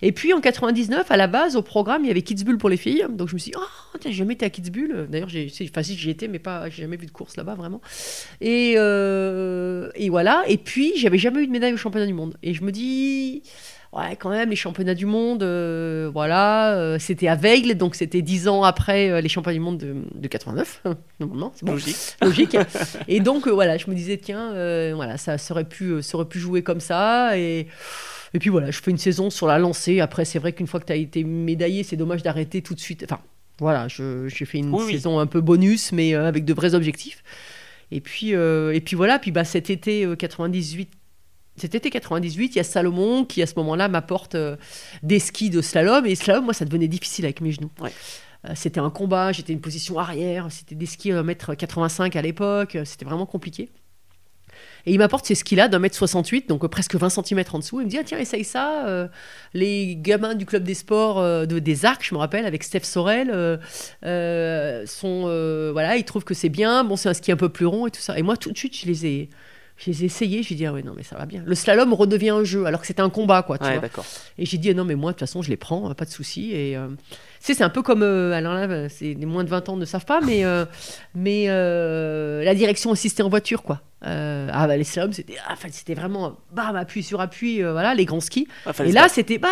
Et 0.00 0.12
puis 0.12 0.32
en 0.32 0.40
99, 0.40 1.10
à 1.10 1.16
la 1.16 1.26
base, 1.26 1.56
au 1.56 1.62
programme, 1.62 2.04
il 2.04 2.08
y 2.08 2.10
avait 2.12 2.22
Kitzbühel 2.22 2.56
pour 2.56 2.68
les 2.70 2.76
filles. 2.76 3.04
Donc 3.10 3.28
je 3.28 3.34
me 3.34 3.38
suis 3.40 3.50
dit, 3.50 3.58
oh, 3.58 3.98
tiens, 4.00 4.12
j'ai 4.12 4.16
jamais 4.16 4.34
été 4.34 4.46
à 4.46 4.50
Kitzbühel. 4.50 5.08
D'ailleurs, 5.10 5.28
j'ai, 5.28 5.50
enfin, 5.68 5.82
si, 5.82 5.96
j'y 5.96 6.10
étais, 6.10 6.28
mais 6.28 6.38
pas, 6.38 6.70
j'ai 6.70 6.82
jamais 6.82 6.96
vu 6.96 7.06
de 7.06 7.10
course 7.10 7.36
là-bas, 7.36 7.56
vraiment. 7.56 7.80
Et, 8.40 8.74
euh, 8.76 9.90
et 9.96 10.08
voilà. 10.08 10.44
Et 10.46 10.56
puis, 10.56 10.92
j'avais 10.96 11.18
jamais 11.18 11.42
eu 11.42 11.48
de 11.48 11.52
médaille 11.52 11.74
au 11.74 11.76
championnat 11.76 12.06
du 12.06 12.14
monde. 12.14 12.36
Et 12.44 12.54
je 12.54 12.62
me 12.62 12.70
dis, 12.70 13.42
ouais, 13.92 14.16
quand 14.16 14.30
même, 14.30 14.50
les 14.50 14.56
championnats 14.56 14.94
du 14.94 15.06
monde, 15.06 15.42
euh, 15.42 16.10
voilà, 16.12 16.74
euh, 16.76 16.98
c'était 16.98 17.28
à 17.28 17.34
Veigle, 17.36 17.74
donc 17.74 17.94
c'était 17.94 18.22
dix 18.22 18.48
ans 18.48 18.62
après 18.62 19.10
euh, 19.10 19.20
les 19.20 19.28
championnats 19.28 19.54
du 19.54 19.60
monde 19.60 19.78
de, 19.78 19.96
de 20.14 20.28
89. 20.28 20.82
Normalement, 21.20 21.52
c'est 21.54 21.64
bon 21.64 21.72
Logique. 21.72 22.16
logique. 22.22 22.56
Et 23.08 23.20
donc 23.20 23.48
voilà, 23.48 23.76
je 23.78 23.88
me 23.90 23.94
disais 23.94 24.16
tiens, 24.16 24.50
voilà, 24.94 25.16
ça 25.16 25.36
aurait 25.50 25.68
pu, 25.68 26.02
ça 26.02 26.16
aurait 26.16 26.28
pu 26.28 26.38
jouer 26.38 26.62
comme 26.62 26.80
ça. 26.80 27.36
Et 27.38 27.66
et 28.32 28.38
puis 28.38 28.48
voilà, 28.48 28.70
je 28.70 28.80
fais 28.80 28.92
une 28.92 28.98
saison 28.98 29.28
sur 29.28 29.48
la 29.48 29.58
lancée. 29.58 29.98
Après, 29.98 30.24
c'est 30.24 30.38
vrai 30.38 30.52
qu'une 30.52 30.68
fois 30.68 30.78
que 30.78 30.86
tu 30.86 30.92
as 30.92 30.96
été 30.96 31.24
médaillé, 31.24 31.82
c'est 31.82 31.96
dommage 31.96 32.22
d'arrêter 32.22 32.62
tout 32.62 32.76
de 32.76 32.80
suite. 32.80 33.02
Enfin, 33.04 33.20
voilà, 33.58 33.88
j'ai 33.88 34.44
fait 34.44 34.58
une 34.58 34.72
Oui, 34.72 34.84
oui. 34.86 34.92
saison 34.92 35.18
un 35.18 35.26
peu 35.26 35.40
bonus, 35.40 35.90
mais 35.90 36.14
avec 36.14 36.44
de 36.44 36.54
vrais 36.54 36.74
objectifs. 36.74 37.24
Et 37.92 38.00
puis, 38.00 38.34
euh, 38.34 38.72
et 38.72 38.80
puis 38.80 38.96
voilà, 38.96 39.18
puis 39.18 39.32
bah, 39.32 39.44
cet 39.44 39.68
été 39.70 40.04
euh, 40.04 40.14
98. 40.14 40.90
Cet 41.56 41.74
été 41.74 41.90
98, 41.90 42.54
il 42.54 42.58
y 42.58 42.60
a 42.60 42.64
Salomon 42.64 43.24
qui 43.24 43.42
à 43.42 43.46
ce 43.46 43.54
moment-là 43.56 43.88
m'apporte 43.88 44.34
euh, 44.34 44.56
des 45.02 45.18
skis 45.18 45.50
de 45.50 45.60
slalom. 45.60 46.06
Et 46.06 46.14
slalom, 46.14 46.44
moi, 46.44 46.54
ça 46.54 46.64
devenait 46.64 46.88
difficile 46.88 47.24
avec 47.24 47.40
mes 47.40 47.52
genoux. 47.52 47.70
Ouais. 47.80 47.92
Euh, 48.48 48.52
C'était 48.54 48.80
un 48.80 48.90
combat, 48.90 49.32
j'étais 49.32 49.52
une 49.52 49.60
position 49.60 49.98
arrière, 49.98 50.46
c'était 50.50 50.74
des 50.74 50.86
skis 50.86 51.12
à 51.12 51.22
1m85 51.22 52.16
à 52.16 52.22
l'époque, 52.22 52.76
euh, 52.76 52.84
c'était 52.84 53.04
vraiment 53.04 53.26
compliqué. 53.26 53.68
Et 54.86 54.92
il 54.92 54.98
m'apporte 54.98 55.26
ces 55.26 55.34
skis-là 55.34 55.68
d'un 55.68 55.78
mètre 55.78 55.96
68, 55.96 56.48
donc 56.48 56.66
presque 56.68 56.94
20 56.94 57.08
cm 57.10 57.44
en 57.52 57.58
dessous. 57.58 57.80
Il 57.80 57.84
me 57.84 57.90
dit 57.90 57.98
ah, 57.98 58.04
tiens, 58.04 58.18
essaye 58.18 58.44
ça. 58.44 58.86
Euh, 58.86 59.08
les 59.54 59.96
gamins 59.96 60.34
du 60.34 60.46
club 60.46 60.64
des 60.64 60.74
sports 60.74 61.18
euh, 61.18 61.46
de, 61.46 61.58
des 61.58 61.84
Arcs, 61.84 62.04
je 62.04 62.14
me 62.14 62.18
rappelle, 62.18 62.46
avec 62.46 62.62
Steph 62.62 62.84
Sorel, 62.84 63.30
euh, 63.32 64.86
sont, 64.86 65.22
voilà, 65.72 65.96
ils 65.96 66.04
trouvent 66.04 66.24
que 66.24 66.34
c'est 66.34 66.48
bien. 66.48 66.84
Bon, 66.84 66.96
c'est 66.96 67.08
un 67.08 67.14
ski 67.14 67.32
un 67.32 67.36
peu 67.36 67.48
plus 67.48 67.66
rond 67.66 67.86
et 67.86 67.90
tout 67.90 68.00
ça. 68.00 68.18
Et 68.18 68.22
moi, 68.22 68.36
tout 68.36 68.50
de 68.50 68.58
suite, 68.58 68.76
je 68.76 68.86
les 68.86 69.06
ai, 69.06 69.30
je 69.82 69.90
les 69.90 70.02
ai 70.02 70.06
essayés. 70.06 70.42
J'ai 70.42 70.54
dit 70.54 70.66
ah 70.66 70.72
ouais, 70.72 70.82
non, 70.82 70.92
mais 70.96 71.02
ça 71.02 71.16
va 71.16 71.24
bien. 71.26 71.42
Le 71.44 71.54
slalom 71.54 71.92
redevient 71.94 72.30
un 72.30 72.44
jeu, 72.44 72.66
alors 72.66 72.80
que 72.82 72.86
c'était 72.86 73.00
un 73.02 73.10
combat, 73.10 73.42
quoi. 73.42 73.56
Tu 73.58 73.64
Ouais, 73.64 73.78
vois. 73.78 74.04
Et 74.38 74.44
j'ai 74.46 74.58
dit, 74.58 74.70
ah 74.70 74.74
non, 74.74 74.84
mais 74.84 74.94
moi, 74.94 75.12
de 75.12 75.14
toute 75.14 75.20
façon, 75.26 75.42
je 75.42 75.48
les 75.50 75.56
prends, 75.56 75.90
euh, 75.90 75.94
pas 75.94 76.04
de 76.04 76.10
souci. 76.10 76.52
Et 76.52 76.76
euh, 76.76 76.88
tu 76.88 77.16
sais, 77.40 77.54
c'est 77.54 77.64
un 77.64 77.70
peu 77.70 77.82
comme. 77.82 78.02
euh, 78.02 78.32
alors 78.32 78.54
là, 78.54 78.68
euh, 78.68 78.88
les 79.00 79.14
moins 79.26 79.42
de 79.44 79.48
20 79.48 79.68
ans 79.70 79.76
ne 79.76 79.84
savent 79.86 80.04
pas, 80.04 80.20
mais, 80.20 80.44
euh, 80.44 80.64
mais 81.14 81.46
la 82.44 82.54
direction 82.54 82.90
aussi, 82.90 83.08
c'était 83.08 83.22
en 83.22 83.28
voiture, 83.30 83.62
quoi. 83.62 83.80
Ah, 84.02 84.66
bah, 84.66 84.76
les 84.76 84.84
slaloms, 84.84 85.12
c'était, 85.12 85.36
ah, 85.48 85.54
c'était 85.70 85.94
vraiment 85.94 86.36
bam, 86.52 86.76
appui 86.76 87.02
sur 87.02 87.20
appui, 87.20 87.62
voilà, 87.62 87.94
les 87.94 88.04
grands 88.04 88.20
skis. 88.20 88.46
Ah, 88.66 88.72
Et 88.84 88.92
là, 88.92 89.08
c'était 89.08 89.38
bah, 89.38 89.48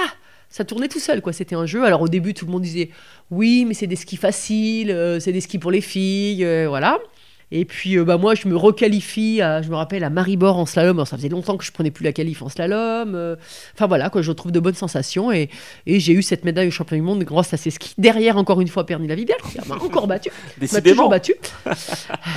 ça 0.50 0.64
tournait 0.64 0.88
tout 0.88 1.00
seul, 1.00 1.20
quoi. 1.20 1.32
C'était 1.34 1.54
un 1.54 1.66
jeu. 1.66 1.84
Alors 1.84 2.00
au 2.02 2.08
début, 2.08 2.32
tout 2.34 2.46
le 2.46 2.52
monde 2.52 2.62
disait 2.62 2.90
oui, 3.30 3.64
mais 3.66 3.74
c'est 3.74 3.86
des 3.86 3.96
skis 3.96 4.16
faciles, 4.16 4.90
euh, 4.90 5.20
c'est 5.20 5.32
des 5.32 5.42
skis 5.42 5.58
pour 5.58 5.70
les 5.70 5.82
filles, 5.82 6.44
euh, 6.44 6.66
voilà. 6.68 6.98
Et 7.50 7.64
puis, 7.64 7.96
euh, 7.96 8.04
bah, 8.04 8.18
moi, 8.18 8.34
je 8.34 8.46
me 8.46 8.56
requalifie, 8.56 9.40
à, 9.40 9.62
je 9.62 9.70
me 9.70 9.74
rappelle, 9.74 10.04
à 10.04 10.10
Maribor 10.10 10.58
en 10.58 10.66
slalom. 10.66 10.96
Alors, 10.98 11.08
ça 11.08 11.16
faisait 11.16 11.30
longtemps 11.30 11.56
que 11.56 11.64
je 11.64 11.72
prenais 11.72 11.90
plus 11.90 12.04
la 12.04 12.12
qualif 12.12 12.42
en 12.42 12.48
slalom. 12.50 13.14
euh, 13.14 13.36
Enfin, 13.74 13.86
voilà, 13.86 14.10
quoi, 14.10 14.20
je 14.20 14.28
retrouve 14.30 14.52
de 14.52 14.60
bonnes 14.60 14.74
sensations. 14.74 15.32
Et, 15.32 15.48
et 15.86 15.98
j'ai 15.98 16.12
eu 16.12 16.20
cette 16.22 16.44
médaille 16.44 16.68
au 16.68 16.70
championnat 16.70 17.00
du 17.00 17.06
monde 17.06 17.24
grâce 17.24 17.54
à 17.54 17.56
ces 17.56 17.70
skis. 17.70 17.94
Derrière, 17.96 18.36
encore 18.36 18.60
une 18.60 18.68
fois, 18.68 18.84
Perny 18.84 19.06
Lavibière, 19.08 19.38
qui 19.38 19.58
m'a 19.66 19.76
encore 19.76 20.06
battu. 20.06 20.30
m'a 20.60 20.80
toujours 20.92 21.08
battu. 21.08 21.34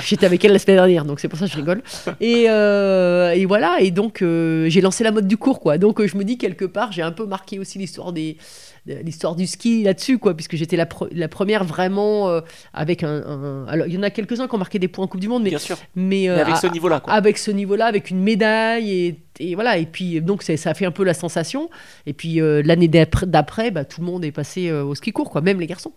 J'étais 0.06 0.26
avec 0.26 0.44
elle 0.44 0.52
la 0.52 0.58
semaine 0.58 0.76
dernière, 0.76 1.04
donc 1.04 1.20
c'est 1.20 1.28
pour 1.28 1.38
ça 1.38 1.46
que 1.46 1.52
je 1.52 1.56
rigole. 1.56 1.82
Et, 2.20 2.46
euh, 2.48 3.32
et 3.32 3.44
voilà, 3.46 3.78
et 3.80 3.90
donc 3.90 4.22
euh, 4.22 4.68
j'ai 4.68 4.80
lancé 4.80 5.04
la 5.04 5.10
mode 5.12 5.26
du 5.28 5.36
cours, 5.36 5.60
quoi. 5.60 5.78
Donc 5.78 6.04
je 6.04 6.16
me 6.16 6.24
dis 6.24 6.38
quelque 6.38 6.64
part, 6.64 6.92
j'ai 6.92 7.02
un 7.02 7.12
peu 7.12 7.26
marqué 7.26 7.58
aussi 7.58 7.78
l'histoire 7.78 8.12
des 8.12 8.32
de- 8.32 8.38
l'histoire 8.86 9.36
du 9.36 9.46
ski 9.46 9.82
là-dessus, 9.84 10.18
quoi, 10.18 10.34
puisque 10.34 10.56
j'étais 10.56 10.76
la, 10.76 10.86
pre- 10.86 11.08
la 11.12 11.28
première 11.28 11.62
vraiment 11.64 12.28
euh, 12.28 12.40
avec 12.74 13.02
un, 13.04 13.22
un- 13.24 13.66
Alors 13.68 13.86
il 13.86 13.94
y 13.94 13.98
en 13.98 14.02
a 14.02 14.10
quelques-uns 14.10 14.48
qui 14.48 14.54
ont 14.54 14.58
marqué 14.58 14.78
des 14.78 14.88
points 14.88 15.04
en 15.04 15.08
Coupe 15.08 15.20
du 15.20 15.28
Monde, 15.28 15.44
mais, 15.44 15.50
Bien 15.50 15.58
sûr. 15.60 15.78
mais, 15.94 16.28
euh, 16.28 16.34
Mais 16.36 16.40
avec 16.42 16.56
ce 16.56 16.66
niveau-là, 16.66 17.00
quoi. 17.00 17.12
avec 17.12 17.38
ce 17.38 17.50
niveau-là, 17.52 17.86
avec 17.86 18.10
une 18.10 18.20
médaille 18.20 18.90
et, 18.90 19.20
et 19.38 19.54
voilà. 19.54 19.78
Et 19.78 19.86
puis 19.86 20.20
donc 20.20 20.42
ça 20.42 20.52
a 20.70 20.74
fait 20.74 20.84
un 20.84 20.90
peu 20.90 21.04
la 21.04 21.14
sensation. 21.14 21.70
Et 22.06 22.12
puis 22.12 22.40
euh, 22.40 22.60
l'année 22.64 22.88
d'après, 22.88 23.70
bah, 23.70 23.84
tout 23.84 24.00
le 24.00 24.06
monde 24.06 24.24
est 24.24 24.32
passé 24.32 24.68
euh, 24.68 24.82
au 24.84 24.94
ski 24.96 25.12
court, 25.12 25.30
quoi, 25.30 25.40
même 25.42 25.60
les 25.60 25.66
garçons. 25.68 25.92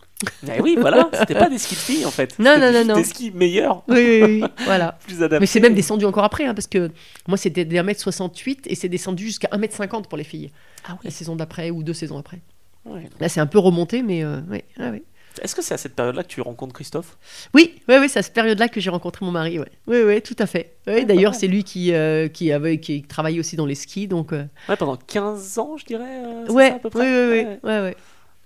Eh 0.47 0.61
oui, 0.61 0.77
voilà. 0.79 1.09
C'était 1.19 1.33
pas 1.33 1.49
des 1.49 1.57
skis 1.57 1.75
de 1.75 1.79
filles, 1.79 2.05
en 2.05 2.11
fait. 2.11 2.37
Non, 2.39 2.57
non, 2.59 2.71
non, 2.71 2.85
non. 2.85 2.95
Des 2.95 3.03
skis 3.03 3.31
meilleurs, 3.31 3.83
Oui, 3.87 3.97
oui, 3.97 4.21
oui, 4.23 4.43
voilà. 4.65 4.97
plus 5.05 5.17
adaptés. 5.23 5.39
Mais 5.39 5.45
c'est 5.47 5.59
même 5.59 5.73
descendu 5.73 6.05
encore 6.05 6.23
après, 6.23 6.45
hein, 6.45 6.53
parce 6.53 6.67
que 6.67 6.91
moi 7.27 7.37
c'était 7.37 7.65
des 7.65 7.77
1m68 7.81 8.59
et 8.67 8.75
c'est 8.75 8.89
descendu 8.89 9.25
jusqu'à 9.25 9.47
1m50 9.49 10.03
pour 10.07 10.17
les 10.19 10.23
filles. 10.23 10.51
Ah 10.87 10.91
oui. 10.93 10.99
La 11.05 11.09
saison 11.11 11.35
d'après 11.35 11.71
ou 11.71 11.81
deux 11.81 11.93
saisons 11.93 12.17
après. 12.19 12.39
Ouais. 12.85 13.09
Là 13.19 13.29
c'est 13.29 13.39
un 13.39 13.45
peu 13.47 13.59
remonté, 13.59 14.01
mais 14.03 14.23
euh, 14.23 14.41
ouais, 14.49 14.63
ah 14.79 14.89
ouais. 14.91 15.03
Est-ce 15.41 15.53
que 15.53 15.61
c'est 15.61 15.73
à 15.73 15.77
cette 15.77 15.95
période-là 15.95 16.23
que 16.23 16.29
tu 16.29 16.39
rencontres 16.39 16.73
Christophe? 16.73 17.17
Oui, 17.53 17.75
oui, 17.89 17.95
oui, 17.99 18.07
c'est 18.07 18.19
à 18.19 18.21
cette 18.21 18.33
période-là 18.33 18.69
que 18.69 18.79
j'ai 18.79 18.89
rencontré 18.89 19.25
mon 19.25 19.31
mari. 19.33 19.59
Ouais. 19.59 19.67
Oui, 19.85 19.97
oui, 20.05 20.21
tout 20.21 20.35
à 20.39 20.45
fait. 20.45 20.77
Oui, 20.87 21.01
pas 21.01 21.03
D'ailleurs, 21.03 21.35
c'est 21.35 21.47
lui 21.47 21.65
qui, 21.65 21.93
euh, 21.93 22.29
qui, 22.29 22.53
avait, 22.53 22.79
qui 22.79 23.01
travaillait 23.03 23.41
aussi 23.41 23.57
dans 23.57 23.65
les 23.65 23.75
skis. 23.75 24.07
Donc, 24.07 24.31
euh, 24.31 24.45
Ouais, 24.69 24.77
pendant 24.77 24.95
15 24.95 25.57
ans, 25.59 25.75
je 25.75 25.83
dirais. 25.83 26.23
euh, 26.23 26.47
ouais, 26.53 26.69
ça, 26.69 26.75
à 26.75 26.79
peu 26.79 26.89
oui, 26.93 27.01
oui, 27.01 27.01
près? 27.01 27.31
oui, 27.31 27.43
Ouais. 27.43 27.59
ouais, 27.63 27.81
ouais. 27.81 27.97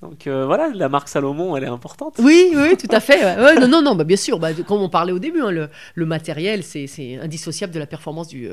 Donc 0.01 0.25
euh, 0.27 0.45
voilà, 0.47 0.69
la 0.73 0.87
marque 0.89 1.09
Salomon, 1.09 1.55
elle 1.57 1.65
est 1.65 1.67
importante. 1.67 2.15
Oui, 2.19 2.53
oui, 2.55 2.75
tout 2.75 2.87
à 2.89 2.99
fait. 3.01 3.35
non, 3.59 3.67
non, 3.67 3.81
non, 3.83 3.93
bah, 3.95 4.03
bien 4.05 4.17
sûr. 4.17 4.39
Bah, 4.39 4.51
comme 4.65 4.81
on 4.81 4.89
parlait 4.89 5.11
au 5.11 5.19
début, 5.19 5.41
hein, 5.41 5.51
le, 5.51 5.69
le 5.93 6.05
matériel, 6.07 6.63
c'est 6.63 6.87
c'est 6.87 7.17
indissociable 7.17 7.71
de 7.73 7.77
la 7.79 7.85
performance 7.85 8.29
du, 8.29 8.49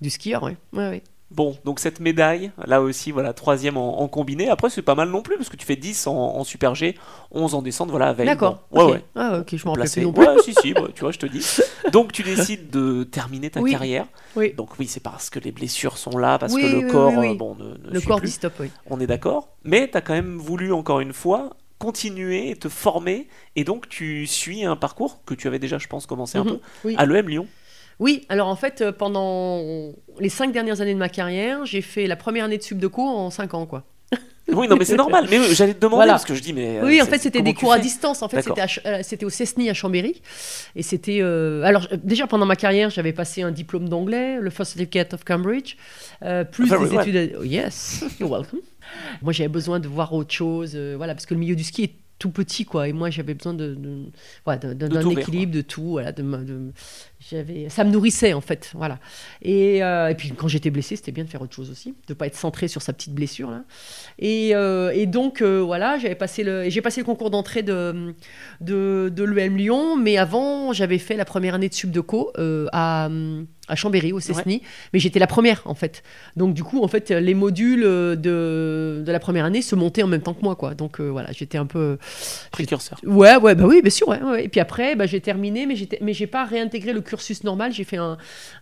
du 0.00 0.10
skieur. 0.10 0.42
Ouais, 0.42 0.56
ouais. 0.72 1.02
Bon, 1.32 1.56
donc 1.64 1.80
cette 1.80 1.98
médaille, 1.98 2.52
là 2.66 2.80
aussi, 2.80 3.10
voilà, 3.10 3.32
troisième 3.32 3.76
en, 3.76 4.00
en 4.00 4.06
combiné. 4.06 4.48
Après, 4.48 4.70
c'est 4.70 4.80
pas 4.82 4.94
mal 4.94 5.08
non 5.10 5.22
plus, 5.22 5.36
parce 5.36 5.48
que 5.48 5.56
tu 5.56 5.66
fais 5.66 5.74
10 5.74 6.06
en, 6.06 6.14
en 6.14 6.44
Super 6.44 6.76
G, 6.76 6.94
11 7.32 7.54
en 7.54 7.62
descente, 7.62 7.90
voilà, 7.90 8.06
avec. 8.08 8.26
D'accord. 8.26 8.60
Bon, 8.70 8.92
ouais. 8.92 9.04
Ah, 9.16 9.40
ok, 9.40 9.56
je 9.56 9.66
m'en 9.66 9.72
rappelle 9.72 9.90
plus 9.90 10.02
non 10.02 10.12
plus. 10.12 10.24
Ouais, 10.24 10.38
si, 10.44 10.54
si, 10.54 10.72
bah, 10.72 10.82
tu 10.94 11.00
vois, 11.00 11.10
je 11.10 11.18
te 11.18 11.26
dis. 11.26 11.44
Donc 11.92 12.12
tu 12.12 12.22
décides 12.22 12.70
de 12.70 13.02
terminer 13.02 13.50
ta 13.50 13.60
Oui. 13.60 13.72
carrière. 13.72 14.06
Oui. 14.36 14.52
Donc 14.56 14.78
oui, 14.78 14.86
c'est 14.86 15.00
parce 15.02 15.28
que 15.28 15.40
les 15.40 15.50
blessures 15.50 15.98
sont 15.98 16.16
là, 16.16 16.38
parce 16.38 16.54
Oui, 16.54 16.62
que 16.62 16.68
le 16.68 16.88
corps, 16.92 17.18
euh, 17.18 17.34
bon, 17.34 17.56
ne, 17.56 17.64
ne 17.76 17.90
Le 17.92 17.98
suit 17.98 18.06
corps 18.08 18.18
plus. 18.20 18.28
dit 18.28 18.32
stop, 18.32 18.52
oui. 18.60 18.70
On 18.88 19.00
est 19.00 19.06
d'accord. 19.08 19.48
Mais 19.64 19.88
tu 19.90 19.96
as 19.96 20.02
quand 20.02 20.14
même 20.14 20.38
voulu, 20.38 20.72
encore 20.72 21.00
une 21.00 21.12
fois, 21.12 21.50
continuer 21.78 22.50
et 22.50 22.56
te 22.56 22.68
former. 22.68 23.28
Et 23.56 23.64
donc 23.64 23.88
tu 23.88 24.26
suis 24.26 24.64
un 24.64 24.76
parcours 24.76 25.22
que 25.26 25.34
tu 25.34 25.46
avais 25.48 25.58
déjà, 25.58 25.76
je 25.78 25.88
pense, 25.88 26.06
commencé 26.06 26.38
un 26.38 26.44
Mhm. 26.44 26.58
peu 26.82 26.94
à 26.96 27.04
l'EM 27.04 27.28
Lyon. 27.28 27.46
Oui, 27.98 28.26
alors 28.28 28.48
en 28.48 28.56
fait, 28.56 28.80
euh, 28.82 28.92
pendant 28.92 29.62
les 30.20 30.28
cinq 30.28 30.52
dernières 30.52 30.80
années 30.80 30.94
de 30.94 30.98
ma 30.98 31.08
carrière, 31.08 31.64
j'ai 31.64 31.80
fait 31.80 32.06
la 32.06 32.16
première 32.16 32.44
année 32.44 32.58
de 32.58 32.62
subdeco 32.62 33.02
en 33.02 33.30
cinq 33.30 33.54
ans, 33.54 33.66
quoi. 33.66 33.84
Oui, 34.48 34.68
non, 34.68 34.76
mais 34.76 34.84
c'est 34.84 34.96
normal. 34.96 35.26
Mais 35.28 35.38
euh, 35.40 35.52
j'allais 35.52 35.74
te 35.74 35.80
demander, 35.80 35.96
Voilà. 35.96 36.12
parce 36.12 36.24
que 36.24 36.32
je 36.36 36.40
dis, 36.40 36.52
mais. 36.52 36.78
euh, 36.78 36.84
Oui, 36.84 37.02
en 37.02 37.04
c'est- 37.04 37.10
fait, 37.10 37.18
c'était 37.18 37.42
des 37.42 37.52
cours 37.52 37.72
à 37.72 37.80
distance. 37.80 38.22
En 38.22 38.28
fait, 38.28 38.42
c'était 38.42 39.24
euh, 39.24 39.26
au 39.26 39.30
Cessny 39.30 39.68
à 39.68 39.74
Chambéry. 39.74 40.22
Et 40.76 40.84
c'était. 40.84 41.18
euh, 41.20 41.62
alors, 41.64 41.88
euh, 41.90 41.96
déjà, 42.00 42.28
pendant 42.28 42.46
ma 42.46 42.54
carrière, 42.54 42.88
j'avais 42.90 43.12
passé 43.12 43.42
un 43.42 43.50
diplôme 43.50 43.88
d'anglais, 43.88 44.38
le 44.40 44.50
First 44.50 44.74
Certificate 44.74 45.14
of 45.14 45.24
Cambridge, 45.24 45.74
euh, 46.22 46.44
plus 46.44 46.68
des 46.70 46.94
études. 46.94 47.36
oh, 47.40 47.42
yes, 47.42 48.04
you're 48.20 48.30
welcome. 48.30 48.60
Moi, 49.20 49.32
j'avais 49.32 49.48
besoin 49.48 49.80
de 49.80 49.88
voir 49.88 50.12
autre 50.12 50.32
chose, 50.32 50.74
euh, 50.76 50.94
voilà, 50.96 51.14
parce 51.14 51.26
que 51.26 51.34
le 51.34 51.40
milieu 51.40 51.56
du 51.56 51.64
ski 51.64 51.82
est 51.82 51.94
tout 52.20 52.30
petit, 52.30 52.64
quoi. 52.64 52.86
Et 52.86 52.92
moi, 52.92 53.10
j'avais 53.10 53.34
besoin 53.34 53.52
de, 53.52 53.74
d'un- 53.74 55.10
équilibre, 55.10 55.52
de 55.52 55.60
tout. 55.60 55.82
Voilà, 55.90 56.12
de- 56.12 56.70
j'avais, 57.18 57.68
ça 57.68 57.84
me 57.84 57.90
nourrissait, 57.90 58.34
en 58.34 58.40
fait. 58.40 58.70
Voilà. 58.74 58.98
Et, 59.42 59.82
euh, 59.82 60.08
et 60.08 60.14
puis, 60.14 60.32
quand 60.36 60.48
j'étais 60.48 60.70
blessée, 60.70 60.96
c'était 60.96 61.12
bien 61.12 61.24
de 61.24 61.28
faire 61.28 61.42
autre 61.42 61.54
chose 61.54 61.70
aussi, 61.70 61.94
de 62.08 62.14
pas 62.14 62.26
être 62.26 62.36
centré 62.36 62.68
sur 62.68 62.82
sa 62.82 62.92
petite 62.92 63.14
blessure, 63.14 63.50
là. 63.50 63.62
Et, 64.18 64.54
euh, 64.54 64.90
et 64.94 65.06
donc, 65.06 65.42
euh, 65.42 65.60
voilà, 65.60 65.98
j'avais 65.98 66.14
passé 66.14 66.44
le, 66.44 66.68
j'ai 66.68 66.82
passé 66.82 67.00
le 67.00 67.06
concours 67.06 67.30
d'entrée 67.30 67.62
de, 67.62 68.14
de, 68.60 69.12
de 69.14 69.24
l'EM 69.24 69.56
Lyon, 69.56 69.96
mais 69.96 70.16
avant, 70.18 70.72
j'avais 70.72 70.98
fait 70.98 71.16
la 71.16 71.24
première 71.24 71.54
année 71.54 71.68
de 71.68 71.74
Subdeco 71.74 72.32
à, 72.72 73.08
à 73.68 73.74
Chambéry, 73.74 74.12
au 74.12 74.20
Cessny, 74.20 74.62
mais 74.92 74.98
j'étais 74.98 75.18
la 75.18 75.26
première, 75.26 75.62
en 75.64 75.74
fait. 75.74 76.02
Donc, 76.36 76.54
du 76.54 76.62
coup, 76.62 76.82
en 76.82 76.88
fait, 76.88 77.10
les 77.10 77.34
modules 77.34 77.82
de, 77.82 79.02
de 79.04 79.12
la 79.12 79.18
première 79.18 79.44
année 79.44 79.62
se 79.62 79.74
montaient 79.74 80.02
en 80.02 80.06
même 80.06 80.22
temps 80.22 80.34
que 80.34 80.42
moi, 80.42 80.54
quoi. 80.54 80.74
Donc, 80.74 81.00
euh, 81.00 81.08
voilà, 81.08 81.32
j'étais 81.32 81.58
un 81.58 81.66
peu. 81.66 81.98
Précurseur. 82.52 83.00
Ouais, 83.04 83.36
ouais, 83.36 83.54
bah 83.54 83.64
oui, 83.66 83.82
bien 83.82 83.90
sûr. 83.90 84.08
Ouais, 84.08 84.22
ouais. 84.22 84.44
Et 84.44 84.48
puis 84.48 84.60
après, 84.60 84.94
bah, 84.94 85.06
j'ai 85.06 85.20
terminé, 85.20 85.66
mais 85.66 85.74
j'étais, 85.76 85.98
mais 86.00 86.12
j'ai 86.12 86.26
pas 86.26 86.44
réintégré 86.44 86.92
le 86.92 87.00
cursus 87.00 87.15
normal. 87.44 87.72
J'ai 87.72 87.84
fait 87.84 87.96
un- 87.96 88.16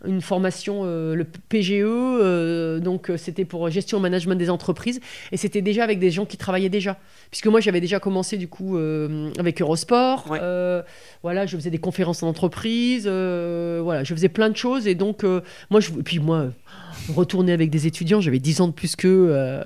une 0.07 0.21
formation, 0.21 0.83
euh, 0.85 1.15
le 1.15 1.25
PGE, 1.25 1.83
euh, 1.85 2.81
donc 2.81 3.11
euh, 3.11 3.17
c'était 3.17 3.45
pour 3.45 3.69
gestion 3.71 3.99
et 3.99 4.01
management 4.03 4.37
des 4.37 4.51
entreprises, 4.51 5.01
et 5.33 5.37
c'était 5.37 5.63
déjà 5.63 5.85
avec 5.85 5.99
des 5.99 6.11
gens 6.11 6.25
qui 6.27 6.37
travaillaient 6.37 6.69
déjà, 6.69 6.97
puisque 7.31 7.47
moi 7.47 7.61
j'avais 7.61 7.81
déjà 7.81 8.01
commencé 8.01 8.37
du 8.37 8.49
coup 8.49 8.77
avec 9.39 9.61
Eurosport. 9.61 10.31
Ouais. 10.31 10.41
voilà, 11.23 11.47
je 11.47 11.57
faisais 11.57 11.71
des 11.71 11.79
conférences 11.79 12.23
en 12.23 12.29
entreprise, 12.29 13.07
voilà, 13.07 14.05
je 14.05 14.15
faisais 14.15 14.29
plein 14.29 14.51
de 14.51 14.57
choses, 14.57 14.87
et 14.87 14.95
donc 14.95 15.25
moi, 15.71 15.81
je, 15.81 15.91
et 15.91 16.03
puis 16.03 16.19
moi. 16.19 16.47
Retourner 17.15 17.53
avec 17.53 17.71
des 17.71 17.87
étudiants, 17.87 18.21
j'avais 18.21 18.39
10 18.39 18.61
ans 18.63 18.69
de 18.69 18.73
plus 18.73 18.97
qu'eux, 18.97 19.29
euh, 19.31 19.63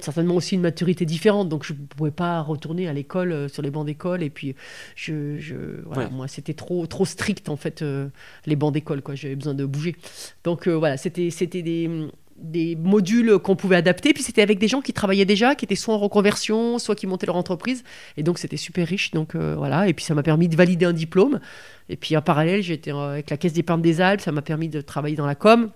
certainement 0.00 0.34
aussi 0.36 0.54
une 0.54 0.60
maturité 0.60 1.04
différente, 1.06 1.48
donc 1.48 1.64
je 1.64 1.72
ne 1.72 1.78
pouvais 1.78 2.10
pas 2.10 2.40
retourner 2.42 2.88
à 2.88 2.92
l'école, 2.92 3.32
euh, 3.32 3.48
sur 3.48 3.62
les 3.62 3.70
bancs 3.70 3.86
d'école, 3.86 4.22
et 4.22 4.30
puis 4.30 4.54
je, 4.96 5.38
je- 5.38 5.82
voilà, 5.86 6.04
Ouais. 6.08 6.10
moi 6.12 6.28
c'était 6.28 6.54
trop, 6.54 6.86
trop 6.86 7.04
strict 7.06 7.48
en 7.48 7.56
fait, 7.56 7.82
euh, 7.82 8.08
les 8.46 8.56
bancs 8.56 8.72
d'école, 8.74 9.00
quoi, 9.02 9.14
j'avais 9.14 9.36
besoin 9.36 9.54
de 9.54 9.64
bouger. 9.64 9.96
Donc 10.44 10.68
voilà, 10.68 10.96
c'était 10.96 11.30
c'était 11.30 11.62
des, 11.62 11.88
des 12.36 12.76
modules 12.76 13.38
qu'on 13.38 13.56
pouvait 13.56 13.76
adapter, 13.76 14.12
puis 14.12 14.22
c'était 14.22 14.42
avec 14.42 14.58
des 14.58 14.68
gens 14.68 14.80
qui 14.82 14.92
travaillaient 14.92 15.24
déjà, 15.24 15.54
qui 15.54 15.64
étaient 15.64 15.76
soit 15.76 15.94
en 15.94 15.98
reconversion, 15.98 16.78
soit 16.78 16.94
qui 16.96 17.06
montaient 17.06 17.26
leur 17.26 17.36
entreprise, 17.36 17.84
et 18.16 18.22
donc 18.22 18.38
c'était 18.38 18.56
super 18.56 18.86
riche, 18.88 19.12
donc 19.12 19.34
euh, 19.36 19.54
voilà, 19.56 19.88
et 19.88 19.94
puis 19.94 20.04
ça 20.04 20.14
m'a 20.14 20.22
permis 20.22 20.48
de 20.48 20.56
valider 20.56 20.84
un 20.84 20.92
diplôme, 20.92 21.40
et 21.88 21.96
puis 21.96 22.16
en 22.16 22.22
parallèle, 22.22 22.62
j'étais 22.62 22.90
avec 22.90 23.30
la 23.30 23.36
Caisse 23.36 23.52
d'épargne 23.54 23.80
des 23.82 24.00
Alpes, 24.00 24.20
ça 24.20 24.32
m'a 24.32 24.42
permis 24.42 24.68
de 24.68 24.80
travailler 24.80 25.16
dans 25.16 25.26
la 25.26 25.34
com. 25.36 25.70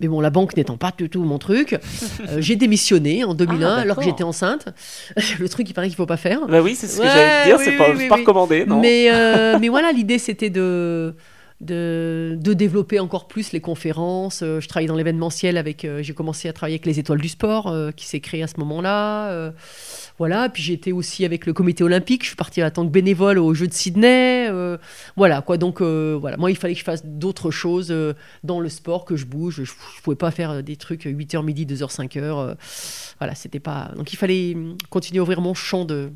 Mais 0.00 0.06
bon, 0.06 0.20
la 0.20 0.30
banque 0.30 0.56
n'étant 0.56 0.76
pas 0.76 0.92
du 0.96 1.10
tout 1.10 1.22
mon 1.24 1.38
truc, 1.38 1.72
euh, 1.72 2.36
j'ai 2.38 2.54
démissionné 2.54 3.24
en 3.24 3.34
2001 3.34 3.68
Ah, 3.68 3.80
alors 3.80 3.96
que 3.96 4.04
j'étais 4.04 4.22
enceinte. 4.22 4.68
le 5.40 5.48
truc, 5.48 5.68
il 5.68 5.74
paraît 5.74 5.88
qu'il 5.88 5.96
faut 5.96 6.06
pas 6.06 6.16
faire. 6.16 6.46
Bah 6.46 6.62
oui, 6.62 6.76
c'est 6.76 6.86
ce 6.86 6.98
que 6.98 7.04
j'allais 7.06 7.46
dire, 7.46 7.56
oui, 7.58 7.64
c'est 7.64 7.70
oui, 7.72 7.76
pas, 7.76 7.90
oui, 7.90 8.08
pas 8.08 8.14
oui. 8.14 8.20
recommandé, 8.20 8.64
non 8.64 8.80
Mais, 8.80 9.08
euh, 9.12 9.58
mais 9.60 9.68
voilà, 9.68 9.90
l'idée 9.90 10.18
c'était 10.18 10.50
de, 10.50 11.14
de, 11.60 12.38
développer 12.40 13.00
encore 13.00 13.28
plus 13.28 13.52
les 13.52 13.60
conférences. 13.60 14.42
Euh, 14.42 14.60
je 14.60 14.68
travaillais 14.68 14.88
dans 14.88 14.94
l'événementiel 14.94 15.56
avec. 15.56 15.84
euh, 15.84 16.02
j'ai 16.02 16.14
commencé 16.14 16.48
à 16.48 16.52
travailler 16.52 16.74
avec 16.74 16.86
les 16.86 16.98
Étoiles 16.98 17.20
du 17.20 17.28
Sport 17.28 17.68
euh, 17.68 17.90
qui 17.90 18.06
s'est 18.06 18.20
créé 18.20 18.42
à 18.42 18.46
ce 18.46 18.58
moment-là. 18.58 19.52
Voilà, 20.18 20.48
puis 20.48 20.62
j'étais 20.62 20.90
aussi 20.90 21.24
avec 21.24 21.46
le 21.46 21.52
comité 21.52 21.84
olympique. 21.84 22.22
Je 22.22 22.28
suis 22.28 22.36
partie 22.36 22.62
en 22.62 22.70
tant 22.70 22.84
que 22.84 22.90
bénévole 22.90 23.38
aux 23.38 23.54
Jeux 23.54 23.68
de 23.68 23.72
Sydney. 23.72 24.50
voilà, 25.16 25.42
quoi. 25.42 25.58
Donc, 25.58 25.80
voilà, 25.80 26.36
moi, 26.36 26.50
il 26.50 26.56
fallait 26.56 26.74
que 26.74 26.80
je 26.80 26.84
fasse 26.84 27.04
d'autres 27.04 27.50
choses 27.50 27.94
dans 28.42 28.58
le 28.60 28.68
sport, 28.68 29.04
que 29.04 29.16
je 29.16 29.26
bouge. 29.26 29.62
Je 29.62 29.72
ne 29.72 30.02
pouvais 30.02 30.16
pas 30.16 30.30
faire 30.32 30.62
des 30.62 30.76
trucs 30.76 31.04
8h 31.06 31.44
midi, 31.44 31.66
2h, 31.66 31.94
5h. 31.94 32.18
euh, 32.18 32.54
voilà, 33.18 33.34
c'était 33.34 33.60
pas. 33.60 33.90
Donc, 33.96 34.12
il 34.12 34.16
fallait 34.16 34.54
hum, 34.54 34.76
continuer 34.90 35.20
à 35.20 35.22
ouvrir 35.22 35.40
mon 35.40 35.54
champ 35.54 35.84
de, 35.84 36.10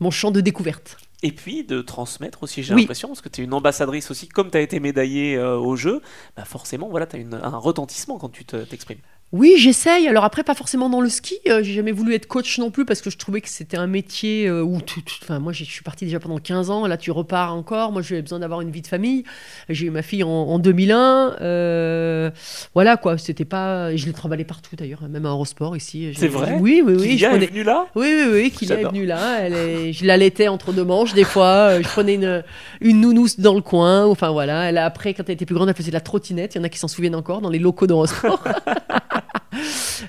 mon 0.00 0.10
champ 0.10 0.30
de 0.30 0.40
découverte. 0.40 0.96
Et 1.22 1.32
puis 1.32 1.64
de 1.64 1.80
transmettre 1.80 2.42
aussi, 2.42 2.62
j'ai 2.62 2.74
Oui. 2.74 2.82
l'impression, 2.82 3.08
parce 3.08 3.20
que 3.22 3.28
tu 3.30 3.40
es 3.40 3.44
une 3.44 3.54
ambassadrice 3.54 4.10
aussi, 4.10 4.28
comme 4.28 4.50
tu 4.50 4.58
as 4.58 4.60
été 4.60 4.78
médaillée 4.80 5.36
euh, 5.36 5.56
au 5.56 5.76
jeu, 5.76 6.02
bah 6.36 6.44
forcément, 6.44 6.88
voilà, 6.88 7.06
tu 7.06 7.16
as 7.16 7.46
un 7.46 7.56
retentissement 7.56 8.18
quand 8.18 8.28
tu 8.28 8.44
te- 8.44 8.56
t'exprimes. 8.64 8.98
Oui, 9.32 9.54
j'essaye. 9.58 10.06
Alors 10.06 10.22
après, 10.22 10.44
pas 10.44 10.54
forcément 10.54 10.88
dans 10.88 11.00
le 11.00 11.08
ski. 11.08 11.34
Euh, 11.48 11.60
j'ai 11.64 11.72
jamais 11.72 11.90
voulu 11.90 12.14
être 12.14 12.26
coach 12.28 12.56
non 12.60 12.70
plus 12.70 12.84
parce 12.84 13.00
que 13.00 13.10
je 13.10 13.18
trouvais 13.18 13.40
que 13.40 13.48
c'était 13.48 13.76
un 13.76 13.88
métier 13.88 14.46
euh, 14.46 14.62
où 14.62 14.80
tout. 14.80 15.00
tout- 15.00 15.14
Enfin, 15.22 15.40
moi, 15.40 15.52
je 15.52 15.64
suis 15.64 15.82
partie 15.82 16.04
déjà 16.04 16.20
pendant 16.20 16.38
15 16.38 16.70
ans. 16.70 16.86
Là, 16.86 16.96
tu 16.96 17.10
repars 17.10 17.52
encore. 17.52 17.90
Moi, 17.90 18.00
j'avais 18.00 18.22
besoin 18.22 18.38
d'avoir 18.38 18.60
une 18.60 18.70
vie 18.70 18.82
de 18.82 18.86
famille. 18.86 19.24
J'ai 19.68 19.86
eu 19.86 19.90
ma 19.90 20.02
fille 20.02 20.22
en, 20.22 20.28
en 20.28 20.60
2001. 20.60 21.36
Euh, 21.40 22.30
voilà 22.74 22.96
quoi. 22.96 23.18
C'était 23.18 23.44
pas. 23.44 23.96
Je 23.96 24.06
l'ai 24.06 24.12
trimballée 24.12 24.44
partout 24.44 24.76
d'ailleurs, 24.76 25.02
même 25.10 25.26
à 25.26 25.30
Eurosport 25.30 25.76
ici. 25.76 26.12
C'est 26.16 26.28
vrai? 26.28 26.56
Oui, 26.60 26.80
oui, 26.86 26.94
oui. 26.96 27.02
Je 27.02 27.16
Kylian 27.16 27.30
prenais- 27.30 27.44
est 27.44 27.48
venu 27.48 27.62
là? 27.64 27.86
Oui, 27.96 28.06
oui, 28.16 28.30
oui, 28.32 28.50
qu'il 28.52 28.70
est 28.70 28.76
J'adore. 28.76 28.92
venu 28.92 29.04
là. 29.04 29.38
Elle 29.40 29.54
est... 29.54 29.92
Je 29.92 30.06
l'allaitais 30.06 30.46
entre 30.46 30.72
deux 30.72 30.84
manches 30.84 31.12
des 31.14 31.24
fois. 31.24 31.82
Je 31.82 31.88
prenais 31.88 32.14
une, 32.14 32.44
une 32.80 33.00
dans 33.38 33.54
le 33.54 33.62
coin. 33.62 34.04
Enfin 34.06 34.30
voilà. 34.30 34.68
Elle 34.68 34.78
a, 34.78 34.84
après, 34.84 35.12
quand 35.12 35.24
elle 35.26 35.34
était 35.34 35.46
plus 35.46 35.56
grande, 35.56 35.68
elle 35.68 35.74
faisait 35.74 35.90
de 35.90 35.94
la 35.94 36.00
trottinette. 36.00 36.54
Il 36.54 36.58
y 36.58 36.60
en 36.60 36.64
a 36.64 36.68
qui 36.68 36.78
s'en 36.78 36.86
souviennent 36.88 37.16
encore 37.16 37.40
dans 37.40 37.50
les 37.50 37.58
locaux 37.58 37.88
d'Eurosport. 37.88 38.44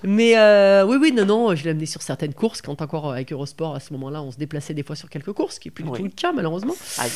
Mais 0.04 0.38
euh, 0.38 0.86
oui, 0.86 0.98
oui, 1.00 1.12
non, 1.12 1.26
non, 1.26 1.56
je 1.56 1.64
l'ai 1.64 1.70
amené 1.72 1.86
sur 1.86 2.02
certaines 2.02 2.34
courses. 2.34 2.62
Quand 2.62 2.82
encore 2.82 3.12
avec 3.12 3.32
Eurosport, 3.32 3.76
à 3.76 3.80
ce 3.80 3.94
moment-là, 3.94 4.22
on 4.22 4.32
se 4.32 4.38
déplaçait 4.38 4.74
des 4.74 4.84
fois 4.84 4.96
sur 4.96 5.10
quelques 5.10 5.32
courses, 5.34 5.56
ce 5.56 5.60
qui 5.60 5.68
n'est 5.68 5.74
plus 5.74 5.84
du 5.84 5.90
Oui. 5.90 5.98
tout 6.00 6.04
le 6.06 6.10
cas, 6.12 6.32
malheureusement. 6.32 6.76
Aïe. 6.98 7.12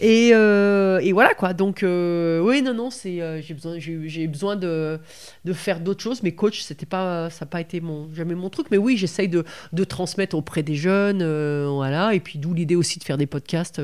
Et, 0.00 0.30
euh, 0.34 0.98
et 0.98 1.12
voilà 1.12 1.34
quoi. 1.34 1.52
Donc 1.52 1.82
euh, 1.82 2.40
oui, 2.40 2.62
non, 2.62 2.74
non, 2.74 2.90
c'est 2.90 3.42
j'ai 3.42 3.54
besoin, 3.54 3.78
j'ai 3.78 4.08
j'ai 4.08 4.26
besoin 4.26 4.56
de, 4.56 4.98
de 5.44 5.52
faire 5.52 5.80
d'autres 5.80 6.02
choses. 6.02 6.22
Mais 6.22 6.32
coach, 6.32 6.62
c'était 6.62 6.86
pas, 6.86 7.30
ça 7.30 7.44
n'a 7.44 7.48
pas 7.48 7.60
été 7.60 7.80
mon 7.80 8.08
jamais 8.14 8.34
mon 8.34 8.50
truc. 8.50 8.66
Mais 8.70 8.78
oui, 8.78 8.96
j'essaye 8.96 9.28
de, 9.28 9.44
de 9.72 9.84
transmettre 9.84 10.36
auprès 10.36 10.62
des 10.62 10.74
jeunes, 10.76 11.22
voilà. 11.68 12.14
Et 12.14 12.20
puis 12.20 12.38
d'où 12.38 12.54
l'idée 12.54 12.76
aussi 12.76 12.98
de 12.98 13.04
faire 13.04 13.18
des 13.18 13.26
podcasts 13.26 13.80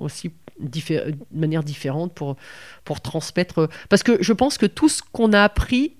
aussi 0.00 0.30
diffé- 0.62 1.04
de 1.10 1.16
manière 1.32 1.62
différente 1.62 2.12
pour 2.14 2.36
pour 2.84 3.00
transmettre. 3.00 3.68
Parce 3.88 4.02
que 4.02 4.18
je 4.22 4.32
pense 4.32 4.58
que 4.58 4.66
tout 4.66 4.88
ce 4.88 5.02
qu'on 5.12 5.32
a 5.32 5.42
appris, 5.42 5.94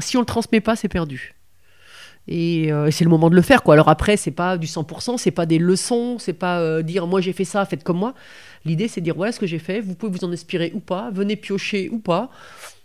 si 0.00 0.16
on 0.16 0.20
le 0.20 0.26
transmet 0.26 0.60
pas, 0.60 0.76
c'est 0.76 0.88
perdu. 0.88 1.34
Et, 2.28 2.70
euh, 2.70 2.86
et 2.86 2.90
c'est 2.92 3.04
le 3.04 3.10
moment 3.10 3.30
de 3.30 3.34
le 3.34 3.42
faire 3.42 3.62
quoi. 3.62 3.74
Alors 3.74 3.88
après, 3.88 4.16
c'est 4.16 4.30
pas 4.30 4.58
du 4.58 4.66
100%, 4.66 5.16
c'est 5.18 5.30
pas 5.30 5.46
des 5.46 5.58
leçons, 5.58 6.18
c'est 6.18 6.34
pas 6.34 6.60
euh, 6.60 6.82
dire 6.82 7.06
moi 7.06 7.20
j'ai 7.20 7.32
fait 7.32 7.44
ça, 7.46 7.64
faites 7.64 7.82
comme 7.82 7.98
moi. 7.98 8.14
L'idée, 8.64 8.88
c'est 8.88 9.00
de 9.00 9.04
dire 9.04 9.14
voilà 9.16 9.32
ce 9.32 9.40
que 9.40 9.46
j'ai 9.46 9.58
fait, 9.58 9.80
vous 9.80 9.94
pouvez 9.94 10.12
vous 10.18 10.24
en 10.24 10.32
inspirer 10.32 10.70
ou 10.74 10.80
pas, 10.80 11.10
venez 11.12 11.36
piocher 11.36 11.88
ou 11.90 11.98
pas. 11.98 12.30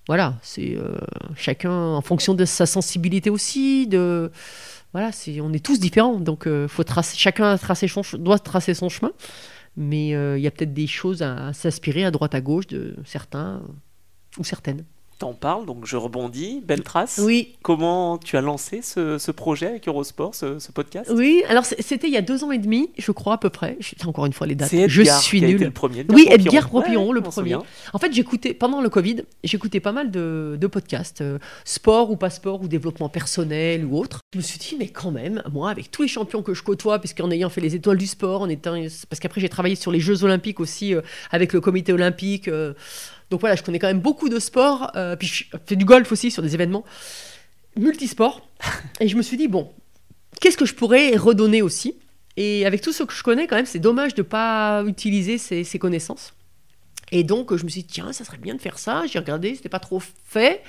Voilà, 0.07 0.35
c'est 0.41 0.75
euh, 0.77 0.97
chacun 1.35 1.71
en 1.71 2.01
fonction 2.01 2.33
de 2.33 2.45
sa 2.45 2.65
sensibilité 2.65 3.29
aussi. 3.29 3.87
De 3.87 4.31
voilà, 4.93 5.11
c'est 5.11 5.41
on 5.41 5.51
est 5.51 5.63
tous 5.63 5.79
différents, 5.79 6.19
donc 6.19 6.47
faut 6.67 6.83
tracer, 6.83 7.17
chacun 7.17 7.57
ch- 7.57 8.15
doit 8.15 8.39
tracer 8.39 8.73
son 8.73 8.87
chemin. 8.89 9.11
Mais 9.77 10.09
il 10.11 10.39
y 10.41 10.47
a 10.47 10.51
peut-être 10.51 10.73
des 10.73 10.87
choses 10.87 11.21
à, 11.21 11.47
à 11.47 11.53
s'inspirer 11.53 12.05
à 12.05 12.11
droite 12.11 12.33
à 12.33 12.39
gauche 12.39 12.67
de 12.67 12.95
certains 13.03 13.61
ou 14.37 14.43
certaines. 14.45 14.85
T'en 15.17 15.31
parles, 15.33 15.65
donc 15.65 15.85
je 15.85 15.95
rebondis. 15.95 16.61
Belle 16.65 16.83
trace. 16.83 17.21
Oui, 17.23 17.55
Comment 17.61 18.17
tu 18.17 18.35
as 18.35 18.41
lancé 18.41 18.81
ce, 18.81 19.17
ce 19.17 19.31
projet 19.31 19.67
avec 19.67 19.87
Eurosport, 19.87 20.35
ce, 20.35 20.59
ce 20.59 20.73
podcast? 20.73 21.09
Oui. 21.15 21.41
Alors 21.47 21.63
c'était 21.63 22.07
il 22.07 22.13
y 22.13 22.17
a 22.17 22.21
deux 22.21 22.43
ans 22.43 22.51
et 22.51 22.57
demi, 22.57 22.89
je 22.97 23.11
crois 23.13 23.35
à 23.35 23.37
peu 23.37 23.49
près. 23.49 23.77
Je- 23.79 23.93
Encore 24.07 24.25
une 24.25 24.33
fois 24.33 24.45
les 24.45 24.55
dates. 24.55 24.69
C'est 24.69 24.89
Je 24.89 25.03
suis 25.03 25.39
qui 25.39 25.45
a 25.45 25.47
été 25.47 25.57
nulle. 25.57 25.67
le 25.67 25.71
premier. 25.71 26.05
Oui, 26.09 26.27
Edgar 26.29 26.47
Edgar. 26.55 26.69
Poppiron, 26.69 27.07
Ouais, 27.07 27.13
le 27.13 27.21
premier. 27.21 27.55
En 27.93 27.97
fait, 27.97 28.11
j'écoutais 28.11 28.53
pendant 28.53 28.81
le 28.81 28.89
Covid, 28.89 29.23
j'écoutais 29.45 29.79
pas 29.79 29.93
mal 29.93 30.11
de, 30.11 30.57
de 30.59 30.67
podcasts, 30.67 31.21
euh, 31.21 31.39
sport 31.63 32.11
ou 32.11 32.17
pas 32.17 32.29
sport 32.29 32.61
ou 32.61 32.67
développement 32.67 33.07
personnel 33.07 33.85
ou 33.85 33.97
autre. 33.97 34.19
Je 34.33 34.39
me 34.39 34.43
suis 34.43 34.59
dit, 34.59 34.75
mais 34.77 34.89
quand 34.89 35.11
même, 35.11 35.41
moi, 35.53 35.69
avec 35.69 35.91
tous 35.91 36.01
les 36.01 36.07
champions 36.09 36.41
que 36.41 36.53
je 36.53 36.61
côtoie, 36.61 36.99
puisqu'en 36.99 37.31
ayant 37.31 37.49
fait 37.49 37.61
les 37.61 37.73
étoiles 37.73 37.97
du 37.97 38.07
sport, 38.07 38.41
en 38.41 38.49
étant, 38.49 38.75
parce 39.09 39.21
qu'après 39.21 39.39
j'ai 39.39 39.47
travaillé 39.49 39.75
sur 39.75 39.93
les 39.93 40.01
Jeux 40.01 40.25
Olympiques 40.25 40.59
aussi 40.59 40.93
euh, 40.93 40.99
avec 41.31 41.53
le 41.53 41.61
Comité 41.61 41.93
Olympique. 41.93 42.49
euh, 42.49 42.73
donc 43.29 43.39
voilà, 43.39 43.55
je 43.55 43.63
connais 43.63 43.79
quand 43.79 43.87
même 43.87 43.99
beaucoup 44.01 44.29
de 44.29 44.39
sports. 44.39 44.91
euh, 44.95 45.15
puis 45.15 45.27
je 45.27 45.45
fais 45.65 45.75
du 45.75 45.85
golf 45.85 46.11
aussi 46.11 46.31
sur 46.31 46.43
des 46.43 46.53
événements 46.53 46.83
multisports. 47.77 48.47
Et 48.99 49.07
je 49.07 49.15
me 49.17 49.21
suis 49.21 49.37
dit, 49.37 49.47
bon, 49.47 49.71
qu'est-ce 50.41 50.57
que 50.57 50.65
je 50.65 50.73
pourrais 50.75 51.15
redonner 51.15 51.61
aussi? 51.61 51.97
Et 52.37 52.65
avec 52.65 52.81
tout 52.81 52.91
ce 52.91 53.03
que 53.03 53.13
je 53.13 53.23
connais, 53.23 53.47
quand 53.47 53.55
même, 53.55 53.65
c'est 53.65 53.79
dommage 53.79 54.13
de 54.13 54.21
ne 54.21 54.27
pas 54.27 54.83
utiliser 54.85 55.37
ces, 55.37 55.63
ces 55.63 55.79
connaissances. 55.79 56.33
Et 57.11 57.23
donc, 57.23 57.55
je 57.55 57.63
me 57.63 57.69
suis 57.69 57.81
dit, 57.81 57.87
tiens, 57.87 58.11
ça 58.13 58.25
serait 58.25 58.37
bien 58.37 58.55
de 58.55 58.61
faire 58.61 58.79
ça. 58.79 59.03
J'ai 59.07 59.19
regardé, 59.19 59.55
c'était 59.55 59.69
pas 59.69 59.79
trop 59.79 60.01
fait. 60.27 60.61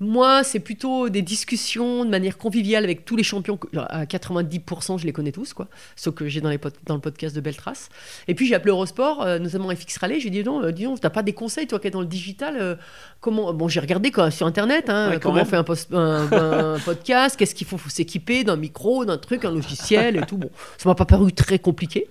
Moi, 0.00 0.42
c'est 0.44 0.58
plutôt 0.60 1.08
des 1.08 1.22
discussions 1.22 2.04
de 2.04 2.10
manière 2.10 2.36
conviviale 2.38 2.82
avec 2.84 3.04
tous 3.04 3.14
les 3.16 3.22
champions. 3.22 3.58
À 3.76 4.04
90%, 4.04 4.98
je 4.98 5.06
les 5.06 5.12
connais 5.12 5.32
tous, 5.32 5.52
quoi. 5.54 5.68
Ceux 5.96 6.10
que 6.10 6.28
j'ai 6.28 6.40
dans, 6.40 6.50
les 6.50 6.58
pod- 6.58 6.74
dans 6.86 6.94
le 6.94 7.00
podcast 7.00 7.36
de 7.36 7.40
Beltrace. 7.40 7.88
Et 8.26 8.34
puis, 8.34 8.46
j'ai 8.46 8.54
appelé 8.54 8.70
Eurosport, 8.70 9.22
euh, 9.22 9.38
notamment 9.38 9.70
FX 9.70 9.98
Raleigh. 9.98 10.20
J'ai 10.20 10.30
dit, 10.30 10.42
non, 10.42 10.62
euh, 10.62 10.72
dis 10.72 10.84
donc, 10.84 11.00
t'as 11.00 11.10
pas 11.10 11.22
des 11.22 11.32
conseils, 11.34 11.66
toi 11.66 11.78
qui 11.78 11.86
es 11.86 11.90
dans 11.90 12.00
le 12.00 12.06
digital 12.06 12.56
euh, 12.60 12.74
comment... 13.20 13.52
Bon, 13.54 13.68
j'ai 13.68 13.80
regardé 13.80 14.10
sur 14.30 14.46
Internet, 14.46 14.90
hein, 14.90 15.10
Ouais, 15.10 15.20
comment 15.20 15.40
on 15.42 15.44
fait 15.44 15.56
un, 15.56 15.64
post- 15.64 15.92
un- 15.92 16.32
un 16.32 16.78
podcast, 16.84 17.36
qu'est-ce 17.36 17.54
qu'il 17.54 17.66
faut, 17.66 17.78
faut 17.78 17.90
s'équiper 17.90 18.42
d'un 18.44 18.56
micro, 18.56 19.04
d'un 19.04 19.18
truc, 19.18 19.44
un 19.44 19.52
logiciel 19.52 20.16
et 20.16 20.26
tout. 20.26 20.36
Bon, 20.36 20.50
ça 20.78 20.88
m'a 20.88 20.94
pas 20.94 21.04
paru 21.04 21.32
très 21.32 21.58
compliqué. 21.58 22.08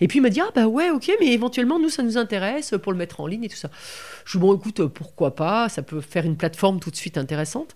Et 0.00 0.06
puis 0.08 0.18
il 0.18 0.22
m'a 0.22 0.28
dit 0.30 0.40
ah 0.40 0.50
bah 0.54 0.66
ouais 0.66 0.90
ok 0.90 1.10
mais 1.20 1.28
éventuellement 1.32 1.78
nous 1.78 1.88
ça 1.88 2.02
nous 2.02 2.18
intéresse 2.18 2.74
pour 2.82 2.92
le 2.92 2.98
mettre 2.98 3.20
en 3.20 3.26
ligne 3.26 3.44
et 3.44 3.48
tout 3.48 3.56
ça. 3.56 3.70
Je 4.24 4.38
dis 4.38 4.42
bon 4.42 4.54
écoute 4.56 4.84
pourquoi 4.86 5.34
pas 5.34 5.68
ça 5.68 5.82
peut 5.82 6.00
faire 6.00 6.24
une 6.24 6.36
plateforme 6.36 6.80
tout 6.80 6.90
de 6.90 6.96
suite 6.96 7.13
intéressante. 7.18 7.74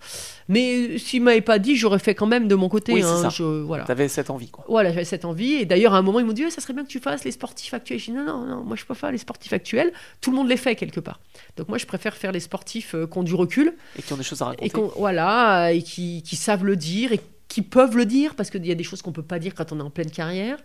Mais 0.49 0.99
s'il 0.99 1.23
m'avait 1.23 1.41
pas 1.41 1.59
dit 1.59 1.77
j'aurais 1.77 1.99
fait 1.99 2.15
quand 2.15 2.27
même 2.27 2.49
de 2.49 2.55
mon 2.55 2.69
côté. 2.69 2.93
Oui, 2.93 3.03
hein, 3.03 3.23
ça. 3.23 3.29
je- 3.29 3.43
voilà. 3.63 3.85
T'avais 3.85 4.09
cette 4.09 4.31
envie, 4.31 4.49
quoi. 4.51 4.65
Voilà, 4.69 4.91
j'avais 4.91 5.05
cette 5.05 5.25
envie. 5.25 5.55
Et 5.55 5.65
d'ailleurs, 5.67 5.95
à 5.95 5.99
un 5.99 6.03
moment, 6.03 6.21
ils 6.21 6.27
m'ont 6.27 6.33
dit, 6.33 6.45
Ouais, 6.45 6.51
ça 6.51 6.61
serait 6.61 6.73
bien 6.75 6.85
que 6.85 6.89
tu 6.89 7.01
fasses 7.01 7.25
les 7.25 7.33
sportifs 7.33 7.75
actuels. 7.75 7.99
J'ai 7.99 8.13
dit, 8.13 8.19
non, 8.19 8.25
non, 8.25 8.45
non, 8.47 8.63
moi, 8.65 8.77
je 8.77 8.83
peux 8.83 8.89
pas 8.95 9.01
faire 9.01 9.13
les 9.13 9.19
sportifs 9.19 9.53
actuels. 9.53 9.93
Tout 10.21 10.31
le 10.31 10.37
monde 10.37 10.49
les 10.49 10.57
fait 10.57 10.75
quelque 10.77 11.01
part. 11.01 11.21
Donc, 11.57 11.69
moi, 11.69 11.79
je 11.79 11.87
préfère 11.87 12.15
faire 12.17 12.33
les 12.33 12.41
sportifs 12.41 12.95
euh, 12.95 13.07
qui 13.07 13.19
ont 13.19 13.23
du 13.23 13.35
recul 13.35 13.75
Et 13.99 14.03
qui 14.03 14.13
ont 14.13 14.17
des 14.17 14.23
choses 14.23 14.43
à 14.43 14.47
raconter. 14.47 14.67
et 14.79 14.83
voilà, 14.97 15.73
et 15.73 15.83
qui, 15.83 16.23
qui 16.23 16.37
savent 16.37 16.65
le 16.65 16.77
dire 16.77 17.13
et 17.13 17.21
qui 17.49 17.63
peuvent 17.63 17.97
le 17.97 18.05
dire 18.05 18.35
parce 18.35 18.51
qu'il 18.51 18.67
y 18.67 18.71
a 18.71 18.75
des 18.75 18.85
choses 18.85 19.01
qu'on 19.01 19.13
peut 19.13 19.23
pas 19.23 19.39
dire 19.39 19.55
quand 19.55 19.73
on 19.73 19.79
est 19.81 19.83
en 19.83 19.89
pleine 19.91 20.11
carrière. 20.11 20.59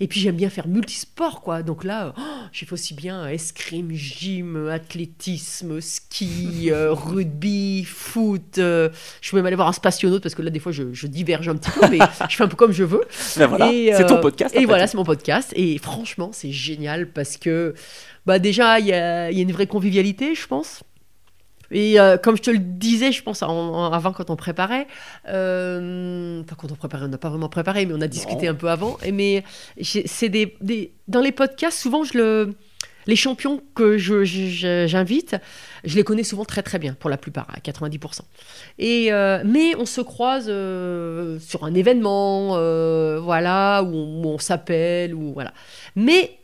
Et 0.00 0.06
puis 0.08 0.20
j'aime 0.20 0.36
bien 0.36 0.50
faire 0.50 0.66
multisport, 0.66 1.40
quoi. 1.40 1.62
Donc 1.62 1.84
là, 1.84 2.14
oh, 2.16 2.22
j'ai 2.52 2.66
fait 2.66 2.72
aussi 2.72 2.94
bien 2.94 3.28
escrime, 3.28 3.92
gym, 3.92 4.68
athlétisme, 4.68 5.80
ski, 5.80 6.68
euh, 6.70 6.92
rugby, 6.92 7.84
foot. 7.84 8.58
euh, 8.58 8.88
je 9.20 9.30
peux 9.30 9.36
même 9.36 9.46
aller 9.46 9.56
voir 9.56 9.68
un 9.68 9.72
spationaute 9.72 10.22
parce 10.22 10.34
que 10.34 10.42
là, 10.42 10.50
des 10.50 10.58
fois, 10.60 10.72
je, 10.72 10.92
je 10.92 11.06
diverge 11.06 11.48
un 11.48 11.56
petit 11.56 11.70
peu, 11.70 11.88
mais 11.88 11.98
je 12.28 12.36
fais 12.36 12.44
un 12.44 12.48
peu 12.48 12.56
comme 12.56 12.72
je 12.72 12.84
veux. 12.84 13.04
Ben 13.36 13.46
voilà, 13.46 13.68
c'est 13.68 14.06
ton 14.06 14.16
euh, 14.16 14.20
podcast. 14.20 14.54
Et 14.54 14.64
voilà, 14.66 14.86
c'est 14.86 14.96
mon 14.96 15.04
podcast. 15.04 15.52
Et 15.56 15.78
franchement, 15.78 16.30
c'est 16.32 16.52
génial 16.52 17.08
parce 17.08 17.36
que 17.36 17.74
bah 18.26 18.38
déjà, 18.38 18.80
il 18.80 18.86
y 18.86 18.92
a, 18.92 19.30
il 19.30 19.36
y 19.36 19.40
a 19.40 19.42
une 19.42 19.52
vraie 19.52 19.66
convivialité, 19.66 20.34
je 20.34 20.46
pense. 20.46 20.82
Et 21.74 22.00
euh, 22.00 22.16
comme 22.16 22.36
je 22.36 22.42
te 22.42 22.50
le 22.50 22.58
disais, 22.58 23.12
je 23.12 23.22
pense 23.22 23.42
en- 23.42 23.48
en- 23.50 23.92
avant 23.92 24.12
quand 24.12 24.30
on 24.30 24.36
préparait, 24.36 24.86
euh, 25.28 26.40
enfin 26.42 26.56
quand 26.56 26.70
on 26.72 26.74
préparait, 26.76 27.04
on 27.04 27.08
n'a 27.08 27.18
pas 27.18 27.28
vraiment 27.28 27.48
préparé, 27.48 27.84
mais 27.86 27.94
on 27.94 28.00
a 28.00 28.06
discuté 28.06 28.46
Non. 28.46 28.52
un 28.52 28.54
peu 28.54 28.70
avant. 28.70 28.96
Et 29.04 29.12
mais 29.12 29.44
c'est 29.82 30.28
des, 30.28 30.56
des- 30.60 30.92
dans 31.08 31.20
les 31.20 31.32
podcasts, 31.32 31.78
souvent 31.78 32.04
je 32.04 32.16
le, 32.16 32.54
les 33.06 33.16
champions 33.16 33.60
que 33.74 33.98
je- 33.98 34.24
je- 34.24 34.86
j'invite, 34.86 35.36
je 35.84 35.96
les 35.96 36.04
connais 36.04 36.22
souvent 36.22 36.44
très 36.44 36.62
très 36.62 36.78
bien 36.78 36.94
pour 36.94 37.10
la 37.10 37.16
plupart, 37.18 37.46
à 37.52 37.60
90%. 37.60 38.22
Et 38.78 39.12
euh, 39.12 39.42
mais 39.44 39.74
on 39.76 39.84
se 39.86 40.00
croise 40.00 40.46
euh, 40.48 41.38
sur 41.40 41.64
un 41.64 41.74
événement, 41.74 42.52
euh, 42.56 43.18
voilà, 43.20 43.82
où 43.82 43.94
on, 43.94 44.24
on 44.34 44.38
s'appelle, 44.38 45.14
ou 45.14 45.32
voilà. 45.34 45.52
Mais 45.96 46.38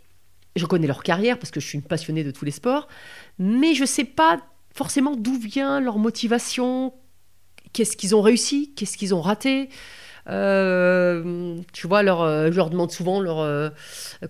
je 0.57 0.66
connais 0.66 0.87
leur 0.89 1.03
carrière 1.05 1.39
parce 1.39 1.51
que 1.53 1.61
je 1.61 1.66
suis 1.66 1.78
une 1.78 1.85
passionnée 1.85 2.24
de 2.24 2.33
tous 2.33 2.45
les 2.45 2.51
sports, 2.51 2.89
mais 3.39 3.74
je 3.74 3.85
sais 3.85 4.05
pas 4.05 4.41
forcément 4.81 5.14
d'où 5.14 5.37
vient 5.39 5.78
leur 5.78 5.99
motivation, 5.99 6.95
qu'est-ce 7.74 7.99
qu'ils 7.99 8.16
ont 8.16 8.22
réussi, 8.22 8.72
qu'est-ce 8.74 8.97
qu'ils 8.97 9.14
ont 9.14 9.20
raté. 9.20 9.68
Euh, 10.26 11.59
tu 11.74 11.87
vois, 11.87 12.03
leur, 12.03 12.22
euh, 12.22 12.51
je 12.51 12.57
leur 12.57 12.70
demande 12.70 12.91
souvent 12.91 13.20
leur, 13.20 13.41
euh, 13.41 13.68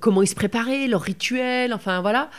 comment 0.01 0.22
ils 0.22 0.26
se 0.26 0.34
préparaient, 0.34 0.88
leur 0.88 1.03
rituel, 1.03 1.72
enfin 1.72 2.01
voilà. 2.01 2.30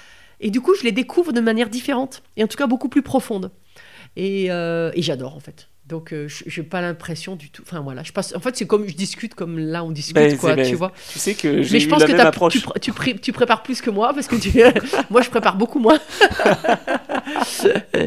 Et 0.42 0.50
du 0.50 0.60
coup, 0.60 0.76
je 0.76 0.84
les 0.84 0.92
découvre 0.92 1.32
de 1.32 1.40
manière 1.40 1.70
différente, 1.70 2.22
et 2.36 2.44
en 2.44 2.48
tout 2.48 2.58
cas 2.58 2.68
beaucoup 2.68 2.90
plus 2.90 3.02
profonde. 3.02 3.50
Et, 4.18 4.48
et 4.48 5.02
j'adore 5.02 5.38
en 5.38 5.40
fait. 5.40 5.70
Donc, 5.92 6.14
euh, 6.14 6.28
je 6.30 6.46
j'ai 6.48 6.64
pas 6.64 6.80
l'impression 6.82 7.36
du 7.36 7.50
tout. 7.50 7.62
Enfin 7.66 7.82
voilà, 7.82 8.02
je 8.02 8.14
passe. 8.14 8.34
En 8.36 8.40
fait, 8.40 8.56
c'est 8.56 8.66
comme 8.66 8.88
je 8.88 8.96
discute 8.96 9.36
comme 9.36 9.60
là 9.60 9.84
on 9.84 9.92
discute, 9.92 10.16
Ben, 10.16 10.38
quoi, 10.38 10.52
c'est- 10.52 10.56
ben, 10.56 10.66
tu 10.70 10.76
vois. 10.76 10.94
Tu 11.12 11.20
sais 11.20 11.34
que 11.34 11.62
j'ai 11.64 11.74
Mais 11.74 11.80
je 11.82 11.90
pense 11.90 12.00
la 12.00 12.08
que 12.08 12.12
même 12.14 12.26
approche. 12.26 12.54
tu, 12.54 12.62
tu, 12.80 12.94
pré- 12.94 13.16
tu 13.22 13.34
prépares 13.34 13.62
plus 13.62 13.82
que 13.82 13.90
moi 13.90 14.14
parce 14.14 14.28
que 14.28 14.38
tu- 14.38 14.52
moi 15.10 15.22
je 15.22 15.30
prépare 15.30 15.58
beaucoup 15.58 15.80
moins. 15.80 16.00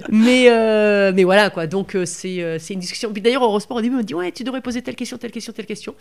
mais, 0.09 0.47
euh, 0.51 1.12
mais 1.14 1.24
voilà 1.24 1.51
quoi. 1.51 1.66
Donc 1.66 1.95
euh, 1.95 2.05
c'est 2.07 2.43
euh, 2.43 2.59
c'est 2.59 2.74
une 2.74 2.80
discussion. 2.80 3.12
Puis 3.12 3.22
d'ailleurs 3.22 3.45
Eurosport 3.45 3.76
au 3.76 3.80
début 3.82 3.95
on 3.97 3.99
me 3.99 4.03
dit 4.03 4.14
ouais 4.14 4.32
tu 4.32 4.45
devrais 4.45 4.61
poser 4.61 4.82
telle 4.82 4.97
question, 4.97 5.18
telle 5.18 5.30
question, 5.30 5.53
telle 5.53 5.66
question. 5.66 5.95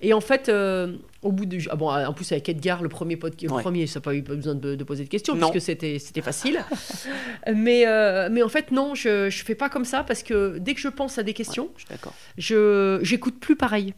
Et 0.00 0.12
en 0.12 0.20
fait 0.20 0.48
euh, 0.48 0.96
au 1.22 1.32
bout 1.32 1.46
de 1.46 1.58
ah 1.70 1.76
bon 1.76 1.90
en 1.90 2.12
plus 2.12 2.30
avec 2.32 2.48
Edgar 2.48 2.82
le 2.82 2.88
premier 2.88 3.16
podcast, 3.16 3.50
Ouais. 3.52 3.58
le 3.58 3.62
premier 3.62 3.86
ça 3.86 4.00
n'a 4.00 4.04
pas 4.04 4.14
eu 4.14 4.22
besoin 4.22 4.54
de, 4.54 4.74
de 4.74 4.84
poser 4.84 5.04
de 5.04 5.08
questions 5.08 5.34
Non. 5.34 5.50
puisque 5.50 5.66
c'était 5.66 5.98
facile. 6.22 6.60
mais 7.54 7.84
mais 8.30 8.42
en 8.42 8.48
fait 8.48 8.70
non 8.70 8.94
je 8.94 9.30
je 9.30 9.44
fais 9.44 9.54
pas 9.54 9.68
comme 9.68 9.84
ça 9.84 10.02
parce 10.02 10.22
que 10.22 10.58
dès 10.58 10.74
que 10.74 10.80
je 10.80 10.88
pense 10.88 11.18
à 11.18 11.22
des 11.26 11.34
questions 11.34 11.70
Je 11.76 11.82
suis 11.82 11.88
d'accord. 11.90 12.14
je 12.38 13.00
j'écoute 13.02 13.38
plus 13.38 13.56
pareil. 13.56 13.94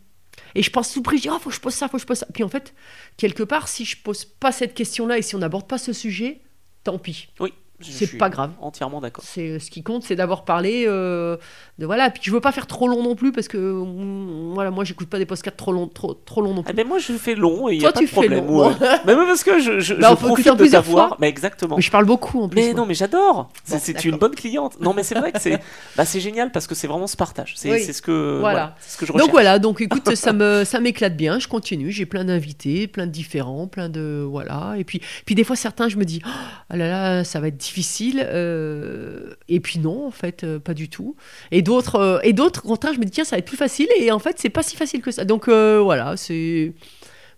Et 0.54 0.62
je 0.62 0.70
pense 0.70 0.92
tout 0.92 1.02
près, 1.02 1.16
je 1.16 1.22
dis, 1.22 1.28
oh, 1.30 1.38
faut 1.38 1.50
que 1.50 1.56
je 1.56 1.60
pose 1.60 1.74
ça, 1.74 1.88
faut 1.88 1.96
que 1.96 2.02
je 2.02 2.06
pose 2.06 2.18
ça. 2.18 2.26
Puis 2.32 2.42
en 2.42 2.48
fait, 2.48 2.74
quelque 3.16 3.42
part, 3.42 3.68
si 3.68 3.84
je 3.84 3.96
pose 3.96 4.24
pas 4.24 4.52
cette 4.52 4.74
question-là 4.74 5.18
et 5.18 5.22
si 5.22 5.34
on 5.34 5.38
n'aborde 5.38 5.68
pas 5.68 5.78
ce 5.78 5.92
sujet, 5.92 6.40
tant 6.84 6.98
pis. 6.98 7.28
Oui. 7.40 7.52
C'est 7.80 8.18
pas 8.18 8.28
grave. 8.28 8.50
Entièrement 8.60 9.00
d'accord. 9.00 9.22
C'est 9.26 9.58
ce 9.60 9.70
qui 9.70 9.82
compte, 9.82 10.02
c'est 10.02 10.16
d'avoir 10.16 10.44
parlé 10.44 10.84
euh, 10.88 11.36
de 11.78 11.86
voilà. 11.86 12.10
Puis 12.10 12.22
je 12.24 12.30
veux 12.32 12.40
pas 12.40 12.50
faire 12.52 12.66
trop 12.66 12.88
long 12.88 13.02
non 13.02 13.14
plus 13.14 13.30
parce 13.32 13.46
que 13.48 13.56
mm, 13.56 14.52
voilà, 14.54 14.70
moi 14.70 14.84
j'écoute 14.84 15.08
pas 15.08 15.18
des 15.18 15.26
podcasts 15.26 15.56
trop 15.56 15.72
longs, 15.72 15.86
trop 15.86 16.14
trop 16.14 16.40
longs 16.42 16.54
non 16.54 16.62
Eh 16.62 16.70
plus. 16.70 16.74
ben 16.74 16.86
moi 16.88 16.98
je 16.98 17.12
fais 17.12 17.34
long 17.36 17.68
et 17.68 17.74
il 17.74 17.78
y 17.78 17.80
Toi, 17.80 17.90
a 17.90 17.92
pas 17.92 18.00
tu 18.00 18.06
de 18.06 18.10
fais 18.10 18.26
long. 18.28 18.66
ouais. 18.68 18.74
mais 19.06 19.14
même 19.14 19.26
parce 19.26 19.44
que 19.44 19.60
je, 19.60 19.78
je, 19.80 19.94
Bah, 19.98 20.08
je 20.20 20.26
profite 20.26 20.56
de 20.56 20.66
t'avoir. 20.66 21.16
Mais 21.20 21.28
exactement. 21.28 21.76
Mais 21.76 21.82
je 21.82 21.90
parle 21.90 22.04
beaucoup 22.04 22.40
en 22.42 22.48
plus. 22.48 22.60
Mais 22.60 22.74
non, 22.74 22.84
mais 22.86 22.94
j'adore. 22.94 23.50
C'est 23.64 23.92
Bon, 23.94 24.00
une 24.02 24.16
bonne 24.16 24.34
cliente. 24.34 24.80
Non, 24.80 24.92
mais 24.94 25.02
c'est 25.02 25.14
vrai 25.14 25.30
que 25.32 25.40
c'est 25.40 25.60
bah, 25.96 26.04
c'est 26.04 26.20
génial 26.20 26.50
parce 26.50 26.66
que 26.66 26.74
c'est 26.74 26.86
vraiment 26.88 27.06
ce 27.06 27.16
partage. 27.16 27.54
C'est 27.56 27.70
Oui. 27.70 27.82
ce 27.84 28.02
que 28.02 28.38
Voilà. 28.40 28.74
ce 28.86 28.96
que 28.96 29.06
je 29.06 29.12
recherche. 29.12 29.26
Donc 29.26 29.32
voilà, 29.32 29.58
donc 29.58 29.80
écoute, 29.80 30.14
ça 30.16 30.32
me 30.32 30.64
ça 30.64 30.80
m'éclate 30.80 31.16
bien, 31.16 31.38
je 31.38 31.46
continue, 31.48 31.92
j'ai 31.92 32.06
plein 32.06 32.24
d'invités, 32.24 32.88
plein 32.88 33.06
de 33.06 33.12
différents, 33.12 33.66
plein 33.68 33.88
de 33.88 34.26
voilà, 34.28 34.74
et 34.78 34.84
puis 34.84 35.00
puis 35.26 35.34
des 35.34 35.44
fois 35.44 35.54
certains 35.56 35.88
je 35.88 35.96
me 35.96 36.04
dis 36.04 36.20
oh 36.26 36.76
là 36.76 36.88
là, 36.88 37.24
ça 37.24 37.38
va 37.40 37.48
être 37.48 37.56
difficile. 37.68 38.26
euh, 38.26 39.34
et 39.48 39.60
puis 39.60 39.78
non, 39.78 40.06
en 40.06 40.10
fait, 40.10 40.44
euh, 40.44 40.58
pas 40.58 40.74
du 40.74 40.88
tout. 40.88 41.16
Et 41.50 41.62
d'autres, 41.62 41.96
euh, 41.96 42.18
et 42.22 42.32
d'autres, 42.32 42.64
au 42.64 42.68
contraire, 42.68 42.94
je 42.94 42.98
me 42.98 43.04
dis 43.04 43.10
tiens, 43.10 43.24
ça 43.24 43.36
va 43.36 43.38
être 43.38 43.46
plus 43.46 43.56
facile. 43.56 43.88
Et 43.98 44.10
en 44.10 44.18
fait, 44.18 44.38
c'est 44.38 44.50
pas 44.50 44.62
si 44.62 44.76
facile 44.76 45.00
que 45.02 45.10
ça. 45.10 45.24
Donc 45.24 45.48
voilà, 45.48 46.16
c'est 46.16 46.72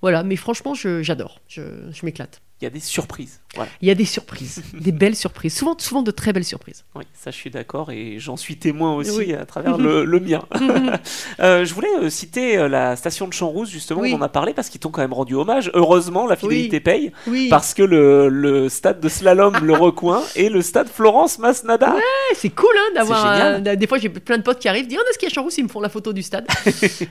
voilà. 0.03 0.23
Mais 0.23 0.37
franchement, 0.37 0.75
j'adore. 0.75 1.41
Je, 1.49 1.63
je 1.93 2.07
m'éclate. 2.07 2.41
Il 2.61 2.65
y 2.65 2.67
a 2.67 2.71
des 2.71 2.81
surprises. 2.81 3.41
Voilà. 3.57 3.69
Il 3.83 3.89
y 3.89 3.91
a 3.91 3.97
des 3.97 4.05
surprises, 4.05 4.63
des 4.75 4.93
belles 4.93 5.17
surprises. 5.17 5.57
Souvent, 5.57 5.75
souvent 5.77 6.03
de 6.03 6.13
très 6.13 6.33
belles 6.33 6.45
surprises. 6.45 6.85
Oui, 6.95 7.03
ça 7.15 7.33
je 7.33 7.37
suis 7.37 7.51
d'accord 7.51 7.91
et 7.91 8.21
j'en 8.21 8.37
suis 8.37 8.57
témoin 8.57 8.95
aussi 8.95 9.11
Oui. 9.19 9.35
à 9.35 9.45
travers 9.45 9.77
le, 9.77 10.05
le 10.05 10.21
mien. 10.21 10.45
Euh, 11.41 11.65
je 11.65 11.73
voulais 11.75 11.89
euh, 12.03 12.11
citer 12.11 12.59
euh, 12.59 12.69
la 12.69 12.97
station 12.97 13.27
de 13.27 13.33
Champs-Rousse, 13.33 13.71
justement, 13.71 14.01
Oui. 14.03 14.13
on 14.15 14.19
en 14.19 14.23
a 14.23 14.29
parlé 14.29 14.53
parce 14.53 14.69
qu'ils 14.69 14.81
t'ont 14.81 14.91
quand 14.91 15.01
même 15.01 15.13
rendu 15.13 15.35
hommage. 15.35 15.71
Heureusement, 15.75 16.27
la 16.27 16.37
fidélité 16.37 16.77
Oui. 16.77 16.81
paye 16.81 17.13
oui. 17.27 17.49
parce 17.49 17.73
que 17.73 17.83
le, 17.83 18.29
le 18.29 18.69
stade 18.69 19.01
de 19.01 19.09
slalom 19.09 19.57
Le 19.63 19.73
Recoin 19.81 20.23
et 20.37 20.49
le 20.51 20.61
stade 20.63 20.89
Florence 20.89 21.39
Masnada. 21.39 21.95
Ouais, 21.95 22.01
c'est 22.35 22.51
cool 22.51 22.69
hein, 22.77 22.95
d'avoir. 22.95 23.25
un- 23.27 23.61
des 23.61 23.87
fois, 23.87 23.99
j'ai 23.99 24.11
plein 24.11 24.37
de 24.39 24.43
potes 24.43 24.59
qui 24.59 24.69
arrivent, 24.69 24.87
disent 24.87 24.99
on 24.99 25.09
a 25.11 25.13
ski 25.15 25.27
à 25.27 25.29
Champs-Rousse, 25.31 25.59
ils 25.59 25.65
me 25.65 25.69
font 25.69 25.81
la 25.81 25.89
photo 25.89 26.13
du 26.13 26.23
stade. 26.23 26.47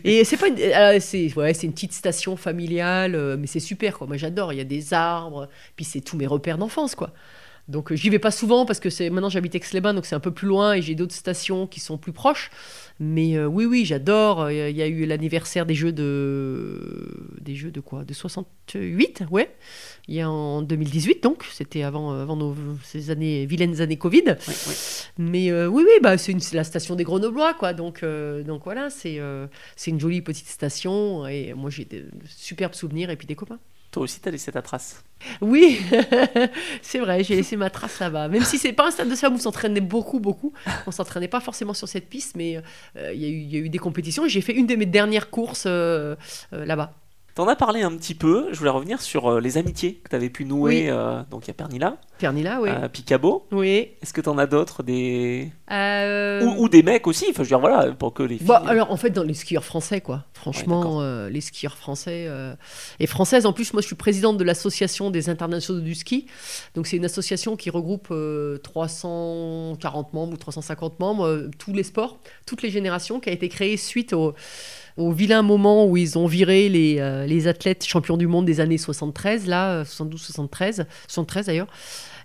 et 0.03 0.23
c'est 0.23 0.37
pas 0.37 0.47
une, 0.47 0.99
c'est 0.99 1.33
ouais, 1.35 1.51
une 1.53 1.73
petite 1.73 1.93
station 1.93 2.35
familiale, 2.37 3.37
mais 3.39 3.47
c'est 3.47 3.59
super 3.59 3.97
quoi. 3.97 4.07
Moi, 4.07 4.17
j'adore. 4.17 4.53
Il 4.53 4.57
y 4.57 4.61
a 4.61 4.65
des 4.65 4.93
arbres, 4.93 5.49
puis 5.75 5.85
c'est 5.85 6.01
tous 6.01 6.15
mes 6.17 6.27
repères 6.29 6.57
d'enfance 6.57 6.95
quoi. 6.95 7.11
Donc 7.67 7.91
euh, 7.91 7.95
j'y 7.95 8.09
vais 8.09 8.19
pas 8.19 8.31
souvent 8.31 8.65
parce 8.65 8.79
que 8.79 8.89
c'est 8.89 9.09
maintenant 9.11 9.29
j'habite 9.29 9.53
Aix-les-Bains 9.53 9.93
donc 9.93 10.07
c'est 10.07 10.15
un 10.15 10.19
peu 10.19 10.31
plus 10.31 10.47
loin 10.47 10.73
et 10.73 10.81
j'ai 10.81 10.95
d'autres 10.95 11.13
stations 11.13 11.67
qui 11.67 11.79
sont 11.79 11.97
plus 11.97 12.13
proches. 12.13 12.49
Mais 12.99 13.37
euh, 13.37 13.45
oui 13.45 13.65
oui 13.65 13.85
j'adore. 13.85 14.41
Euh, 14.41 14.69
Il 14.69 14.75
y 14.75 14.81
a 14.81 14.87
eu 14.87 15.05
l'anniversaire 15.05 15.65
des 15.65 15.75
jeux 15.75 15.91
de 15.91 17.37
des 17.41 17.55
jeux 17.55 17.71
de 17.71 17.79
quoi? 17.79 18.03
De 18.05 18.13
68 18.13 19.23
ouais. 19.29 19.55
Il 20.07 20.15
y 20.15 20.21
a 20.21 20.29
en 20.29 20.63
2018 20.63 21.21
donc 21.21 21.45
c'était 21.51 21.83
avant 21.83 22.11
avant 22.11 22.35
nos, 22.35 22.55
ces 22.83 23.11
années 23.11 23.45
vilaines 23.45 23.81
années 23.81 23.97
Covid. 23.97 24.35
Mais 25.17 25.51
euh, 25.51 25.67
oui, 25.67 25.83
oui, 25.85 25.99
bah, 26.01 26.17
c'est 26.17 26.53
la 26.53 26.63
station 26.63 26.95
des 26.95 27.03
Grenoblois, 27.03 27.53
quoi. 27.53 27.73
Donc, 27.73 28.03
euh, 28.03 28.43
donc 28.43 28.63
voilà, 28.63 28.89
c'est 28.89 29.19
c'est 29.75 29.91
une 29.91 29.99
jolie 29.99 30.21
petite 30.21 30.47
station. 30.47 31.27
Et 31.27 31.53
moi, 31.53 31.69
j'ai 31.69 31.85
de 31.85 32.05
superbes 32.25 32.73
souvenirs 32.73 33.09
et 33.09 33.15
puis 33.15 33.27
des 33.27 33.35
copains. 33.35 33.59
Toi 33.91 34.03
aussi, 34.03 34.19
t'as 34.19 34.29
laissé 34.29 34.51
ta 34.51 34.61
trace. 34.61 35.03
Oui, 35.41 35.79
c'est 36.81 36.99
vrai, 36.99 37.23
j'ai 37.23 37.35
laissé 37.35 37.55
ma 37.57 37.69
trace 37.71 37.99
là-bas. 37.99 38.27
Même 38.27 38.43
si 38.43 38.57
c'est 38.59 38.71
pas 38.71 38.87
un 38.87 38.91
stade 38.91 39.09
de 39.09 39.15
slalom 39.15 39.35
où 39.35 39.39
on 39.39 39.41
s'entraînait 39.41 39.81
beaucoup, 39.81 40.19
beaucoup. 40.19 40.53
On 40.85 40.91
s'entraînait 40.91 41.27
pas 41.27 41.39
forcément 41.39 41.73
sur 41.73 41.87
cette 41.87 42.07
piste, 42.07 42.35
mais 42.35 42.61
euh, 42.97 43.11
il 43.13 43.21
y, 43.21 43.55
a 43.55 43.59
eu- 43.59 43.69
des 43.69 43.77
compétitions 43.79 44.27
j'ai 44.27 44.41
fait 44.41 44.53
une 44.53 44.67
de 44.67 44.75
mes 44.75 44.85
dernières 44.85 45.29
courses 45.31 45.63
euh, 45.65 46.15
euh, 46.53 46.65
là-bas. 46.65 46.93
T'en 47.35 47.47
as 47.47 47.55
parlé 47.55 47.81
un 47.83 47.91
petit 47.95 48.15
peu. 48.15 48.47
Je 48.51 48.57
voulais 48.57 48.69
revenir 48.69 49.01
sur 49.01 49.27
euh, 49.31 49.39
les 49.39 49.57
amitiés 49.57 49.95
que 50.03 50.09
t'avais 50.09 50.29
pu 50.29 50.43
nouer. 50.45 50.83
Oui. 50.85 50.89
euh, 50.89 51.21
donc 51.31 51.45
il 51.45 51.47
y 51.47 51.51
a 51.51 51.53
Pernilla, 51.53 51.95
Pernilla, 52.17 52.59
oui. 52.59 52.69
à 52.69 52.89
Picabo. 52.89 53.45
oui. 53.51 53.89
Est-ce 54.01 54.11
que 54.13 54.19
t'en 54.21 54.37
as 54.37 54.45
d'autres 54.47 54.83
des 54.83 55.51
Euh, 55.71 56.43
ou, 56.43 56.63
ou 56.63 56.69
des 56.69 56.83
mecs 56.83 57.07
aussi? 57.07 57.25
Enfin, 57.29 57.43
je 57.43 57.43
veux 57.43 57.47
dire 57.47 57.59
voilà 57.59 57.91
pour 57.93 58.13
que 58.13 58.23
les 58.23 58.37
filles. 58.37 58.47
Bah, 58.47 58.61
alors 58.67 58.91
en 58.91 58.97
fait 58.97 59.11
dans 59.11 59.23
les 59.23 59.33
skieurs 59.33 59.63
français 59.63 60.01
quoi 60.01 60.25
franchement 60.33 61.01
euh, 61.01 61.29
les 61.29 61.41
skieurs 61.41 61.77
français 61.77 62.25
euh, 62.27 62.55
et 62.99 63.07
françaises 63.07 63.45
en 63.45 63.53
plus 63.53 63.71
moi 63.73 63.81
je 63.81 63.87
suis 63.87 63.95
présidente 63.95 64.37
de 64.37 64.43
l'association 64.43 65.09
des 65.11 65.29
internationaux 65.29 65.81
du 65.81 65.95
ski 65.95 66.25
donc 66.75 66.87
c'est 66.87 66.97
une 66.97 67.05
association 67.05 67.55
qui 67.55 67.69
regroupe 67.69 68.07
euh, 68.11 68.57
340 68.59 70.13
membres 70.13 70.33
ou 70.33 70.37
350 70.37 70.99
membres 70.99 71.25
euh, 71.25 71.49
tous 71.57 71.73
les 71.73 71.83
sports 71.83 72.19
toutes 72.45 72.61
les 72.63 72.69
générations 72.69 73.19
qui 73.19 73.29
a 73.29 73.33
été 73.33 73.49
créée 73.49 73.77
suite 73.77 74.13
au 74.13 74.33
au 74.99 75.11
vilain 75.11 75.41
moment 75.41 75.85
où 75.87 75.97
ils 75.97 76.17
ont 76.17 76.27
viré 76.27 76.69
les, 76.69 76.97
euh, 76.99 77.25
les 77.25 77.47
athlètes 77.47 77.85
champions 77.85 78.17
du 78.17 78.27
monde 78.27 78.45
des 78.45 78.59
années 78.59 78.77
73, 78.77 79.47
là, 79.47 79.83
72-73, 79.83 80.85
73 81.07 81.45
d'ailleurs. 81.47 81.67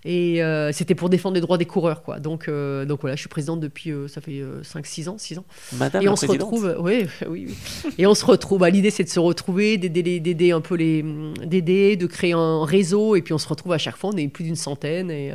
Et 0.07 0.43
euh, 0.43 0.71
c'était 0.71 0.95
pour 0.95 1.09
défendre 1.09 1.35
les 1.35 1.41
droits 1.41 1.57
des 1.57 1.65
coureurs, 1.65 2.03
quoi. 2.03 2.21
Donc, 2.21 2.47
euh, 2.47 2.85
donc 2.85 3.01
voilà, 3.01 3.17
je 3.17 3.21
suis 3.21 3.29
présidente 3.31 3.61
depuis, 3.61 3.91
euh, 3.91 4.07
ça 4.07 4.21
fait 4.21 4.43
5-6 4.63 5.09
ans, 5.09 5.17
6 5.17 5.39
ans. 5.39 5.45
Madame 5.73 6.03
Et 6.03 6.05
la 6.05 6.13
on 6.13 6.17
se 6.17 6.27
présidente. 6.27 6.51
retrouve, 6.53 6.77
oui, 6.81 7.07
oui, 7.29 7.47
oui. 7.49 7.95
Et 7.97 8.07
on 8.07 8.15
se 8.15 8.27
retrouve. 8.27 8.59
bah, 8.61 8.69
L'idée, 8.69 8.91
c'est 8.91 9.05
de 9.05 9.09
se 9.09 9.19
retrouver, 9.19 9.79
d'aider, 9.79 10.53
un 10.53 10.61
peu 10.61 10.75
les, 10.75 11.03
d'aider, 11.47 11.97
de 11.97 12.07
créer 12.07 12.33
un 12.33 12.67
réseau. 12.67 13.17
Et 13.17 13.23
puis 13.23 13.33
on 13.33 13.39
se 13.39 13.49
retrouve 13.49 13.73
à 13.73 13.79
chaque 13.79 13.97
fois. 13.97 14.11
On 14.13 14.17
est 14.19 14.29
plus 14.29 14.45
d'une 14.45 14.57
centaine 14.57 15.11
et, 15.11 15.33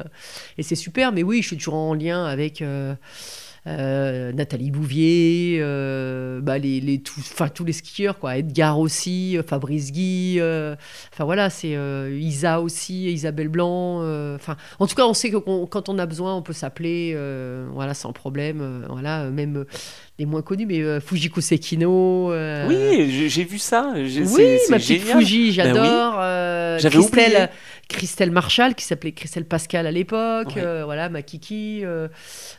et 0.60 0.62
c'est 0.64 0.76
super. 0.76 1.12
Mais 1.14 1.24
oui, 1.24 1.42
je 1.42 1.48
suis 1.48 1.58
toujours 1.58 1.74
en 1.74 1.96
lien 1.96 2.26
avec. 2.26 2.64
Euh, 3.68 4.32
Nathalie 4.32 4.72
Bouvier, 4.72 5.58
euh, 5.62 6.40
bah, 6.42 6.58
les, 6.58 6.80
les, 6.82 7.00
tous, 7.02 7.22
les 7.66 7.74
skieurs, 7.74 8.18
quoi. 8.20 8.38
Edgar 8.38 8.80
aussi, 8.80 9.38
euh, 9.38 9.44
Fabrice 9.44 9.92
Guy, 9.92 10.40
enfin 10.42 11.26
voilà, 11.26 11.50
c'est 11.50 11.76
Isa 12.20 12.62
aussi, 12.62 13.12
Isabelle 13.12 13.50
Blanc. 13.50 14.00
Enfin, 14.36 14.56
en 14.80 14.88
tout 14.88 14.96
cas, 14.96 15.06
on 15.06 15.14
sait 15.14 15.30
que 15.30 15.38
quand 15.38 15.90
on 15.90 16.00
a 16.00 16.06
besoin, 16.06 16.36
on 16.36 16.42
peut 16.42 16.54
s'appeler, 16.54 17.18
voilà, 17.74 17.94
sans 17.94 18.14
problème. 18.14 18.86
voilà, 18.90 19.26
même 19.30 19.66
les 20.18 20.26
moins 20.26 20.42
connus, 20.42 20.66
mais 20.66 21.00
Fujiko 21.00 21.42
Sekino. 21.42 22.32
Oui, 22.68 23.28
j'ai- 23.30 23.44
vu 23.44 23.58
ça. 23.58 23.94
oui, 23.96 24.58
ma 24.70 24.78
petite 24.78 25.00
génial. 25.02 25.18
Fuji, 25.20 25.38
Ben 25.38 25.46
oui. 25.48 25.52
j'adore. 25.54 26.14
J'avais 26.80 26.90
Christelle, 26.98 27.26
oublié. 27.32 27.48
Christelle 27.90 28.32
Marshall, 28.32 28.76
qui 28.76 28.86
s'appelait 28.86 29.12
Christelle 29.12 29.46
Pascal 29.46 29.86
à 29.88 29.92
l'époque. 29.92 30.54
Ouais. 30.56 30.62
euh, 30.64 30.86
voilà, 30.86 31.10
ma 31.10 31.22
Kiki. 31.24 31.82
euh, 31.84 32.08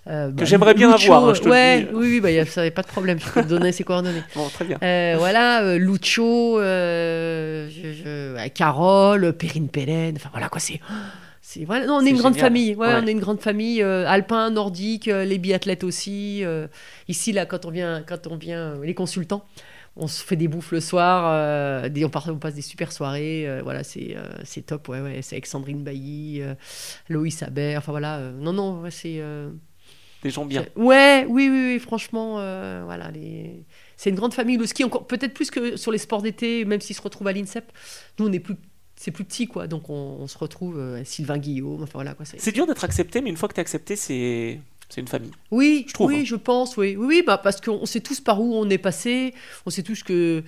euh, 0.09 0.31
bah, 0.31 0.45
j'aimerais 0.45 0.75
bien 0.75 0.91
avoir, 0.91 1.25
hein, 1.29 1.35
je 1.35 1.41
te 1.41 1.45
le 1.47 1.51
ouais, 1.53 1.81
dis. 1.83 1.89
Oui, 1.95 2.09
oui, 2.09 2.21
bah, 2.21 2.45
ça 2.47 2.61
n'avait 2.61 2.71
pas 2.73 2.83
de 2.83 2.89
problème. 2.89 3.19
Je 3.21 3.31
peux 3.31 3.43
te 3.43 3.49
donner 3.49 3.73
ses 3.73 3.85
coordonnées. 3.85 4.23
Bon, 4.35 4.49
très 4.49 4.65
bien. 4.65 4.79
Euh, 4.83 5.15
voilà, 5.19 5.77
Lucho, 5.79 6.59
je- 6.61 8.49
Carole, 8.49 9.33
Perrine 9.35 9.69
Pellen. 9.69 10.15
Enfin 10.17 10.31
voilà, 10.33 10.49
quoi, 10.49 10.61
c'est. 10.61 10.81
c'est- 11.41 11.65
voilà. 11.65 11.87
Non, 11.87 11.95
on 11.99 12.05
est, 12.05 12.11
une 12.11 12.19
grande 12.19 12.37
famille. 12.37 12.75
Ouais, 12.75 12.89
Ouais. 12.89 12.95
On 13.03 13.07
est 13.07 13.13
une 13.13 13.21
grande 13.21 13.41
famille. 13.41 13.83
alpin, 13.83 14.51
nordique, 14.51 15.07
les 15.07 15.39
biathlètes 15.39 15.85
aussi. 15.85 16.45
ici, 17.09 17.33
là, 17.33 17.47
quand 17.47 17.65
on 17.65 17.71
vient, 17.71 18.03
quand 18.07 18.27
on 18.27 18.37
vient 18.37 18.75
les 18.83 18.95
consultants, 18.95 19.45
on 20.01 20.09
se 20.09 20.25
fait 20.25 20.37
des 20.37 20.49
bouffes 20.49 20.73
le 20.73 20.81
soir. 20.81 21.25
euh, 21.33 21.89
des, 21.89 22.05
on, 22.05 22.11
part- 22.11 22.29
on 22.29 22.39
passe 22.39 22.55
des 22.55 22.63
super 22.63 22.91
soirées. 22.93 23.49
euh, 23.49 23.61
voilà, 23.63 23.85
c'est 23.85 24.17
euh, 24.17 24.23
c'est 24.45 24.63
top. 24.67 24.89
Ouais, 24.89 25.01
ouais, 25.01 25.21
c'est 25.23 25.37
Alexandrine 25.37 25.83
Bailly, 25.85 26.41
euh, 26.43 26.55
Loïs 27.09 27.43
Aber. 27.43 27.77
Enfin 27.77 27.93
voilà. 27.93 28.19
non, 28.33 28.53
non, 28.53 28.81
ouais, 28.81 28.91
c'est. 28.91 29.23
Des 30.23 30.31
gens 30.31 30.45
bien. 30.45 30.67
Ouais, 30.77 31.25
oui, 31.29 31.49
oui, 31.51 31.73
oui, 31.75 31.79
franchement, 31.79 32.35
voilà, 32.85 33.11
les... 33.11 33.65
c'est 33.97 34.11
une 34.11 34.17
grande 34.17 34.35
famille. 34.35 34.59
Le 34.59 34.67
ski, 34.67 34.85
encore 34.85 35.07
peut-être 35.07 35.33
plus 35.33 35.51
que 35.51 35.77
sur 35.77 35.93
les 35.93 35.99
sports 35.99 36.21
d'été, 36.23 36.65
même 36.67 36.81
s'ils 36.83 36.97
se 36.97 37.01
retrouvent 37.03 37.29
à 37.29 37.33
l'INSEP. 37.33 37.73
Nous, 38.19 38.27
on 38.27 38.33
est 38.33 38.39
plus, 38.41 38.57
c'est 38.97 39.13
plus 39.13 39.25
petit, 39.25 39.47
quoi. 39.47 39.67
Donc, 39.67 39.89
on, 39.89 39.95
on 40.21 40.27
se 40.27 40.37
retrouve. 40.37 40.79
euh, 40.79 41.03
Sylvain 41.05 41.39
Guillaume, 41.39 41.83
enfin 41.85 41.93
voilà, 41.95 42.13
quoi. 42.13 42.27
c'est- 42.27 42.39
C'est 42.39 42.53
dur 42.53 42.67
d'être 42.67 42.85
accepté, 42.85 43.23
mais 43.23 43.31
une 43.31 43.39
fois 43.39 43.49
que 43.49 43.55
t'es 43.55 43.63
accepté, 43.63 43.97
c'est 43.97 44.61
c'est 44.91 45.01
une 45.01 45.09
famille. 45.09 45.31
Oui, 45.51 45.85
je 45.89 45.95
trouve, 45.95 46.09
oui, 46.09 46.19
hein. 46.21 46.25
je 46.27 46.37
pense, 46.37 46.77
oui, 46.77 46.97
oui, 46.99 47.07
oui, 47.07 47.23
bah, 47.27 47.39
parce 47.39 47.61
qu'on 47.61 47.87
sait 47.87 48.01
tous 48.01 48.21
par 48.21 48.41
où 48.41 48.55
on 48.55 48.69
est 48.69 48.79
passé. 48.79 49.33
On 49.67 49.71
sait 49.71 49.83
tous 49.83 50.03
que 50.03 50.43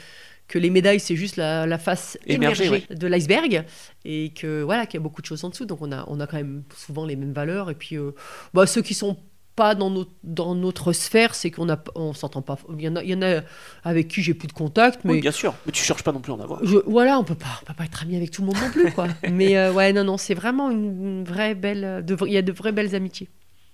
que 0.48 0.58
les 0.58 0.68
médailles, 0.68 1.00
c'est 1.00 1.16
juste 1.16 1.36
la, 1.36 1.66
la 1.66 1.78
face 1.78 2.18
Émergée, 2.26 2.66
émergée 2.66 2.86
de 2.94 3.06
l'iceberg 3.06 3.64
et 4.04 4.32
que 4.34 4.60
voilà 4.62 4.84
qu'il 4.84 4.98
y 4.98 5.00
a 5.00 5.02
beaucoup 5.02 5.22
de 5.22 5.26
choses 5.26 5.44
en 5.44 5.48
dessous. 5.48 5.64
Donc 5.64 5.80
on 5.80 5.90
a 5.92 6.04
on 6.08 6.20
a 6.20 6.26
quand 6.26 6.36
même 6.36 6.64
souvent 6.76 7.06
les 7.06 7.16
mêmes 7.16 7.32
valeurs. 7.32 7.70
Et 7.70 7.74
puis 7.74 7.96
euh, 7.96 8.10
bah, 8.52 8.66
ceux 8.66 8.82
qui 8.82 8.92
sont 8.92 9.16
pas 9.54 9.74
dans 9.74 9.88
notre, 9.90 10.10
dans 10.24 10.54
notre 10.54 10.92
sphère, 10.92 11.34
c'est 11.34 11.50
qu'on 11.50 11.70
a 11.70 11.82
on 11.94 12.12
s'entend 12.12 12.42
pas. 12.42 12.58
Il 12.76 12.82
y 12.82 12.88
en 12.88 12.96
a, 12.96 13.02
il 13.02 13.10
y 13.10 13.14
en 13.14 13.22
a 13.22 13.42
avec 13.84 14.08
qui 14.08 14.22
j'ai 14.22 14.34
plus 14.34 14.48
de 14.48 14.52
contact, 14.52 15.04
mais 15.04 15.12
Oui, 15.12 15.20
bien 15.20 15.30
sûr. 15.30 15.54
Mais 15.66 15.72
tu 15.72 15.82
cherches 15.84 16.02
pas 16.02 16.12
non 16.12 16.20
plus 16.20 16.32
à 16.32 16.36
en 16.36 16.40
avoir. 16.40 16.64
je- 16.64 16.78
voilà, 16.86 17.18
on 17.18 17.24
peut 17.24 17.34
pas, 17.34 17.60
on 17.62 17.66
peut 17.66 17.74
pas 17.74 17.84
être 17.84 18.02
ami 18.02 18.16
avec 18.16 18.30
tout 18.30 18.40
le 18.42 18.46
monde 18.48 18.56
non 18.56 18.70
plus, 18.70 18.90
quoi. 18.92 19.08
mais 19.30 19.56
euh, 19.56 19.72
ouais, 19.72 19.92
non, 19.92 20.04
non, 20.04 20.16
c'est 20.18 20.34
vraiment 20.34 20.70
une, 20.70 20.84
une 20.84 21.24
vraie 21.24 21.54
belle, 21.54 22.02
de- 22.04 22.16
il 22.26 22.32
y 22.32 22.36
a 22.38 22.42
de 22.42 22.52
vraies 22.52 22.72
belles 22.72 22.94
amitiés. 22.94 23.28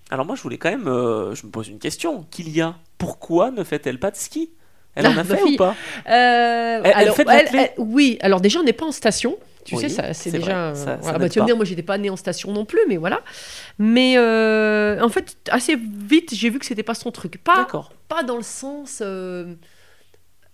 Alors 0.09 0.25
moi, 0.25 0.35
je 0.35 0.41
voulais 0.41 0.57
quand 0.57 0.69
même, 0.71 0.87
euh, 0.87 1.35
je 1.35 1.45
me 1.45 1.51
pose 1.51 1.67
une 1.67 1.79
question. 1.79 2.25
Kylia, 2.31 2.75
pourquoi 2.97 3.51
ne 3.51 3.63
fait-elle 3.63 3.99
pas 3.99 4.11
de 4.11 4.15
ski? 4.15 4.49
Elle 4.95 5.05
en 5.07 5.13
Ah, 5.15 5.19
a 5.19 5.23
fait 5.23 5.43
ou 5.43 5.55
pas? 5.55 5.75
Euh, 6.09 6.81
Elle- 6.83 6.93
elle 6.97 7.11
fait 7.11 7.23
de 7.23 7.29
l'athlé 7.29 7.69
oui, 7.77 8.17
alors 8.21 8.41
déjà, 8.41 8.59
on 8.59 8.63
n'est 8.63 8.73
pas 8.73 8.85
en 8.85 8.91
station. 8.91 9.37
Tu 9.65 9.75
Oui, 9.75 9.81
sais, 9.83 9.89
ça, 9.89 10.13
c'est 10.15 10.31
déjà. 10.31 10.73
ça- 10.73 10.95
voilà. 11.01 11.19
Bah, 11.19 11.29
tu 11.29 11.37
vas 11.37 11.43
me 11.43 11.47
dire, 11.47 11.55
moi, 11.55 11.63
j'étais 11.65 11.83
pas 11.83 11.97
née 11.99 12.09
en 12.09 12.15
station 12.15 12.51
non 12.51 12.65
plus, 12.65 12.79
mais 12.87 12.97
voilà. 12.97 13.21
Mais 13.77 14.15
euh, 14.17 14.99
en 15.01 15.09
fait, 15.09 15.37
assez 15.51 15.75
vite, 15.75 16.33
j'ai 16.33 16.49
vu 16.49 16.57
que 16.57 16.65
c'était 16.65 16.81
pas 16.81 16.95
son 16.95 17.11
truc. 17.11 17.41
Pas, 17.43 17.57
D'accord. 17.57 17.93
pas 18.07 18.23
dans 18.23 18.37
le 18.37 18.41
sens 18.43 19.03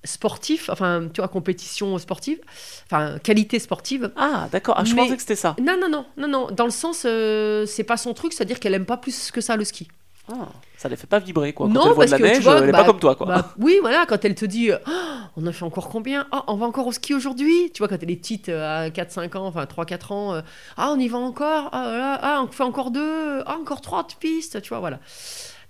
sportif, 0.06 0.70
enfin, 0.70 1.08
tu 1.14 1.22
vois, 1.22 1.28
compétition 1.28 1.98
sportive, 1.98 2.40
enfin, 2.86 3.18
qualité 3.20 3.60
sportive. 3.60 4.12
Ah, 4.16 4.48
d'accord. 4.52 4.76
Ah, 4.78 4.84
je 4.86 4.94
Mais- 4.96 5.02
pensais 5.04 5.16
que 5.16 5.22
c'était 5.22 5.36
ça. 5.36 5.56
Non, 5.62 5.78
non, 5.80 5.90
non, 5.90 6.06
non, 6.18 6.28
non. 6.28 6.48
Dans 6.52 6.66
le 6.66 6.72
sens, 6.72 7.04
euh, 7.06 7.66
c'est 7.66 7.84
pas 7.84 7.98
son 7.98 8.14
truc, 8.14 8.34
c'est-à-dire 8.34 8.60
qu'elle 8.60 8.74
aime 8.74 8.86
pas 8.86 8.98
plus 8.98 9.32
que 9.32 9.42
ça 9.42 9.56
le 9.56 9.64
ski. 9.64 9.88
Ah, 10.28 10.48
ça 10.76 10.90
les 10.90 10.96
fait 10.96 11.06
pas 11.06 11.20
vibrer, 11.20 11.54
quoi. 11.54 11.68
Quand 11.68 11.74
Non, 11.74 11.82
elle 11.82 11.88
voit 11.94 12.06
parce 12.08 12.08
de 12.08 12.12
la 12.12 12.18
que, 12.18 12.24
tu 12.24 12.32
neige, 12.38 12.44
vois, 12.44 12.58
elle 12.58 12.70
est 12.70 12.72
bah, 12.72 12.80
pas 12.80 12.86
comme 12.86 13.00
toi, 13.00 13.16
quoi. 13.16 13.28
Bah, 13.28 13.54
oui, 13.60 13.78
voilà, 13.80 14.08
quand 14.08 14.26
elle 14.26 14.34
te 14.34 14.46
dit 14.46 14.72
Oh, 14.72 14.92
on 15.38 15.46
a 15.46 15.52
fait 15.52 15.66
encore 15.66 15.88
combien? 15.90 16.26
Ah, 16.32 16.44
on 16.48 16.56
va 16.56 16.66
encore 16.66 16.88
au 16.88 16.92
ski 16.92 17.14
aujourd'hui? 17.14 17.70
Tu 17.74 17.78
vois, 17.80 17.88
quand 17.88 18.02
elle 18.02 18.10
est 18.10 18.16
petite, 18.16 18.50
euh, 18.50 18.86
à 18.88 18.90
4-5 18.90 19.36
ans, 19.38 19.46
enfin 19.46 19.66
3-4 19.66 20.12
ans, 20.14 20.34
euh, 20.34 20.42
ah, 20.78 20.92
on 20.96 21.00
y 21.00 21.08
va 21.10 21.20
encore? 21.20 21.70
Ah, 21.74 22.18
ah, 22.24 22.44
on 22.44 22.52
fait 22.52 22.64
encore 22.64 22.90
deux, 22.90 23.44
ah, 23.46 23.56
encore 23.62 23.82
trois 23.82 24.02
de 24.02 24.14
pistes, 24.20 24.62
tu 24.64 24.70
vois, 24.70 24.80
voilà. 24.80 25.00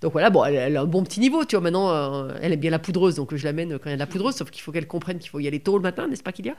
Donc 0.02 0.12
voilà, 0.12 0.30
bon, 0.30 0.44
elle, 0.44 0.56
elle 0.56 0.78
a 0.78 0.82
un 0.82 0.86
bon 0.86 1.04
petit 1.04 1.20
niveau, 1.20 1.46
tu 1.46 1.56
vois. 1.56 1.64
Maintenant, 1.64 1.90
euh, 1.90 2.34
elle 2.42 2.54
aime 2.54 2.60
bien 2.60 2.72
la 2.72 2.80
poudreuse, 2.80 3.16
donc 3.16 3.34
je 3.36 3.44
l'amène 3.44 3.80
quand 3.80 3.86
il 3.86 3.92
y 3.92 3.94
a 3.94 3.96
de 3.96 4.00
la 4.00 4.08
poudreuse, 4.08 4.36
sauf 4.36 4.50
qu'il 4.50 4.62
faut 4.62 4.72
qu'elle 4.72 4.88
comprenne 4.88 5.20
qu'il 5.20 5.30
faut 5.30 5.40
y 5.40 5.48
aller 5.48 5.60
tôt 5.60 5.78
le 5.78 5.84
matin, 5.84 6.08
n'est-ce 6.08 6.24
pas 6.24 6.32
qu'il 6.32 6.46
y 6.46 6.50
a 6.50 6.56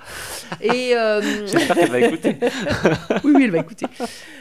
Et 0.61 0.97
euh, 0.97 1.21
J'espère 1.47 1.77
qu'elle 1.77 1.91
va 1.91 2.01
écouter. 2.01 2.37
oui, 3.25 3.33
oui, 3.35 3.45
elle 3.45 3.51
va 3.51 3.59
écouter. 3.59 3.87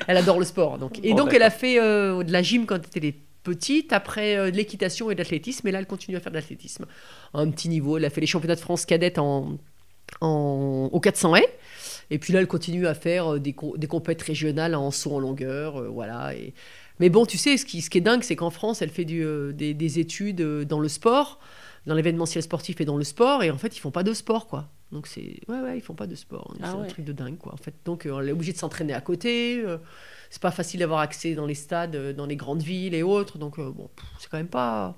Elle 0.08 0.18
adore 0.18 0.40
le 0.40 0.46
sport, 0.46 0.78
donc. 0.78 1.00
Et 1.04 1.12
Bon, 1.12 1.18
donc, 1.18 1.34
elle 1.34 1.44
a 1.44 1.50
fait 1.50 1.80
euh, 1.80 2.24
de 2.24 2.32
la 2.32 2.42
gym 2.42 2.66
quand 2.66 2.76
elle 2.76 3.06
était 3.06 3.20
petite, 3.44 3.94
après 3.94 4.52
de 4.52 4.58
l'équitation 4.58 5.12
et 5.12 5.16
de 5.16 5.20
l'athlétisme, 5.20 5.68
et 5.68 5.72
là, 5.72 5.80
elle 5.80 5.88
continue 5.88 6.18
à 6.18 6.20
faire 6.20 6.32
de 6.32 6.38
l'athlétisme. 6.38 6.86
Un 7.34 7.50
petit 7.52 7.70
niveau, 7.70 7.98
elle 7.98 8.06
a 8.06 8.10
fait 8.10 8.22
les 8.22 8.28
championnats 8.28 8.56
de 8.56 8.60
France 8.60 8.86
cadette 8.86 9.20
en, 9.20 9.58
en, 10.22 10.90
au 10.92 11.00
400 11.00 11.36
haies. 11.36 11.58
Et 12.10 12.18
puis 12.18 12.34
là, 12.34 12.40
elle 12.40 12.48
continue 12.48 12.88
à 12.88 12.94
faire 12.94 13.40
des, 13.40 13.56
des 13.78 13.88
compètes 13.88 14.22
régionales 14.22 14.74
en 14.74 14.90
saut 14.90 15.16
en 15.16 15.20
longueur, 15.20 15.84
voilà. 15.92 16.34
Et... 16.34 16.54
Mais 17.00 17.10
bon, 17.10 17.26
tu 17.26 17.38
sais, 17.38 17.58
ce 17.58 17.66
qui, 17.66 17.82
ce 17.82 17.90
qui 17.90 17.98
est 17.98 18.02
dingue, 18.02 18.24
c'est 18.24 18.36
qu'en 18.36 18.50
France, 18.50 18.82
elle 18.82 18.90
fait 18.90 19.06
du, 19.06 19.24
euh, 19.24 19.52
des, 19.52 19.74
des 19.74 20.00
études 20.00 20.42
euh, 20.42 20.66
dans 20.66 20.80
le 20.80 20.88
sport, 20.88 21.40
dans 21.86 21.94
l'événementiel 21.96 22.42
sportif 22.44 22.80
et 22.82 22.86
dans 22.86 22.98
le 22.98 23.04
sport, 23.04 23.44
et 23.44 23.52
en 23.52 23.58
fait, 23.58 23.76
ils 23.76 23.80
font 23.80 23.92
pas 23.92 24.04
de 24.04 24.14
sport, 24.14 24.48
quoi. 24.48 24.70
Donc 24.92 25.08
c'est, 25.08 25.40
ouais, 25.50 25.60
ouais, 25.60 25.78
ils 25.78 25.82
font 25.82 25.96
pas 25.96 26.08
de 26.08 26.16
sport. 26.16 26.54
Ah 26.62 26.70
c'est 26.72 26.78
ouais. 26.78 26.84
un 26.84 26.88
truc 26.88 27.06
de 27.06 27.12
dingue, 27.12 27.38
quoi. 27.38 27.54
En 27.54 27.58
fait, 27.58 27.74
donc 27.86 28.06
euh, 28.06 28.20
elle 28.22 28.30
est 28.30 28.32
obligée 28.32 28.54
de 28.54 28.58
s'entraîner 28.58 28.94
à 28.94 29.02
côté. 29.02 29.64
c'est 30.30 30.42
pas 30.42 30.52
facile 30.52 30.80
d'avoir 30.80 31.00
accès 31.00 31.34
dans 31.36 31.46
les 31.46 31.56
stades, 31.56 32.16
dans 32.16 32.26
les 32.26 32.36
grandes 32.36 32.62
villes 32.62 32.94
et 32.94 33.04
autres. 33.04 33.38
Donc 33.38 33.58
bon, 33.60 33.90
c'est 34.20 34.30
quand 34.30 34.38
même 34.38 34.48
pas 34.48 34.96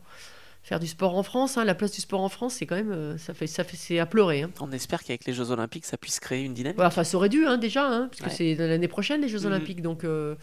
faire 0.62 0.80
du 0.82 0.88
sport 0.88 1.16
en 1.16 1.24
France. 1.24 1.58
hein. 1.58 1.64
La 1.64 1.74
place 1.74 1.94
du 1.94 2.02
sport 2.02 2.20
en 2.22 2.28
France, 2.30 2.56
c'est 2.56 2.66
quand 2.66 2.76
même, 2.76 3.18
ça 3.18 3.34
fait, 3.34 3.48
ça 3.48 3.64
fait, 3.64 3.78
c'est 3.78 3.98
à 4.00 4.06
pleurer. 4.06 4.42
hein. 4.44 4.52
On 4.60 4.72
espère 4.74 5.02
qu'avec 5.04 5.26
les 5.26 5.34
Jeux 5.34 5.52
Olympiques, 5.52 5.86
ça 5.86 5.98
puisse 5.98 6.20
créer 6.20 6.44
une 6.44 6.54
dynamique. 6.54 6.78
Ouais, 6.78 6.86
enfin, 6.86 7.06
ça 7.06 7.16
aurait 7.18 7.30
dû, 7.30 7.46
hein, 7.48 7.58
déjà, 7.58 7.88
hein, 7.90 8.10
parce 8.12 8.22
que 8.30 8.38
c'est 8.38 8.56
l'année 8.56 8.90
prochaine, 8.90 9.22
les 9.22 9.30
Jeux 9.30 9.40
Mhm. 9.40 9.46
Olympiques. 9.48 9.82
Donc, 9.82 10.04
euh, 10.04 10.36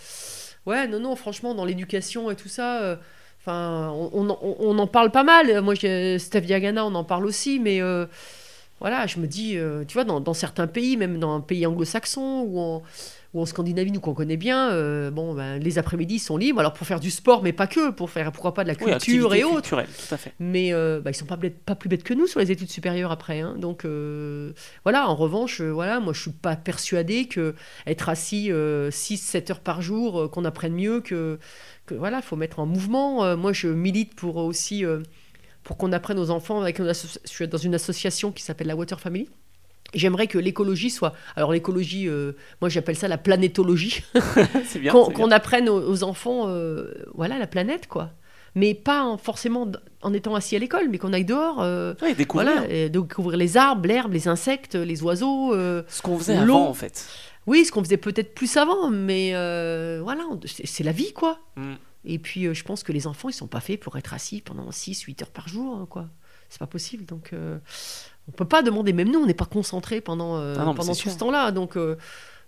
ouais, 0.67 0.87
non, 0.89 1.01
non, 1.01 1.17
franchement, 1.17 1.55
dans 1.55 1.65
l'éducation 1.65 2.31
et 2.31 2.37
tout 2.37 2.49
ça, 2.49 2.83
euh, 2.83 2.97
enfin, 3.41 3.91
on, 3.95 4.29
on 4.31 4.39
on- 4.61 4.79
en 4.79 4.87
parle 4.87 5.11
pas 5.11 5.25
mal. 5.25 5.61
Moi, 5.63 5.75
Steph 6.19 6.43
Diagana, 6.43 6.85
on 6.87 6.95
en 6.95 7.05
parle 7.05 7.27
aussi, 7.27 7.61
mais 7.61 7.81
euh, 7.83 8.07
voilà, 8.85 9.07
je 9.07 9.19
me 9.19 9.27
dis, 9.27 9.57
euh, 9.57 9.83
tu 9.89 9.95
vois, 9.95 10.05
dans, 10.05 10.21
dans 10.21 10.35
certains 10.35 10.67
pays, 10.67 10.99
même 10.99 11.19
dans 11.19 11.35
un 11.35 11.41
pays 11.41 11.65
anglo-saxon 11.67 12.43
ou 12.47 12.61
en, 12.61 12.83
ou 13.33 13.41
en 13.41 13.47
Scandinavie, 13.47 13.91
nous 13.91 14.01
qu'on 14.01 14.13
connaît 14.13 14.37
bien, 14.37 14.71
euh, 14.73 15.11
bon, 15.11 15.33
ben, 15.35 15.59
les 15.59 15.79
après-midi 15.79 16.19
sont 16.19 16.37
libres. 16.37 16.61
Alors, 16.61 16.75
pour 16.75 16.87
faire 16.87 17.01
du 17.01 17.11
sport, 17.11 17.43
mais 17.43 17.55
pas 17.55 17.67
que, 17.67 17.91
pour 17.91 18.11
faire, 18.11 18.31
pourquoi 18.31 18.53
pas 18.53 18.63
de 18.63 18.69
la 18.69 18.75
culture 18.75 19.31
et 19.35 19.43
autres. 19.43 19.69
tout 19.87 20.15
à 20.15 20.19
fait. 20.19 20.35
Mais 20.39 20.75
euh, 20.75 21.01
bah, 21.03 21.11
ils 21.11 21.15
sont 21.15 21.25
pas, 21.25 21.37
bêtes- 21.37 21.59
pas 21.65 21.75
plus 21.75 21.89
bêtes 21.89 22.05
que 22.05 22.13
nous 22.13 22.27
sur 22.27 22.41
les 22.41 22.53
études 22.53 22.71
supérieures 22.71 23.11
après. 23.11 23.41
hein. 23.41 23.57
Donc 23.59 23.87
euh, 23.87 24.53
voilà, 24.85 25.09
en 25.09 25.15
revanche, 25.17 25.63
voilà, 25.63 25.99
moi 25.99 26.13
je 26.13 26.21
suis 26.21 26.31
pas 26.33 26.55
persuadée 26.55 27.25
que 27.27 27.55
être 27.87 28.11
assis 28.11 28.51
6-7 28.51 29.51
heures 29.51 29.61
par 29.61 29.81
jour, 29.83 30.31
qu'on 30.31 30.45
apprenne 30.45 30.75
mieux 30.75 31.01
que, 31.01 31.39
que 31.87 31.95
voilà, 31.95 32.21
faut 32.23 32.37
mettre 32.37 32.59
en 32.61 32.67
mouvement. 32.67 33.37
Moi 33.37 33.53
je 33.55 33.69
milite 33.69 34.15
pour 34.15 34.37
aussi 34.37 34.85
pour 35.65 35.77
qu'on 35.77 35.93
apprenne 35.93 36.19
aux 36.19 36.31
enfants 36.31 36.61
avec 36.61 36.79
une 36.79 36.93
je 36.93 37.09
suis 37.25 37.49
dans 37.49 37.59
une 37.59 37.75
association 37.75 38.31
qui 38.33 38.43
s'appelle 38.43 38.67
la 38.69 38.77
Water 38.77 39.01
Family. 39.01 39.29
J'aimerais 39.93 40.27
que 40.27 40.39
l'écologie 40.39 40.91
soit. 40.91 41.13
Alors, 41.37 41.53
l'écologie, 41.53 42.09
euh, 42.09 42.33
moi 42.61 42.69
j'appelle 42.69 42.97
ça 42.97 43.07
la 43.09 43.19
planétologie 43.19 44.03
C'est 44.67 44.79
bien. 44.79 44.93
qu'on 44.93 45.31
apprenne 45.31 45.69
aux, 45.69 45.81
aux 45.91 46.03
enfants 46.05 46.45
euh, 46.49 46.93
voilà 47.15 47.39
la 47.39 47.47
planète 47.47 47.87
quoi 47.89 48.11
mais 48.57 48.73
pas 48.75 49.03
en- 49.03 49.19
forcément 49.19 49.67
en 50.03 50.13
étant 50.13 50.35
assis 50.37 50.55
à 50.55 50.59
l'école 50.61 50.89
mais 50.89 50.99
qu'on 50.99 51.13
aille 51.13 51.25
dehors 51.25 51.61
euh, 51.61 51.93
Ouais, 52.03 52.15
découvrir 52.15 52.51
voilà 52.53 52.71
et 52.73 52.89
découvrir 52.89 53.37
les 53.37 53.57
arbres 53.57 53.87
l'herbe 53.87 54.13
les 54.13 54.27
insectes 54.29 54.75
les 54.77 55.03
oiseaux 55.03 55.53
euh, 55.55 55.83
ce 55.89 56.03
qu'on 56.03 56.17
faisait 56.19 56.37
l'eau. 56.45 56.55
avant, 56.55 56.69
en 56.69 56.75
fait. 56.75 57.07
oui 57.49 57.65
ce 57.65 57.73
qu'on 57.73 57.83
faisait 57.85 57.97
peut-être 57.97 58.33
plus 58.35 58.57
avant 58.57 58.91
mais 58.91 59.31
voilà 60.03 60.23
c'est 60.65 60.85
la 60.85 60.93
vie 60.93 61.13
quoi 61.13 61.39
Mm. 61.57 61.75
Et 62.05 62.19
puis 62.19 62.47
euh, 62.47 62.55
je 62.55 62.65
pense 62.65 62.83
que 62.83 62.93
les 62.93 63.07
enfants 63.07 63.29
ils 63.29 63.35
sont 63.35 63.47
pas 63.47 63.61
faits 63.61 63.81
pour 63.81 63.97
être 63.97 64.15
assis 64.15 64.41
pendant 64.41 64.71
6 64.71 65.03
8 65.03 65.23
heures 65.23 65.31
par 65.31 65.49
jour 65.49 65.77
hein, 65.77 65.87
quoi. 65.89 66.09
C'est 66.51 66.59
pas 66.59 66.67
possible 66.67 67.05
donc 67.05 67.33
euh, 67.33 67.59
on 68.29 68.33
peut 68.33 68.45
pas 68.45 68.63
demander 68.63 68.93
même 68.93 69.11
nous 69.11 69.21
on 69.21 69.27
n'est 69.27 69.35
pas 69.35 69.47
concentrés 69.47 70.01
pendant 70.01 70.37
euh, 70.37 70.55
Ah 70.59 70.65
non, 70.65 70.75
pendant 70.75 70.93
tout 70.93 70.99
sûr. 71.01 71.11
ce 71.11 71.19
temps-là 71.19 71.51
donc 71.51 71.77
euh, 71.77 71.97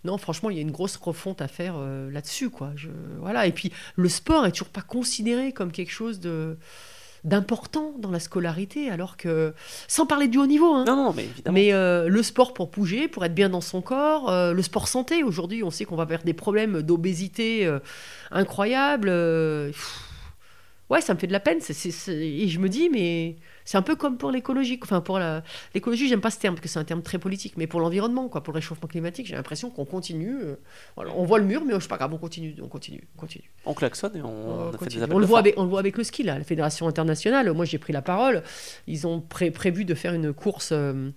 non 0.05 0.19
franchement 0.19 0.51
il 0.51 0.57
y 0.57 0.59
a 0.59 0.63
une 0.63 0.71
grosse 0.71 0.97
refonte 0.97 1.41
à 1.43 1.49
faire 1.49 1.79
là-dessus 1.79 2.51
quoi. 2.51 2.73
Je, 2.77 2.91
voilà. 3.19 3.47
Et 3.47 3.53
puis 3.53 3.73
le 3.97 4.09
sport 4.09 4.47
est 4.47 4.53
toujours 4.53 4.69
pas 4.69 4.83
considéré 4.83 5.53
comme 5.53 5.73
quelque 5.73 5.91
chose 5.91 6.21
de 6.21 6.59
d'important 7.27 7.93
dans 7.99 8.11
la 8.13 8.21
scolarité 8.21 8.89
alors 8.89 9.17
que 9.17 9.53
sans 9.89 10.07
parler 10.07 10.29
du 10.29 10.39
haut 10.39 10.47
niveau 10.47 10.73
hein, 10.73 10.85
Non, 10.87 10.97
non, 10.97 11.13
mais 11.13 11.25
évidemment. 11.25 11.55
mais 11.55 11.73
euh, 11.73 12.09
le 12.09 12.23
sport 12.23 12.55
pour 12.55 12.69
bouger, 12.69 13.09
pour 13.09 13.25
être 13.25 13.35
bien 13.35 13.49
dans 13.49 13.61
son 13.61 13.83
corps, 13.83 14.31
euh, 14.31 14.53
le 14.53 14.63
sport 14.63 14.87
santé, 14.87 15.25
aujourd'hui, 15.25 15.63
on 15.65 15.71
sait 15.71 15.85
qu'on 15.85 15.97
va 15.97 16.05
vers 16.05 16.23
des 16.23 16.35
problèmes 16.35 16.83
d'obésité 16.83 17.67
euh, 17.67 17.81
incroyables. 18.31 19.09
ouais, 20.89 21.01
ça 21.01 21.15
me 21.15 21.19
fait 21.19 21.27
de 21.27 21.33
la 21.33 21.41
peine. 21.41 21.59
Et 21.59 22.49
je 22.49 22.59
me 22.61 22.69
dis, 22.69 22.89
mais 22.91 23.37
c'est 23.67 23.77
un 23.77 23.83
peu 23.83 23.97
comme 23.97 24.17
pour 24.17 24.31
l'écologie. 24.31 24.81
Enfin, 24.83 25.03
pour 25.03 25.21
l'écologie, 25.75 26.09
j'aime 26.09 26.23
pas 26.23 26.31
ce 26.31 26.39
terme, 26.39 26.55
parce 26.55 26.63
que 26.63 26.69
c'est 26.69 26.79
un 26.79 26.85
terme 26.85 27.03
très 27.03 27.19
politique, 27.19 27.55
mais 27.59 27.67
pour 27.67 27.81
l'environnement, 27.81 28.29
quoi, 28.29 28.43
pour 28.43 28.55
le 28.55 28.57
réchauffement 28.57 28.89
climatique, 28.89 29.27
j'ai 29.27 29.35
l'impression 29.35 29.69
qu'on 29.69 29.85
continue. 29.85 30.37
euh, 30.43 30.55
voilà, 30.97 31.13
on 31.15 31.25
voit 31.25 31.39
le 31.39 31.45
mur, 31.45 31.63
mais 31.67 31.75
c'est 31.79 31.89
pas 31.89 31.99
grave, 31.99 32.15
on 32.15 32.19
continue, 32.19 32.55
on 32.63 32.69
continue, 32.69 33.07
on 33.17 33.21
continue. 33.21 33.51
On 33.67 33.75
klaxonne 33.75 34.17
et 34.17 34.23
on, 34.23 34.29
On 34.29 34.69
a 34.69 34.73
fait 34.73 34.79
continue. 34.79 35.07
des 35.07 35.13
On 35.13 35.19
le, 35.19 35.27
voit 35.27 35.41
avec, 35.41 35.59
on 35.59 35.65
le 35.65 35.69
voit 35.69 35.81
avec 35.81 35.99
le 35.99 36.05
ski, 36.05 36.23
là, 36.23 36.39
la 36.39 36.45
Fédération 36.45 36.89
internationale. 36.89 37.53
Moi, 37.53 37.67
j'ai 37.67 37.79
pris 37.79 37.93
la 37.93 38.01
parole. 38.03 38.43
Ils 38.87 39.07
ont 39.07 39.21
pré- 39.21 39.51
prévu 39.51 39.85
de 39.85 39.95
faire 39.95 40.15
une 40.15 40.33
course 40.33 40.71
euh, 40.73 41.11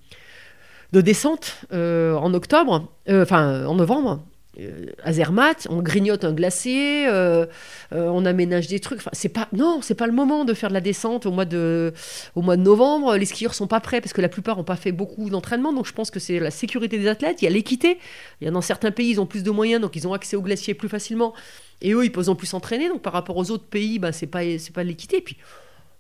de 0.92 1.02
descente 1.02 1.62
euh, 1.72 2.16
en 2.16 2.34
octobre, 2.34 2.92
enfin 3.08 3.66
en 3.68 3.76
novembre. 3.76 4.24
Euh, 4.60 4.86
à 5.04 5.14
Zermatt, 5.14 5.68
on 5.70 5.82
grignote 5.82 6.24
un 6.24 6.34
glacier, 6.34 7.08
euh, 7.08 7.46
euh, 7.94 8.08
on 8.08 8.26
aménage 8.26 8.68
des 8.68 8.80
trucs. 8.80 9.00
Enfin, 9.00 9.12
c'est 9.14 9.30
pas, 9.30 9.48
non, 9.54 9.80
c'est 9.82 9.96
pas 9.96 10.08
le 10.08 10.14
moment 10.14 10.46
de 10.46 10.54
faire 10.54 10.70
de 10.70 10.74
la 10.74 10.82
descente 10.82 11.26
au 11.26 11.32
mois 11.32 11.46
de, 11.46 11.94
au 12.36 12.42
mois 12.42 12.58
de 12.58 12.62
novembre. 12.62 13.16
Les 13.16 13.26
skieurs 13.26 13.54
sont 13.54 13.68
pas 13.68 13.80
prêts 13.80 14.02
parce 14.02 14.14
que 14.14 14.22
la 14.22 14.30
plupart 14.30 14.58
n'ont 14.58 14.64
pas 14.64 14.76
fait 14.76 14.92
beaucoup 14.92 15.30
d'entraînement. 15.30 15.74
Donc, 15.74 15.86
je 15.86 15.94
pense 15.94 16.12
que 16.12 16.20
c'est 16.20 16.40
la 16.40 16.52
sécurité 16.52 16.98
des 16.98 17.08
athlètes. 17.08 17.42
Il 17.42 17.46
y 17.46 17.48
a 17.48 17.52
l'équité. 17.52 18.00
Il 18.42 18.46
y 18.46 18.48
a 18.48 18.52
dans 18.52 18.62
certains 18.62 18.92
pays, 18.92 19.12
ils 19.12 19.22
ont 19.22 19.26
plus 19.26 19.44
de 19.44 19.52
moyens, 19.52 19.82
donc 19.82 19.96
ils 19.96 20.08
ont 20.08 20.14
accès 20.14 20.36
au 20.36 20.42
glacier 20.42 20.74
plus 20.74 20.90
facilement. 20.90 21.34
Et 21.82 21.94
eux, 21.94 22.04
ils 22.04 22.12
peuvent 22.12 22.30
en 22.30 22.36
plus 22.36 22.48
s'entraîner. 22.48 22.90
Donc, 22.90 23.02
par 23.02 23.14
rapport 23.14 23.38
aux 23.38 23.52
autres 23.52 23.66
pays, 23.66 24.00
bah, 24.00 24.12
c'est 24.12 24.28
pas, 24.28 24.42
c'est 24.58 24.74
pas 24.74 24.84
l'équité. 24.84 25.18
Et 25.18 25.22
puis, 25.22 25.38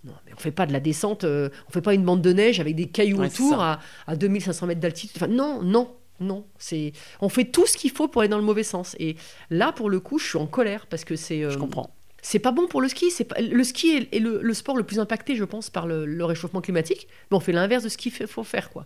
non, 0.03 0.13
mais 0.25 0.31
on 0.35 0.39
fait 0.39 0.51
pas 0.51 0.65
de 0.65 0.71
la 0.71 0.79
descente, 0.79 1.25
euh, 1.25 1.49
on 1.67 1.71
fait 1.71 1.81
pas 1.81 1.93
une 1.93 2.05
bande 2.05 2.21
de 2.21 2.31
neige 2.31 2.59
avec 2.59 2.75
des 2.75 2.87
cailloux 2.87 3.19
Ouais, 3.19 3.27
autour 3.27 3.61
à, 3.61 3.79
à 4.07 4.15
2500 4.15 4.67
mètres 4.67 4.79
d'altitude. 4.79 5.11
Enfin, 5.17 5.27
non, 5.27 5.61
non, 5.61 5.89
non. 6.19 6.45
C'est, 6.57 6.93
on 7.21 7.29
fait 7.29 7.45
tout 7.45 7.65
ce 7.67 7.77
qu'il 7.77 7.91
faut 7.91 8.07
pour 8.07 8.21
aller 8.21 8.29
dans 8.29 8.37
le 8.37 8.43
mauvais 8.43 8.63
sens. 8.63 8.95
Et 8.99 9.15
là, 9.49 9.71
pour 9.71 9.89
le 9.89 9.99
coup, 9.99 10.19
je 10.19 10.27
suis 10.27 10.37
en 10.37 10.47
colère 10.47 10.87
parce 10.87 11.03
que 11.05 11.15
c'est, 11.15 11.43
euh, 11.43 11.49
Je 11.51 11.57
comprends. 11.57 11.89
c'est 12.21 12.39
pas 12.39 12.51
bon 12.51 12.67
pour 12.67 12.81
le 12.81 12.87
ski. 12.89 13.11
C'est 13.11 13.23
pas, 13.25 13.39
le 13.39 13.63
ski 13.63 13.89
est, 13.97 14.15
est 14.15 14.19
le, 14.19 14.41
le 14.41 14.53
sport 14.53 14.75
le 14.75 14.83
plus 14.83 14.99
impacté, 14.99 15.35
je 15.35 15.43
pense, 15.43 15.69
par 15.69 15.87
le, 15.87 16.05
le 16.05 16.25
réchauffement 16.25 16.61
climatique. 16.61 17.07
Mais 17.31 17.37
on 17.37 17.39
fait 17.39 17.51
l'inverse 17.53 17.83
de 17.83 17.89
ce 17.89 17.97
qu'il 17.97 18.11
faut 18.11 18.43
faire, 18.43 18.69
quoi. 18.69 18.85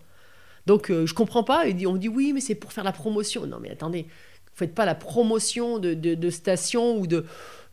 Donc, 0.65 0.89
euh, 0.91 1.05
je 1.05 1.14
comprends 1.14 1.43
pas. 1.43 1.68
Et 1.68 1.85
on 1.85 1.93
me 1.93 1.99
dit 1.99 2.10
oui, 2.10 2.31
mais 2.34 2.39
c'est 2.41 2.55
pour 2.55 2.72
faire 2.73 2.84
la 2.84 2.93
promotion. 2.93 3.45
Non, 3.45 3.57
mais 3.60 3.72
attendez, 3.72 4.03
vous 4.03 4.55
faites 4.57 4.73
pas 4.76 4.85
la 4.85 4.95
promotion 4.95 5.80
de, 5.80 5.93
de, 5.93 6.15
de 6.15 6.30
stations 6.30 6.97
ou 6.97 7.07
de 7.07 7.26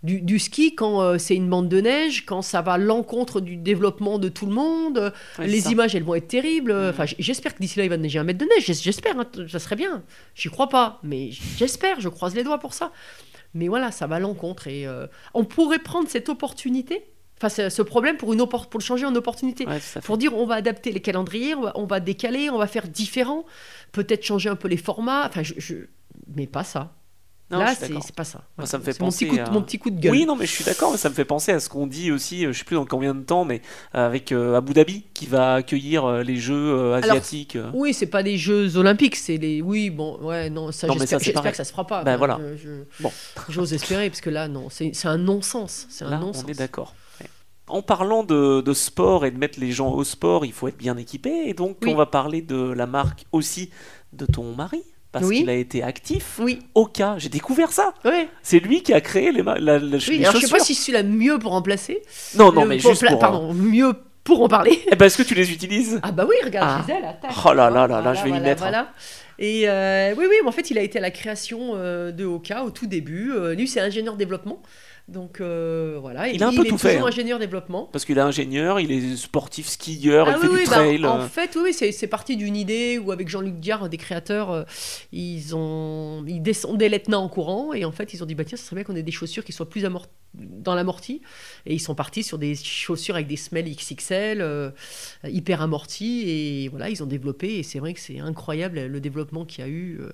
du, 0.02 0.22
du 0.22 0.38
ski 0.38 0.74
quand 0.74 1.02
euh, 1.02 1.18
c'est 1.18 1.34
une 1.36 1.48
bande 1.48 1.68
de 1.68 1.80
neige, 1.80 2.24
quand 2.24 2.42
ça 2.42 2.62
va 2.62 2.72
à 2.72 2.78
l'encontre 2.78 3.40
du 3.40 3.56
développement 3.56 4.18
de 4.18 4.28
tout 4.28 4.46
le 4.46 4.52
monde. 4.52 4.98
Ouais, 4.98 5.44
c'est 5.44 5.46
les 5.46 5.60
ça. 5.60 5.70
Images, 5.70 5.94
elles 5.94 6.04
vont 6.04 6.14
être 6.14 6.28
terribles. 6.28 6.72
Enfin, 6.72 7.04
j'espère 7.18 7.54
que 7.54 7.60
d'ici 7.60 7.78
là, 7.78 7.84
il 7.84 7.90
va 7.90 7.96
neiger 7.96 8.18
un 8.18 8.24
mètre 8.24 8.38
de 8.38 8.46
neige. 8.46 8.64
J'espère, 8.80 9.18
hein, 9.18 9.26
ça 9.48 9.58
serait 9.58 9.76
bien. 9.76 10.02
J'y 10.34 10.48
crois 10.48 10.68
pas, 10.68 11.00
mais 11.02 11.30
j'espère. 11.30 12.00
Je 12.00 12.08
croise 12.08 12.34
les 12.34 12.44
doigts 12.44 12.58
pour 12.58 12.72
ça. 12.74 12.92
Mais 13.52 13.68
voilà, 13.68 13.90
ça 13.90 14.06
va 14.06 14.16
à 14.16 14.20
l'encontre. 14.20 14.68
Et 14.68 14.86
euh, 14.86 15.06
on 15.34 15.44
pourrait 15.44 15.80
prendre 15.80 16.08
cette 16.08 16.28
opportunité, 16.28 17.02
enfin, 17.42 17.68
ce, 17.68 17.82
problème 17.82 18.16
pour, 18.16 18.32
une 18.32 18.46
pour 18.46 18.68
le 18.72 18.80
changer 18.80 19.04
en 19.06 19.14
opportunité. 19.16 19.66
Ouais. 19.66 19.80
Pour 20.04 20.18
dire, 20.18 20.34
on 20.36 20.46
va 20.46 20.54
adapter 20.54 20.92
les 20.92 21.00
calendriers, 21.00 21.54
on 21.56 21.62
va, 21.62 21.72
on 21.74 21.84
va 21.86 22.00
décaler, 22.00 22.48
on 22.48 22.58
va 22.58 22.68
faire 22.68 22.86
différent, 22.88 23.44
peut-être 23.92 24.24
changer 24.24 24.48
un 24.48 24.56
peu 24.56 24.68
les 24.68 24.76
formats. 24.76 25.26
Enfin, 25.26 25.42
je, 25.42 25.54
je- 25.58 25.74
mais 26.36 26.46
pas 26.46 26.64
ça. 26.64 26.94
Non, 27.50 27.58
Là, 27.58 27.74
c'est 27.74 28.14
pas 28.14 28.22
ça. 28.24 28.42
Moi, 28.56 28.66
ça 28.66 28.78
me 28.78 28.84
fait 28.84 28.92
C'est 28.92 29.00
mon 29.02 29.10
petit, 29.10 29.26
coup 29.26 29.36
de, 29.36 29.40
à- 29.40 29.50
mon 29.50 29.62
petit 29.62 29.78
coup 29.78 29.90
de 29.90 29.98
gueule. 29.98 30.12
Oui, 30.12 30.24
non, 30.24 30.36
mais 30.36 30.46
je 30.46 30.52
suis 30.52 30.62
d'accord, 30.64 30.92
mais 30.92 30.96
ça 30.98 31.08
me 31.08 31.14
fait 31.14 31.24
penser 31.24 31.50
à 31.50 31.58
ce 31.58 31.68
qu'on 31.68 31.88
dit 31.88 32.12
aussi, 32.12 32.46
euh, 32.46 32.52
je 32.52 32.58
sais 32.58 32.64
plus 32.64 32.76
dans 32.76 32.84
combien 32.86 33.12
de 33.14 33.22
temps, 33.22 33.44
mais 33.44 33.60
euh, 33.96 34.06
avec 34.06 34.30
euh, 34.30 34.56
Abu 34.56 34.72
Dhabi 34.72 35.04
qui 35.14 35.26
va 35.26 35.54
accueillir 35.54 36.22
les 36.22 36.36
Jeux 36.36 36.54
euh, 36.54 36.94
Alors, 36.94 37.10
asiatiques. 37.16 37.56
euh. 37.56 37.70
Oui, 37.74 37.92
c'est 37.92 38.06
pas 38.06 38.22
des 38.22 38.36
Jeux 38.36 38.76
olympiques, 38.76 39.16
c'est 39.16 39.36
les. 39.36 39.62
Oui, 39.62 39.90
bon, 39.90 40.18
ouais, 40.22 40.48
non, 40.48 40.70
ça, 40.70 40.86
j'espère 40.96 41.42
que 41.50 41.56
ça 41.56 41.64
se 41.64 41.72
fera 41.72 41.86
pas. 41.86 42.04
Ben 42.04 42.12
Enfin, 42.14 42.18
voilà. 42.18 42.38
je- 42.52 42.56
je- 42.56 43.02
Bon. 43.02 43.10
J'ose 43.48 43.72
espérer, 43.74 44.08
parce 44.10 44.20
que 44.20 44.30
là, 44.30 44.46
non, 44.46 44.68
c'est 44.70 44.92
un 45.06 45.18
non-sens. 45.18 45.86
C'est 45.90 46.04
un 46.04 46.18
non-sens. 46.20 46.44
on 46.46 46.50
est 46.50 46.58
d'accord. 46.58 46.94
Ouais. 47.20 47.26
En 47.66 47.82
parlant 47.82 48.22
de, 48.22 48.60
de 48.60 48.72
sport 48.72 49.24
et 49.26 49.30
de 49.32 49.38
mettre 49.38 49.58
les 49.58 49.72
gens 49.72 49.90
au 49.90 50.04
sport, 50.04 50.44
il 50.44 50.52
faut 50.52 50.68
être 50.68 50.76
bien 50.78 50.96
équipé. 50.96 51.30
Et 51.46 51.54
donc, 51.54 51.78
Oui. 51.82 51.90
on 51.92 51.96
va 51.96 52.06
parler 52.06 52.42
de 52.42 52.56
la 52.72 52.86
marque 52.86 53.24
aussi 53.32 53.70
de 54.12 54.26
ton 54.26 54.54
mari. 54.54 54.82
Parce 55.12 55.26
Oui. 55.26 55.38
qu'il 55.38 55.50
a 55.50 55.54
été 55.54 55.82
actif 55.82 56.38
Oui, 56.40 56.60
cas. 56.86 57.16
J'ai 57.18 57.28
découvert 57.28 57.72
ça. 57.72 57.94
ouais. 58.04 58.28
C'est 58.42 58.60
lui 58.60 58.82
qui 58.82 58.92
a 58.92 59.00
créé 59.00 59.32
les, 59.32 59.42
la, 59.42 59.58
la- 59.58 59.78
Oui, 59.78 59.80
les 59.80 59.88
alors 59.88 59.98
je 59.98 60.38
sais 60.38 60.40
chaussures. 60.42 60.50
pas 60.58 60.64
si 60.64 60.74
je 60.74 60.80
suis 60.80 60.92
la 60.92 61.02
mieux 61.02 61.38
pour 61.38 61.50
remplacer. 61.52 62.00
Non, 62.36 62.52
non, 62.52 62.62
Le- 62.62 62.68
mais 62.68 62.76
pour 62.78 62.90
juste 62.90 63.04
pour. 63.06 63.16
euh, 63.16 63.18
Pardon, 63.20 63.52
mieux 63.52 63.92
pour 64.22 64.42
en 64.42 64.48
parler. 64.48 64.78
Eh 64.92 64.94
ben, 64.96 65.06
est-ce 65.06 65.16
que 65.18 65.22
tu 65.24 65.34
les 65.34 65.50
utilises? 65.52 65.98
Ah 66.04 66.12
bah 66.12 66.26
oui, 66.28 66.36
regarde, 66.44 66.84
Ah. 66.88 67.08
Attaque. 67.08 67.32
Oh 67.44 67.52
là 67.52 67.70
là 67.70 67.88
là 67.88 68.00
là, 68.00 68.14
je 68.14 68.22
vais 68.22 68.28
y 68.28 68.32
voilà, 68.32 68.44
mettre. 68.44 68.62
Voilà. 68.62 68.92
Et 69.40 69.68
euh, 69.68 70.14
oui, 70.16 70.26
oui, 70.28 70.36
mais 70.42 70.48
en 70.48 70.52
fait, 70.52 70.70
il 70.70 70.78
a 70.78 70.82
été 70.82 70.98
à 70.98 71.02
la 71.02 71.10
création 71.10 71.72
euh, 71.74 72.12
de 72.12 72.24
Oka 72.26 72.62
au 72.62 72.70
tout 72.70 72.86
début. 72.86 73.32
Lui, 73.56 73.66
c'est 73.66 73.80
ingénieur 73.80 74.14
développement. 74.16 74.62
Donc 75.10 75.40
euh, 75.40 75.98
voilà, 76.00 76.28
Il 76.28 76.42
a 76.42 76.48
un 76.48 76.54
peu 76.54 76.64
est 76.64 76.68
tout 76.68 76.78
fait, 76.78 76.92
toujours 76.92 77.06
hein. 77.06 77.10
ingénieur 77.10 77.38
développement. 77.40 77.88
Parce 77.92 78.04
qu'il 78.04 78.16
est 78.16 78.22
ingénieur, 78.22 78.78
il 78.78 78.92
est 78.92 79.16
sportif 79.16 79.66
skieur, 79.66 80.28
Ah 80.28 80.36
il 80.36 80.40
fait 80.40 80.48
oui, 80.48 80.60
du 80.60 80.66
bah, 80.66 80.76
trail. 80.76 81.04
en 81.04 81.28
fait, 81.28 81.58
oui, 81.60 81.72
c'est 81.74 82.06
parti 82.06 82.36
d'une 82.36 82.56
idée 82.56 82.98
où 82.98 83.10
avec 83.10 83.28
Jean-Luc 83.28 83.58
Diard, 83.58 83.88
des 83.88 83.96
créateurs, 83.96 84.50
euh, 84.50 84.62
ils 85.12 85.56
ont 85.56 86.24
ils 86.26 86.40
descendaient 86.40 86.88
l'Etna 86.88 87.18
en 87.18 87.28
courant 87.28 87.72
et 87.72 87.84
en 87.84 87.92
fait 87.92 88.14
ils 88.14 88.22
ont 88.22 88.26
dit 88.26 88.36
bah 88.36 88.44
tiens, 88.44 88.56
ce 88.56 88.64
serait 88.64 88.76
bien 88.76 88.84
qu'on 88.84 88.94
ait 88.96 89.02
des 89.02 89.10
chaussures 89.10 89.44
qui 89.44 89.52
soient 89.52 89.68
plus 89.68 89.84
dans 90.34 90.74
l'amorti 90.76 91.22
et 91.66 91.74
ils 91.74 91.80
sont 91.80 91.96
partis 91.96 92.22
sur 92.22 92.38
des 92.38 92.54
chaussures 92.54 93.16
avec 93.16 93.26
des 93.26 93.36
semelles 93.36 93.68
XXL 93.68 94.40
euh, 94.40 94.70
hyper 95.24 95.60
amorties 95.60 96.22
et 96.28 96.68
voilà 96.68 96.88
ils 96.88 97.02
ont 97.02 97.06
développé 97.06 97.58
et 97.58 97.62
c'est 97.64 97.80
vrai 97.80 97.94
que 97.94 98.00
c'est 98.00 98.20
incroyable 98.20 98.80
le 98.80 99.00
développement 99.00 99.44
qu'il 99.44 99.64
y 99.64 99.66
a 99.66 99.70
eu 99.70 99.98
euh, 100.00 100.12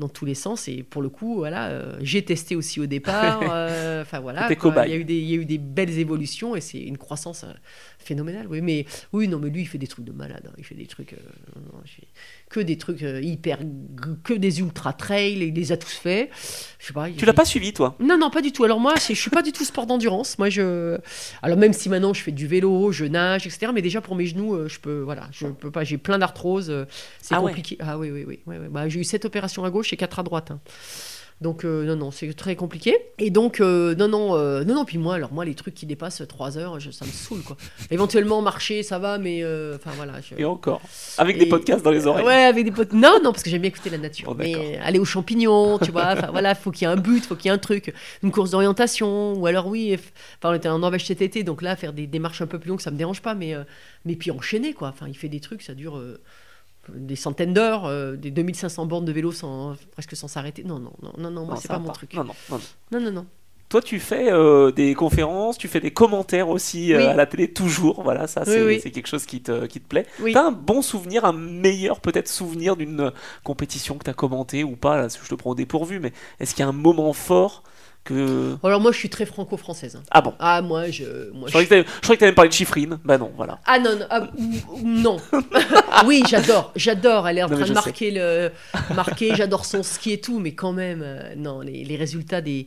dans 0.00 0.08
tous 0.08 0.24
les 0.24 0.34
sens 0.34 0.66
et 0.66 0.82
pour 0.82 1.02
le 1.02 1.08
coup 1.08 1.36
voilà 1.36 1.68
euh, 1.68 1.96
j'ai 2.00 2.24
testé 2.24 2.56
aussi 2.56 2.80
au 2.80 2.86
départ 2.86 3.40
euh, 3.52 4.02
enfin 4.02 4.18
voilà 4.18 4.46
quoi. 4.48 4.56
cobaye. 4.56 4.90
il 4.90 4.92
y 4.92 4.96
a 4.96 4.98
eu 4.98 5.04
des 5.04 5.18
il 5.18 5.30
y 5.30 5.34
a 5.34 5.36
eu 5.36 5.44
des 5.44 5.58
belles 5.58 5.98
évolutions 5.98 6.56
et 6.56 6.60
c'est 6.60 6.80
une 6.80 6.98
croissance 6.98 7.44
euh, 7.44 7.52
phénoménale 7.98 8.46
oui 8.48 8.60
mais 8.60 8.86
oui 9.12 9.28
non 9.28 9.38
mais 9.38 9.50
lui 9.50 9.60
il 9.60 9.66
fait 9.66 9.78
des 9.78 9.86
trucs 9.86 10.04
de 10.04 10.12
malade 10.12 10.46
hein. 10.48 10.54
il 10.58 10.64
fait 10.64 10.74
des 10.74 10.86
trucs 10.86 11.12
euh, 11.12 11.18
non, 11.54 11.62
non, 11.74 11.82
que 12.50 12.60
des 12.60 12.76
trucs 12.76 13.02
euh, 13.02 13.22
hyper 13.22 13.60
que 14.24 14.34
des 14.34 14.60
ultra 14.60 14.92
trails 14.92 15.38
il 15.38 15.54
les 15.54 15.72
a 15.72 15.76
tous 15.78 15.92
faits 15.92 16.28
je 16.80 16.86
sais 16.86 16.92
pas 16.92 17.08
Tu 17.10 17.24
l'as 17.24 17.32
pas 17.32 17.44
suivi, 17.44 17.72
toi? 17.72 17.94
Non, 18.00 18.18
non, 18.18 18.28
pas 18.30 18.42
du 18.42 18.52
tout. 18.52 18.64
Alors 18.64 18.80
moi, 18.80 18.94
je 18.96 19.12
suis 19.14 19.30
pas 19.30 19.42
du 19.42 19.52
tout 19.52 19.64
sport 19.64 19.86
d'endurance. 19.86 20.38
Moi, 20.38 20.48
je, 20.48 20.98
alors 21.42 21.58
même 21.58 21.72
si 21.74 21.88
maintenant 21.90 22.12
je 22.14 22.22
fais 22.22 22.32
du 22.32 22.46
vélo, 22.46 22.90
je 22.90 23.04
nage, 23.04 23.46
etc. 23.46 23.70
Mais 23.74 23.82
déjà 23.82 24.00
pour 24.00 24.16
mes 24.16 24.26
genoux, 24.26 24.54
euh, 24.54 24.66
je 24.68 24.80
peux, 24.80 25.00
voilà, 25.00 25.28
je 25.30 25.46
peux 25.46 25.70
pas. 25.70 25.84
J'ai 25.84 25.98
plein 25.98 26.18
d'arthrose. 26.18 26.70
euh, 26.70 26.86
C'est 27.20 27.34
Ah 27.34 27.40
ouais. 27.42 27.50
compliqué. 27.52 27.76
Ah 27.80 27.98
oui, 27.98 28.10
oui, 28.10 28.24
oui. 28.26 28.40
ouais. 28.46 28.58
Bah, 28.70 28.88
j'ai 28.88 29.00
eu 29.00 29.04
sept 29.04 29.24
opérations 29.26 29.64
à 29.64 29.70
gauche 29.70 29.92
et 29.92 29.96
quatre 29.96 30.18
à 30.18 30.22
droite. 30.22 30.50
hein. 30.50 30.60
Donc 31.40 31.64
euh, 31.64 31.84
non, 31.86 31.96
non, 31.96 32.10
c'est 32.10 32.30
très 32.34 32.54
compliqué. 32.54 32.94
Et 33.18 33.30
donc 33.30 33.60
euh, 33.60 33.94
non, 33.94 34.08
non, 34.08 34.34
euh, 34.36 34.62
non, 34.64 34.74
non. 34.74 34.84
Puis 34.84 34.98
moi, 34.98 35.14
alors 35.14 35.32
moi, 35.32 35.46
les 35.46 35.54
trucs 35.54 35.72
qui 35.74 35.86
dépassent 35.86 36.22
3 36.28 36.58
heures, 36.58 36.78
je- 36.80 36.90
ça 36.90 37.06
me 37.06 37.10
saoule 37.10 37.42
quoi. 37.42 37.56
Éventuellement 37.90 38.42
marcher, 38.42 38.82
ça 38.82 38.98
va, 38.98 39.16
mais 39.16 39.42
enfin 39.74 39.90
voilà. 39.96 40.20
je- 40.20 40.34
Et 40.38 40.44
encore. 40.44 40.82
Avec 41.16 41.38
des 41.38 41.46
podcasts 41.46 41.82
dans 41.82 41.90
les 41.90 42.06
oreilles. 42.06 42.26
Ouais, 42.26 42.44
avec 42.44 42.64
des 42.66 42.70
potes. 42.70 42.92
Non, 42.92 43.18
non, 43.24 43.32
parce 43.32 43.42
que 43.42 43.48
j'aime 43.48 43.62
bien 43.62 43.70
écouter 43.70 43.88
la 43.88 43.96
nature. 43.98 44.34
D'accord. 44.34 44.62
mais 44.62 44.76
aller 44.78 44.98
aux 44.98 45.04
champignons, 45.06 45.78
tu 45.78 45.90
vois. 45.90 46.12
Enfin 46.12 46.28
voilà, 46.30 46.54
faut 46.54 46.70
qu'il 46.70 46.86
y 46.86 46.90
ait 46.90 46.92
un 46.92 46.96
but, 47.00 47.24
faut 47.24 47.36
qu'il 47.36 47.46
y 47.46 47.48
ait 47.48 47.54
un 47.54 47.58
truc, 47.58 47.94
une 48.22 48.30
course 48.32 48.50
d'orientation, 48.50 49.32
ou 49.32 49.46
alors 49.46 49.66
oui. 49.66 49.94
Enfin, 50.38 50.50
on 50.52 50.54
était 50.54 50.68
en 50.68 50.78
Norvège 50.78 51.06
cet 51.06 51.22
été, 51.22 51.42
donc 51.42 51.62
là, 51.62 51.74
faire 51.74 51.94
des 51.94 52.06
démarches 52.06 52.42
un 52.42 52.46
peu 52.46 52.58
plus 52.58 52.68
longues, 52.68 52.80
ça 52.82 52.90
me 52.90 52.96
dérange 52.98 53.22
pas, 53.22 53.34
mais 53.34 53.54
mais 54.04 54.14
puis 54.14 54.30
enchaîner 54.30 54.74
quoi. 54.74 54.88
Enfin, 54.88 55.06
il 55.08 55.16
fait 55.16 55.28
des 55.28 55.40
trucs, 55.40 55.62
ça 55.62 55.72
dure. 55.74 55.96
Des 56.94 57.16
centaines 57.16 57.54
d'heures, 57.54 57.86
euh, 57.86 58.16
des 58.16 58.30
2500 58.30 58.86
bornes 58.86 59.04
de 59.04 59.12
vélo 59.12 59.32
sans, 59.32 59.74
presque 59.92 60.16
sans 60.16 60.28
s'arrêter. 60.28 60.64
Non, 60.64 60.78
non, 60.78 60.92
non, 61.02 61.12
non, 61.18 61.30
non, 61.30 61.44
moi, 61.46 61.54
Non, 61.54 61.60
c'est 61.60 61.68
pas 61.68 61.78
mon 61.78 61.90
truc. 61.90 62.14
Non, 62.14 62.24
non, 62.24 62.58
non, 62.92 63.00
non. 63.00 63.12
Non. 63.12 63.26
Toi, 63.68 63.80
tu 63.82 64.00
fais 64.00 64.32
euh, 64.32 64.72
des 64.72 64.94
conférences, 64.94 65.56
tu 65.56 65.68
fais 65.68 65.78
des 65.78 65.92
commentaires 65.92 66.48
aussi 66.48 66.92
euh, 66.92 66.98
Oui. 66.98 67.04
à 67.04 67.14
la 67.14 67.26
télé, 67.26 67.52
toujours. 67.52 68.02
Voilà, 68.02 68.26
ça, 68.26 68.44
c'est 68.44 68.64
oui. 68.64 68.80
quelque 68.80 69.06
chose 69.06 69.26
qui 69.26 69.42
te, 69.42 69.66
qui 69.66 69.80
te 69.80 69.86
plaît. 69.86 70.06
T'as 70.32 70.46
un 70.46 70.50
bon 70.50 70.82
souvenir, 70.82 71.24
un 71.24 71.32
meilleur 71.32 72.00
peut-être 72.00 72.26
souvenir 72.26 72.74
d'une 72.74 73.12
compétition 73.44 73.96
que 73.96 74.02
t'as 74.02 74.12
commenté 74.12 74.64
ou 74.64 74.74
pas? 74.74 74.96
Là, 74.96 75.06
Je 75.08 75.28
te 75.28 75.34
prends 75.36 75.50
au 75.50 75.54
dépourvu, 75.54 76.00
mais 76.00 76.12
est-ce 76.40 76.54
qu'il 76.54 76.64
y 76.64 76.66
a 76.66 76.68
un 76.68 76.72
moment 76.72 77.12
fort 77.12 77.62
que. 78.04 78.56
Alors 78.62 78.80
moi, 78.80 78.92
je 78.92 78.98
suis 78.98 79.10
très 79.10 79.26
franco-française. 79.26 79.96
hein. 79.96 80.02
Ah 80.10 80.20
bon 80.20 80.34
Ah, 80.38 80.62
moi, 80.62 80.90
je. 80.90 81.30
Moi, 81.32 81.48
Je 81.48 81.52
croyais 81.52 81.66
que 81.66 81.84
je 82.02 82.12
t'allais 82.14 82.30
me 82.32 82.34
parler 82.34 82.48
de 82.48 82.54
chiffrine. 82.54 82.98
Bah 83.04 83.18
non, 83.18 83.30
voilà. 83.36 83.60
Ah 83.66 83.78
non, 83.78 83.96
non, 83.96 84.06
ah, 84.10 84.28
non. 84.82 85.16
oui, 86.06 86.22
j'adore, 86.28 86.72
j'adore. 86.76 87.28
Elle 87.28 87.38
est 87.38 87.42
en 87.42 87.48
Non, 87.48 87.56
train 87.56 87.62
de 87.64 87.68
sais. 87.68 87.74
marquer 87.74 88.10
le, 88.10 88.50
marquer. 88.94 89.34
J'adore 89.34 89.64
son 89.64 89.82
ski 89.82 90.12
et 90.12 90.20
tout, 90.20 90.38
mais 90.40 90.52
quand 90.54 90.72
même, 90.72 91.02
euh, 91.04 91.34
non, 91.36 91.60
les, 91.60 91.84
les 91.84 91.96
résultats 91.96 92.40
des, 92.40 92.66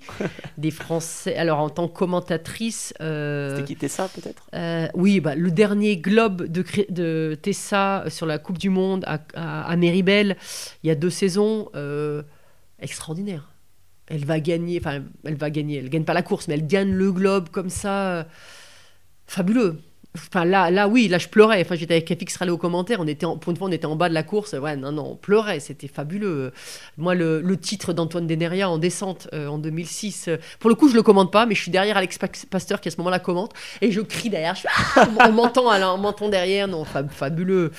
des 0.58 0.72
Français. 0.72 1.36
Alors 1.36 1.60
en 1.60 1.70
tant 1.70 1.88
que 1.88 1.98
commentatrice, 1.98 2.94
euh, 3.02 3.56
C'était 3.58 3.68
quitté 3.68 3.88
ça 3.88 4.08
peut-être? 4.14 4.44
euh, 4.56 4.88
oui, 4.94 5.20
bah, 5.20 5.36
le 5.36 5.52
dernier 5.52 5.98
globe 5.98 6.44
de, 6.48 6.64
de 6.90 7.38
Tessa 7.42 8.04
sur 8.10 8.26
la 8.26 8.38
Coupe 8.38 8.58
du 8.60 8.70
Monde 8.70 9.04
à, 9.08 9.20
à, 9.36 9.64
à 9.64 9.76
Méribel, 9.76 10.38
il 10.84 10.88
y 10.88 10.92
a 10.92 10.96
deux 10.96 11.10
saisons, 11.10 11.70
euh, 11.76 12.22
extraordinaire. 12.80 13.50
Elle 14.08 14.26
va 14.26 14.40
gagner, 14.40 14.80
enfin, 14.80 15.02
elle 15.24 15.36
va 15.36 15.50
gagner, 15.50 15.78
elle 15.78 15.90
gagne 15.90 16.04
pas 16.04 16.14
la 16.14 16.24
course, 16.24 16.48
mais 16.48 16.56
elle 16.56 16.68
gagne 16.68 16.92
le 16.92 17.12
globe 17.12 17.50
comme 17.50 17.70
ça, 17.70 18.08
euh, 18.08 18.24
fabuleux. 19.28 19.80
Enfin, 20.16 20.46
là, 20.46 20.70
là, 20.70 20.88
oui, 20.88 21.08
là, 21.08 21.18
je 21.18 21.28
pleurais. 21.28 21.60
Enfin, 21.62 21.74
j'étais 21.74 21.96
avec 21.96 22.08
FX 22.14 22.38
Rally 22.38 22.52
aux 22.52 22.58
commentaires. 22.60 23.00
On 23.00 23.08
était 23.08 23.26
en- 23.26 23.38
pour 23.40 23.50
une 23.50 23.58
fois, 23.58 23.68
on 23.68 23.72
était 23.72 23.88
en 23.88 23.96
bas 23.96 24.10
de 24.10 24.14
la 24.14 24.22
course. 24.22 24.54
Ouais, 24.54 24.76
non, 24.76 24.92
non, 24.92 25.14
on 25.14 25.16
pleurait. 25.16 25.60
C'était 25.60 25.88
fabuleux. 25.88 26.52
Moi, 27.00 27.16
le, 27.16 27.42
titre 27.58 27.94
d'Antoine 27.94 28.28
Deneria 28.28 28.70
en 28.70 28.78
descente 28.78 29.28
euh, 29.34 29.48
en 29.48 29.58
2006, 29.58 30.28
euh, 30.28 30.38
pour 30.60 30.70
le 30.70 30.76
coup, 30.76 30.88
je 30.88 30.94
le 30.94 31.02
commande 31.02 31.32
pas, 31.32 31.48
mais 31.48 31.56
je 31.56 31.62
suis 31.64 31.72
derrière 31.72 31.98
Alex 31.98 32.20
Pa- 32.20 32.28
Pasteur 32.52 32.80
qui 32.80 32.90
à 32.90 32.92
ce 32.92 32.98
moment-là 32.98 33.18
commente 33.18 33.54
et 33.82 33.92
je 33.92 34.02
crie 34.02 34.30
derrière. 34.30 34.54
Je 34.54 34.62
fais, 34.62 34.68
Ah 34.98 35.08
on 35.30 35.32
m'entend, 35.32 35.64
on 35.66 35.98
m'entend 35.98 36.30
derrière. 36.30 36.68
Non, 36.68 36.84
fab- 36.84 37.10
fabuleux. 37.10 37.72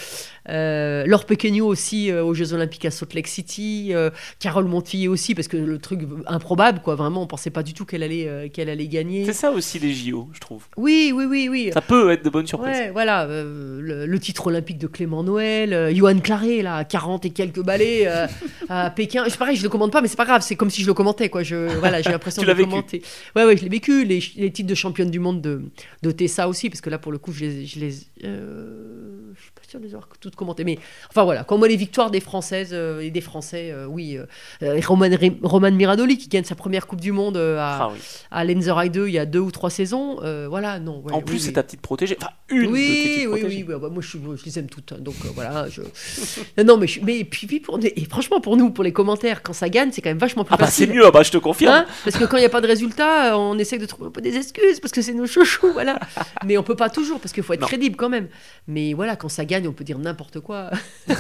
Euh, 0.49 1.07
Laure 1.07 1.25
Pequeño 1.25 1.67
aussi 1.67 2.11
euh, 2.11 2.23
aux 2.25 2.35
Jeux 2.35 2.53
Olympiques 2.53 2.85
à 2.85 2.91
Salt 2.91 3.15
Lake 3.15 3.29
City. 3.29 3.91
euh, 3.93 4.11
Carole 4.41 4.67
Montillet 4.67 5.09
aussi, 5.09 5.35
parce 5.35 5.49
que 5.49 5.57
le 5.57 5.79
truc 5.79 6.01
improbable, 6.27 6.81
quoi. 6.83 6.95
Vraiment, 6.95 7.23
on 7.23 7.27
pensait 7.27 7.51
pas 7.51 7.63
du 7.63 7.73
tout 7.75 7.85
qu'elle 7.85 8.03
allait, 8.03 8.51
qu'elle 8.53 8.69
allait 8.69 8.89
gagner. 8.89 9.25
C'est 9.25 9.33
ça 9.33 9.51
aussi 9.51 9.79
les 9.79 9.93
JO, 9.95 10.29
je 10.33 10.41
trouve. 10.41 10.65
Oui, 10.77 11.13
oui, 11.15 11.25
oui, 11.25 11.49
oui. 11.51 11.71
Ça 11.73 11.81
peut 11.81 12.11
être 12.11 12.25
de 12.25 12.31
bonnes 12.31 12.47
surprises. 12.47 12.77
Ouais, 12.77 12.91
voilà, 12.91 13.27
le, 13.27 14.07
le 14.07 14.19
titre 14.19 14.47
olympique 14.49 14.79
de 14.79 14.87
Clément 14.87 15.23
Noël, 15.23 15.95
Johan 15.95 16.19
Claré, 16.19 16.63
là, 16.63 16.77
à 16.77 16.85
40 16.85 17.25
et 17.25 17.31
quelques 17.31 17.63
balais 17.63 18.07
à 18.69 18.91
Pékin. 18.91 19.25
C'est 19.29 19.39
pareil, 19.39 19.57
je 19.57 19.63
le 19.63 19.69
commente 19.69 19.93
pas, 19.93 20.03
mais 20.03 20.09
c'est 20.09 20.17
pas 20.17 20.25
grave, 20.27 20.43
c'est 20.43 20.57
comme 20.57 20.71
si 20.71 20.83
je 20.83 20.87
le 20.87 20.95
commentais, 20.95 21.29
quoi. 21.29 21.43
Je, 21.43 21.79
voilà, 21.79 22.03
j'ai 22.03 22.11
l'impression 22.11 22.43
Tu 22.43 22.49
de 22.49 22.53
le 22.53 22.65
commenter. 22.65 23.03
Ouais, 23.37 23.45
ouais, 23.45 23.57
je 23.57 23.63
l'ai 23.63 23.69
vécu. 23.71 24.05
Les, 24.05 24.23
les 24.37 24.51
titres 24.51 24.69
de 24.69 24.75
championne 24.75 25.11
du 25.11 25.19
monde 25.21 25.41
de, 25.41 25.63
de 26.03 26.11
Tessa 26.11 26.49
aussi, 26.49 26.69
parce 26.69 26.81
que 26.81 26.91
là, 26.91 26.99
pour 26.99 27.13
le 27.13 27.19
coup, 27.19 27.33
je 27.33 27.45
les. 27.45 27.67
Je, 27.67 27.81
les, 27.81 27.91
je 27.91 29.41
suis 29.41 29.51
pas 29.55 29.63
sûre 29.75 29.81
de 29.81 29.87
les 29.87 29.95
avoir 29.95 30.09
toutes 30.21 30.37
commentées, 30.37 30.63
mais 30.65 30.79
enfin 31.11 31.25
voilà, 31.25 31.43
quand 31.45 31.59
moi, 31.59 31.67
les 31.69 31.77
victoires 31.77 32.11
des 32.11 32.21
Françaises 32.21 32.71
euh, 32.73 33.01
et 33.01 33.11
des 33.11 33.21
Français, 33.21 33.71
euh, 33.73 33.87
oui. 33.87 34.17
euh, 34.17 34.25
euh, 34.63 34.81
Roman, 34.87 35.09
Roman 35.43 35.71
Miradoli 35.73 36.17
qui 36.17 36.29
gagne 36.29 36.45
sa 36.45 36.55
première 36.55 36.87
Coupe 36.87 37.01
du 37.01 37.11
Monde 37.13 37.37
à, 37.37 37.79
Ah 37.85 37.91
oui. 37.93 37.99
à 38.31 38.45
Lenzerheide 38.45 38.93
2 38.93 39.09
il 39.09 39.15
y 39.15 39.19
a 39.19 39.27
deux 39.27 39.41
ou 39.41 39.51
trois 39.51 39.71
saisons, 39.71 40.17
voilà, 40.49 40.79
non. 40.79 41.01
ouais, 41.03 41.13
en 41.13 41.19
oui, 41.19 41.25
plus, 41.25 41.35
oui. 41.37 41.41
c'est 41.41 41.53
ta 41.53 41.63
petite 41.63 41.81
protégée. 41.81 42.17
Enfin, 42.21 42.31
une 42.51 42.71
de 42.71 42.77
tes 42.77 43.27
Oui, 43.27 43.29
oui, 43.33 43.43
oui, 43.47 43.63
bah, 43.65 43.79
bah, 43.79 43.89
moi 43.91 44.03
je, 44.03 44.17
les 44.45 44.59
aime 44.59 44.69
toutes, 44.69 44.93
hein, 44.93 44.99
donc 45.01 45.15
voilà. 45.35 45.67
Je... 45.69 45.83
non, 46.63 46.77
mais, 46.77 46.87
je- 46.87 47.01
mais 47.03 47.25
puis, 47.25 47.47
puis 47.47 47.61
pour, 47.61 47.79
et 47.83 48.05
franchement 48.09 48.41
pour 48.41 48.57
nous, 48.57 48.71
pour 48.71 48.85
les 48.85 48.93
commentaires, 48.93 49.43
quand 49.43 49.53
ça 49.53 49.69
gagne, 49.69 49.91
c'est 49.93 50.03
quand 50.03 50.11
même 50.11 50.19
vachement 50.19 50.45
plus 50.45 50.55
Ah 50.55 50.59
bah 50.59 50.67
c'est 50.69 50.87
mieux, 50.87 51.05
ah 51.07 51.11
bah 51.11 51.23
je 51.23 51.31
te 51.31 51.39
confirme. 51.39 51.73
Hein 51.75 51.87
parce 52.05 52.17
que 52.17 52.25
quand 52.25 52.37
il 52.37 52.41
n'y 52.41 52.47
a 52.47 52.51
pas 52.51 52.61
de 52.61 52.67
résultat, 52.69 53.37
on 53.39 53.59
essaie 53.59 53.79
de 53.79 53.87
trouver 53.87 54.09
un 54.09 54.13
peu 54.13 54.21
des 54.21 54.37
excuses 54.37 54.79
parce 54.81 54.93
que 54.93 55.03
c'est 55.03 55.15
nos 55.15 55.27
chouchous, 55.27 55.73
voilà. 55.73 55.99
Mais 56.45 56.57
on 56.59 56.63
peut 56.63 56.77
pas 56.77 56.91
toujours 56.91 57.19
parce 57.21 57.33
qu'il 57.33 57.43
faut 57.43 57.55
être 57.55 57.61
Non. 57.63 57.67
crédible 57.67 57.97
quand 57.97 58.09
même. 58.09 58.29
Mais 58.69 58.93
voilà, 58.95 59.17
quand 59.17 59.29
ça 59.29 59.45
gagne, 59.45 59.64
on 59.69 59.73
peut 59.73 59.85
dire 59.85 59.99
n'importe 59.99 60.41
quoi. 60.41 60.71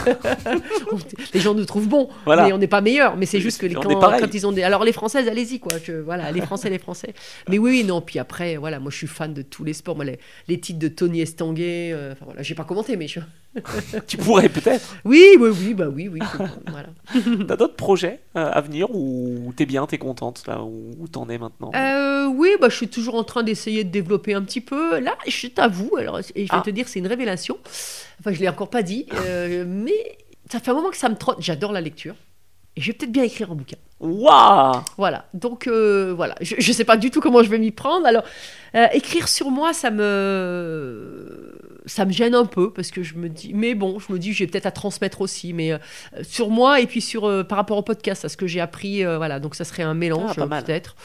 Les 1.34 1.40
gens 1.40 1.54
nous 1.54 1.64
trouvent 1.64 1.88
bons, 1.88 2.08
Voilà. 2.24 2.44
mais 2.46 2.52
on 2.52 2.58
n'est 2.58 2.66
pas 2.68 2.80
meilleurs. 2.80 3.16
Mais 3.16 3.26
c'est 3.26 3.40
juste 3.40 3.60
que 3.60 3.66
les, 3.66 3.74
quand, 3.74 4.34
ils 4.34 4.46
ont 4.46 4.52
des, 4.52 4.62
alors 4.62 4.84
les 4.84 4.92
Françaises, 4.92 5.28
allez-y 5.28 5.58
quoi. 5.60 5.72
Je- 5.82 5.92
voilà, 5.92 6.30
les 6.32 6.40
Français, 6.40 6.70
les 6.70 6.78
Français. 6.78 7.14
Mais 7.48 7.58
oui, 7.58 7.70
oui, 7.70 7.84
non. 7.84 8.00
Puis 8.00 8.18
après, 8.18 8.56
voilà, 8.56 8.78
moi 8.80 8.90
je 8.90 8.96
suis 8.96 9.06
fan 9.06 9.32
de 9.34 9.42
tous 9.42 9.64
les 9.64 9.72
sports. 9.72 9.96
Moi, 9.96 10.04
les, 10.04 10.18
les 10.48 10.58
titres 10.60 10.78
de 10.78 10.88
Tony 10.88 11.20
Estanguet, 11.20 11.90
euh, 11.92 12.12
enfin 12.12 12.24
voilà, 12.26 12.42
j'ai 12.42 12.54
pas 12.54 12.64
commenté, 12.64 12.96
mais 12.96 13.08
je... 13.08 13.20
Tu 14.06 14.16
pourrais 14.16 14.48
peut-être. 14.48 14.96
oui, 15.04 15.24
oui, 15.38 15.50
oui, 15.50 15.74
bah 15.74 15.86
oui, 15.88 16.08
oui. 16.08 16.20
voilà. 16.68 16.88
T'as 17.48 17.56
d'autres 17.56 17.76
projets 17.76 18.20
euh, 18.36 18.50
à 18.52 18.60
venir 18.60 18.88
ou 18.94 19.52
t'es 19.56 19.66
bien, 19.66 19.86
t'es 19.86 19.98
contente 19.98 20.44
là 20.46 20.62
où, 20.62 20.90
où 20.98 21.08
t'en 21.08 21.28
es 21.28 21.38
maintenant? 21.38 21.70
Euh, 21.74 22.26
oui, 22.26 22.50
bah, 22.60 22.68
je 22.68 22.76
suis 22.76 22.88
toujours 22.88 23.14
en 23.14 23.24
train 23.24 23.42
d'essayer 23.42 23.84
de 23.84 23.90
développer 23.90 24.34
un 24.34 24.42
petit 24.42 24.60
peu. 24.60 24.98
Là, 24.98 25.16
je 25.26 25.46
t'avoue, 25.46 25.96
alors, 25.96 26.18
et 26.18 26.24
je 26.34 26.40
vais 26.42 26.46
Ah. 26.50 26.62
te 26.64 26.70
dire, 26.70 26.88
c'est 26.88 26.98
une 26.98 27.06
révélation. 27.06 27.58
Enfin, 28.20 28.32
je 28.32 28.40
l'ai 28.40 28.48
encore 28.48 28.70
pas 28.70 28.82
dit, 28.82 29.06
euh, 29.26 29.64
mais 29.66 30.16
ça 30.50 30.60
fait 30.60 30.70
un 30.70 30.74
moment 30.74 30.90
que 30.90 30.96
ça 30.96 31.08
me 31.08 31.16
trotte. 31.16 31.36
J'adore 31.40 31.72
la 31.72 31.80
lecture. 31.80 32.14
Et 32.76 32.80
je 32.80 32.88
vais 32.88 32.92
peut-être 32.94 33.12
bien 33.12 33.22
écrire 33.22 33.52
un 33.52 33.54
bouquin. 33.54 33.76
Waouh 34.00 34.80
Voilà. 34.98 35.26
Donc, 35.32 35.68
euh, 35.68 36.12
voilà. 36.16 36.34
Je 36.40 36.56
ne 36.56 36.74
sais 36.74 36.84
pas 36.84 36.96
du 36.96 37.12
tout 37.12 37.20
comment 37.20 37.40
je 37.42 37.48
vais 37.48 37.58
m'y 37.58 37.70
prendre. 37.70 38.04
Alors, 38.04 38.24
euh, 38.74 38.86
écrire 38.92 39.28
sur 39.28 39.50
moi, 39.50 39.72
ça 39.72 39.92
me. 39.92 41.54
Ça 41.86 42.04
me 42.06 42.12
gêne 42.12 42.34
un 42.34 42.46
peu 42.46 42.72
parce 42.72 42.90
que 42.90 43.02
je 43.02 43.14
me 43.16 43.28
dis, 43.28 43.52
mais 43.54 43.74
bon, 43.74 43.98
je 43.98 44.12
me 44.12 44.18
dis, 44.18 44.32
j'ai 44.32 44.46
peut-être 44.46 44.66
à 44.66 44.70
transmettre 44.70 45.20
aussi, 45.20 45.52
mais 45.52 45.72
euh, 45.72 45.78
sur 46.22 46.48
moi 46.50 46.80
et 46.80 46.86
puis 46.86 47.00
sur 47.02 47.26
euh, 47.26 47.42
par 47.44 47.56
rapport 47.58 47.76
au 47.76 47.82
podcast, 47.82 48.24
à 48.24 48.28
ce 48.28 48.36
que 48.38 48.46
j'ai 48.46 48.60
appris, 48.60 49.04
euh, 49.04 49.18
voilà. 49.18 49.38
Donc 49.40 49.54
ça 49.54 49.64
serait 49.64 49.82
un 49.82 49.94
mélange 49.94 50.32
Ah, 50.38 50.46
peut-être. 50.62 50.96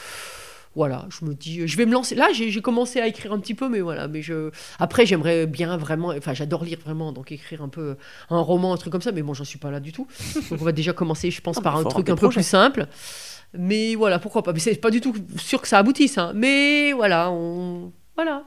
Voilà, 0.76 1.06
je 1.10 1.24
me 1.24 1.34
dis, 1.34 1.66
je 1.66 1.76
vais 1.76 1.84
me 1.84 1.92
lancer. 1.92 2.14
Là, 2.14 2.28
j'ai 2.32 2.62
commencé 2.62 3.00
à 3.00 3.08
écrire 3.08 3.32
un 3.32 3.40
petit 3.40 3.54
peu, 3.54 3.68
mais 3.68 3.80
voilà. 3.80 4.06
Mais 4.06 4.22
je, 4.22 4.50
après, 4.78 5.04
j'aimerais 5.04 5.46
bien 5.46 5.76
vraiment. 5.76 6.10
Enfin, 6.16 6.32
j'adore 6.32 6.62
lire 6.64 6.78
vraiment, 6.82 7.10
donc 7.12 7.32
écrire 7.32 7.60
un 7.62 7.68
peu 7.68 7.96
un 8.30 8.38
roman, 8.40 8.72
un 8.72 8.76
truc 8.76 8.92
comme 8.92 9.02
ça. 9.02 9.10
Mais 9.10 9.22
bon, 9.22 9.34
j'en 9.34 9.44
suis 9.44 9.58
pas 9.58 9.72
là 9.72 9.80
du 9.80 9.90
tout. 9.92 10.06
Donc 10.48 10.60
on 10.62 10.64
va 10.64 10.70
déjà 10.72 10.92
commencer, 10.92 11.30
je 11.32 11.40
pense, 11.40 11.56
Ah, 11.58 11.62
par 11.62 11.76
un 11.76 11.82
truc 11.84 12.08
un 12.08 12.14
peu 12.14 12.28
plus 12.28 12.44
simple. 12.46 12.86
Mais 13.52 13.96
voilà, 13.96 14.20
pourquoi 14.20 14.44
pas. 14.44 14.52
Mais 14.52 14.60
c'est 14.60 14.76
pas 14.76 14.90
du 14.92 15.00
tout 15.00 15.12
sûr 15.36 15.60
que 15.60 15.66
ça 15.66 15.78
aboutisse. 15.78 16.18
hein. 16.18 16.30
Mais 16.36 16.92
voilà, 16.92 17.32
on... 17.32 17.92
voilà. 18.14 18.44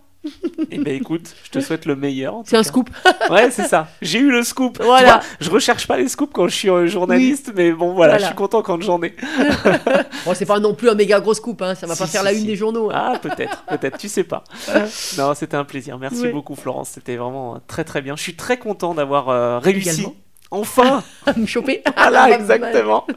Eh 0.72 0.78
ben 0.80 0.96
écoute, 0.96 1.36
je 1.44 1.50
te 1.50 1.60
souhaite 1.60 1.86
le 1.86 1.96
meilleur. 1.96 2.42
C'est 2.46 2.56
un 2.58 2.64
scoop. 2.64 2.90
Ouais, 3.30 3.52
c'est 3.52 3.68
ça. 3.68 3.88
J'ai 4.02 4.20
eu 4.20 4.32
le 4.32 4.44
scoop. 4.44 4.82
Voilà. 4.82 5.18
vois, 5.18 5.20
je 5.42 5.50
recherche 5.50 5.86
pas 5.88 5.98
les 5.98 6.08
scoops 6.08 6.32
quand 6.34 6.48
je 6.48 6.56
suis 6.56 6.70
euh, 6.70 6.88
journaliste, 6.88 7.52
mais 7.56 7.72
bon, 7.72 7.94
voilà, 7.94 8.14
Voilà. 8.14 8.18
je 8.20 8.26
suis 8.28 8.36
content 8.36 8.62
quand 8.62 8.82
j'en 8.82 9.02
ai. 9.04 9.14
Bon, 10.26 10.34
c'est 10.34 10.46
pas 10.46 10.60
non 10.60 10.74
plus 10.74 10.90
un 10.90 10.96
méga 10.96 11.20
gros 11.20 11.34
scoop, 11.34 11.62
hein. 11.62 11.76
ça 11.76 11.86
va 11.86 11.96
Si, 11.96 12.02
pas 12.02 12.08
faire 12.08 12.22
si, 12.22 12.26
la 12.28 12.34
si. 12.34 12.40
une 12.42 12.46
des 12.48 12.56
journaux. 12.56 12.90
hein. 12.92 13.12
Ah, 13.16 13.20
peut-être, 13.22 13.64
peut-être, 13.68 13.98
tu 13.98 14.08
sais 14.08 14.24
pas. 14.24 14.44
Non, 15.18 15.34
c'était 15.36 15.58
un 15.58 15.66
plaisir. 15.66 15.98
Merci 16.00 16.22
Oui. 16.24 16.32
beaucoup, 16.32 16.56
Florence. 16.56 16.90
C'était 16.94 17.18
vraiment 17.18 17.56
euh, 17.56 17.58
très 17.68 17.84
très 17.84 18.02
bien. 18.02 18.16
Je 18.16 18.22
suis 18.22 18.36
très 18.36 18.58
content 18.58 18.94
d'avoir 18.94 19.28
euh, 19.30 19.60
réussi. 19.60 19.90
Également. 20.02 20.16
Enfin 20.56 21.04
me 21.38 21.46
choper. 21.48 21.82
Voilà, 21.98 22.24
Ah, 22.24 22.32
exactement. 22.32 23.08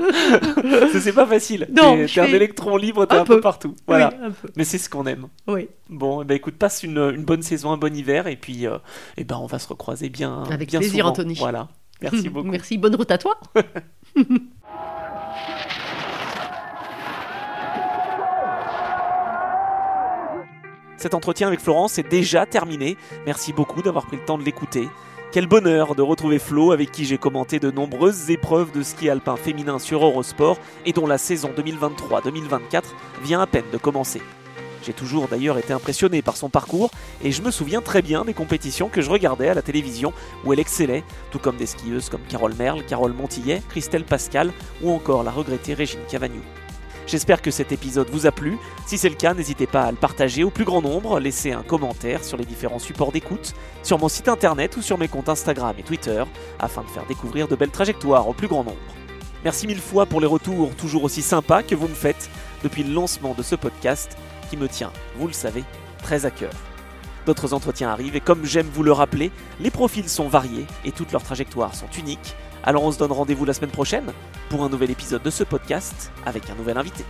C'est 1.01 1.13
pas 1.13 1.27
facile. 1.27 1.69
Non, 1.71 1.95
T'es 1.97 2.21
un 2.21 2.25
fais- 2.27 2.33
électron 2.33 2.77
libre, 2.79 3.05
t'es 3.05 3.15
Un 3.15 3.21
un, 3.21 3.25
peu 3.25 3.41
partout. 3.41 3.75
Voilà. 3.87 4.11
Oui, 4.19 4.27
un 4.27 4.31
peu. 4.31 4.49
Mais 4.57 4.65
c'est 4.65 4.79
ce 4.79 4.89
qu'on 4.89 5.05
aime. 5.07 5.29
Oui. 5.47 5.69
Bon, 5.91 6.23
eh 6.23 6.25
ben, 6.25 6.35
écoute, 6.35 6.57
passe 6.57 6.83
une, 6.83 6.97
une 6.99 7.25
bonne 7.25 7.43
saison, 7.43 7.73
un 7.73 7.77
bon 7.77 7.95
hiver, 7.95 8.27
et 8.27 8.37
puis 8.37 8.67
euh, 8.67 8.79
eh 9.19 9.25
ben, 9.25 9.37
on 9.37 9.47
va 9.47 9.59
se 9.59 9.69
recroiser 9.69 10.09
bien. 10.09 10.45
Avec 10.51 10.69
bien 10.71 10.81
plaisir, 10.81 11.01
souvent. 11.05 11.11
Anthony. 11.11 11.35
Voilà. 11.35 11.69
Merci 12.01 12.29
beaucoup. 12.31 12.49
Merci, 12.49 12.79
bonne 12.79 12.95
route 12.97 13.11
à 13.11 13.19
toi. 13.19 13.39
Cet 20.97 21.13
entretien 21.15 21.47
avec 21.47 21.61
Florence 21.61 21.99
est 21.99 22.09
déjà 22.09 22.47
terminé. 22.47 22.97
Merci 23.27 23.53
beaucoup 23.53 23.83
d'avoir 23.83 24.07
pris 24.07 24.17
le 24.17 24.25
temps 24.25 24.39
de 24.39 24.43
l'écouter. 24.43 24.89
Quel 25.37 25.49
bonheur 25.49 25.95
de 25.95 26.01
retrouver 26.01 26.39
Flo 26.39 26.73
avec 26.73 26.91
qui 26.91 27.05
j'ai 27.05 27.19
commenté 27.19 27.61
de 27.61 27.71
nombreuses 27.71 28.31
épreuves 28.31 28.73
de 28.73 28.83
ski 28.83 29.11
alpin 29.11 29.37
féminin 29.37 29.79
sur 29.79 30.03
Eurosport 30.03 30.57
et 30.87 30.95
dont 30.95 31.07
la 31.07 31.19
saison 31.19 31.51
2023-2024 31.55 32.85
vient 33.23 33.43
à 33.43 33.47
peine 33.47 33.67
de 33.71 33.77
commencer. 33.77 34.23
J'ai 34.83 34.95
toujours 34.95 35.29
d'ailleurs 35.29 35.59
été 35.59 35.75
impressionné 35.75 36.23
par 36.23 36.39
son 36.39 36.49
parcours 36.49 36.91
et 37.23 37.33
je 37.33 37.43
me 37.43 37.51
souviens 37.51 37.83
très 37.83 38.01
bien 38.01 38.25
des 38.25 38.33
compétitions 38.33 38.89
que 38.89 39.03
je 39.03 39.11
regardais 39.11 39.49
à 39.49 39.55
la 39.55 39.61
télévision 39.61 40.15
où 40.47 40.55
elle 40.55 40.61
excellait, 40.61 41.05
tout 41.31 41.39
comme 41.39 41.59
des 41.59 41.67
skieuses 41.67 42.09
comme 42.09 42.23
Carole 42.31 42.55
Merle, 42.55 42.83
Carole 42.87 43.13
Montillet, 43.13 43.61
Christelle 43.69 44.05
Pascal 44.05 44.55
ou 44.81 44.91
encore 44.91 45.23
la 45.23 45.33
regrettée 45.33 45.75
Régine 45.75 46.01
Cavagnou. 46.09 46.41
J'espère 47.07 47.41
que 47.41 47.53
cet 47.53 47.70
épisode 47.70 48.11
vous 48.11 48.27
a 48.27 48.33
plu. 48.33 48.59
Si 48.85 48.99
c'est 48.99 49.09
le 49.09 49.15
cas, 49.15 49.33
n'hésitez 49.33 49.69
pas 49.69 49.85
à 49.85 49.91
le 49.93 49.97
partager 49.97 50.43
au 50.43 50.51
plus 50.51 50.65
grand 50.65 50.83
nombre, 50.83 51.20
laissez 51.20 51.53
un 51.53 51.62
commentaire 51.62 52.24
sur 52.24 52.37
les 52.37 52.45
différents 52.45 52.81
supports 52.81 53.12
d'écoute, 53.12 53.55
sur 53.85 53.99
mon 53.99 54.09
site 54.09 54.28
internet 54.28 54.77
ou 54.77 54.83
sur 54.83 54.99
mes 54.99 55.07
comptes 55.07 55.28
Instagram 55.28 55.77
et 55.78 55.85
Twitter, 55.85 56.24
afin 56.59 56.83
de 56.83 56.89
faire 56.89 57.07
découvrir 57.07 57.47
de 57.47 57.55
belles 57.55 57.70
trajectoires 57.70 58.28
au 58.28 58.33
plus 58.33 58.49
grand 58.49 58.65
nombre. 58.65 58.77
Merci 59.45 59.69
mille 59.69 59.81
fois 59.81 60.07
pour 60.07 60.20
les 60.20 60.27
retours 60.27 60.74
toujours 60.74 61.05
aussi 61.05 61.23
sympas 61.23 61.62
que 61.62 61.77
vous 61.77 61.87
me 61.87 61.95
faites 61.95 62.28
depuis 62.65 62.83
le 62.83 62.93
lancement 62.93 63.35
de 63.35 63.45
ce 63.45 63.55
podcast 63.55 64.16
qui 64.51 64.57
me 64.57 64.69
tient, 64.69 64.93
vous 65.16 65.28
le 65.28 65.33
savez, 65.33 65.62
très 66.03 66.27
à 66.27 66.33
cœur. 66.33 66.53
D'autres 67.24 67.55
entretiens 67.55 67.91
arrivent 67.91 68.16
et 68.16 68.20
comme 68.20 68.45
j'aime 68.45 68.69
vous 68.73 68.83
le 68.83 68.93
rappeler, 68.93 69.31
les 69.61 69.70
profils 69.70 70.09
sont 70.09 70.28
variés 70.28 70.66
et 70.85 70.91
toutes 70.91 71.12
leurs 71.12 71.23
trajectoires 71.23 71.74
sont 71.77 71.91
uniques. 71.97 72.35
Alors 72.66 72.82
on 72.82 72.90
se 72.90 72.98
donne 72.98 73.12
rendez-vous 73.12 73.44
la 73.44 73.55
semaine 73.55 73.70
prochaine 73.70 74.12
pour 74.51 74.64
un 74.64 74.68
nouvel 74.68 74.90
épisode 74.90 75.22
de 75.22 75.30
ce 75.30 75.44
podcast 75.44 76.10
avec 76.26 76.51
un 76.51 76.56
nouvel 76.56 76.76
invité. 76.76 77.05